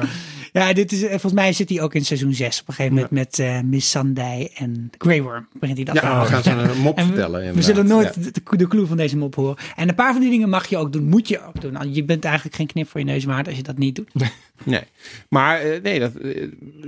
ja, 0.52 0.72
dit 0.72 0.92
is, 0.92 1.02
eh, 1.02 1.08
volgens 1.10 1.32
mij 1.32 1.52
zit 1.52 1.68
hij 1.68 1.80
ook 1.82 1.94
in 1.94 2.04
seizoen 2.04 2.34
6 2.34 2.60
op 2.60 2.68
een 2.68 2.74
gegeven 2.74 2.94
moment 2.94 3.12
met 3.12 3.38
eh, 3.38 3.60
Miss 3.60 3.90
Sunday 3.90 4.50
en 4.54 4.90
Grey 4.98 5.22
Worm. 5.22 5.48
Begint 5.52 5.76
hij 5.76 5.86
dat 5.86 5.94
Ja, 5.94 6.00
verhaal. 6.00 6.22
we 6.22 6.28
gaan 6.28 6.42
ze 6.42 6.50
een 6.50 6.78
mop 6.80 6.96
En 6.98 7.06
we, 7.06 7.12
vertellen. 7.14 7.54
we 7.54 7.62
zullen 7.62 7.86
nooit 7.86 8.14
Ja. 8.14 8.30
de, 8.42 8.56
de 8.56 8.68
clue 8.68 8.86
van 8.86 8.96
deze 8.96 9.16
mop 9.16 9.34
horen. 9.34 9.56
En 9.76 9.88
een 9.88 9.94
paar 9.94 10.12
van 10.12 10.20
die 10.20 10.30
dingen 10.30 10.48
mag 10.48 10.66
je 10.66 10.76
ook 10.76 10.92
doen, 10.92 11.04
moet 11.04 11.28
je 11.28 11.46
ook 11.46 11.60
doen. 11.60 11.72
Nou, 11.72 11.88
Je 11.92 12.04
bent 12.04 12.24
eigenlijk 12.24 12.56
geen 12.56 12.66
knip 12.66 12.88
voor 12.88 13.00
je 13.00 13.06
neus 13.06 13.24
waard 13.24 13.46
als 13.46 13.56
je 13.56 13.62
dat 13.62 13.78
niet 13.78 13.94
doet. 13.96 14.10
Nee, 14.64 14.82
maar 15.28 15.60
eh, 15.60 15.82
nee, 15.82 16.00
dat, 16.00 16.12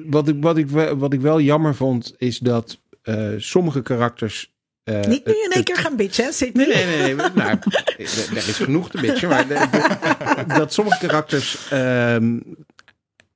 wat, 0.07 0.29
ik, 0.29 0.37
wat, 0.41 0.57
ik, 0.59 0.69
wel- 0.69 0.97
wat 0.97 1.13
ik 1.13 1.21
wel 1.21 1.41
jammer 1.41 1.75
vond, 1.75 2.15
is 2.19 2.39
dat 2.39 2.79
eh, 3.03 3.29
sommige 3.37 3.83
karakters. 3.83 4.53
eh, 4.85 5.01
Niet 5.01 5.27
nu 5.27 5.33
in 5.33 5.51
één 5.51 5.65
keer 5.65 5.77
gaan 5.77 5.97
bitchen, 5.97 6.25
hè, 6.25 6.33
Sydney. 6.33 6.67
Nee, 6.67 6.85
nee, 6.85 6.97
nee. 6.97 7.15
nee 7.15 7.27
nou, 7.35 7.49
er 7.49 7.59
er 8.31 8.37
is 8.37 8.57
genoeg 8.57 8.91
te 8.91 9.01
bitchen. 9.01 9.29
Maar 9.29 9.47
de- 9.49 9.67
de- 10.49 10.55
dat 10.55 10.73
sommige 10.73 11.07
karakters 11.07 11.69
ehm, 11.71 12.39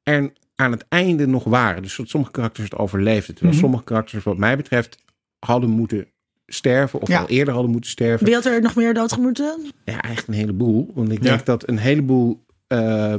er 0.04 0.32
aan 0.56 0.70
het 0.70 0.84
einde 0.88 1.26
nog 1.26 1.44
waren. 1.44 1.82
Dus 1.82 1.96
dat 1.96 2.08
sommige 2.08 2.32
karakters 2.32 2.70
het 2.70 2.78
overleefden. 2.78 3.34
Terwijl 3.34 3.52
Mhm. 3.56 3.62
sommige 3.64 3.84
karakters, 3.84 4.24
wat 4.24 4.36
mij 4.38 4.56
betreft, 4.56 4.96
hadden 5.38 5.70
moeten 5.70 6.06
sterven. 6.46 7.00
Of 7.00 7.08
Ja. 7.08 7.20
al 7.20 7.26
eerder 7.28 7.52
hadden 7.54 7.72
moeten 7.72 7.90
sterven. 7.90 8.26
Wie 8.26 8.34
had 8.34 8.44
er 8.44 8.60
nog 8.62 8.74
meer 8.74 8.94
doodgemoeten? 8.94 9.60
Ja, 9.84 9.92
eigenlijk 10.00 10.26
een 10.28 10.34
heleboel. 10.34 10.90
Want 10.94 11.12
ik 11.12 11.22
Ja. 11.22 11.28
denk 11.30 11.46
dat 11.46 11.68
een 11.68 11.78
heleboel. 11.78 12.42
ehm, 12.66 13.18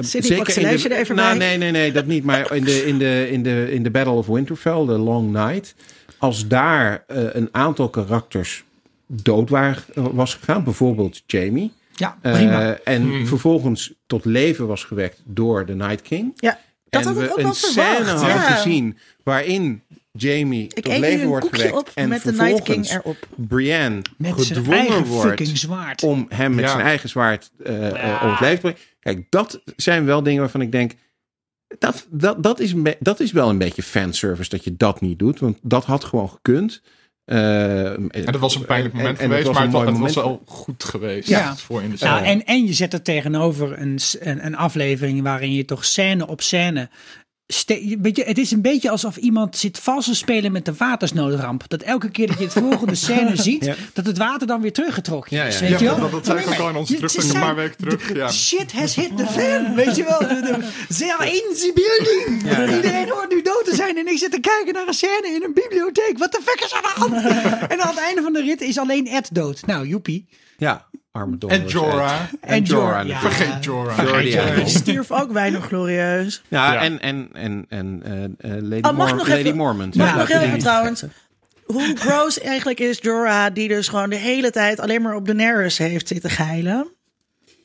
Sidney, 0.00 0.36
pak 0.38 0.48
zijn 0.48 0.66
in 0.66 0.76
de, 0.76 0.88
er 0.88 0.96
even 1.00 1.16
nou, 1.16 1.38
bij. 1.38 1.48
Nee, 1.48 1.58
nee, 1.58 1.70
nee, 1.70 1.92
dat 1.92 2.06
niet. 2.06 2.24
Maar 2.24 2.54
in 2.54 2.64
de, 2.64 2.86
in 2.86 2.98
de, 2.98 3.28
in 3.30 3.42
de, 3.42 3.68
in 3.72 3.82
de 3.82 3.90
Battle 3.90 4.12
of 4.12 4.26
Winterfell, 4.26 4.84
de 4.86 4.98
Long 4.98 5.32
Night. 5.32 5.74
Als 6.18 6.48
daar 6.48 7.04
eh, 7.06 7.22
een 7.32 7.48
aantal 7.52 7.88
karakters 7.88 8.64
dood 9.06 9.48
waren, 9.50 9.82
was 9.94 10.34
gegaan. 10.34 10.64
Bijvoorbeeld 10.64 11.22
Jamie. 11.26 11.72
Ja, 11.94 12.18
eh, 12.22 12.32
prima. 12.32 12.78
en 12.84 13.02
Hmm. 13.02 13.26
vervolgens 13.26 13.92
tot 14.06 14.24
leven 14.24 14.66
was 14.66 14.84
gewekt 14.84 15.22
door 15.24 15.66
de 15.66 15.74
Night 15.74 16.02
King. 16.02 16.32
Ja, 16.36 16.58
dat 16.88 17.06
en 17.06 17.14
we 17.14 17.30
ook 17.30 17.36
een 17.38 17.42
wel 17.42 17.54
scène 17.54 17.94
verwacht. 17.94 18.08
hadden 18.10 18.28
Ja. 18.28 18.40
gezien 18.54 18.98
waarin 19.22 19.82
Jamie 20.12 20.64
Ik 20.74 20.84
tot 20.84 20.98
leven 20.98 21.26
wordt 21.28 21.46
gewekt. 21.50 21.76
op 21.76 21.90
en 21.94 22.08
met 22.08 22.22
de 22.22 22.32
Night 22.32 22.62
King 22.62 22.86
vervolgens 22.86 22.90
erop. 22.90 23.48
Brienne 23.48 24.02
met 24.16 24.34
zijn 24.40 24.46
gedwongen 24.58 24.78
eigen 24.80 25.04
wordt 25.06 25.28
fucking 25.28 25.58
zwaard. 25.58 26.02
om 26.02 26.26
hem 26.28 26.54
met 26.54 26.64
Ja. 26.64 26.70
zijn 26.70 26.82
eigen 26.86 27.08
zwaard 27.08 27.50
eh, 27.64 27.88
eh, 28.14 28.22
om 28.22 28.30
het 28.30 28.40
leven 28.40 28.54
te 28.56 28.60
brengen. 28.60 28.78
Kijk, 29.00 29.26
dat 29.30 29.60
zijn 29.76 30.04
wel 30.04 30.22
dingen 30.22 30.40
waarvan 30.40 30.60
ik 30.60 30.72
denk. 30.72 30.92
Dat, 31.78 32.06
dat, 32.10 32.42
dat, 32.42 32.60
is, 32.60 32.74
dat 33.00 33.20
is 33.20 33.32
wel 33.32 33.48
een 33.50 33.58
beetje 33.58 33.82
fanservice 33.82 34.50
dat 34.50 34.64
je 34.64 34.76
dat 34.76 35.00
niet 35.00 35.18
doet. 35.18 35.38
Want 35.40 35.58
dat 35.62 35.84
had 35.84 36.04
gewoon 36.04 36.28
gekund. 36.28 36.82
Eh, 37.24 37.86
En 37.92 38.10
dat 38.24 38.38
was 38.38 38.54
een 38.54 38.64
pijnlijk 38.64 38.94
en- 38.94 39.00
moment 39.00 39.18
en 39.18 39.24
geweest, 39.28 39.52
maar 39.52 39.86
het, 39.86 39.98
was 39.98 40.14
wel 40.14 40.42
goed 40.46 40.84
geweest. 40.84 41.28
Ja. 41.28 41.56
Voor 41.56 41.82
in 41.82 41.90
de 41.90 41.96
Ja, 41.98 42.16
serie. 42.16 42.32
en, 42.32 42.44
en 42.44 42.66
je 42.66 42.72
zet 42.72 42.92
er 42.92 43.02
tegenover 43.02 43.80
een, 43.80 43.98
een, 44.20 44.46
een 44.46 44.56
aflevering 44.56 45.22
waarin 45.22 45.52
je 45.52 45.64
toch 45.64 45.84
scène 45.84 46.26
op 46.26 46.40
scène. 46.40 46.88
Ste- 47.46 47.96
weet 48.00 48.16
je, 48.16 48.24
het 48.24 48.38
is 48.38 48.50
een 48.50 48.62
beetje 48.62 48.90
alsof 48.90 49.16
iemand 49.16 49.56
zit 49.56 49.78
vals 49.78 50.04
te 50.04 50.14
spelen 50.14 50.52
met 50.52 50.64
de 50.64 50.74
watersnoodramp. 50.74 51.68
Dat 51.68 51.82
elke 51.82 52.10
keer 52.10 52.26
dat 52.26 52.38
je 52.38 52.44
het 52.44 52.52
volgende 52.52 52.94
scène 52.94 53.36
ziet, 53.42 53.64
Ja. 53.64 53.74
dat 53.92 54.06
het 54.06 54.18
water 54.18 54.46
dan 54.46 54.60
weer 54.60 54.72
teruggetrokken 54.72 55.36
Ja, 55.36 55.44
is. 55.44 55.58
ja. 55.58 55.68
Weet 55.68 55.78
je 55.78 55.84
Ja, 55.84 55.90
wel? 55.90 56.00
dat, 56.00 56.10
dat 56.10 56.26
zei 56.26 56.38
ik 56.38 56.46
ook 56.48 56.58
al 56.58 56.68
in 56.68 56.76
onze 56.76 56.94
terug 56.94 57.10
ze 57.10 57.20
een 57.34 57.40
paar 57.40 57.54
weken 57.54 57.76
terug. 57.76 58.14
Ja. 58.14 58.30
Shit 58.30 58.72
has 58.72 58.94
hit 58.94 59.16
the 59.16 59.26
fan, 59.26 59.74
weet 59.74 59.96
je 59.96 60.04
wel. 60.04 60.20
Are 61.18 61.26
in 61.32 61.42
the 61.54 61.70
building. 61.74 62.74
Iedereen 62.76 63.08
hoort 63.08 63.30
nu 63.30 63.42
dood 63.42 63.64
te 63.64 63.74
zijn 63.74 63.96
en 63.96 64.06
ik 64.06 64.18
zit 64.18 64.30
te 64.32 64.40
kijken 64.40 64.72
naar 64.74 64.86
een 64.86 64.94
scène 64.94 65.32
in 65.34 65.42
een 65.42 65.54
bibliotheek. 65.54 66.14
Wat 66.18 66.32
de 66.32 66.40
fuck 66.44 66.60
is 66.64 66.70
er 66.72 66.76
aan 66.76 67.10
de 67.10 67.14
hand? 67.16 67.42
En 67.72 67.80
aan 67.80 67.88
het 67.88 67.98
einde 67.98 68.22
van 68.22 68.32
de 68.32 68.40
rit 68.42 68.60
is 68.60 68.78
alleen 68.78 69.06
Ed 69.06 69.28
dood. 69.32 69.66
Nou, 69.66 69.86
joepie. 69.86 70.28
Ja, 70.56 70.86
En 71.14 71.64
Jorah. 71.66 72.20
En 72.40 72.62
Jorah. 72.62 73.06
ja. 73.06 73.18
Vergeet 73.20 73.64
Jorah. 73.64 73.94
Vergeet. 73.94 74.32
Jorah. 74.32 74.56
Die 74.56 74.68
stierf 74.68 75.10
ook 75.12 75.32
weinig 75.32 75.64
glorieus. 75.66 76.42
Ja, 76.48 76.72
Ja. 76.72 76.80
en, 76.82 77.00
en, 77.00 77.28
en, 77.32 77.66
en 77.68 78.02
eh, 78.04 78.24
eh, 78.56 78.62
Lady, 78.62 78.88
Oh, 78.88 78.96
mag 78.96 79.08
Mor- 79.08 79.16
nog 79.16 79.28
Lady 79.28 79.40
even- 79.40 79.56
Mormont. 79.56 79.94
Mag 79.94 80.06
Ja, 80.08 80.16
nog 80.16 80.28
even 80.42 80.58
trouwens. 80.58 81.04
Hoe 81.64 81.96
gross 81.96 82.40
eigenlijk 82.40 82.80
is 82.80 82.98
Jorah, 83.00 83.54
die 83.54 83.68
dus 83.68 83.88
gewoon 83.88 84.10
de 84.10 84.16
hele 84.16 84.50
tijd 84.50 84.80
alleen 84.80 85.02
maar 85.02 85.14
op 85.14 85.26
Daenerys 85.26 85.78
heeft 85.78 86.08
zitten 86.08 86.30
geilen. 86.30 86.86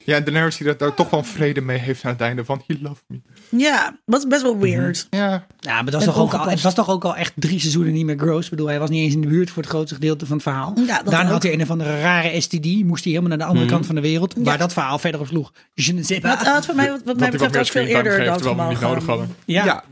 Ja, 0.05 0.15
en 0.15 0.23
Daenerys 0.23 0.57
die 0.57 0.75
daar 0.75 0.93
toch 0.93 1.09
wel 1.09 1.23
vrede 1.23 1.61
mee 1.61 1.77
heeft 1.77 2.05
aan 2.05 2.11
het 2.11 2.21
einde 2.21 2.45
van 2.45 2.61
He 2.67 2.75
loved 2.81 3.03
me. 3.07 3.21
Ja, 3.49 3.97
wat 4.05 4.27
best 4.29 4.41
wel 4.41 4.57
weird. 4.59 5.07
Ja, 5.09 5.45
Ja, 5.59 5.73
maar 5.73 5.83
dat 5.91 5.93
was 5.93 6.03
toch 6.03 6.17
ook 6.17 6.33
al, 6.33 6.49
het 6.49 6.61
was 6.61 6.73
toch 6.73 6.89
ook 6.89 7.03
al 7.03 7.15
echt 7.15 7.33
drie 7.35 7.59
seizoenen 7.59 7.93
niet 7.93 8.05
meer 8.05 8.17
gross. 8.17 8.43
Ik 8.43 8.49
bedoel, 8.49 8.67
hij 8.67 8.79
was 8.79 8.89
niet 8.89 9.03
eens 9.03 9.13
in 9.13 9.21
de 9.21 9.27
buurt 9.27 9.49
voor 9.49 9.61
het 9.63 9.71
grootste 9.71 9.95
gedeelte 9.95 10.25
van 10.25 10.33
het 10.35 10.43
verhaal. 10.45 10.73
Ja, 10.87 11.01
Daarna 11.03 11.23
ook. 11.25 11.31
had 11.31 11.43
hij 11.43 11.53
een 11.53 11.61
of 11.61 11.69
andere 11.69 11.99
rare 12.01 12.41
STD. 12.41 12.65
Moest 12.65 13.03
hij 13.03 13.13
helemaal 13.13 13.29
naar 13.37 13.37
de 13.37 13.53
andere 13.53 13.65
kant 13.65 13.85
van 13.85 13.95
de 13.95 14.01
wereld. 14.01 14.33
Waar 14.37 14.57
dat 14.57 14.73
verhaal 14.73 14.99
verder 14.99 15.19
op 15.21 15.27
sloeg. 15.27 15.51
Je 15.73 15.93
ne 15.93 16.03
sais 16.03 16.21
Dat 16.21 16.37
pas. 16.37 16.47
had 16.47 16.65
voor 16.65 16.75
mij, 16.75 16.89
wat, 16.89 17.01
wat 17.05 17.17
mij 17.17 17.31
wat 17.31 17.41
betreft, 17.41 17.67
ook 17.67 17.71
veel 17.83 17.95
eerder 17.95 18.11
geeft, 18.11 18.41
we 18.55 18.63
niet 18.69 18.79
nodig 18.79 19.05
hadden. 19.05 19.35
Ja, 19.45 19.65
ja. 19.65 19.83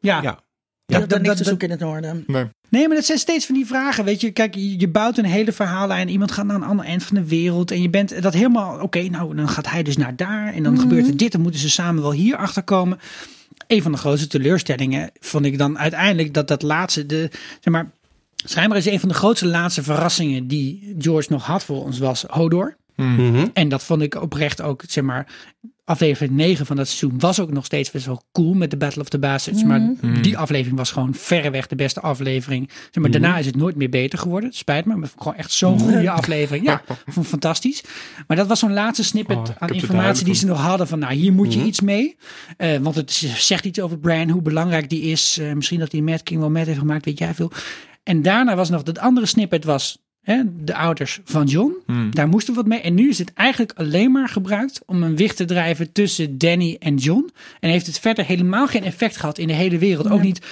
Ja, 0.00 0.22
ja, 0.22 0.38
ja. 0.92 0.98
Dat- 0.98 1.08
niks 1.10 1.28
dat- 1.28 1.36
te 1.36 1.44
zoeken 1.44 1.66
in 1.68 1.72
het 1.72 1.82
noorden. 1.82 2.24
Nee. 2.26 2.44
Nee, 2.68 2.86
maar 2.86 2.96
dat 2.96 3.04
zijn 3.04 3.18
steeds 3.18 3.46
van 3.46 3.54
die 3.54 3.66
vragen. 3.66 4.04
Weet 4.04 4.20
je, 4.20 4.30
kijk, 4.30 4.54
je 4.54 4.80
je 4.80 4.88
bouwt 4.88 5.18
een 5.18 5.24
hele 5.24 5.52
verhaallijn. 5.52 6.08
Iemand 6.08 6.32
gaat 6.32 6.44
naar 6.46 6.56
een 6.56 6.62
ander 6.62 6.84
eind 6.86 7.02
van 7.02 7.16
de 7.16 7.24
wereld. 7.28 7.70
En 7.70 7.82
je 7.82 7.90
bent 7.90 8.22
dat 8.22 8.34
helemaal. 8.34 8.80
Oké, 8.80 9.02
nou, 9.02 9.34
dan 9.36 9.48
gaat 9.48 9.70
hij 9.70 9.82
dus 9.82 9.96
naar 9.96 10.16
daar. 10.16 10.54
En 10.54 10.62
dan 10.62 10.80
gebeurt 10.80 11.06
er 11.06 11.16
dit. 11.16 11.32
Dan 11.32 11.40
moeten 11.40 11.60
ze 11.60 11.70
samen 11.70 12.02
wel 12.02 12.12
hier 12.12 12.36
achter 12.36 12.62
komen. 12.62 12.98
Een 13.66 13.82
van 13.82 13.92
de 13.92 13.98
grootste 13.98 14.26
teleurstellingen 14.28 15.10
vond 15.20 15.44
ik 15.44 15.58
dan 15.58 15.78
uiteindelijk 15.78 16.34
dat 16.34 16.48
dat 16.48 16.62
laatste. 16.62 17.06
De, 17.06 17.28
zeg 17.60 17.72
maar, 17.72 17.90
schijnbaar 18.34 18.78
is 18.78 18.86
een 18.86 19.00
van 19.00 19.08
de 19.08 19.14
grootste 19.14 19.46
laatste 19.46 19.82
verrassingen 19.82 20.46
die 20.46 20.94
George 20.98 21.32
nog 21.32 21.46
had 21.46 21.64
voor 21.64 21.84
ons 21.84 21.98
was 21.98 22.22
Hodor. 22.28 22.76
Mhm. 22.96 23.46
En 23.52 23.68
dat 23.68 23.84
vond 23.84 24.02
ik 24.02 24.14
oprecht 24.22 24.62
ook, 24.62 24.82
zeg 24.88 25.04
maar, 25.04 25.26
aflevering 25.88 26.32
9 26.36 26.66
van 26.66 26.76
dat 26.76 26.86
seizoen 26.88 27.18
was 27.18 27.40
ook 27.40 27.52
nog 27.52 27.64
steeds 27.64 27.90
best 27.90 28.06
wel 28.06 28.22
cool 28.32 28.54
met 28.54 28.70
de 28.70 28.76
Battle 28.76 29.02
of 29.02 29.08
the 29.08 29.18
Bastards. 29.18 29.62
Maar 29.64 29.92
die 30.22 30.38
aflevering 30.38 30.78
was 30.78 30.90
gewoon 30.90 31.14
verreweg 31.14 31.66
de 31.66 31.76
beste 31.76 32.00
aflevering. 32.00 32.70
Zeg 32.90 33.02
maar, 33.02 33.10
Daarna 33.10 33.38
is 33.38 33.46
het 33.46 33.56
nooit 33.56 33.76
meer 33.76 33.88
beter 33.88 34.18
geworden. 34.18 34.52
Spijt 34.52 34.84
me, 34.84 34.96
maar 34.96 35.08
gewoon 35.18 35.34
echt 35.34 35.52
zo'n 35.52 35.80
goede 35.90 36.10
aflevering. 36.10 36.64
Ja, 36.64 36.82
vond 37.06 37.26
fantastisch. 37.26 37.82
Maar 38.26 38.36
dat 38.36 38.46
was 38.46 38.58
zo'n 38.58 38.72
laatste 38.72 39.04
snippet 39.04 39.36
Oh, 39.36 39.46
aan 39.58 39.68
informatie 39.68 40.24
die 40.24 40.34
ze 40.34 40.46
nog 40.46 40.60
hadden. 40.60 40.88
Van 40.88 40.98
nou, 40.98 41.14
hier 41.14 41.32
moet 41.32 41.54
je 41.54 41.62
iets 41.62 41.80
mee. 41.80 42.16
Eh, 42.56 42.76
want 42.76 42.94
het 42.94 43.12
zegt 43.36 43.64
iets 43.64 43.80
over 43.80 43.98
Bran, 43.98 44.28
hoe 44.28 44.42
belangrijk 44.42 44.88
die 44.88 45.02
is. 45.02 45.38
Eh, 45.38 45.52
misschien 45.52 45.78
dat 45.78 45.90
die 45.90 46.02
Mad 46.02 46.22
King 46.22 46.40
wel 46.40 46.50
met 46.50 46.66
heeft 46.66 46.78
gemaakt, 46.78 47.04
weet 47.04 47.18
jij 47.18 47.34
veel. 47.34 47.52
En 48.02 48.22
daarna 48.22 48.56
was 48.56 48.70
nog, 48.70 48.82
dat 48.82 48.98
andere 48.98 49.26
snippet 49.26 49.64
was 49.64 49.98
hè, 50.28 50.42
de 50.64 50.74
ouders 50.74 51.20
van 51.24 51.46
John. 51.46 51.76
Daar 52.10 52.28
moesten 52.28 52.54
we 52.54 52.60
wat 52.60 52.68
mee. 52.68 52.80
En 52.80 52.94
nu 52.94 53.08
is 53.08 53.18
het 53.18 53.32
eigenlijk 53.32 53.72
alleen 53.76 54.12
maar 54.12 54.28
gebruikt 54.28 54.80
om 54.86 55.02
een 55.02 55.16
wicht 55.16 55.36
te 55.36 55.44
drijven 55.44 55.92
tussen 55.92 56.38
Danny 56.38 56.76
en 56.78 56.96
John. 56.96 57.30
En 57.60 57.70
heeft 57.70 57.86
het 57.86 57.98
verder 57.98 58.24
helemaal 58.24 58.66
geen 58.66 58.84
effect 58.84 59.16
gehad 59.16 59.38
in 59.38 59.46
de 59.46 59.54
hele 59.54 59.78
wereld. 59.78 60.10
Ook 60.10 60.22
niet, 60.22 60.46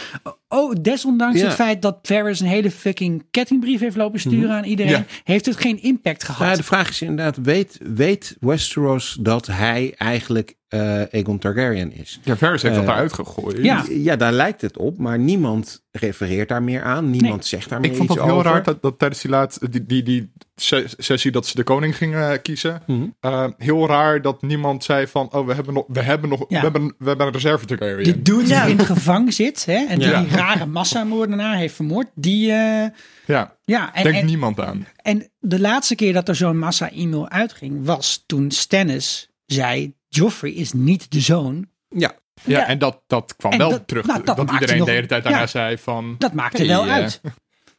oh, 0.48 0.72
desondanks 0.80 1.40
Ja. 1.40 1.46
het 1.46 1.54
feit 1.54 1.82
dat 1.82 1.98
Ferris 2.02 2.40
een 2.40 2.46
hele 2.46 2.70
fucking 2.70 3.24
kettingbrief 3.30 3.80
heeft 3.80 3.96
lopen 3.96 4.20
sturen 4.20 4.50
aan 4.50 4.64
iedereen. 4.64 4.92
Ja. 4.92 5.04
Heeft 5.24 5.46
het 5.46 5.56
geen 5.56 5.82
impact 5.82 6.24
gehad. 6.24 6.48
Ja, 6.48 6.56
de 6.56 6.62
vraag 6.62 6.88
is 6.88 7.02
inderdaad, 7.02 7.36
weet, 7.36 7.78
weet 7.94 8.36
Westeros 8.40 9.16
dat 9.20 9.46
hij 9.46 9.94
eigenlijk 9.96 10.54
eh 10.68 11.02
Aegon 11.12 11.38
Targaryen 11.38 11.92
is? 11.92 12.20
Ja, 12.22 12.36
Varys 12.36 12.62
heeft 12.62 12.74
dat 12.74 12.84
Eh, 12.84 12.90
eruit 12.90 13.12
gegooid. 13.12 13.58
Ja. 13.62 13.84
Ja, 13.88 14.16
daar 14.16 14.32
lijkt 14.32 14.60
het 14.60 14.76
op, 14.76 14.98
maar 14.98 15.18
niemand 15.18 15.84
refereert 15.90 16.48
daar 16.48 16.62
meer 16.62 16.82
aan. 16.82 17.10
Niemand 17.10 17.46
zegt 17.46 17.68
daar 17.68 17.80
meer 17.80 17.90
Ik 17.90 17.96
vond 17.96 18.08
iets 18.10 18.18
het 18.18 18.28
heel 18.28 18.38
over. 18.38 18.50
raar 18.50 18.62
dat, 18.62 18.82
dat 18.82 18.98
tijdens 18.98 19.20
die, 19.20 19.30
laat, 19.30 19.72
die, 19.72 19.86
die, 19.86 20.02
die 20.02 20.32
sessie 20.96 21.30
dat 21.30 21.46
ze 21.46 21.54
de 21.54 21.62
koning 21.62 21.96
gingen 21.96 22.42
kiezen. 22.42 22.82
Mhm. 22.86 23.06
eh, 23.20 23.46
heel 23.56 23.86
raar 23.86 24.22
dat 24.22 24.42
niemand 24.42 24.84
zei 24.84 25.06
van, 25.06 25.32
oh, 25.32 25.46
we 25.46 25.54
hebben 25.54 25.74
nog, 25.74 25.84
we 25.88 26.00
hebben 26.02 26.28
nog, 26.30 26.40
Ja. 26.48 26.56
we 26.56 26.62
hebben, 26.62 26.94
we 26.98 27.08
hebben 27.08 27.26
een 27.26 27.32
reserve 27.32 27.66
dude 27.66 28.46
Ja. 28.46 28.62
die 28.64 28.70
in 28.72 28.78
het 28.78 28.86
gevangen 28.86 29.32
zit 29.32 29.64
hè, 29.64 29.86
en 29.88 29.98
die 29.98 30.08
Ja. 30.08 30.20
die 30.22 30.30
rare 30.36 30.66
massamoordenaar 30.66 31.56
heeft 31.56 31.74
vermoord, 31.74 32.06
die... 32.14 32.50
eh, 32.52 32.86
Ja, 33.26 33.56
ja, 33.64 33.94
en, 33.94 34.02
denkt 34.02 34.18
en, 34.18 34.26
niemand 34.26 34.60
aan. 34.60 34.86
En 35.02 35.30
de 35.38 35.60
laatste 35.60 35.94
keer 35.94 36.12
dat 36.12 36.28
er 36.28 36.34
zo'n 36.36 36.58
massa-e-mail 36.58 37.28
uitging, 37.28 37.84
was 37.86 38.22
toen 38.26 38.50
Stannis 38.50 39.28
zei: 39.46 39.94
Joffrey 40.08 40.50
is 40.52 40.72
niet 40.72 41.10
de 41.12 41.20
zoon. 41.20 41.66
Ja, 41.88 42.14
Ja, 42.44 42.58
Ja. 42.58 42.66
en 42.66 42.78
dat, 42.78 43.02
dat 43.06 43.34
kwam 43.36 43.52
En 43.52 43.58
wel 43.58 43.70
dat- 43.70 43.88
terug. 43.88 44.06
nou, 44.06 44.24
dat 44.24 44.50
iedereen 44.52 44.76
nog- 44.78 44.86
de 44.86 44.92
hele 44.92 45.06
tijd 45.06 45.22
daarna 45.22 45.38
ja. 45.40 45.46
zei 45.46 45.78
van... 45.78 46.14
Dat 46.18 46.32
maakte 46.32 46.56
Hey, 46.56 46.66
wel 46.66 46.84
eh, 46.86 46.92
uit. 46.92 47.20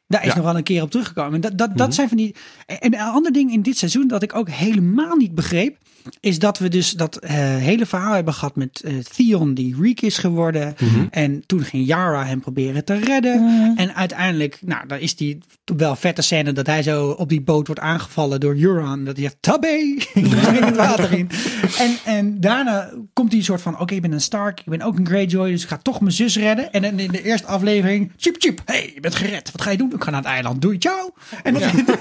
Daar 0.08 0.22
is 0.22 0.28
ja. 0.28 0.36
nog 0.36 0.46
wel 0.46 0.58
een 0.58 0.64
keer 0.64 0.82
op 0.82 0.92
teruggekomen. 0.92 1.42
Dat, 1.42 1.58
dat, 1.58 1.78
dat 1.78 1.94
zijn 1.94 2.08
van 2.08 2.18
die. 2.18 2.36
En 2.66 2.94
een 2.94 3.00
ander 3.00 3.32
ding 3.32 3.52
in 3.52 3.62
dit 3.62 3.78
seizoen 3.78 4.08
dat 4.08 4.24
ik 4.24 4.36
ook 4.36 4.50
helemaal 4.50 5.16
niet 5.16 5.36
begreep. 5.36 5.78
Is 6.20 6.40
dat 6.40 6.60
we 6.60 6.68
dus 6.70 6.92
dat 6.92 7.16
eh, 7.16 7.36
hele 7.38 7.86
verhaal 7.86 8.14
hebben 8.14 8.34
gehad 8.34 8.56
met 8.56 8.82
eh, 8.86 8.98
Theon, 8.98 9.54
die 9.54 9.76
Reek 9.82 10.02
is 10.02 10.18
geworden. 10.18 10.76
En 11.12 11.44
toen 11.46 11.64
ging 11.64 11.86
Yara 11.86 12.26
hem 12.26 12.40
proberen 12.40 12.86
te 12.86 13.00
redden. 13.00 13.74
En 13.76 13.96
uiteindelijk, 13.96 14.60
nou, 14.62 14.88
dan 14.88 15.00
is 15.00 15.16
die 15.16 15.38
wel 15.76 15.96
vette 15.96 16.22
scène 16.22 16.52
dat 16.52 16.68
hij 16.68 16.84
zo 16.84 17.10
op 17.10 17.30
die 17.30 17.42
boot 17.42 17.68
wordt 17.68 17.82
aangevallen 17.82 18.40
door 18.40 18.56
Euron. 18.56 19.04
Dat 19.04 19.16
hij 19.18 19.24
zegt, 19.26 19.38
tabé, 19.40 19.96
het 20.66 20.76
water 20.76 21.14
in. 21.14 21.30
En, 21.78 21.98
en 22.06 22.42
daarna 22.42 22.92
komt 23.14 23.30
hij 23.30 23.40
een 23.40 23.46
soort 23.46 23.62
van, 23.62 23.80
oké, 23.80 23.94
ik 23.94 24.02
ben 24.02 24.12
een 24.12 24.22
Stark, 24.22 24.60
ik 24.60 24.66
ben 24.66 24.82
ook 24.82 24.98
een 24.98 25.08
Greyjoy, 25.08 25.52
dus 25.52 25.64
ik 25.64 25.70
ga 25.70 25.78
toch 25.78 26.00
mijn 26.00 26.14
zus 26.14 26.38
redden. 26.38 26.72
En 26.72 27.00
in 27.00 27.12
de 27.12 27.24
eerste 27.24 27.48
aflevering, 27.48 28.12
chip 28.18 28.36
chip, 28.40 28.62
hey, 28.66 28.92
je 28.94 29.00
bent 29.00 29.16
gered. 29.16 29.52
Wat 29.52 29.62
ga 29.62 29.72
je 29.72 29.78
doen? 29.78 29.94
Ik 29.94 30.04
ga 30.04 30.10
naar 30.10 30.22
het 30.22 30.30
eiland, 30.30 30.62
doei, 30.62 30.78
ciao. 30.80 31.14
En 31.44 31.54
dan 31.54 31.62
de 31.86 31.98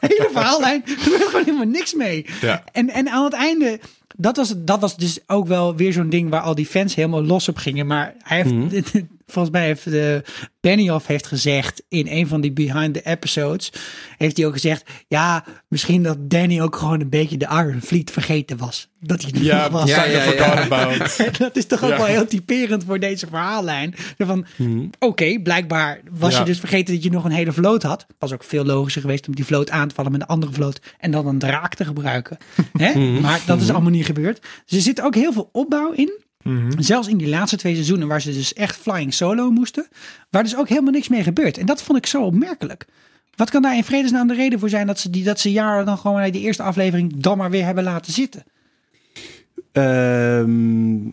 hele 0.00 0.28
verhaallijn, 0.32 0.82
er 0.84 0.98
gebeurt 0.98 1.22
gewoon 1.22 1.44
helemaal 1.44 1.66
niks 1.66 1.94
mee. 1.94 2.26
Ja. 2.40 2.64
En, 2.72 2.90
en 2.90 3.08
aan 3.08 3.24
het 3.24 3.32
einde, 3.42 3.80
dat 4.16 4.36
was, 4.36 4.54
dat 4.56 4.80
was 4.80 4.96
dus 4.96 5.18
ook 5.26 5.46
wel 5.46 5.76
weer 5.76 5.92
zo'n 5.92 6.08
ding 6.08 6.30
waar 6.30 6.40
al 6.40 6.54
die 6.54 6.66
fans 6.66 6.94
helemaal 6.94 7.24
los 7.24 7.48
op 7.48 7.56
gingen. 7.56 7.86
Maar 7.86 8.14
hij 8.18 8.42
heeft, 8.42 8.92
volgens 9.32 9.54
mij 9.54 9.64
heeft 9.64 9.84
de 9.84 10.22
Benioff 10.60 11.06
heeft 11.06 11.26
gezegd 11.26 11.82
in 11.88 12.06
een 12.06 12.26
van 12.26 12.40
die 12.40 12.52
behind 12.52 12.94
the 12.94 13.02
episodes, 13.02 13.72
heeft 14.16 14.36
hij 14.36 14.46
ook 14.46 14.52
gezegd, 14.52 14.90
ja, 15.08 15.44
misschien 15.68 16.02
dat 16.02 16.30
Danny 16.30 16.60
ook 16.60 16.76
gewoon 16.76 17.00
een 17.00 17.08
beetje 17.08 17.36
de 17.36 17.48
Iron 17.50 17.80
Fleet 17.80 18.10
vergeten 18.10 18.56
was. 18.56 18.90
Dat 19.00 19.22
hij 19.22 19.30
er 19.30 19.42
Ja, 19.42 19.70
was. 19.70 19.88
Ja, 19.88 20.04
ja, 20.04 20.32
ja. 20.32 20.96
dat 21.38 21.56
is 21.56 21.66
toch 21.66 21.84
ook 21.84 21.96
wel 21.96 22.04
heel 22.04 22.26
typerend 22.26 22.84
voor 22.84 23.00
deze 23.00 23.26
verhaallijn. 23.26 23.94
Van, 24.18 24.46
oké, 24.98 25.38
blijkbaar 25.42 26.00
was 26.10 26.38
je 26.38 26.44
dus 26.44 26.58
vergeten 26.58 26.94
dat 26.94 27.02
je 27.02 27.10
nog 27.10 27.24
een 27.24 27.30
hele 27.30 27.52
vloot 27.52 27.82
had. 27.82 28.06
Was 28.18 28.32
ook 28.32 28.44
veel 28.44 28.64
logischer 28.64 29.02
geweest 29.02 29.28
om 29.28 29.34
die 29.34 29.44
vloot 29.44 29.70
aan 29.70 29.88
te 29.88 29.94
vallen 29.94 30.12
met 30.12 30.20
een 30.20 30.26
andere 30.26 30.52
vloot. 30.52 30.80
En 30.98 31.10
dan 31.10 31.26
een 31.26 31.38
draak 31.38 31.74
te 31.74 31.84
gebruiken. 31.84 32.38
Hè? 32.78 32.94
Maar 33.20 33.40
dat 33.46 33.60
is 33.60 33.70
allemaal 33.70 33.90
niet 33.90 34.06
gebeurd. 34.06 34.40
Dus 34.66 34.76
er 34.76 34.84
zit 34.84 35.00
ook 35.00 35.14
heel 35.14 35.32
veel 35.32 35.48
opbouw 35.52 35.92
in. 35.92 36.20
Zelfs 36.78 37.08
in 37.08 37.16
die 37.16 37.28
laatste 37.28 37.56
twee 37.56 37.74
seizoenen 37.74 38.08
waar 38.08 38.20
ze 38.20 38.32
dus 38.32 38.52
echt 38.52 38.76
flying 38.76 39.14
solo 39.14 39.50
moesten. 39.50 39.88
Waar 40.30 40.42
dus 40.42 40.56
ook 40.56 40.68
helemaal 40.68 40.92
niks 40.92 41.08
mee 41.08 41.22
gebeurt. 41.22 41.58
En 41.58 41.66
dat 41.66 41.82
vond 41.82 41.98
ik 41.98 42.06
zo 42.06 42.22
opmerkelijk. 42.24 42.86
Wat 43.36 43.50
kan 43.50 43.62
daar 43.62 43.76
in 43.76 43.84
vredesnaam 43.84 44.26
de 44.26 44.34
reden 44.34 44.58
voor 44.58 44.68
zijn 44.68 44.86
dat 44.86 44.98
ze, 44.98 45.10
die, 45.10 45.24
dat 45.24 45.40
ze 45.40 45.52
jaren 45.52 45.86
dan 45.86 45.98
gewoon 45.98 46.16
naar 46.20 46.30
die 46.30 46.42
eerste 46.42 46.62
aflevering 46.62 47.12
dan 47.16 47.38
maar 47.38 47.50
weer 47.50 47.64
hebben 47.64 47.84
laten 47.84 48.12
zitten? 48.12 48.42
Ehm, 49.72 51.04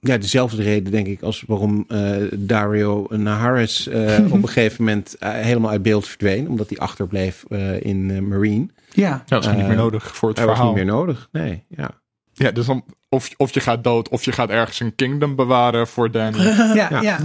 ja, 0.00 0.18
dezelfde 0.18 0.62
reden 0.62 0.92
denk 0.92 1.06
ik 1.06 1.22
als 1.22 1.44
waarom 1.46 1.84
eh, 1.88 2.16
Dario 2.32 3.06
Naharis 3.10 3.86
eh, 3.88 4.18
op 4.32 4.42
een 4.42 4.48
gegeven 4.48 4.84
moment 4.84 5.14
eh, 5.18 5.30
helemaal 5.32 5.70
uit 5.70 5.82
beeld 5.82 6.08
verdween. 6.08 6.48
Omdat 6.48 6.68
hij 6.68 6.78
achterbleef 6.78 7.44
eh, 7.48 7.80
in 7.80 8.28
Marine. 8.28 8.66
Ja. 8.92 9.08
Ja, 9.08 9.22
dat 9.26 9.44
is 9.46 9.52
niet 9.56 9.66
meer 9.66 9.76
nodig 9.76 10.16
voor 10.16 10.28
het 10.28 10.38
Hij 10.38 10.46
was 10.46 10.56
verhaal. 10.56 10.74
niet 10.74 10.84
meer 10.84 10.94
nodig. 10.94 11.28
Nee, 11.32 11.64
ja. 11.68 11.90
Ja, 12.32 12.50
dus 12.50 12.66
dan, 12.66 12.84
of, 13.08 13.30
of 13.36 13.54
je 13.54 13.60
gaat 13.60 13.84
dood, 13.84 14.08
of 14.08 14.24
je 14.24 14.32
gaat 14.32 14.50
ergens 14.50 14.80
een 14.80 14.94
kingdom 14.94 15.36
bewaren 15.36 15.86
voor 15.88 16.10
Danny. 16.16 16.42
Ja, 16.74 17.00
ja. 17.02 17.18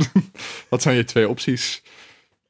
Dat 0.69 0.81
zijn 0.83 0.95
je 0.95 1.03
twee 1.03 1.29
opties. 1.29 1.81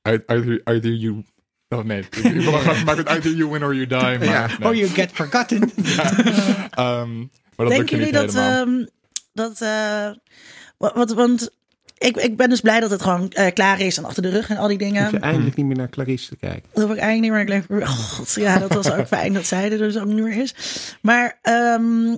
Uit- 0.02 0.24
Either, 0.26 0.62
either 0.64 0.92
you... 0.94 1.24
Oh 1.70 1.84
nee, 1.84 2.00
ik 2.00 2.16
ik 2.16 2.24
wil 2.42 2.54
een 2.54 2.60
grapje 2.60 2.84
maken 2.86 3.04
met 3.04 3.14
either 3.14 3.32
you 3.34 3.50
win 3.52 3.64
or 3.64 3.74
you 3.76 3.88
die. 3.88 3.98
Maar, 3.98 4.24
Ja. 4.24 4.48
nee. 4.60 4.68
Or 4.68 4.76
you 4.76 4.90
get 4.90 5.12
forgotten. 5.14 5.72
Ehm, 6.72 7.18
maar 7.20 7.30
dat 7.56 7.68
Denken 7.70 7.98
jullie 7.98 8.12
dat, 8.14 8.36
ehm, 8.36 8.86
dat 9.34 9.62
eh, 9.62 10.10
wa- 10.78 10.92
wat, 10.96 11.14
want 11.14 11.50
ik, 11.98 12.18
ik 12.18 12.38
ben 12.38 12.50
dus 12.50 12.62
blij 12.62 12.80
dat 12.80 12.90
het 12.92 13.02
gewoon 13.02 13.30
eh, 13.32 13.54
klaar 13.54 13.80
is 13.80 13.98
en 13.98 14.06
achter 14.06 14.22
de 14.24 14.30
rug 14.30 14.50
en 14.50 14.58
al 14.58 14.68
die 14.68 14.78
dingen. 14.78 15.04
Hoef 15.04 15.12
je 15.12 15.20
eindelijk 15.20 15.56
niet 15.56 15.66
meer 15.66 15.78
naar 15.78 15.90
Clarice 15.90 16.28
te 16.30 16.36
kijken. 16.36 16.64
Dat 16.74 16.84
hoef 16.84 16.94
ik 16.94 17.00
eigenlijk 17.00 17.22
niet 17.22 17.48
meer. 17.48 17.60
Ik 17.60 17.68
denk, 17.70 17.82
oh, 17.84 17.90
God, 17.90 18.34
ja, 18.34 18.60
dat 18.60 18.74
was 18.74 18.92
ook 18.92 19.08
fijn 19.08 19.34
dat 19.34 19.46
zij 19.46 19.72
er 19.72 19.78
dus 19.78 19.98
ook 19.98 20.06
niet 20.06 20.24
meer 20.24 20.42
is. 20.42 20.54
Maar 21.02 21.38
ehm, 21.42 22.16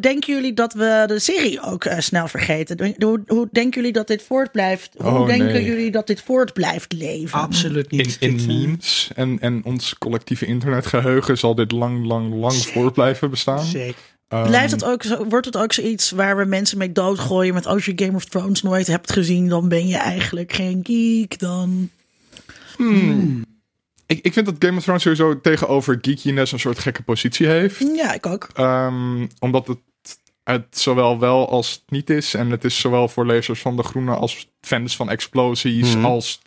denken 0.00 0.34
jullie 0.34 0.52
dat 0.52 0.72
we 0.72 1.04
de 1.06 1.18
serie 1.18 1.62
ook 1.62 1.84
eh, 1.84 1.98
snel 1.98 2.28
vergeten? 2.28 2.94
Hoe, 2.98 3.22
hoe 3.26 3.48
denken 3.52 3.80
jullie 3.80 3.92
dat 3.92 4.06
dit 4.06 4.22
voort 4.22 4.52
blijft? 4.52 4.94
Hoe 4.96 5.06
Oh, 5.06 5.26
denken 5.26 5.52
nee. 5.52 5.64
jullie 5.64 5.90
dat 5.90 6.06
dit 6.06 6.22
voort 6.22 6.52
blijft 6.52 6.92
leven? 6.92 7.38
Absoluut 7.38 7.90
In, 7.90 7.96
niet. 7.96 8.16
in 8.20 8.36
Dit, 8.36 8.40
eh, 8.40 8.46
memes 8.46 9.10
en, 9.14 9.40
en 9.40 9.64
ons 9.64 9.98
collectieve 9.98 10.46
internetgeheugen 10.46 11.38
zal 11.38 11.54
dit 11.54 11.72
lang, 11.72 12.06
lang, 12.06 12.34
lang 12.34 12.54
voort 12.54 12.92
blijven 12.92 13.30
bestaan. 13.30 13.64
Zeker. 13.64 14.14
Ehm, 14.28 14.46
Blijft 14.46 14.72
het 14.72 14.84
ook 14.84 15.04
wordt 15.28 15.46
het 15.46 15.56
ook 15.56 15.72
zoiets 15.72 16.10
waar 16.10 16.36
we 16.36 16.44
mensen 16.44 16.78
mee 16.78 16.92
doodgooien 16.92 17.54
met 17.54 17.66
als 17.66 17.84
je 17.84 17.92
Game 17.96 18.14
of 18.16 18.24
Thrones 18.24 18.62
nooit 18.62 18.86
hebt 18.86 19.12
gezien, 19.12 19.48
dan 19.48 19.68
ben 19.68 19.86
je 19.86 19.96
eigenlijk 19.96 20.52
geen 20.52 20.80
geek 20.82 21.38
dan. 21.38 21.90
Ik, 24.06 24.18
ik 24.22 24.32
vind 24.32 24.46
dat 24.46 24.54
Game 24.58 24.76
of 24.76 24.82
Thrones 24.82 25.02
sowieso 25.02 25.40
tegenover 25.40 25.98
geekiness 26.00 26.52
een 26.52 26.58
soort 26.58 26.78
gekke 26.78 27.02
positie 27.02 27.46
heeft. 27.46 27.78
Ja, 27.94 28.12
ik 28.12 28.26
ook. 28.26 28.48
Ehm, 28.54 29.26
omdat 29.38 29.66
het, 29.66 29.78
het 30.44 30.78
zowel 30.78 31.18
wel 31.18 31.50
als 31.50 31.84
niet 31.86 32.10
is. 32.10 32.34
En 32.34 32.50
het 32.50 32.64
is 32.64 32.80
zowel 32.80 33.08
voor 33.08 33.26
lezers 33.26 33.60
van 33.60 33.76
De 33.76 33.82
Groene 33.82 34.14
als 34.14 34.48
fans 34.60 34.96
van 34.96 35.10
explosies. 35.10 35.94
Mhm. 35.94 36.04
Als 36.04 36.40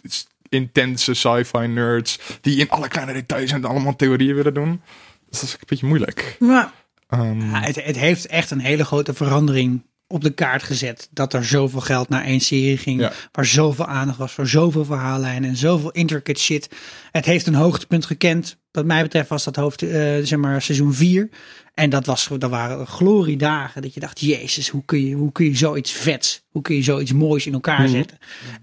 intense 0.50 1.14
sci-fi 1.14 1.68
nerds. 1.68 2.20
Die 2.42 2.60
in 2.60 2.70
alle 2.70 2.88
kleine 2.88 3.14
details 3.14 3.52
en 3.52 3.66
allemaal 3.66 3.96
theorieën 3.96 4.36
willen 4.36 4.54
doen. 4.54 4.82
Dus 5.30 5.40
dat 5.40 5.50
is 5.50 5.54
een 5.54 5.60
beetje 5.68 5.88
moeilijk. 5.88 6.36
Maar 6.40 6.72
Ehm, 7.10 7.40
Ja, 7.40 7.60
het, 7.62 7.84
het 7.84 7.98
heeft 7.98 8.26
echt 8.28 8.52
een 8.52 8.60
hele 8.60 8.86
grote 8.86 9.14
verandering 9.14 9.84
op 10.12 10.24
de 10.24 10.34
kaart 10.34 10.64
gezet. 10.64 11.10
Dat 11.12 11.34
er 11.34 11.46
zoveel 11.46 11.80
geld 11.80 12.10
naar 12.10 12.24
één 12.24 12.40
serie 12.40 12.78
ging. 12.78 13.00
Ja. 13.00 13.12
Waar 13.32 13.46
zoveel 13.46 13.86
aandacht 13.86 14.18
was 14.18 14.32
voor 14.32 14.48
zoveel 14.48 14.86
verhaallijnen 14.86 15.50
en 15.50 15.56
zoveel 15.56 15.92
intricate 15.92 16.40
shit. 16.40 16.70
Het 17.12 17.26
heeft 17.26 17.48
een 17.48 17.56
hoogtepunt 17.56 18.06
gekend. 18.06 18.58
Wat 18.72 18.86
mij 18.86 19.02
betreft 19.02 19.30
was 19.30 19.44
dat 19.44 19.56
hoofd, 19.56 19.82
eh, 19.82 19.90
zeg 20.24 20.40
maar 20.40 20.62
seizoen 20.62 20.94
4. 20.94 21.30
En 21.80 21.90
dat, 21.90 22.06
was, 22.06 22.30
dat 22.38 22.50
waren 22.50 22.88
gloriedagen. 22.88 23.82
Dat 23.82 23.94
je 23.94 24.00
dacht, 24.00 24.20
jezus, 24.20 24.70
hoe 24.70 24.86
kun 24.86 25.06
je, 25.06 25.16
hoe 25.16 25.32
kun 25.32 25.46
je 25.46 25.56
zoiets 25.56 25.92
vets, 25.92 26.44
hoe 26.50 26.62
kun 26.62 26.76
je 26.76 26.84
zoiets 26.84 27.14
moois 27.14 27.46
in 27.46 27.54
elkaar 27.54 27.88
zetten. 27.88 28.18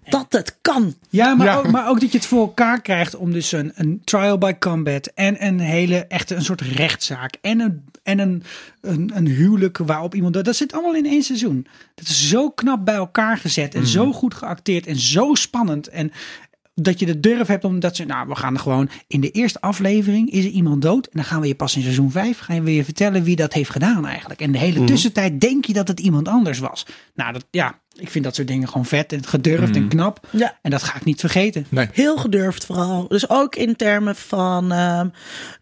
dat 0.09 0.27
het 0.29 0.59
kan. 0.61 0.95
Ja, 1.09 1.35
maar, 1.35 1.47
Ja. 1.47 1.57
Ook, 1.57 1.71
maar 1.71 1.89
ook 1.89 2.01
dat 2.01 2.13
je 2.13 2.19
het 2.19 2.27
voor 2.27 2.41
elkaar 2.41 2.83
krijgt 2.83 3.17
om 3.17 3.33
dus 3.33 3.53
een, 3.53 3.73
een 3.75 4.01
trial 4.05 4.39
by 4.39 4.53
combat 4.59 5.07
en 5.07 5.47
een 5.47 5.61
hele 5.61 6.07
echte 6.07 6.35
een 6.35 6.45
soort 6.45 6.61
rechtszaak 6.61 7.37
en 7.41 7.61
een, 7.61 7.85
en 8.03 8.19
een, 8.19 8.43
een, 8.81 9.11
een 9.15 9.27
huwelijk 9.27 9.79
waarop 9.79 10.15
iemand 10.15 10.35
dood. 10.35 10.45
Dat 10.45 10.57
zit 10.57 10.73
allemaal 10.73 10.95
in 10.95 11.07
één 11.07 11.23
seizoen. 11.23 11.67
Dat 11.95 12.09
is 12.09 12.29
zo 12.29 12.51
knap 12.51 12.85
bij 12.85 12.95
elkaar 12.95 13.39
gezet 13.39 13.75
en 13.75 13.87
zo 13.87 14.13
goed 14.13 14.35
geacteerd 14.35 14.87
en 14.87 14.97
zo 14.97 15.35
spannend. 15.35 15.89
En 15.89 16.13
dat 16.81 16.99
je 16.99 17.07
de 17.07 17.21
durf 17.21 17.47
hebt 17.47 17.65
omdat 17.65 17.97
ze, 17.97 18.05
nou, 18.05 18.29
we 18.29 18.35
gaan 18.37 18.55
er 18.55 18.61
gewoon 18.61 18.89
in 19.07 19.21
de 19.21 19.31
eerste 19.31 19.61
aflevering 19.61 20.31
is 20.31 20.45
er 20.45 20.51
iemand 20.51 20.83
dood. 20.83 21.05
En 21.07 21.11
dan 21.13 21.25
gaan 21.25 21.41
we 21.41 21.47
je 21.47 21.55
pas 21.55 21.77
in 21.77 21.83
seizoen 21.83 22.11
5 22.11 22.39
gaan 22.39 22.65
we 22.65 22.75
je 22.75 22.85
vertellen 22.85 23.23
wie 23.23 23.37
dat 23.37 23.53
heeft 23.53 23.71
gedaan 23.71 24.07
eigenlijk. 24.07 24.41
En 24.41 24.53
de 24.53 24.59
hele 24.59 24.79
Mhm. 24.79 24.87
tussentijd 24.87 25.41
denk 25.41 25.65
je 25.65 25.73
dat 25.73 25.89
het 25.89 26.01
iemand 26.01 26.29
anders 26.29 26.59
was. 26.59 26.87
Nou, 27.15 27.33
dat, 27.33 27.47
ja, 27.51 27.81
ik 27.99 28.11
vind 28.11 28.25
dat 28.25 28.35
soort 28.35 28.49
dingen 28.49 28.69
gewoon 28.69 28.87
vet 28.87 29.13
en 29.13 29.27
gedurfd 29.27 29.69
Mhm. 29.73 29.75
en 29.83 29.89
knap. 29.89 30.27
Ja. 30.31 30.57
En 30.63 30.71
dat 30.71 30.83
ga 30.83 30.97
ik 30.97 31.05
niet 31.05 31.21
vergeten. 31.21 31.67
Heel 31.93 32.17
gedurfd 32.17 32.65
vooral. 32.67 33.09
Dus 33.09 33.29
ook 33.31 33.57
in 33.57 33.77
termen 33.77 34.17
van. 34.17 34.73
ehm, 34.73 35.09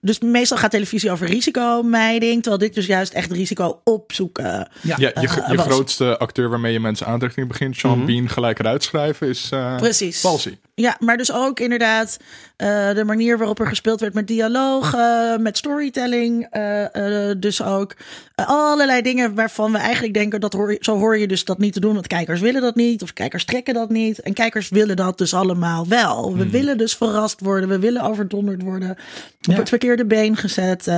dus 0.01 0.20
meestal 0.20 0.59
gaat 0.59 0.70
televisie 0.70 1.11
over 1.11 1.27
risicomijding. 1.27 2.35
Terwijl 2.43 2.59
dit 2.59 2.74
dus 2.74 2.86
juist 2.86 3.12
echt 3.12 3.32
risico 3.32 3.81
opzoeken. 3.85 4.44
Ja. 4.81 4.94
Ja, 4.97 4.97
je, 4.97 5.11
Eh, 5.28 5.51
je 5.51 5.59
grootste 5.59 6.19
acteur 6.19 6.48
waarmee 6.51 6.73
je 6.73 6.81
mensen 6.81 7.06
aantrekking 7.06 7.48
begint, 7.48 7.77
Sean 7.77 8.06
Bean, 8.06 8.28
gelijk 8.28 8.59
eruit 8.59 8.82
schrijven, 8.82 9.28
is 9.28 9.51
uh, 9.55 9.77
Precies. 9.77 10.20
Palsy. 10.20 10.56
Ja, 10.74 10.97
maar 10.98 11.16
dus 11.16 11.32
ook 11.32 11.61
inderdaad 11.61 12.16
eh, 12.16 12.23
de 12.56 13.02
manier 13.06 13.39
waarop 13.39 13.60
er 13.60 13.66
gespeeld 13.66 14.01
werd 14.01 14.14
met 14.14 14.26
dialoog, 14.26 14.94
eh, 14.94 15.36
met 15.36 15.56
storytelling. 15.56 16.47
eh, 16.51 17.28
eh, 17.31 17.36
dus 17.39 17.62
ook 17.62 17.94
eh, 18.35 18.47
allerlei 18.48 19.02
dingen 19.02 19.35
waarvan 19.35 19.72
we 19.72 19.78
eigenlijk 19.78 20.14
denken 20.14 20.40
dat 20.40 20.52
hoor, 20.52 20.72
je- 20.72 20.78
zo 20.81 20.98
hoor 20.98 21.18
je 21.18 21.26
dus 21.26 21.44
dat 21.44 21.59
niet 21.59 21.72
te 21.72 21.81
doen. 21.81 21.94
Want 21.94 22.06
kijkers 22.06 22.40
willen 22.40 22.60
dat 22.62 22.74
niet 22.74 23.02
of 23.02 23.12
kijkers 23.12 23.44
trekken 23.44 23.74
dat 23.74 23.90
niet. 23.90 24.20
En 24.20 24.32
kijkers 24.32 24.68
willen 24.68 24.97
dat 24.97 25.18
dus 25.18 25.35
allemaal 25.35 25.89
wel. 25.89 26.36
We 26.36 26.48
willen 26.51 26.78
dus 26.78 26.94
verrast 26.97 27.40
worden. 27.40 27.68
We 27.68 27.78
willen 27.78 28.02
overdonderd 28.02 28.62
worden. 28.62 28.90
Op 28.90 28.97
Ja. 29.40 29.55
het 29.55 29.68
verkeerde 29.68 30.05
been 30.06 30.36
gezet. 30.36 30.86
eh. 30.86 30.94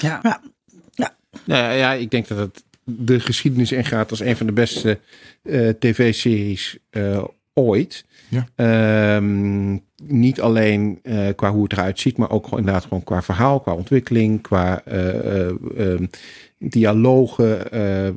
Ja. 0.00 0.20
ja, 0.22 0.40
Nou 1.44 1.62
ja, 1.62 1.70
ja, 1.70 1.92
ik 1.92 2.10
denk 2.10 2.28
dat 2.28 2.38
het 2.38 2.64
de 2.84 3.20
geschiedenis 3.20 3.72
ingaat 3.72 4.10
als 4.10 4.20
een 4.20 4.36
van 4.36 4.46
de 4.46 4.52
beste 4.52 4.98
eh, 5.42 5.68
tv-series 5.68 6.78
eh, 6.90 7.24
ooit. 7.54 8.04
Ja. 8.28 8.46
Ehm, 8.54 9.78
niet 10.06 10.40
alleen 10.40 10.98
eh, 11.02 11.28
qua 11.36 11.50
hoe 11.50 11.62
het 11.62 11.72
eruit 11.72 12.00
ziet, 12.00 12.16
maar 12.16 12.30
ook 12.30 12.50
inderdaad 12.50 12.82
gewoon 12.82 13.04
qua 13.04 13.22
verhaal, 13.22 13.60
qua 13.60 13.72
ontwikkeling, 13.72 14.42
qua 14.42 14.82
eh, 14.84 15.46
eh, 15.48 15.54
ehm, 15.76 16.06
dialogen. 16.58 17.70
eh, 17.72 18.06
ehm, 18.06 18.14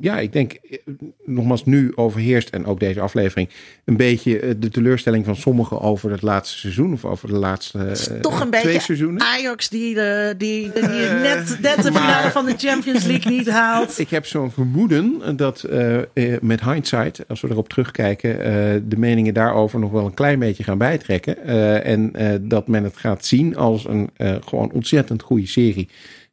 ja, 0.00 0.18
ik 0.18 0.32
denk 0.32 0.52
eh, 0.52 0.78
nogmaals 1.24 1.64
nu 1.64 1.92
overheerst 1.94 2.48
en 2.48 2.66
ook 2.66 2.80
deze 2.80 3.00
aflevering 3.00 3.48
een 3.84 3.96
beetje 3.96 4.38
eh, 4.40 4.50
de 4.58 4.68
teleurstelling 4.68 5.24
van 5.24 5.36
sommigen 5.36 5.80
over 5.80 6.10
het 6.10 6.22
laatste 6.22 6.58
seizoen 6.58 6.92
of 6.92 7.04
over 7.04 7.28
de 7.28 7.38
laatste 7.38 7.78
eh, 7.78 8.20
toch 8.20 8.40
een 8.40 8.50
twee 8.50 8.62
beetje 8.62 8.80
seizoenen. 8.80 9.20
Ajax 9.22 9.68
die, 9.68 9.94
de, 9.94 10.34
die, 10.38 10.72
die 10.72 10.82
net, 11.22 11.58
net 11.62 11.76
de 11.82 11.92
finale 11.92 12.30
van 12.30 12.44
de 12.44 12.54
Champions 12.56 13.04
League 13.04 13.32
niet 13.32 13.50
haalt. 13.50 13.98
Ik 13.98 14.10
heb 14.10 14.26
zo'n 14.26 14.50
vermoeden 14.50 15.36
dat 15.36 15.62
eh, 15.62 15.98
eh, 15.98 16.40
met 16.40 16.64
hindsight, 16.64 17.24
als 17.28 17.40
we 17.40 17.48
erop 17.50 17.68
terugkijken, 17.68 18.40
eh, 18.40 18.80
de 18.88 18.96
meningen 18.96 19.34
daarover 19.34 19.78
nog 19.78 19.90
wel 19.90 20.04
een 20.06 20.14
klein 20.14 20.38
beetje 20.38 20.64
gaan 20.64 20.78
bijtrekken. 20.78 21.44
Eh, 21.44 21.86
en 21.86 22.10
eh, 22.14 22.34
dat 22.40 22.68
men 22.68 22.84
het 22.84 22.96
gaat 22.96 23.24
zien 23.26 23.56
als 23.56 23.84
een 23.88 24.10
eh, 24.16 24.34
gewoon 24.44 24.72
ontzettend 24.72 25.22
goede 25.22 25.46
serie. 25.46 25.88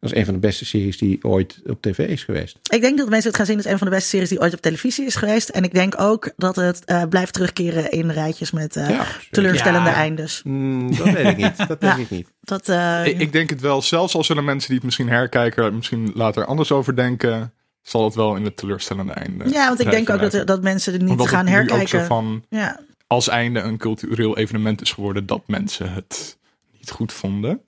Dat 0.07 0.15
is 0.15 0.19
een 0.19 0.25
van 0.25 0.41
de 0.41 0.47
beste 0.47 0.65
series 0.65 0.97
die 0.97 1.23
ooit 1.23 1.59
op 1.65 1.81
tv 1.81 1.97
is 1.99 2.23
geweest. 2.23 2.57
Ik 2.69 2.81
denk 2.81 2.97
dat 2.97 3.09
mensen 3.09 3.27
het 3.27 3.37
gaan 3.37 3.45
zien 3.45 3.55
als 3.57 3.65
een 3.65 3.77
van 3.77 3.87
de 3.87 3.93
beste 3.93 4.09
series 4.09 4.29
die 4.29 4.39
ooit 4.41 4.53
op 4.53 4.61
televisie 4.61 5.05
is 5.05 5.15
geweest. 5.15 5.49
En 5.49 5.63
ik 5.63 5.73
denk 5.73 6.01
ook 6.01 6.31
dat 6.37 6.55
het 6.55 6.85
eh, 6.85 7.03
blijft 7.09 7.33
terugkeren 7.33 7.91
in 7.91 8.09
rijtjes 8.11 8.51
met 8.51 8.75
eh, 8.75 8.89
Ja, 8.89 9.05
teleurstellende 9.31 9.89
Ja. 9.89 9.95
eindes. 9.95 10.41
Mm, 10.43 10.95
dat 10.97 11.09
weet 11.09 11.25
ik 11.27 11.37
niet. 11.37 11.57
Dat 11.57 11.67
weet 11.67 11.79
Ja. 11.91 11.95
ik 11.97 12.09
niet. 12.09 12.27
Dat, 12.41 12.69
eh, 12.69 13.05
Ik, 13.05 13.19
ik 13.19 13.31
denk 13.31 13.49
het 13.49 13.61
wel, 13.61 13.81
zelfs 13.81 14.15
al 14.15 14.23
zullen 14.23 14.43
mensen 14.45 14.67
die 14.67 14.75
het 14.77 14.85
misschien 14.85 15.09
herkijken, 15.09 15.63
er 15.63 15.73
misschien 15.73 16.11
later 16.13 16.45
anders 16.45 16.71
over 16.71 16.95
denken, 16.95 17.53
zal 17.81 18.03
het 18.05 18.15
wel 18.15 18.35
in 18.35 18.43
het 18.43 18.57
teleurstellende 18.57 19.13
einde. 19.13 19.49
ja, 19.49 19.67
want 19.67 19.79
ik 19.79 19.89
denk 19.91 20.09
ook 20.09 20.31
dat, 20.31 20.47
dat 20.47 20.61
mensen 20.61 20.93
het 20.93 21.01
niet 21.01 21.11
Omdat 21.11 21.27
gaan 21.27 21.47
het 21.47 21.55
nu 21.55 21.61
ook 21.61 21.67
herkijken. 21.69 21.99
zo 21.99 22.05
van 22.05 22.43
Ja. 22.49 22.79
als 23.07 23.27
einde 23.27 23.59
een 23.59 23.77
cultureel 23.77 24.37
evenement 24.37 24.81
is 24.81 24.91
geworden 24.91 25.25
dat 25.25 25.41
mensen 25.47 25.93
het 25.93 26.37
niet 26.77 26.89
goed 26.91 27.13
vonden. 27.13 27.61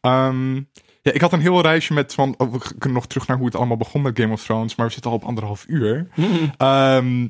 Ehm, 0.00 0.60
ja, 1.04 1.12
ik 1.12 1.20
had 1.20 1.32
een 1.32 1.40
heel 1.40 1.60
reisje 1.60 1.92
met 1.92 2.14
van 2.14 2.34
oh, 2.38 2.52
we 2.52 2.58
kunnen 2.78 2.98
nog 2.98 3.06
terug 3.06 3.26
naar 3.26 3.36
hoe 3.36 3.46
het 3.46 3.56
allemaal 3.56 3.76
begon 3.76 4.02
met 4.02 4.18
Game 4.18 4.32
of 4.32 4.44
Thrones, 4.44 4.74
maar 4.74 4.86
we 4.86 4.92
zitten 4.92 5.10
al 5.10 5.16
op 5.16 5.24
anderhalf 5.24 5.64
uur. 5.68 6.06
Ehm, 6.56 7.26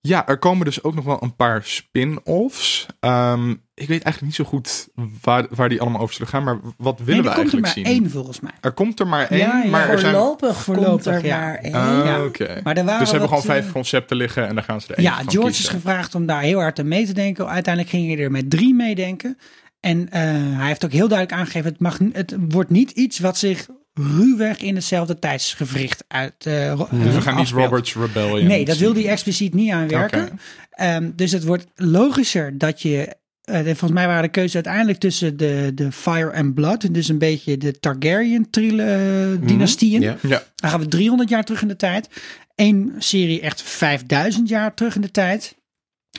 ja, 0.00 0.26
er 0.28 0.38
komen 0.38 0.64
dus 0.64 0.82
ook 0.82 0.94
nog 0.94 1.04
wel 1.04 1.22
een 1.22 1.36
paar 1.36 1.60
spin-offs. 1.64 2.86
Ehm, 3.00 3.50
ik 3.50 3.88
weet 3.88 4.02
eigenlijk 4.02 4.20
niet 4.22 4.34
zo 4.34 4.44
goed 4.44 4.88
waar, 5.22 5.46
waar 5.50 5.68
die 5.68 5.80
allemaal 5.80 6.00
over 6.00 6.14
zullen 6.14 6.28
gaan, 6.28 6.44
maar 6.44 6.58
wat 6.76 6.98
willen 6.98 7.12
Nee, 7.14 7.22
we 7.22 7.28
er 7.28 7.34
komt 7.34 7.52
er 7.52 7.52
eigenlijk 7.62 7.62
maar 7.62 7.72
zien? 7.94 8.02
één 8.02 8.10
volgens 8.10 8.40
mij. 8.40 8.52
Er 8.60 8.72
komt 8.72 9.00
er 9.00 9.06
maar 9.06 9.26
één, 9.30 9.38
Ja, 9.40 9.60
ja, 9.64 9.70
maar 9.70 9.88
er 9.88 9.98
zijn... 9.98 10.14
Voorlopig, 10.14 10.56
Voorlopig, 10.56 10.90
komt 10.90 11.06
er 11.06 11.24
ja. 11.26 11.38
maar 11.38 11.54
één. 11.54 11.74
Ah, 11.74 12.02
Ja. 12.04 12.24
oké. 12.24 12.60
Maar 12.64 12.76
er 12.76 12.84
waren 12.84 12.98
Dus 13.00 13.08
ze 13.08 13.16
hebben 13.16 13.28
gewoon 13.28 13.44
vijf 13.44 13.66
eh, 13.66 13.72
concepten 13.72 14.16
liggen 14.16 14.48
en 14.48 14.54
daar 14.54 14.64
gaan 14.64 14.80
ze 14.80 14.88
er 14.88 14.94
één 14.98 15.06
Ja, 15.06 15.14
van 15.16 15.30
George 15.30 15.48
kiezen. 15.50 15.64
is 15.64 15.70
gevraagd 15.70 16.14
om 16.14 16.26
daar 16.26 16.40
heel 16.42 16.60
hard 16.60 16.78
aan 16.78 16.88
mee 16.88 17.06
te 17.06 17.12
denken. 17.14 17.48
Uiteindelijk 17.48 17.94
ging 17.94 18.14
hij 18.14 18.24
er 18.24 18.30
met 18.30 18.50
drie 18.50 18.74
meedenken. 18.74 19.38
En 19.84 20.10
eh, 20.10 20.20
hij 20.56 20.66
heeft 20.66 20.84
ook 20.84 20.92
heel 20.92 21.08
duidelijk 21.08 21.38
aangegeven: 21.40 21.70
het, 21.70 21.80
mag, 21.80 21.98
het 22.12 22.34
wordt 22.48 22.70
niet 22.70 22.90
iets 22.90 23.18
wat 23.18 23.38
zich 23.38 23.66
ruwweg 23.94 24.58
in 24.60 24.74
hetzelfde 24.74 25.18
tijdsgewricht 25.18 26.04
uit. 26.08 26.34
eh, 26.46 26.72
ro- 26.72 26.88
Dus 26.90 27.14
we 27.14 27.20
gaan 27.20 27.36
niet. 27.36 27.50
Robert's 27.50 27.94
Rebellion 27.94 28.46
Nee, 28.46 28.64
dat 28.64 28.76
wil 28.76 28.94
hij 28.94 29.08
expliciet 29.08 29.54
niet 29.54 29.70
aanwerken. 29.70 30.22
Oké. 30.22 30.32
Ehm, 30.70 31.10
dus 31.16 31.32
het 31.32 31.44
wordt 31.44 31.66
logischer 31.74 32.58
dat 32.58 32.82
je. 32.82 33.16
eh, 33.44 33.60
volgens 33.64 33.92
mij 33.92 34.06
waren 34.06 34.22
de 34.22 34.28
keuzes 34.28 34.54
uiteindelijk 34.54 34.98
tussen 34.98 35.36
de, 35.36 35.70
de 35.74 35.92
Fire 35.92 36.32
and 36.32 36.54
Blood. 36.54 36.94
Dus 36.94 37.08
een 37.08 37.18
beetje 37.18 37.58
de 37.58 37.78
Targaryen-dynastieën. 37.80 40.00
Ja. 40.00 40.16
Ja, 40.22 40.42
Dan 40.56 40.70
gaan 40.70 40.80
we 40.80 40.88
300 40.88 41.28
jaar 41.28 41.44
terug 41.44 41.62
in 41.62 41.68
de 41.68 41.76
tijd. 41.76 42.08
Eén 42.54 42.92
serie 42.98 43.40
echt 43.40 43.62
5000 43.62 44.48
jaar 44.48 44.74
terug 44.74 44.94
in 44.94 45.00
de 45.00 45.10
tijd. 45.10 45.54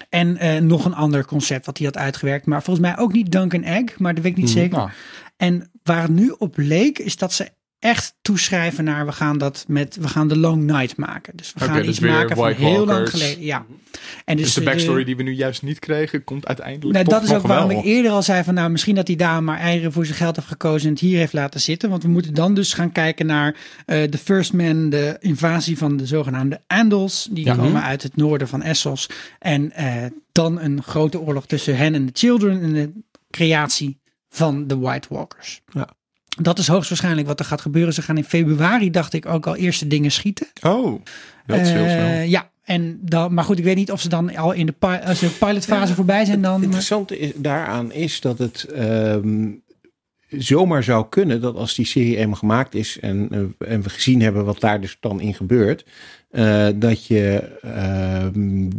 En 0.09 0.37
eh, 0.37 0.61
nog 0.61 0.85
een 0.85 0.95
ander 0.95 1.25
concept 1.25 1.65
wat 1.65 1.77
hij 1.77 1.85
had 1.85 1.97
uitgewerkt. 1.97 2.45
Maar 2.45 2.63
volgens 2.63 2.87
mij 2.87 2.97
ook 2.97 3.13
niet 3.13 3.31
Duncan 3.31 3.63
Egg, 3.63 3.99
maar 3.99 4.13
dat 4.13 4.23
weet 4.23 4.31
ik 4.31 4.37
niet 4.37 4.49
zeker. 4.49 4.77
nou, 4.77 4.89
En 5.37 5.71
waar 5.83 6.01
het 6.01 6.11
nu 6.11 6.35
op 6.37 6.53
leek, 6.57 6.99
is 6.99 7.17
dat 7.17 7.33
ze 7.33 7.49
echt 7.85 8.15
toeschrijven 8.21 8.83
naar 8.83 9.05
we 9.05 9.11
gaan 9.11 9.37
dat 9.37 9.65
met 9.67 9.95
we 9.95 10.07
gaan 10.07 10.27
de 10.27 10.37
Long 10.37 10.63
Night 10.63 10.97
maken. 10.97 11.37
Dus 11.37 11.53
we 11.53 11.59
gaan 11.59 11.75
dus 11.77 11.87
iets 11.87 11.99
maken 11.99 12.35
van 12.35 12.51
heel 12.51 12.85
lang 12.85 13.09
geleden. 13.09 13.43
Ja. 13.43 13.65
En 14.25 14.37
dus 14.37 14.53
de 14.53 14.63
backstory 14.63 15.03
die 15.03 15.15
we 15.15 15.23
nu 15.23 15.31
juist 15.31 15.61
niet 15.61 15.79
kregen, 15.79 16.23
komt 16.23 16.47
uiteindelijk 16.47 16.93
nou, 16.93 17.05
dat 17.05 17.23
is 17.23 17.33
ook 17.33 17.47
waarom 17.47 17.67
wel. 17.67 17.77
ik 17.77 17.83
eerder 17.85 18.11
al 18.11 18.23
zei 18.23 18.43
van 18.43 18.53
nou 18.53 18.69
misschien 18.69 18.95
dat 18.95 19.05
die 19.05 19.15
dame 19.17 19.41
maar 19.41 19.59
eieren 19.59 19.91
voor 19.91 20.05
zijn 20.05 20.17
geld 20.17 20.35
heeft 20.35 20.47
gekozen 20.47 20.87
en 20.87 20.93
het 20.93 21.01
hier 21.01 21.17
heeft 21.17 21.33
laten 21.33 21.59
zitten. 21.61 21.89
Want 21.89 22.03
we 22.03 22.09
moeten 22.09 22.33
dan 22.33 22.53
dus 22.53 22.73
gaan 22.73 22.91
kijken 22.91 23.25
naar 23.25 23.55
eh, 23.85 24.09
de 24.11 24.17
First 24.17 24.53
Man, 24.53 24.89
de 24.89 25.17
invasie 25.19 25.77
van 25.77 25.97
de 25.97 26.05
zogenaamde 26.05 26.61
Andals. 26.67 27.27
Die 27.31 27.45
Ja. 27.45 27.55
komen 27.55 27.83
uit 27.83 28.03
het 28.03 28.15
noorden 28.15 28.47
van 28.47 28.61
Essos. 28.61 29.09
En 29.39 29.71
eh, 29.71 30.05
dan 30.31 30.59
een 30.59 30.83
grote 30.83 31.19
oorlog 31.19 31.45
tussen 31.47 31.77
hen 31.77 31.93
en 31.95 32.05
de 32.05 32.11
Children 32.13 32.61
en 32.61 32.73
de 32.73 32.91
creatie 33.29 33.99
van 34.29 34.67
de 34.67 34.77
White 34.77 35.07
Walkers. 35.11 35.61
Ja. 35.71 35.89
Dat 36.41 36.59
is 36.59 36.67
hoogstwaarschijnlijk 36.67 37.27
wat 37.27 37.39
er 37.39 37.45
gaat 37.45 37.61
gebeuren. 37.61 37.93
Ze 37.93 38.01
gaan 38.01 38.17
in 38.17 38.23
februari, 38.23 38.91
dacht 38.91 39.13
ik, 39.13 39.25
ook 39.25 39.47
al 39.47 39.55
eerste 39.55 39.87
dingen 39.87 40.11
schieten. 40.11 40.47
Oh, 40.61 41.01
dat 41.45 41.59
is 41.59 41.69
heel 41.71 41.85
Eh, 41.85 41.91
snel. 41.91 42.21
Ja, 42.21 42.49
en 42.63 42.99
dan, 43.01 43.33
maar 43.33 43.43
goed, 43.43 43.57
ik 43.57 43.63
weet 43.63 43.75
niet 43.75 43.91
of 43.91 44.01
ze 44.01 44.09
dan 44.09 44.35
al 44.35 44.51
in 44.51 44.65
de, 44.65 44.71
pi- 44.71 44.99
als 45.05 45.19
de 45.19 45.27
pilotfase 45.39 45.93
voorbij 45.93 46.25
zijn. 46.25 46.37
Het 46.37 46.45
Dan, 46.45 46.63
interessante 46.63 47.19
is, 47.19 47.31
daaraan 47.35 47.91
is 47.91 48.21
dat 48.21 48.37
het 48.37 48.63
ehm, 48.63 49.47
zomaar 50.29 50.83
zou 50.83 51.05
kunnen 51.09 51.41
dat 51.41 51.55
als 51.55 51.75
die 51.75 51.85
serie 51.85 52.17
eenmaal 52.17 52.35
gemaakt 52.35 52.75
is 52.75 52.99
en, 52.99 53.27
eh, 53.31 53.69
en 53.71 53.81
we 53.81 53.89
gezien 53.89 54.21
hebben 54.21 54.45
wat 54.45 54.59
daar 54.59 54.81
dus 54.81 54.97
dan 54.99 55.21
in 55.21 55.33
gebeurt, 55.33 55.85
eh, 56.31 56.67
dat 56.75 57.05
je 57.05 57.57
ehm, 57.61 58.69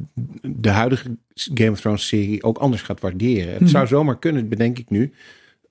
de 0.43 0.71
huidige 0.71 1.17
Game 1.35 1.71
of 1.71 1.81
Thrones 1.81 2.07
serie 2.09 2.43
ook 2.43 2.59
anders 2.59 2.83
gaat 2.83 3.01
waarderen. 3.01 3.53
Het 3.53 3.61
Mhm. 3.61 3.71
zou 3.71 3.87
zomaar 3.87 4.19
kunnen, 4.19 4.49
bedenk 4.49 4.79
ik 4.79 4.91
nu, 4.91 5.13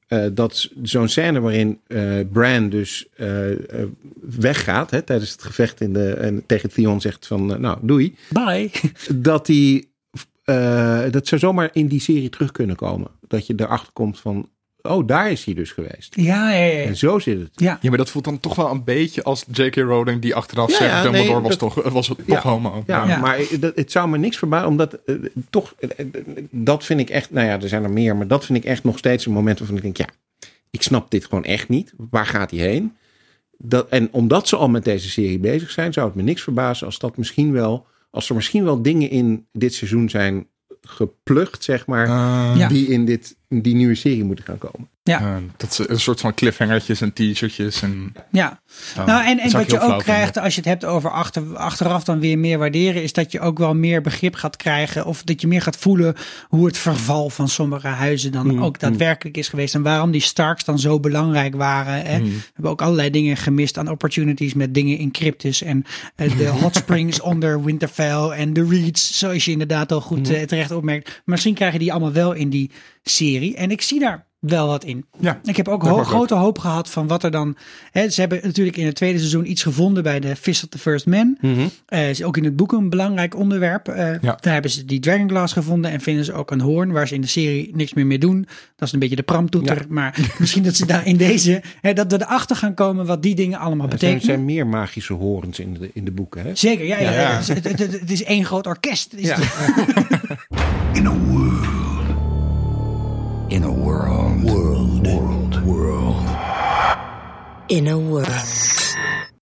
eh, 0.08 0.26
dat 0.34 0.70
zo'n 0.84 1.08
scène 1.08 1.40
waarin 1.40 1.80
eh 1.88 2.20
Bran 2.32 2.70
dus 2.70 3.08
eh, 3.16 3.28
weggaat 4.22 4.92
hè, 4.92 5.02
tijdens 5.02 5.32
het 5.32 5.44
gevecht 5.44 5.82
in 5.82 5.94
de, 5.94 6.14
en 6.14 6.46
tegen 6.46 6.70
Theon 6.70 7.02
zegt 7.02 7.28
van 7.28 7.62
nou 7.62 7.78
doei 7.82 8.16
Bye. 8.30 8.72
dat 9.16 9.46
die 9.46 9.94
dat 11.12 11.28
zou 11.28 11.42
zomaar 11.42 11.70
in 11.74 11.88
die 11.88 12.00
serie 12.00 12.30
terug 12.30 12.52
kunnen 12.52 12.76
komen. 12.76 13.12
Dat 13.28 13.48
je 13.48 13.54
erachter 13.58 13.94
komt 13.94 14.20
van, 14.20 14.50
oh, 14.88 15.08
daar 15.08 15.32
is 15.32 15.46
hij 15.46 15.54
dus 15.54 15.72
geweest. 15.72 16.16
Ja, 16.16 16.52
ja, 16.54 16.64
ja. 16.64 16.84
En 16.84 16.98
zo 16.98 17.20
zit 17.20 17.40
het. 17.40 17.50
ja. 17.56 17.78
Ja, 17.82 17.90
maar 17.90 17.98
dat 17.98 18.10
voelt 18.10 18.24
dan 18.26 18.40
toch 18.40 18.56
wel 18.56 18.72
een 18.72 18.84
beetje 18.84 19.24
als 19.24 19.46
J.K. 19.52 19.76
Rowling 19.76 20.22
die 20.22 20.36
achteraf 20.36 20.72
Ja, 20.72 20.78
zegt, 20.78 20.92
ja, 20.92 21.02
Dumbledore 21.02 21.34
nee, 21.34 21.42
was 21.42 21.58
dat- 21.58 21.74
toch, 21.74 21.92
was 21.94 22.08
toch 22.08 22.18
Ja. 22.26 22.42
homo. 22.42 22.84
Ja, 22.88 23.08
Ja. 23.08 23.18
maar 23.18 23.40
dat, 23.60 23.76
het 23.76 23.92
zou 23.92 24.10
me 24.10 24.18
niks 24.18 24.38
verbazen, 24.38 24.68
omdat 24.68 24.94
eh, 25.06 25.16
toch, 25.50 25.74
eh, 25.80 26.06
dat 26.52 26.84
vind 26.86 27.00
ik 27.00 27.10
echt, 27.10 27.32
nou 27.32 27.48
ja, 27.48 27.62
er 27.62 27.68
zijn 27.70 27.84
er 27.84 27.92
meer, 27.92 28.16
maar 28.16 28.28
dat 28.28 28.46
vind 28.46 28.58
ik 28.58 28.66
echt 28.66 28.84
nog 28.84 28.98
steeds 28.98 29.26
een 29.26 29.32
moment 29.32 29.60
waarvan 29.60 29.78
ik 29.78 29.84
denk, 29.84 29.98
ja, 29.98 30.08
ik 30.72 30.82
snap 30.82 31.12
dit 31.12 31.26
gewoon 31.26 31.44
echt 31.44 31.70
niet. 31.70 31.94
Waar 32.10 32.26
gaat 32.26 32.52
hij 32.52 32.60
heen? 32.60 32.94
Dat, 33.58 33.90
en 33.90 34.08
omdat 34.12 34.48
ze 34.48 34.56
al 34.56 34.70
met 34.70 34.84
deze 34.84 35.10
serie 35.10 35.40
bezig 35.40 35.72
zijn, 35.72 35.94
zou 35.94 36.08
het 36.08 36.16
me 36.16 36.22
niks 36.22 36.42
verbazen 36.42 36.86
als 36.86 37.00
dat 37.00 37.18
misschien 37.18 37.52
wel, 37.52 37.86
als 38.12 38.30
er 38.30 38.36
misschien 38.36 38.64
wel 38.64 38.82
dingen 38.82 39.10
in 39.10 39.48
dit 39.52 39.74
seizoen 39.74 40.10
zijn 40.10 40.48
geplukt, 40.82 41.64
zeg 41.64 41.86
maar, 41.86 42.08
Ja. 42.58 42.68
die 42.68 42.88
in 42.88 43.06
dit 43.06 43.38
die 43.50 43.76
nieuwe 43.76 43.96
serie 43.96 44.24
moeten 44.24 44.46
gaan 44.46 44.58
komen. 44.58 44.88
Ja. 45.04 45.42
Dat 45.58 45.72
is 45.72 45.88
een 45.90 46.00
soort 46.00 46.20
van 46.20 46.34
cliffhangertjes 46.34 47.02
en 47.02 47.14
teasertjes. 47.14 47.82
En, 47.82 48.14
Ja, 48.32 48.60
nou, 48.96 49.26
en, 49.26 49.40
en 49.40 49.52
wat 49.52 49.72
je 49.72 49.80
ook 49.80 50.00
krijgt 50.00 50.38
als 50.38 50.54
je 50.56 50.60
het 50.60 50.70
hebt 50.70 50.86
over 50.86 51.12
achter, 51.12 51.58
achteraf 51.58 52.04
dan 52.04 52.20
weer 52.20 52.40
meer 52.40 52.58
waarderen, 52.58 53.04
is 53.04 53.14
dat 53.14 53.32
je 53.32 53.40
ook 53.40 53.58
wel 53.58 53.76
meer 53.76 54.02
begrip 54.02 54.36
gaat 54.36 54.56
krijgen. 54.56 55.06
Of 55.06 55.24
dat 55.24 55.42
je 55.42 55.48
meer 55.48 55.62
gaat 55.62 55.78
voelen 55.78 56.16
hoe 56.48 56.66
het 56.66 56.78
verval 56.78 57.30
van 57.30 57.48
sommige 57.48 57.88
huizen 57.88 58.32
dan 58.32 58.48
Mm, 58.48 58.64
ook 58.64 58.80
daadwerkelijk 58.80 59.38
is 59.38 59.48
geweest. 59.48 59.76
En 59.76 59.82
waarom 59.82 60.12
die 60.12 60.22
Starks 60.22 60.64
dan 60.64 60.80
zo 60.80 61.00
belangrijk 61.00 61.56
waren. 61.56 62.06
Hè. 62.06 62.20
Mm. 62.20 62.26
We 62.26 62.42
hebben 62.54 62.72
ook 62.72 62.82
allerlei 62.82 63.10
dingen 63.10 63.38
gemist 63.38 63.78
aan 63.78 63.90
opportunities 63.90 64.54
met 64.54 64.74
dingen 64.74 64.98
in 64.98 65.12
cryptus. 65.12 65.62
En 65.62 65.86
eh, 66.16 66.38
de 66.38 66.48
hot 66.62 66.76
springs 66.76 67.22
onder 67.22 67.64
Winterfell 67.64 68.30
en 68.30 68.54
de 68.54 68.68
reeds, 68.70 69.18
zoals 69.18 69.46
je 69.46 69.52
inderdaad 69.52 69.92
al 69.92 70.02
goed 70.02 70.30
Mm. 70.30 70.36
eh, 70.36 70.42
terecht 70.44 70.72
opmerkt. 70.72 71.22
Misschien 71.26 71.54
krijg 71.54 71.74
je 71.74 71.80
die 71.80 71.92
allemaal 71.92 72.12
wel 72.14 72.34
in 72.34 72.50
die 72.50 72.72
serie. 73.04 73.34
En 73.56 73.72
ik 73.72 73.82
zie 73.82 74.00
daar 74.00 74.26
wel 74.40 74.68
wat 74.68 74.84
in. 74.84 75.06
Ja, 75.20 75.40
Ik 75.44 75.58
heb 75.58 75.68
ook 75.68 75.84
ho- 75.84 75.98
ook. 76.00 76.06
grote 76.06 76.34
hoop 76.36 76.58
gehad 76.60 76.90
van 76.90 77.08
wat 77.08 77.24
er 77.24 77.32
dan. 77.32 77.56
Hè, 77.92 78.10
ze 78.10 78.20
hebben 78.20 78.40
natuurlijk 78.44 78.78
in 78.78 78.86
het 78.86 78.96
tweede 78.96 79.18
seizoen 79.18 79.50
iets 79.50 79.64
gevonden 79.64 80.04
bij 80.04 80.20
de 80.20 80.36
Fist 80.36 80.64
of 80.64 80.70
the 80.70 80.78
First 80.78 81.06
Man. 81.06 81.38
Eh, 81.86 82.10
is 82.10 82.24
ook 82.24 82.38
in 82.38 82.44
het 82.44 82.56
boek 82.56 82.72
een 82.72 82.90
belangrijk 82.90 83.36
onderwerp. 83.36 83.88
Eh, 83.88 84.12
Ja. 84.22 84.38
Daar 84.40 84.54
hebben 84.54 84.72
ze 84.72 84.86
die 84.86 85.00
Dragonglass 85.00 85.54
gevonden 85.54 85.92
en 85.92 86.02
vinden 86.02 86.26
ze 86.26 86.34
ook 86.34 86.52
een 86.52 86.62
hoorn 86.62 86.92
waar 86.92 87.08
ze 87.08 87.14
in 87.16 87.22
de 87.22 87.28
serie 87.28 87.72
niks 87.76 87.94
meer 87.94 88.06
mee 88.06 88.18
doen. 88.20 88.48
Dat 88.76 88.88
is 88.88 88.94
een 88.94 89.00
beetje 89.00 89.16
de 89.16 89.24
pramtoeter. 89.24 89.78
Ja. 89.78 89.86
Maar 89.90 90.20
misschien 90.40 90.64
dat 90.64 90.76
ze 90.76 90.86
daar 90.86 91.06
in 91.08 91.18
deze. 91.18 91.62
Hè, 91.82 91.94
dat 91.94 92.12
we 92.12 92.22
erachter 92.22 92.56
gaan 92.56 92.74
komen 92.74 93.06
wat 93.06 93.24
die 93.24 93.36
dingen 93.36 93.60
allemaal 93.60 93.90
Er 93.90 93.98
zijn, 94.00 94.12
er 94.12 94.18
betekenen. 94.18 94.46
zijn 94.46 94.56
meer 94.56 94.68
magische 94.68 95.14
horens 95.14 95.60
in 95.60 95.74
de, 95.74 95.90
in 95.94 96.06
de 96.06 96.12
boeken. 96.12 96.42
Hè? 96.44 96.56
Zeker, 96.56 96.86
ja. 96.86 97.00
ja, 97.00 97.12
Ja, 97.12 97.20
ja. 97.22 97.30
ja. 97.30 97.38
Het, 97.38 97.48
het- 97.64 97.80
het- 97.80 98.00
het 98.00 98.12
is 98.12 98.24
één 98.24 98.46
groot 98.46 98.68
orkest. 98.68 99.14
Is 99.14 99.28
Ja. 99.28 99.38
In 103.56 103.64
a 103.64 103.70
world. 103.70 104.42
World. 104.42 105.08
World. 105.08 105.64
World. 105.64 106.28
In 107.68 107.88
a 107.88 107.96
world. 107.96 108.96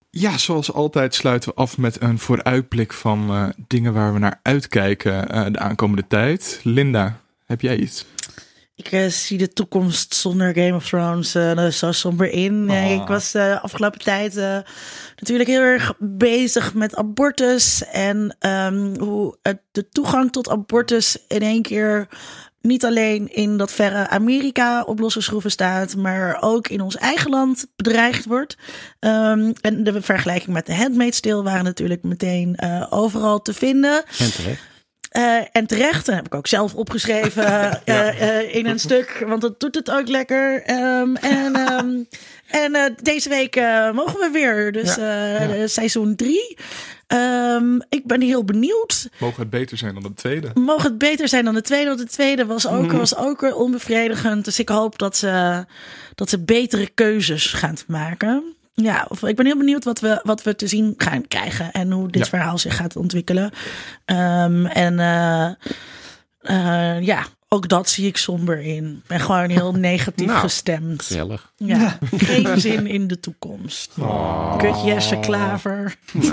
Ja, 0.10 0.38
zoals 0.38 0.74
altijd 0.74 1.16
sluiten 1.16 1.50
we 1.50 1.56
af 1.56 1.78
met 1.78 2.02
een 2.02 2.20
vooruitblik 2.20 2.94
van 2.94 3.30
eh, 3.30 3.50
dingen 3.68 3.94
waar 3.94 4.14
we 4.14 4.20
naar 4.20 4.40
uitkijken 4.42 5.30
eh, 5.30 5.46
de 5.52 5.60
aankomende 5.60 6.08
tijd. 6.08 6.60
Linda, 6.64 7.20
heb 7.46 7.62
jij 7.62 7.78
iets? 7.78 8.06
Ik 8.76 8.92
eh, 8.92 9.08
zie 9.08 9.38
de 9.38 9.54
toekomst 9.54 10.14
zonder 10.14 10.54
Game 10.54 10.76
of 10.76 10.88
Thrones 10.88 11.36
eh, 11.36 11.68
zo 11.68 11.92
somber 11.92 12.30
in. 12.30 12.70
Ah. 12.70 12.92
ik 12.92 13.08
was 13.08 13.32
de 13.32 13.60
afgelopen 13.62 14.00
tijd 14.00 14.38
eh, 14.38 14.58
natuurlijk 15.16 15.50
heel 15.50 15.62
erg 15.62 15.94
bezig 16.00 16.74
met 16.74 16.96
abortus. 16.96 17.86
En 17.86 18.36
ehm, 18.40 19.00
hoe 19.00 19.38
het, 19.42 19.62
de 19.72 19.90
toegang 19.90 20.32
tot 20.32 20.50
abortus 20.50 21.18
in 21.28 21.42
één 21.42 21.62
keer 21.62 22.08
niet 22.64 22.86
alleen 22.86 23.34
in 23.34 23.58
dat 23.58 23.72
verre 23.72 24.08
Amerika 24.08 24.84
op 24.84 25.00
losse 25.00 25.22
schroeven 25.22 25.52
staat, 25.52 25.96
maar 25.96 26.38
ook 26.42 26.68
in 26.68 26.82
ons 26.82 26.98
eigen 26.98 27.30
land 27.30 27.66
bedreigd 27.76 28.26
wordt. 28.26 28.58
Ehm, 29.00 29.52
en 29.62 29.84
de 29.84 30.02
vergelijking 30.02 30.54
met 30.54 30.66
de 30.66 30.76
Handmaid's 30.76 31.20
Tale 31.20 31.44
waren 31.44 31.64
natuurlijk 31.64 32.04
meteen 32.04 32.56
eh, 32.56 32.86
overal 32.90 33.42
te 33.42 33.54
vinden. 33.54 34.04
En 34.20 34.32
terecht. 34.32 34.62
Uh, 35.12 35.42
en 35.52 35.68
terecht, 35.68 36.06
dat 36.06 36.16
heb 36.16 36.26
ik 36.26 36.36
ook 36.36 36.48
zelf 36.48 36.76
opgeschreven 36.76 37.46
eh, 37.86 38.56
in 38.56 38.66
een 38.66 38.80
stuk, 38.80 39.24
want 39.28 39.42
dat 39.42 39.60
doet 39.60 39.76
het 39.76 39.92
ook 39.92 40.08
lekker. 40.08 40.64
Ehm, 40.64 41.16
en 41.16 41.56
ehm, 41.56 42.04
en 42.48 42.96
deze 43.02 43.30
week 43.30 43.56
mogen 43.94 44.20
we 44.20 44.30
weer, 44.32 44.72
dus 44.72 44.94
seizoen 45.74 46.16
drie. 46.16 46.58
Ehm, 47.14 47.80
ik 47.90 48.06
ben 48.06 48.22
heel 48.22 48.44
benieuwd. 48.44 49.10
Mogen 49.20 49.42
het 49.42 49.50
beter 49.50 49.78
zijn 49.78 49.94
dan 49.94 50.04
de 50.04 50.14
tweede? 50.14 50.52
Mogen 50.54 50.90
het 50.90 50.98
beter 50.98 51.28
zijn 51.28 51.46
dan 51.46 51.54
de 51.54 51.62
tweede? 51.62 51.88
Want 51.88 52.00
de 52.00 52.08
tweede 52.08 52.46
was 52.46 52.68
ook, 52.68 52.86
mhm. 52.86 52.98
was 52.98 53.16
ook 53.16 53.56
onbevredigend. 53.56 54.46
Dus 54.46 54.60
ik 54.60 54.70
hoop 54.70 55.00
dat 55.00 55.18
ze, 55.18 55.66
dat 56.16 56.30
ze 56.30 56.40
betere 56.40 56.88
keuzes 56.88 57.54
gaan 57.54 57.76
maken. 57.88 58.44
Ja, 58.74 59.06
of, 59.10 59.24
ik 59.24 59.36
ben 59.36 59.46
heel 59.46 59.58
benieuwd 59.58 59.84
wat 59.84 60.00
we, 60.00 60.20
wat 60.24 60.44
we 60.44 60.56
te 60.56 60.68
zien 60.68 60.94
gaan 60.98 61.28
krijgen. 61.28 61.72
En 61.72 61.92
hoe 61.92 62.10
dit 62.10 62.30
verhaal 62.30 62.58
zich 62.58 62.76
gaat 62.76 62.96
ontwikkelen. 62.96 63.52
Ehm, 64.06 64.66
en. 64.66 65.00
Eh, 65.00 65.52
eh, 66.44 67.02
ja, 67.02 67.26
ook 67.54 67.68
dat 67.68 67.90
zie 67.90 68.08
ik 68.08 68.18
somber 68.18 68.62
in. 68.62 68.86
Ik 69.04 69.08
ben 69.08 69.20
gewoon 69.20 69.50
heel 69.50 69.72
negatief 69.92 70.28
Nou, 70.28 70.40
gestemd. 70.40 71.02
Gezellig. 71.02 71.52
Ja, 71.58 71.98
geen 72.18 72.60
zin 72.62 72.88
in 72.88 73.08
de 73.08 73.20
toekomst. 73.20 73.92
Kut 74.58 74.84
Jesse 74.84 75.20
Klaver. 75.20 75.96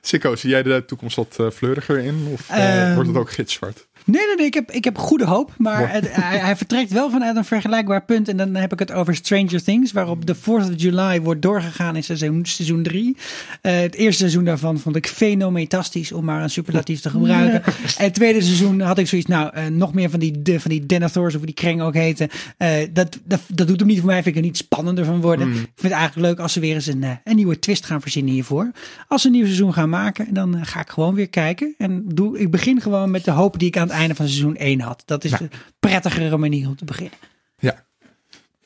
Sikko, 0.00 0.36
zie 0.36 0.50
jij 0.50 0.62
de 0.62 0.84
toekomst 0.86 1.16
wat 1.16 1.36
eh, 1.38 1.46
fleuriger 1.50 1.98
in? 1.98 2.28
Of 2.32 2.50
eh, 2.50 2.82
Ehm, 2.86 2.94
wordt 2.94 3.08
het 3.08 3.18
ook 3.18 3.30
gitzwart? 3.30 3.86
Nee, 4.06 4.26
nee, 4.26 4.36
nee. 4.36 4.46
Ik 4.46 4.54
heb, 4.54 4.70
ik 4.70 4.84
heb 4.84 4.98
goede 4.98 5.24
hoop. 5.24 5.52
Maar 5.58 5.92
het- 5.92 6.08
hij, 6.14 6.38
hij 6.38 6.56
vertrekt 6.56 6.90
wel 6.92 7.10
vanuit 7.10 7.36
een 7.36 7.44
vergelijkbaar 7.44 8.04
punt. 8.04 8.28
En 8.28 8.36
dan 8.36 8.54
heb 8.54 8.72
ik 8.72 8.78
het 8.78 8.92
over 8.92 9.14
Stranger 9.14 9.62
Things. 9.64 9.92
Waarop 9.92 10.26
de 10.26 10.34
4th 10.36 10.44
of 10.44 10.68
July 10.76 11.20
wordt 11.20 11.42
doorgegaan 11.42 11.96
in 11.96 12.04
seizoen, 12.04 12.44
seizoen 12.44 12.82
3. 12.82 13.16
het 13.60 13.94
eerste 13.94 14.18
seizoen 14.20 14.44
daarvan 14.44 14.78
vond 14.78 14.96
ik 14.96 15.06
fenometastisch. 15.06 16.12
Om 16.12 16.24
maar 16.24 16.42
een 16.42 16.50
superlatief 16.50 17.00
te 17.00 17.10
gebruiken. 17.10 17.64
En 17.64 17.72
het 18.04 18.14
tweede 18.14 18.40
seizoen 18.42 18.80
had 18.80 18.98
ik 18.98 19.06
zoiets. 19.08 19.28
Nou, 19.28 19.50
eh, 19.54 19.66
nog 19.66 19.94
meer 19.94 20.10
van 20.10 20.20
die, 20.20 20.42
de, 20.42 20.60
van 20.60 20.70
die. 20.70 20.84
Of 21.14 21.32
die 21.32 21.54
kreng 21.54 21.80
ook 21.82 21.94
heten. 21.94 22.28
Eh, 22.56 22.70
dat, 22.92 23.18
dat, 23.24 23.40
dat 23.48 23.66
doet 23.68 23.78
hem 23.78 23.88
niet 23.88 23.98
voor 23.98 24.06
mij. 24.06 24.22
Vind 24.22 24.36
ik 24.36 24.40
er 24.42 24.46
niet 24.46 24.56
spannender 24.56 25.04
van 25.04 25.20
worden. 25.20 25.48
Ik 25.48 25.54
vind 25.54 25.70
het 25.82 25.92
eigenlijk 25.92 26.28
leuk 26.28 26.38
als 26.38 26.52
ze 26.52 26.60
weer 26.60 26.74
eens 26.74 26.86
een, 26.86 27.02
eh, 27.04 27.10
een 27.24 27.36
nieuwe 27.36 27.58
twist 27.58 27.86
gaan 27.86 28.00
verzinnen 28.00 28.32
hiervoor. 28.32 28.70
Als 29.08 29.20
ze 29.22 29.26
een 29.28 29.34
nieuw 29.34 29.44
seizoen 29.44 29.72
gaan 29.72 29.88
maken. 29.88 30.34
Dan 30.34 30.54
eh, 30.56 30.60
ga 30.64 30.80
ik 30.80 30.88
gewoon 30.88 31.14
weer 31.14 31.28
kijken. 31.28 31.74
En 31.78 32.02
doe, 32.14 32.38
ik 32.38 32.50
begin 32.50 32.80
gewoon 32.80 33.10
met 33.10 33.24
de 33.24 33.30
hoop 33.30 33.58
die 33.58 33.68
ik 33.68 33.76
aan 33.76 33.88
het 33.88 33.95
einde 33.96 34.14
van 34.14 34.26
seizoen 34.26 34.56
1 34.56 34.80
had. 34.80 35.02
Dat 35.06 35.24
is 35.24 35.30
de 35.30 35.48
prettigere 35.80 36.36
manier 36.36 36.68
om 36.68 36.76
te 36.76 36.84
beginnen. 36.84 37.18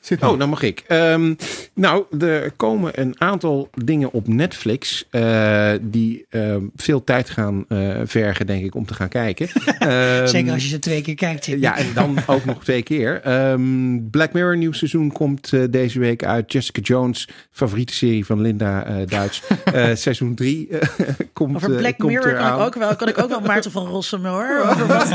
Zit 0.01 0.23
Oh, 0.23 0.39
dan 0.39 0.49
mag 0.49 0.61
ik. 0.61 0.83
Ehm, 0.87 1.33
nou, 1.73 2.19
er 2.19 2.51
komen 2.51 2.99
een 2.99 3.15
aantal 3.17 3.69
dingen 3.83 4.11
op 4.11 4.27
Netflix 4.27 5.05
eh, 5.09 5.71
die 5.81 6.25
ehm, 6.29 6.61
veel 6.75 7.03
tijd 7.03 7.29
gaan 7.29 7.65
eh, 7.67 7.99
vergen, 8.03 8.47
denk 8.47 8.63
ik, 8.63 8.75
om 8.75 8.85
te 8.85 8.93
gaan 8.93 9.09
kijken. 9.09 9.49
Ehm, 9.79 10.27
Zeker 10.27 10.53
als 10.53 10.63
je 10.63 10.69
ze 10.69 10.79
twee 10.79 11.01
keer 11.01 11.15
kijkt. 11.15 11.45
Ja, 11.45 11.77
en 11.77 11.93
dan 11.93 12.17
ook 12.27 12.45
nog 12.45 12.63
twee 12.63 12.83
keer. 12.83 13.21
Black 14.11 14.33
Mirror 14.33 14.57
nieuw 14.57 14.71
seizoen 14.71 15.11
komt 15.11 15.53
eh, 15.53 15.63
deze 15.69 15.99
week 15.99 16.23
uit. 16.23 16.51
Jessica 16.51 16.81
Jones, 16.81 17.27
favoriete 17.51 17.93
serie 17.93 18.25
van 18.25 18.41
Linda 18.41 19.05
Duits. 19.05 19.41
Seizoen 19.93 20.35
3 20.35 20.69
komt 21.33 21.55
Over 21.55 21.75
Black 21.75 21.97
komt 21.97 22.11
Mirror 22.11 22.33
kan 22.35 22.59
ik, 22.59 22.65
ook 22.65 22.75
wel, 22.75 22.95
kan 22.95 23.07
ik 23.07 23.17
ook 23.17 23.29
wel 23.29 23.41
Maarten 23.41 23.71
van 23.71 23.87
Rossum 23.87 24.25
hoor. 24.25 24.61
Over 24.65 24.87
wat, 24.87 25.07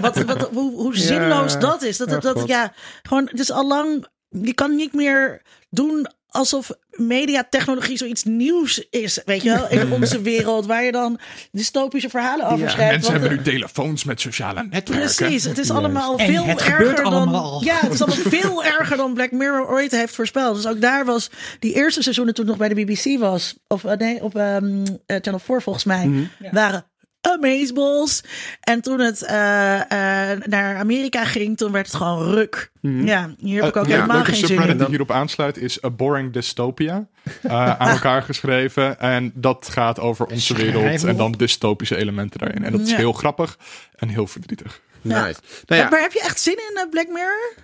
wat, 0.00 0.22
wat, 0.24 0.48
hoe, 0.52 0.72
hoe 0.72 0.96
zinloos 0.96 1.58
dat 1.58 1.82
is. 1.82 1.96
Dat, 1.96 2.08
dat, 2.08 2.22
dat, 2.22 2.42
ja, 2.46 2.72
gewoon, 3.02 3.28
het 3.30 3.40
is 3.40 3.52
al 3.52 3.66
lang, 3.66 4.06
je 4.30 4.54
kan 4.54 4.76
niet 4.76 4.92
meer 4.94 5.42
doen 5.70 6.06
alsof 6.28 6.70
mediatechnologie 6.90 7.96
zoiets 7.96 8.24
nieuws 8.24 8.86
is, 8.90 9.22
weet 9.24 9.42
je 9.42 9.50
wel, 9.50 9.68
in 9.68 9.92
onze 10.02 10.20
wereld, 10.20 10.66
waar 10.66 10.84
je 10.84 10.92
dan 10.92 11.18
dystopische 11.52 12.08
verhalen 12.10 12.46
over 12.46 12.70
schrijft. 12.70 12.92
Mensen 12.92 13.10
want, 13.12 13.24
hebben 13.24 13.44
nu 13.44 13.50
telefoons 13.52 14.04
met 14.04 14.20
sociale 14.20 14.62
netwerken. 14.70 15.14
Precies, 15.16 15.44
het 15.44 15.58
is 15.58 15.70
allemaal 15.70 16.18
En 16.18 16.26
veel 16.26 16.44
het 16.44 16.58
erger 16.58 16.72
gebeurt 16.76 16.96
dan. 16.96 17.04
allemaal 17.06 17.42
al. 17.52 17.64
Ja, 17.64 17.78
het 17.80 17.92
is 17.92 18.02
allemaal 18.02 18.30
veel 18.40 18.64
erger 18.64 18.96
dan 18.96 19.14
Black 19.14 19.30
Mirror 19.30 19.68
ooit 19.68 19.90
heeft 19.90 20.14
voorspeld. 20.14 20.56
Dus 20.56 20.66
ook 20.66 20.80
daar 20.80 21.04
was 21.04 21.30
die 21.58 21.74
eerste 21.74 22.02
seizoenen 22.02 22.34
toen 22.34 22.46
het 22.48 22.58
nog 22.58 22.68
bij 22.68 22.74
de 22.74 22.84
BBC 22.84 23.18
was, 23.18 23.56
of 23.68 23.84
eh, 23.84 23.96
nee, 23.96 24.22
op 24.22 24.36
ehm, 24.36 24.84
eh, 25.06 25.16
Channel 25.20 25.38
4 25.40 25.62
volgens 25.62 25.84
mij, 25.84 26.06
Mhm. 26.06 26.24
waren 26.52 26.84
amazeballs. 27.20 28.22
En 28.60 28.80
toen 28.80 28.98
het 29.00 29.22
eh, 29.22 29.80
eh, 30.32 30.40
naar 30.44 30.76
Amerika 30.76 31.24
ging, 31.24 31.56
toen 31.56 31.72
werd 31.72 31.86
het 31.86 31.96
gewoon 31.96 32.22
ruk. 32.34 32.70
Ja, 32.80 33.30
hier 33.38 33.60
heb 33.62 33.70
ik 33.70 33.76
ook 33.76 33.86
ja, 33.86 33.90
helemaal 33.94 34.16
leuke 34.16 34.30
geen 34.30 34.38
zin 34.38 34.46
subreddit 34.48 34.72
in. 34.74 34.78
die 34.80 34.88
hierop 34.88 35.10
aansluit 35.10 35.56
is 35.56 35.84
A 35.84 35.90
Boring 35.90 36.32
Dystopia. 36.32 37.06
eh, 37.42 37.74
aan 37.80 37.88
elkaar 37.96 38.22
geschreven. 38.22 39.00
En 39.00 39.32
dat 39.34 39.68
gaat 39.72 40.00
over 40.00 40.26
onze 40.26 40.54
Schrijf 40.54 40.72
wereld 40.72 41.04
en 41.04 41.16
dan 41.16 41.32
dystopische 41.32 41.96
elementen 41.96 42.38
daarin. 42.40 42.64
En 42.64 42.72
dat 42.72 42.80
is 42.80 42.90
Ja. 42.90 42.96
heel 42.96 43.12
grappig 43.12 43.58
en 43.96 44.08
heel 44.08 44.26
verdrietig. 44.26 44.80
Nice. 45.02 45.18
Ja. 45.18 45.30
Nou 45.66 45.82
ja, 45.82 45.88
Maar 45.88 46.00
heb 46.00 46.12
je 46.12 46.20
echt 46.22 46.40
zin 46.40 46.56
in 46.70 46.76
eh, 46.82 46.88
Black 46.90 47.08
Mirror? 47.08 47.54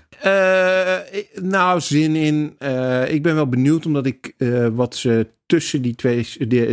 Ik- 1.12 1.30
nou, 1.42 1.80
zin 1.80 2.16
in. 2.16 2.54
Eh, 2.58 3.12
ik 3.12 3.22
ben 3.22 3.34
wel 3.34 3.48
benieuwd, 3.48 3.86
omdat 3.86 4.06
ik 4.06 4.34
eh, 4.38 4.66
wat 4.68 4.96
ze 4.96 5.26
tussen 5.46 5.82
die 5.82 5.94
twee, 5.94 6.26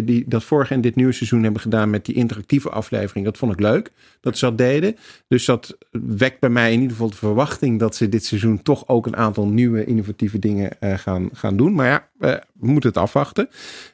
die, 0.04 0.24
dat 0.28 0.44
vorige 0.44 0.74
en 0.74 0.82
dit 0.82 0.96
nieuwe 0.96 1.12
seizoen 1.12 1.44
hebben 1.44 1.62
gedaan 1.62 1.90
met 1.90 2.06
die 2.06 2.16
interactieve 2.16 2.70
aflevering. 2.70 3.26
Dat 3.26 3.38
vond 3.38 3.52
ik 3.54 3.60
leuk 3.60 3.92
dat 4.22 4.38
ze 4.38 4.46
dat 4.46 4.58
deden. 4.58 4.96
Dus 5.28 5.46
dat 5.46 5.78
wekt 5.92 6.40
bij 6.40 6.50
mij 6.50 6.68
in 6.68 6.76
ieder 6.80 6.92
geval 6.92 7.10
de 7.10 7.16
verwachting 7.16 7.80
dat 7.80 7.96
ze 7.96 8.10
dit 8.10 8.26
seizoen 8.26 8.62
toch 8.62 8.88
ook 8.88 9.06
een 9.06 9.16
aantal 9.16 9.48
nieuwe 9.48 9.86
innovatieve 9.86 10.40
dingen 10.40 10.72
gaan, 10.80 11.30
gaan 11.34 11.58
doen. 11.58 11.74
Maar 11.74 11.88
ja, 11.88 12.10
we 12.54 12.68
moeten 12.68 12.90
het 12.90 12.98
afwachten. 13.00 13.50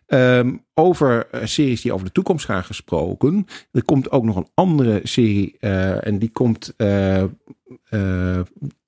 Ehm, 0.06 0.56
over 0.74 1.28
series 1.44 1.82
die 1.82 1.94
over 1.94 2.06
de 2.06 2.12
toekomst 2.12 2.46
gaan 2.46 2.64
gesproken. 2.64 3.46
Er 3.72 3.84
komt 3.84 4.12
ook 4.12 4.24
nog 4.24 4.36
een 4.36 4.50
andere 4.54 5.00
serie 5.04 5.58
en 5.60 6.20
die 6.20 6.30
komt 6.32 6.74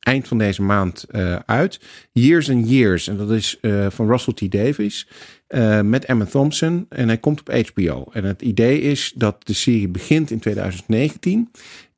eind 0.01 0.27
van 0.27 0.37
deze 0.37 0.61
maand 0.61 1.03
eh, 1.03 1.35
uit. 1.45 1.79
Years 2.11 2.49
and 2.49 2.69
Years. 2.69 3.07
En 3.07 3.17
dat 3.17 3.31
is 3.31 3.57
eh, 3.61 3.89
van 3.89 4.07
Russell 4.07 4.33
T. 4.33 4.51
Davies. 4.51 5.07
eh, 5.47 5.81
met 5.81 6.05
Emma 6.05 6.25
Thompson. 6.25 6.85
En 6.89 7.07
hij 7.07 7.17
komt 7.17 7.39
op 7.39 7.67
HBO. 7.67 8.09
En 8.11 8.23
het 8.23 8.41
idee 8.41 8.81
is 8.81 9.13
dat 9.15 9.47
de 9.47 9.53
serie 9.53 9.87
begint 9.87 10.31
in 10.31 10.39
2019. 10.39 11.51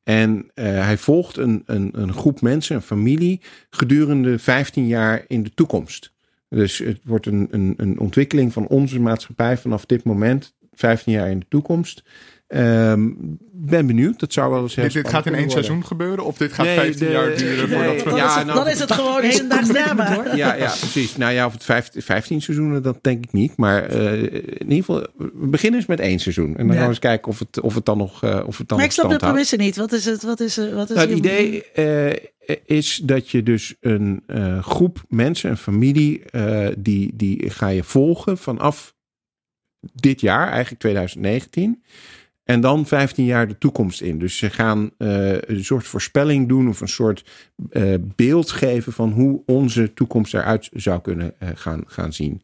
En 0.04 0.50
hij 0.54 0.98
volgt 0.98 1.36
een, 1.36 1.62
een, 1.66 1.90
een 1.92 2.12
groep 2.12 2.40
mensen, 2.40 2.76
een 2.76 2.82
familie, 2.82 3.40
gedurende 3.70 4.38
15 4.38 4.86
jaar 4.86 5.24
in 5.28 5.42
de 5.42 5.50
toekomst. 5.54 6.12
Dus 6.48 6.78
het 6.78 7.00
wordt 7.04 7.26
een, 7.26 7.48
een, 7.50 7.74
een 7.76 7.98
ontwikkeling 7.98 8.52
van 8.52 8.66
onze 8.66 9.00
maatschappij 9.00 9.56
vanaf 9.56 9.86
dit 9.86 10.04
moment, 10.04 10.54
15 10.72 11.12
jaar 11.12 11.30
in 11.30 11.38
de 11.38 11.46
toekomst. 11.48 12.02
Ehm, 12.46 13.10
ben 13.52 13.86
benieuwd. 13.86 14.20
Dat 14.20 14.32
zou 14.32 14.50
wel 14.50 14.62
eens 14.62 14.74
heel 14.74 14.84
Dit, 14.84 14.92
dit 14.92 15.08
gaat 15.08 15.26
in 15.26 15.34
één 15.34 15.50
seizoen 15.50 15.84
gebeuren? 15.86 16.24
Of 16.24 16.36
dit 16.36 16.52
gaat 16.52 16.66
Nee, 16.66 16.76
15 16.76 17.06
de- 17.06 17.12
jaar 17.12 17.36
duren 17.36 17.68
nee, 17.68 17.78
voordat 17.78 18.02
we... 18.02 18.08
Dan, 18.08 18.18
Ja, 18.18 18.26
is, 18.28 18.34
het, 18.34 18.46
nou, 18.46 18.58
dan 18.58 18.68
is 18.68 18.78
het 18.78 18.92
gewoon 18.92 19.22
hedendaags 19.22 19.68
drama. 19.68 20.34
Ja, 20.36 20.54
ja, 20.54 20.66
precies. 20.78 21.16
Nou 21.16 21.32
ja, 21.32 21.46
of 21.46 21.52
het 21.52 21.64
vijf- 21.64 21.90
15 21.94 22.42
seizoenen, 22.42 22.82
dat 22.82 22.98
denk 23.02 23.24
ik 23.24 23.32
niet. 23.32 23.56
Maar 23.56 23.82
eh, 23.82 24.22
in 24.22 24.60
ieder 24.60 24.76
geval, 24.76 25.06
we 25.16 25.46
beginnen 25.46 25.78
eens 25.80 25.88
met 25.88 26.00
één 26.00 26.18
seizoen. 26.18 26.56
En 26.56 26.56
dan 26.56 26.66
Ja. 26.66 26.72
gaan 26.72 26.82
we 26.82 26.88
eens 26.88 26.98
kijken 26.98 27.28
of 27.28 27.38
het, 27.38 27.60
of 27.60 27.74
het 27.74 27.84
dan 27.84 27.98
nog, 27.98 28.22
eh, 28.22 28.42
of 28.46 28.58
het 28.58 28.68
dan 28.68 28.76
Maar 28.78 28.86
ik 28.86 28.92
snap 28.92 29.10
de 29.10 29.16
premisse 29.16 29.56
niet. 29.56 29.76
Wat 29.76 29.92
is 29.92 30.04
het? 30.04 30.22
Wat 30.22 30.40
is, 30.40 30.56
wat 30.56 30.90
is 30.90 30.96
Nou, 30.96 31.08
het 31.08 31.18
idee 31.18 31.64
eh, 31.72 32.16
is 32.64 33.00
dat 33.04 33.30
je 33.30 33.42
dus 33.42 33.74
een 33.80 34.22
eh, 34.26 34.62
groep 34.62 35.04
mensen, 35.08 35.50
een 35.50 35.56
familie, 35.56 36.22
eh, 36.30 36.66
die, 36.78 37.10
die 37.14 37.50
ga 37.50 37.68
je 37.68 37.82
volgen 37.84 38.38
vanaf 38.38 38.94
dit 39.92 40.20
jaar, 40.20 40.48
eigenlijk 40.50 40.80
2019. 40.80 41.82
En 42.44 42.60
dan 42.60 42.86
15 42.86 43.24
jaar 43.24 43.48
de 43.48 43.58
toekomst 43.58 44.00
in. 44.00 44.18
Dus 44.18 44.36
ze 44.36 44.50
gaan 44.50 44.90
eh, 44.98 45.32
een 45.32 45.64
soort 45.64 45.86
voorspelling 45.86 46.48
doen 46.48 46.68
of 46.68 46.80
een 46.80 46.88
soort 46.88 47.24
eh, 47.70 47.94
beeld 48.00 48.50
geven 48.50 48.92
van 48.92 49.10
hoe 49.10 49.42
onze 49.46 49.92
toekomst 49.92 50.34
eruit 50.34 50.70
zou 50.72 51.00
kunnen 51.00 51.34
eh, 51.38 51.48
gaan, 51.54 51.82
gaan 51.86 52.12
zien. 52.12 52.42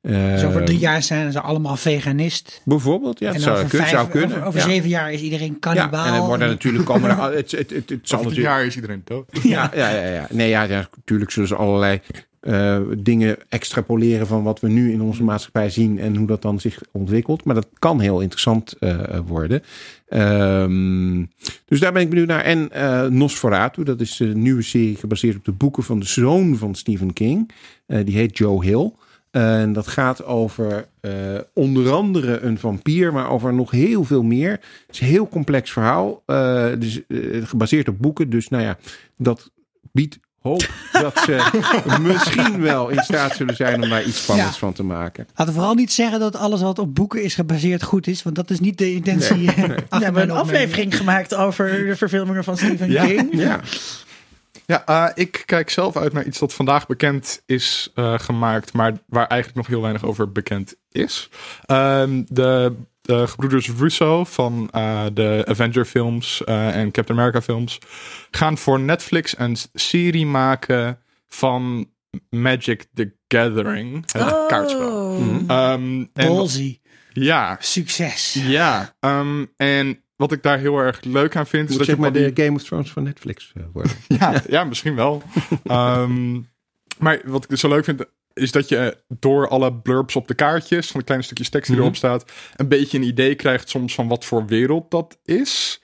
Eh, 0.00 0.32
Dus 0.32 0.44
over 0.44 0.64
drie 0.64 0.78
jaar 0.78 1.02
zijn 1.02 1.32
ze 1.32 1.40
allemaal 1.40 1.76
veganist. 1.76 2.62
Bijvoorbeeld, 2.64 3.18
ja, 3.18 3.32
het 3.32 3.42
zou, 3.42 3.68
vijf, 3.68 3.88
zou 3.88 4.08
kunnen. 4.08 4.30
over, 4.30 4.46
over 4.46 4.60
ja. 4.60 4.66
zeven 4.66 4.88
jaar 4.88 5.12
is 5.12 5.20
iedereen 5.20 5.52
ja, 5.52 5.56
kannibaal. 5.60 6.06
en 6.06 6.12
dan 6.12 6.26
worden 6.26 6.48
natuurlijk 6.48 6.84
komen 6.84 7.10
er, 7.10 7.22
het, 7.36 7.50
het, 7.50 7.70
het, 7.70 7.88
het 7.88 8.00
zal 8.02 8.18
Over 8.18 8.30
natuurlijk 8.30 8.56
jaar 8.56 8.66
is 8.66 8.74
iedereen 8.74 9.02
dood. 9.04 9.28
Ja, 9.42 9.70
ja, 9.74 9.90
ja, 9.90 10.06
ja. 10.06 10.26
Nee, 10.30 10.48
ja, 10.48 10.62
ja, 10.62 10.88
natuurlijk 10.96 11.30
zullen 11.30 11.48
ze 11.48 11.54
allerlei 11.56 12.00
eh, 12.40 12.80
dingen 12.98 13.36
extrapoleren 13.48 14.26
van 14.26 14.42
wat 14.42 14.60
we 14.60 14.68
nu 14.68 14.92
in 14.92 15.00
onze 15.00 15.22
maatschappij 15.22 15.70
zien 15.70 15.98
en 15.98 16.16
hoe 16.16 16.26
dat 16.26 16.42
dan 16.42 16.60
zich 16.60 16.80
ontwikkelt. 16.92 17.44
Maar 17.44 17.54
dat 17.54 17.68
kan 17.78 18.00
heel 18.00 18.20
interessant 18.20 18.72
eh, 18.78 19.18
worden. 19.26 19.62
Ehm, 20.08 21.24
dus 21.64 21.80
daar 21.80 21.92
ben 21.92 22.02
ik 22.02 22.08
benieuwd 22.08 22.26
naar. 22.26 22.44
En 22.44 22.72
eh, 22.72 23.06
Nosferatu, 23.06 23.82
dat 23.82 24.00
is 24.00 24.18
een 24.18 24.42
nieuwe 24.42 24.62
serie 24.62 24.96
gebaseerd 24.96 25.36
op 25.36 25.44
de 25.44 25.52
boeken 25.52 25.82
van 25.82 26.00
de 26.00 26.06
zoon 26.06 26.56
van 26.56 26.74
Stephen 26.74 27.12
King. 27.12 27.50
Eh, 27.86 28.04
die 28.04 28.16
heet 28.16 28.38
Joe 28.38 28.64
Hill. 28.64 28.92
En 29.30 29.72
dat 29.72 29.86
gaat 29.86 30.24
over 30.24 30.86
eh, 31.00 31.12
onder 31.54 31.90
andere 31.92 32.40
een 32.40 32.58
vampier, 32.58 33.12
maar 33.12 33.30
over 33.30 33.54
nog 33.54 33.70
heel 33.70 34.04
veel 34.04 34.22
meer. 34.22 34.50
Het 34.50 34.60
is 34.90 35.00
een 35.00 35.06
heel 35.06 35.28
complex 35.28 35.70
verhaal. 35.72 36.22
eh, 36.26 36.66
dus, 36.78 37.00
eh, 37.08 37.18
gebaseerd 37.46 37.88
op 37.88 37.98
boeken. 37.98 38.30
Dus 38.30 38.48
nou 38.48 38.62
ja, 38.62 38.78
dat 39.16 39.50
biedt 39.92 40.18
hoop 40.40 40.68
dat 41.02 41.18
ze 41.18 41.98
misschien 42.02 42.60
wel 42.60 42.88
in 42.88 43.02
staat 43.02 43.36
zullen 43.36 43.56
zijn 43.56 43.82
om 43.82 43.88
daar 43.88 44.04
iets 44.04 44.22
spannends 44.22 44.52
Ja. 44.52 44.58
van 44.58 44.72
te 44.72 44.82
maken. 44.82 45.26
Laten 45.28 45.46
we 45.54 45.58
vooral 45.58 45.74
niet 45.74 45.92
zeggen 45.92 46.20
dat 46.20 46.36
alles 46.36 46.60
wat 46.60 46.78
op 46.78 46.94
boeken 46.94 47.22
is 47.22 47.34
gebaseerd 47.34 47.82
goed 47.82 48.06
is. 48.06 48.22
Want 48.22 48.36
dat 48.36 48.50
is 48.50 48.60
niet 48.60 48.78
de 48.78 48.92
intentie. 48.94 49.46
We 49.46 49.52
hebben 49.54 49.76
een 49.98 50.12
opmerking. 50.12 50.30
aflevering 50.30 50.96
gemaakt 50.96 51.34
over 51.34 51.86
de 51.86 51.96
verfilmingen 51.96 52.44
van 52.44 52.56
Stephen 52.56 52.90
Ja. 52.90 53.04
King. 53.06 53.28
Ja, 53.32 53.60
Ja, 54.70 54.84
eh, 54.86 55.06
ik 55.14 55.42
kijk 55.46 55.70
zelf 55.70 55.96
uit 55.96 56.12
naar 56.12 56.24
iets 56.24 56.38
dat 56.38 56.54
vandaag 56.54 56.86
bekend 56.86 57.42
is 57.46 57.90
eh, 57.94 58.18
gemaakt, 58.18 58.72
maar 58.72 58.92
waar 59.06 59.26
eigenlijk 59.26 59.60
nog 59.60 59.66
heel 59.66 59.80
weinig 59.82 60.04
over 60.04 60.32
bekend 60.32 60.74
is. 60.90 61.28
Ehm, 61.66 62.22
de, 62.26 62.76
de 63.00 63.26
gebroeders 63.26 63.70
Russo 63.70 64.24
van 64.24 64.68
eh, 64.72 65.04
de 65.12 65.44
Avenger 65.48 65.84
films 65.84 66.44
eh, 66.44 66.76
en 66.76 66.90
Captain 66.90 67.18
America 67.18 67.42
films 67.42 67.78
gaan 68.30 68.58
voor 68.58 68.80
Netflix 68.80 69.38
een 69.38 69.56
serie 69.72 70.26
maken 70.26 70.98
van 71.28 71.90
Magic 72.28 72.86
the 72.94 73.12
Gathering, 73.28 74.12
het 74.12 74.32
Oh. 74.32 74.48
kaartspel. 74.48 75.14
Ehm, 75.46 76.04
en, 76.14 76.26
Ballsy. 76.26 76.78
ja, 77.12 77.56
Succes. 77.60 78.32
ja. 78.32 78.94
ehm, 79.00 79.44
en 79.56 80.02
wat 80.20 80.32
ik 80.32 80.42
daar 80.42 80.58
heel 80.58 80.78
erg 80.78 81.00
leuk 81.02 81.36
aan 81.36 81.46
vind, 81.46 81.64
is 81.70 81.76
moet 81.76 81.86
dat 81.86 81.94
je 81.96 82.02
maar 82.02 82.12
die- 82.12 82.32
de 82.32 82.42
Game 82.44 82.56
of 82.56 82.62
Thrones 82.62 82.90
van 82.92 83.02
Netflix 83.02 83.52
eh, 83.56 83.62
worden. 83.72 83.92
ja, 84.20 84.42
ja, 84.48 84.64
misschien 84.64 84.94
wel. 84.94 85.22
Ehm, 85.64 86.32
maar 86.98 87.20
wat 87.24 87.44
ik 87.44 87.50
dus 87.50 87.60
zo 87.60 87.68
leuk 87.68 87.84
vind, 87.84 88.04
is 88.32 88.52
dat 88.52 88.68
je 88.68 88.96
door 89.08 89.48
alle 89.48 89.74
blurbs 89.74 90.16
op 90.16 90.28
de 90.28 90.34
kaartjes, 90.34 90.90
van 90.90 90.98
de 91.00 91.06
kleine 91.06 91.24
stukjes 91.26 91.48
tekst 91.48 91.66
die 91.66 91.76
Mhm. 91.76 91.84
erop 91.84 91.96
staat, 91.98 92.24
een 92.56 92.68
beetje 92.68 92.98
een 92.98 93.04
idee 93.04 93.34
krijgt 93.34 93.68
soms 93.68 93.94
van 93.94 94.08
wat 94.08 94.24
voor 94.24 94.46
wereld 94.46 94.90
dat 94.90 95.18
is. 95.24 95.82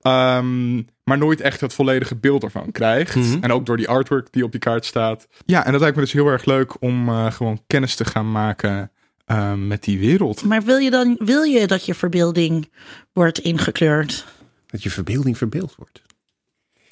Ehm, 0.00 0.74
maar 1.04 1.18
nooit 1.18 1.40
echt 1.40 1.60
het 1.60 1.74
volledige 1.74 2.16
beeld 2.16 2.42
ervan 2.42 2.72
krijgt. 2.72 3.14
Mhm. 3.14 3.38
En 3.40 3.52
ook 3.52 3.66
door 3.66 3.76
die 3.76 3.88
artwork 3.88 4.32
die 4.32 4.44
op 4.44 4.50
die 4.50 4.60
kaart 4.60 4.84
staat. 4.84 5.28
Ja, 5.46 5.64
en 5.66 5.72
dat 5.72 5.80
lijkt 5.80 5.96
me 5.96 6.02
dus 6.02 6.12
heel 6.12 6.26
erg 6.26 6.44
leuk 6.44 6.82
om 6.82 7.08
eh, 7.08 7.32
gewoon 7.32 7.62
kennis 7.66 7.94
te 7.94 8.04
gaan 8.04 8.30
maken 8.32 8.91
eh, 9.24 9.54
met 9.54 9.82
die 9.84 9.98
wereld. 9.98 10.44
Maar 10.44 10.62
wil 10.62 10.76
je 10.78 10.90
dan 10.90 11.16
wil 11.18 11.42
je 11.42 11.66
dat 11.66 11.86
je 11.86 11.94
verbeelding 11.94 12.70
wordt 13.12 13.38
ingekleurd? 13.38 14.24
Dat 14.66 14.82
je 14.82 14.90
verbeelding 14.90 15.38
verbeeld 15.38 15.74
wordt. 15.76 16.02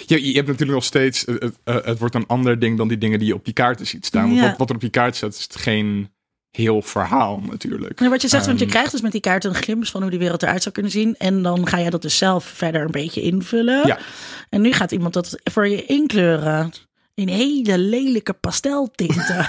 Je, 0.07 0.27
je 0.27 0.35
hebt 0.35 0.47
natuurlijk 0.47 0.79
nog 0.79 0.85
steeds, 0.85 1.21
het, 1.27 1.43
het, 1.43 1.59
eh, 1.65 1.77
het 1.85 1.99
wordt 1.99 2.15
een 2.15 2.27
ander 2.27 2.59
ding 2.59 2.77
dan 2.77 2.89
die 2.89 2.99
dingen 2.99 3.19
die 3.19 3.29
je 3.29 3.35
op 3.35 3.45
die 3.45 3.55
kaarten 3.55 3.87
ziet 3.87 4.07
staan. 4.07 4.25
Want 4.27 4.37
Ja. 4.37 4.49
wat, 4.49 4.59
wat 4.59 4.69
er 4.69 4.75
op 4.75 4.81
die 4.81 4.91
kaart 4.91 5.17
staat 5.17 5.35
is 5.35 5.47
geen 5.51 6.11
heel 6.51 6.83
verhaal 6.83 7.41
natuurlijk. 7.51 8.01
Nee, 8.01 8.09
wat 8.09 8.23
je 8.23 8.29
zegt, 8.29 8.47
want 8.47 8.59
je 8.59 8.65
Ehm, 8.65 8.75
krijgt 8.75 8.93
dus 8.93 9.01
met 9.01 9.13
die 9.13 9.21
kaart 9.21 9.45
een 9.45 9.55
glimp 9.55 9.87
van 9.87 10.01
hoe 10.01 10.11
die 10.11 10.19
wereld 10.19 10.43
eruit 10.43 10.63
zou 10.63 10.75
kunnen 10.75 10.93
zien. 10.93 11.17
En 11.19 11.43
dan 11.43 11.67
ga 11.67 11.79
je 11.79 11.91
dat 11.91 12.03
dus 12.03 12.17
zelf 12.19 12.45
verder 12.45 12.83
een 12.83 12.91
beetje 12.91 13.21
invullen. 13.21 13.87
Ja. 13.87 13.99
En 14.49 14.61
nu 14.61 14.73
gaat 14.73 14.93
iemand 14.93 15.15
dat 15.15 15.41
voor 15.45 15.69
je 15.69 15.85
inkleuren. 15.87 16.73
In 17.21 17.29
hele 17.29 17.79
lelijke 17.79 18.33
pasteltinten. 18.33 19.49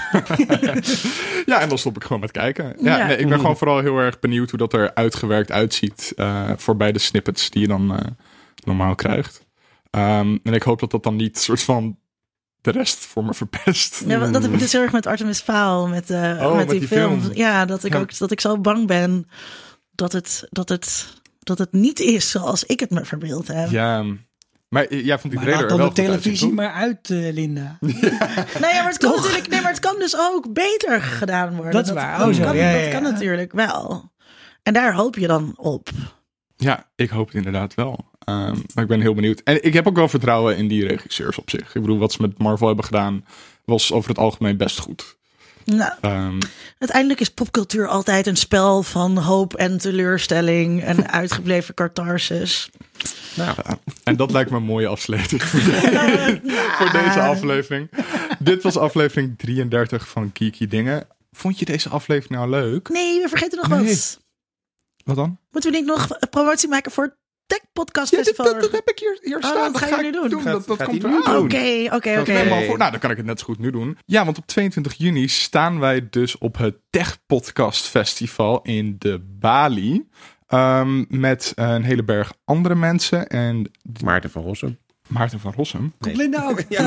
Ja, 1.46 1.60
en 1.60 1.68
dan 1.68 1.78
stop 1.78 1.96
ik 1.96 2.02
gewoon 2.04 2.20
met 2.20 2.30
kijken. 2.30 2.74
Ja, 2.80 2.98
Ja. 2.98 3.06
Nee, 3.06 3.16
ik 3.16 3.28
ben 3.28 3.38
gewoon 3.40 3.56
vooral 3.56 3.78
heel 3.80 3.98
erg 3.98 4.18
benieuwd 4.18 4.50
hoe 4.50 4.58
dat 4.58 4.72
er 4.72 4.94
uitgewerkt 4.94 5.50
uitziet 5.52 6.12
eh, 6.16 6.50
voor 6.56 6.76
beide 6.76 6.98
snippets 6.98 7.50
die 7.50 7.60
je 7.60 7.68
dan 7.68 7.96
eh, 7.98 8.06
normaal 8.64 8.94
krijgt. 8.94 9.46
Ehm, 9.90 10.38
en 10.42 10.52
ik 10.54 10.62
hoop 10.62 10.80
dat 10.80 10.90
dat 10.90 11.02
dan 11.02 11.16
niet 11.16 11.38
soort 11.38 11.62
van 11.62 11.98
de 12.60 12.70
rest 12.70 12.98
voor 12.98 13.24
me 13.24 13.34
verpest. 13.34 14.04
Ja, 14.06 14.30
dat 14.30 14.42
heb 14.42 14.52
ik 14.52 14.58
dus 14.58 14.72
heel 14.72 14.82
erg 14.82 14.92
met 14.92 15.06
Artemis 15.06 15.40
Fowl, 15.40 15.88
met, 15.88 16.10
eh, 16.10 16.20
Oh, 16.40 16.48
met 16.48 16.56
met 16.56 16.68
die, 16.68 16.78
die 16.78 16.88
film. 16.88 17.20
film. 17.20 17.34
Ja, 17.36 17.64
dat 17.64 17.84
ik 17.84 17.92
Ja. 17.92 17.98
ook 17.98 18.18
dat 18.18 18.30
ik 18.30 18.40
zo 18.40 18.58
bang 18.58 18.86
ben 18.86 19.28
dat 19.90 20.12
het, 20.12 20.46
dat 20.50 20.68
het, 20.68 21.06
dat 21.38 21.58
het 21.58 21.72
niet 21.72 22.00
is 22.00 22.30
zoals 22.30 22.64
ik 22.64 22.80
het 22.80 22.90
me 22.90 23.04
verbeeld 23.04 23.46
heb. 23.48 23.70
Ja, 23.70 24.04
maar 24.72 24.94
jij 24.94 25.18
vond 25.18 25.32
die 25.32 25.42
Maar 25.42 25.42
trailer 25.42 25.60
laat 25.60 25.68
dan 25.68 25.78
wel 25.78 25.88
de 25.88 25.94
televisie 25.94 26.52
maar 26.52 26.72
uit, 26.72 27.10
eh, 27.10 27.32
Linda. 27.32 27.78
Nee, 28.60 28.72
maar 28.74 28.88
het 28.88 28.98
kan 28.98 29.14
natuurlijk, 29.16 29.48
nee, 29.48 29.60
maar 29.60 29.70
het 29.70 29.80
kan 29.80 29.98
dus 29.98 30.16
ook 30.18 30.52
beter 30.52 31.00
gedaan 31.02 31.54
worden. 31.54 31.72
Dat 31.72 31.86
is 31.86 31.92
waar. 31.92 32.18
Dat, 32.18 32.28
Oh, 32.28 32.34
zo. 32.34 32.42
kan, 32.42 32.56
Ja, 32.56 32.70
ja, 32.70 32.80
dat 32.80 32.90
kan 32.90 33.02
ja. 33.02 33.10
natuurlijk 33.10 33.52
wel. 33.52 34.10
En 34.62 34.72
daar 34.72 34.94
hoop 34.94 35.16
je 35.16 35.26
dan 35.26 35.52
op. 35.56 35.88
Ja, 36.56 36.90
ik 36.96 37.10
hoop 37.10 37.26
het 37.26 37.36
inderdaad 37.36 37.74
wel. 37.74 38.04
Ehm, 38.18 38.56
maar 38.74 38.82
ik 38.84 38.90
ben 38.90 39.00
heel 39.00 39.14
benieuwd. 39.14 39.40
En 39.40 39.64
ik 39.64 39.72
heb 39.72 39.86
ook 39.86 39.96
wel 39.96 40.08
vertrouwen 40.08 40.56
in 40.56 40.68
die 40.68 40.86
regisseurs 40.86 41.38
op 41.38 41.50
zich. 41.50 41.74
Ik 41.74 41.80
bedoel, 41.80 41.98
wat 41.98 42.12
ze 42.12 42.22
met 42.22 42.38
Marvel 42.38 42.66
hebben 42.66 42.84
gedaan, 42.84 43.24
was 43.64 43.92
over 43.92 44.08
het 44.08 44.18
algemeen 44.18 44.56
best 44.56 44.78
goed. 44.78 45.16
Nou, 45.64 45.92
Ehm, 46.00 46.38
uiteindelijk 46.78 47.20
is 47.20 47.28
popcultuur 47.28 47.88
altijd 47.88 48.26
een 48.26 48.36
spel 48.36 48.82
van 48.82 49.18
hoop 49.18 49.54
en 49.54 49.78
teleurstelling 49.78 50.82
en 50.82 51.10
uitgebleven 51.20 51.74
catharsis. 51.74 52.70
en 54.04 54.16
dat 54.16 54.30
lijkt 54.30 54.50
me 54.50 54.56
een 54.56 54.62
mooie 54.62 54.86
afsluiting 54.86 55.42
voor, 55.42 55.60
de- 55.60 56.40
voor 56.78 56.92
deze 56.92 57.20
aflevering. 57.20 57.90
Dit 58.38 58.62
was 58.62 58.76
aflevering 58.76 59.38
33 59.38 60.08
van 60.08 60.30
Geeky 60.32 60.66
Dingen. 60.66 61.06
Vond 61.32 61.58
je 61.58 61.64
deze 61.64 61.88
aflevering 61.88 62.34
nou 62.40 62.50
leuk? 62.50 62.88
Nee, 62.88 63.22
we 63.22 63.28
vergeten 63.28 63.58
nog 63.58 63.68
Nee. 63.68 63.86
wat. 63.88 64.20
Wat 65.04 65.16
dan? 65.16 65.38
Moeten 65.50 65.70
we 65.70 65.76
niet 65.76 65.86
nog 65.86 66.08
promotie 66.30 66.68
maken 66.68 66.92
voor 66.92 67.04
het 67.04 67.14
Tech 67.52 67.60
Podcast 67.72 68.10
Ja, 68.10 68.18
Festival? 68.18 68.44
dat, 68.52 68.60
dat 68.60 68.72
heb 68.72 68.88
ik 68.88 68.98
hier, 68.98 69.18
hier 69.22 69.36
Oh, 69.36 69.42
staan. 69.42 69.72
dat 69.72 69.82
ga 69.82 69.86
ga 69.86 70.00
je 70.00 70.06
ik 70.06 70.12
nu 70.22 70.28
doen. 70.28 70.44
Dat, 70.44 70.66
dat 70.66 70.76
Gaat 70.78 70.86
komt 70.86 71.02
nu 71.02 71.10
doen? 71.10 71.36
Oké, 71.36 71.88
oké, 71.92 72.18
oké. 72.20 72.44
Nou, 72.76 72.90
dan 72.90 72.98
kan 72.98 73.10
ik 73.10 73.16
het 73.16 73.26
net 73.26 73.38
zo 73.38 73.44
goed 73.44 73.58
nu 73.58 73.70
doen. 73.70 73.98
Ja, 74.06 74.24
want 74.24 74.38
op 74.38 74.46
22 74.46 74.94
juni 74.94 75.28
staan 75.28 75.78
wij 75.78 76.06
dus 76.10 76.38
op 76.38 76.58
het 76.58 76.76
Tech 76.90 77.18
Podcast 77.26 77.86
Festival 77.88 78.62
in 78.62 78.96
de 78.98 79.20
Bali. 79.38 80.08
Ehm, 80.46 81.04
met 81.08 81.52
een 81.54 81.82
hele 81.82 82.04
berg 82.04 82.32
andere 82.44 82.74
mensen. 82.74 83.26
En 83.28 83.70
Maarten 84.04 84.30
van 84.30 84.42
Rossum. 84.42 84.78
Maarten 85.08 85.40
van 85.40 85.52
Rossum. 85.56 85.92
Komt 85.98 86.16
Linda 86.16 86.48
ook? 86.48 86.62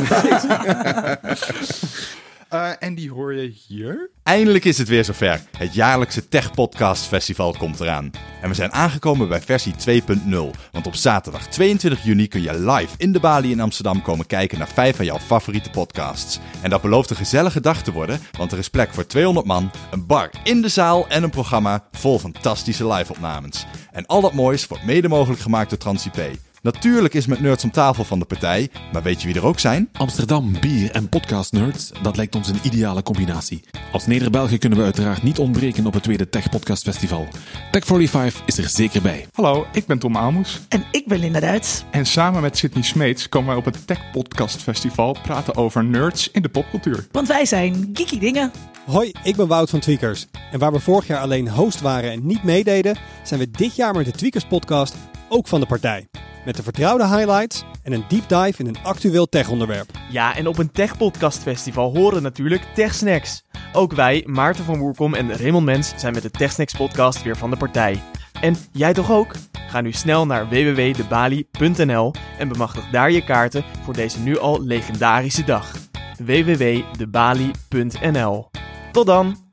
Eh, 2.50 2.70
en 2.80 2.96
die 2.96 3.12
hoor 3.12 3.34
je 3.34 3.54
hier. 3.68 4.10
Eindelijk 4.24 4.66
is 4.66 4.78
het 4.78 4.88
weer 4.88 5.06
zover. 5.06 5.42
Het 5.58 5.74
jaarlijkse 5.74 6.28
Tech 6.28 6.52
Podcast 6.52 7.06
Festival 7.06 7.56
komt 7.58 7.80
eraan. 7.80 8.12
En 8.42 8.50
we 8.50 8.56
zijn 8.56 8.74
aangekomen 8.74 9.28
bij 9.28 9.42
versie 9.42 9.74
2.0. 9.76 10.52
Want 10.72 10.88
op 10.88 10.96
zaterdag 10.96 11.48
22 11.48 12.04
juni 12.04 12.28
kun 12.28 12.42
je 12.42 12.60
live 12.60 12.96
in 12.98 13.12
de 13.12 13.20
Bali 13.20 13.52
in 13.52 13.60
Amsterdam 13.60 14.02
komen 14.02 14.26
kijken 14.26 14.58
naar 14.58 14.68
vijf 14.68 14.96
van 14.96 15.06
jouw 15.06 15.20
favoriete 15.20 15.70
podcasts. 15.70 16.40
En 16.62 16.70
dat 16.70 16.82
belooft 16.82 17.10
een 17.10 17.16
gezellige 17.16 17.62
dag 17.62 17.84
te 17.84 17.92
worden, 17.92 18.20
want 18.38 18.52
er 18.52 18.58
is 18.58 18.70
plek 18.70 18.94
voor 18.94 19.06
200 19.06 19.46
man, 19.46 19.72
een 19.92 20.06
bar 20.06 20.30
in 20.44 20.62
de 20.62 20.70
zaal 20.70 21.08
en 21.08 21.24
een 21.24 21.30
programma 21.30 21.88
vol 21.92 22.20
fantastische 22.20 22.88
live-opnames. 22.88 23.66
En 23.92 24.06
al 24.06 24.22
dat 24.22 24.34
moois 24.34 24.68
wordt 24.68 24.86
mede 24.86 25.08
mogelijk 25.08 25.42
gemaakt 25.42 25.70
door 25.70 25.80
TransIP. 25.80 26.38
Natuurlijk 26.66 27.14
is 27.14 27.28
met 27.28 27.40
Nerds 27.40 27.64
om 27.64 27.72
tafel 27.72 28.04
van 28.04 28.20
de 28.20 28.26
partij, 28.26 28.70
maar 28.94 29.04
weet 29.04 29.22
je 29.22 29.28
wie 29.28 29.36
er 29.36 29.46
ook 29.46 29.60
zijn? 29.60 29.90
Amsterdam, 29.94 30.60
bier 30.60 30.92
en 30.92 31.10
podcast 31.10 31.52
nerds, 31.52 31.92
dat 32.02 32.18
lijkt 32.18 32.36
ons 32.36 32.48
een 32.48 32.60
ideale 32.64 33.04
combinatie. 33.04 33.64
Als 33.92 34.08
Neder-België 34.08 34.58
kunnen 34.58 34.78
we 34.78 34.84
uiteraard 34.84 35.24
niet 35.24 35.40
ontbreken 35.40 35.86
op 35.86 35.94
het 35.94 36.04
tweede 36.04 36.30
Tech 36.30 36.50
Podcast 36.50 36.84
Festival. 36.84 37.28
Tech45 37.72 38.46
is 38.46 38.58
er 38.58 38.70
zeker 38.70 39.02
bij. 39.02 39.28
Hallo, 39.34 39.66
ik 39.74 39.86
ben 39.86 40.00
Tom 40.00 40.18
Aalmoes. 40.18 40.60
En 40.70 40.84
ik 40.92 41.08
ben 41.08 41.20
Linda 41.20 41.40
Duits. 41.40 41.84
En 41.92 42.06
samen 42.06 42.42
met 42.42 42.58
Sydney 42.58 42.84
Smeets 42.84 43.30
komen 43.30 43.48
wij 43.48 43.58
op 43.58 43.66
het 43.66 43.88
Tech 43.88 44.12
Podcast 44.12 44.62
Festival 44.62 45.18
praten 45.24 45.56
over 45.56 45.84
nerds 45.84 46.32
in 46.32 46.42
de 46.42 46.50
popcultuur. 46.50 47.08
Want 47.12 47.28
wij 47.28 47.46
zijn 47.46 47.90
geeky 47.94 48.20
dingen. 48.20 48.52
Hoi, 48.86 49.12
ik 49.24 49.36
ben 49.36 49.48
Wout 49.48 49.70
van 49.70 49.80
Tweakers. 49.80 50.28
En 50.52 50.60
waar 50.60 50.72
we 50.72 50.80
vorig 50.80 51.08
jaar 51.08 51.20
alleen 51.20 51.50
host 51.50 51.82
waren 51.82 52.12
en 52.12 52.26
niet 52.26 52.44
meededen, 52.44 52.98
zijn 53.24 53.40
we 53.40 53.52
dit 53.52 53.76
jaar 53.76 53.94
met 53.94 54.06
de 54.06 54.12
Tweakers 54.12 54.46
podcast 54.46 54.96
ook 55.30 55.48
van 55.48 55.60
de 55.60 55.66
partij. 55.66 56.08
Met 56.46 56.56
de 56.56 56.64
vertrouwde 56.64 57.08
highlights 57.08 57.64
en 57.84 57.92
een 57.92 58.06
deep 58.08 58.30
dive 58.30 58.64
in 58.64 58.68
een 58.68 58.84
actueel 58.84 59.30
tech-onderwerp. 59.30 59.90
Ja, 60.10 60.36
en 60.36 60.48
op 60.48 60.58
een 60.58 60.72
Tech 60.72 60.98
Podcast 60.98 61.42
Festival 61.42 61.98
horen 61.98 62.22
natuurlijk 62.22 62.64
TechSnacks. 62.74 63.44
Ook 63.74 63.94
wij, 63.94 64.24
Maarten 64.26 64.66
van 64.66 64.80
Woerkom 64.80 65.14
en 65.14 65.38
Raymond 65.38 65.66
Mens, 65.66 65.94
zijn 65.96 66.14
met 66.14 66.22
de 66.22 66.32
TechSnacks 66.32 66.74
podcast 66.74 67.24
weer 67.24 67.38
van 67.38 67.50
de 67.50 67.58
partij. 67.58 68.02
En 68.42 68.56
jij 68.72 68.94
toch 68.94 69.12
ook? 69.12 69.32
Ga 69.68 69.82
nu 69.82 69.92
snel 69.92 70.26
naar 70.26 70.50
www.debali.nl 70.50 72.14
en 72.38 72.48
bemachtig 72.48 72.90
daar 72.90 73.12
je 73.12 73.24
kaarten 73.24 73.64
voor 73.84 73.94
deze 73.94 74.20
nu 74.20 74.38
al 74.38 74.64
legendarische 74.64 75.44
dag. 75.44 75.72
www.debali.nl 76.18 78.50
Tot 78.92 79.06
dan! 79.06 79.44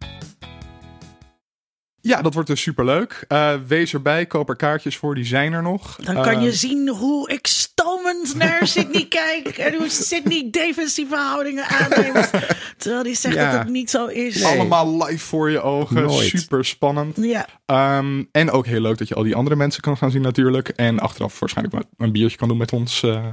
Ja, 2.05 2.23
dat 2.23 2.35
wordt 2.35 2.49
dus 2.49 2.61
superleuk. 2.63 3.25
Eh 3.29 3.55
wees 3.67 3.93
erbij, 3.93 4.27
koop 4.27 4.49
er 4.49 4.57
kaartjes 4.57 4.97
voor, 4.97 5.15
die 5.15 5.25
zijn 5.25 5.53
er 5.53 5.63
nog. 5.63 5.97
Dan 6.05 6.15
kan 6.15 6.35
Eh, 6.35 6.43
je 6.43 6.53
zien 6.53 6.89
hoe 6.89 7.31
ik 7.31 7.47
stomend 7.47 8.35
naar 8.35 8.67
Sydney 8.67 9.07
kijk. 9.09 9.49
En 9.49 9.75
hoe 9.75 9.89
Sydney 9.89 10.49
defensieve 10.51 11.17
houdingen 11.17 11.65
aanneemt. 11.67 12.31
Terwijl 12.79 13.03
die 13.03 13.15
zegt 13.15 13.35
Ja. 13.35 13.51
dat 13.51 13.61
het 13.61 13.69
niet 13.69 13.91
zo 13.91 14.07
is. 14.07 14.35
Nee. 14.35 14.45
Allemaal 14.45 15.05
live 15.05 15.25
voor 15.27 15.51
je 15.51 15.61
ogen, 15.61 16.03
Nooit. 16.03 16.29
super 16.29 16.65
spannend. 16.65 17.17
Ja, 17.21 17.47
Ehm, 17.67 18.23
en 18.33 18.51
ook 18.51 18.67
heel 18.67 18.81
leuk 18.81 18.99
dat 18.99 19.09
je 19.09 19.15
al 19.15 19.23
die 19.23 19.35
andere 19.35 19.57
mensen 19.57 19.83
kan 19.83 19.97
gaan 19.97 20.11
zien 20.11 20.23
natuurlijk. 20.23 20.69
En 20.69 20.99
achteraf 20.99 21.39
waarschijnlijk 21.41 21.77
wel 21.77 22.07
een 22.07 22.13
biertje 22.13 22.37
kan 22.39 22.49
doen 22.49 22.57
met 22.57 22.73
ons. 22.73 23.03
eh. 23.03 23.25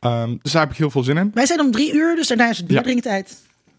Ehm, 0.00 0.36
dus 0.42 0.52
daar 0.52 0.62
heb 0.62 0.70
ik 0.70 0.76
heel 0.76 0.90
veel 0.90 1.02
zin 1.02 1.16
in. 1.16 1.30
wij 1.34 1.46
zijn 1.46 1.60
om 1.60 1.70
drie 1.70 1.92
uur, 1.94 2.16
dus 2.16 2.28
daarna 2.28 2.50
is 2.50 2.56
het 2.58 2.66
Ja. 2.66 2.72
bierdrinktijd. 2.74 3.36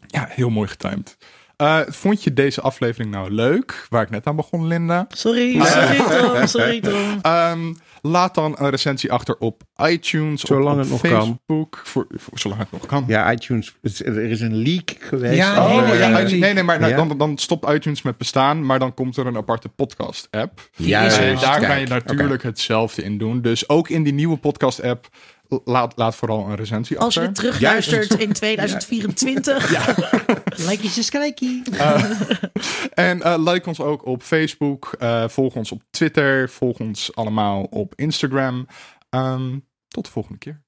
Ja, 0.08 0.28
heel 0.30 0.50
mooi 0.50 0.68
getimed. 0.68 1.18
Eh, 1.58 1.80
vond 1.88 2.24
je 2.24 2.34
deze 2.34 2.62
aflevering 2.62 3.12
nou 3.12 3.32
leuk? 3.32 3.86
Waar 3.90 4.02
ik 4.04 4.10
net 4.10 4.26
aan 4.28 4.36
begon, 4.36 4.68
Linda. 4.68 5.06
Sorry, 5.10 5.62
sorry 5.66 5.98
Tom, 5.98 6.48
sorry 6.48 6.80
Tom. 6.90 7.20
Ehm, 7.22 7.74
laat 8.02 8.36
dan 8.36 8.56
een 8.60 8.70
recensie 8.70 9.12
achter 9.12 9.36
op 9.38 9.64
iTunes. 9.90 10.42
Zolang 10.42 10.80
op, 10.86 10.92
op 10.92 11.02
het 11.02 11.12
nog 11.12 11.20
kan. 11.20 11.28
Facebook. 11.28 11.82
Voor, 11.84 12.08
voor, 12.10 12.40
zolang 12.40 12.60
het 12.62 12.72
nog 12.72 12.86
kan. 12.86 13.04
Ja, 13.08 13.32
iTunes. 13.32 13.76
Er 13.82 14.18
is 14.32 14.42
een 14.42 14.56
leak 14.56 14.96
geweest. 15.00 15.36
Ja, 15.36 15.64
Oh, 15.66 15.70
Nee, 15.70 15.82
nee, 15.82 15.98
ja, 15.98 16.08
nee, 16.08 16.12
iTunes- 16.12 16.32
nee. 16.32 16.40
nee, 16.40 16.54
nee, 16.54 16.64
maar 16.64 16.80
nou, 16.80 16.92
Ja. 16.92 16.98
dan, 17.06 17.18
dan 17.18 17.38
stopt 17.38 17.70
iTunes 17.70 18.02
met 18.02 18.18
bestaan, 18.18 18.66
maar 18.66 18.80
dan 18.80 18.94
komt 18.94 19.18
er 19.18 19.26
een 19.28 19.38
aparte 19.38 19.70
podcast-app. 19.70 20.70
En 20.78 21.36
daar 21.40 21.60
kan 21.68 21.80
je 21.80 21.88
natuurlijk 21.88 22.44
hetzelfde 22.44 23.04
in 23.04 23.18
doen. 23.18 23.42
Dus 23.42 23.70
ook 23.70 23.90
in 23.90 24.04
die 24.04 24.14
nieuwe 24.14 24.38
podcast-app, 24.38 25.08
laat, 25.66 25.94
laat 25.96 26.16
vooral 26.16 26.50
een 26.50 26.56
recensie 26.56 27.00
Als 27.00 27.14
je 27.14 27.20
achter. 27.20 27.34
terugluistert 27.34 28.14
in 28.14 28.34
2024. 28.34 29.70
Like 30.70 30.84
je 30.84 31.04
skijkie. 31.04 31.62
En 32.94 33.22
eh, 33.22 33.36
like 33.38 33.68
ons 33.68 33.80
ook 33.80 34.06
op 34.06 34.24
Facebook. 34.24 34.96
eh, 35.00 35.28
volg 35.28 35.56
ons 35.56 35.72
op 35.72 35.82
Twitter. 35.90 36.50
Volg 36.50 36.80
ons 36.80 37.16
allemaal 37.16 37.64
op 37.70 37.94
Instagram. 37.96 38.68
Ehm, 39.10 39.58
tot 39.88 40.06
de 40.06 40.12
volgende 40.12 40.38
keer. 40.38 40.62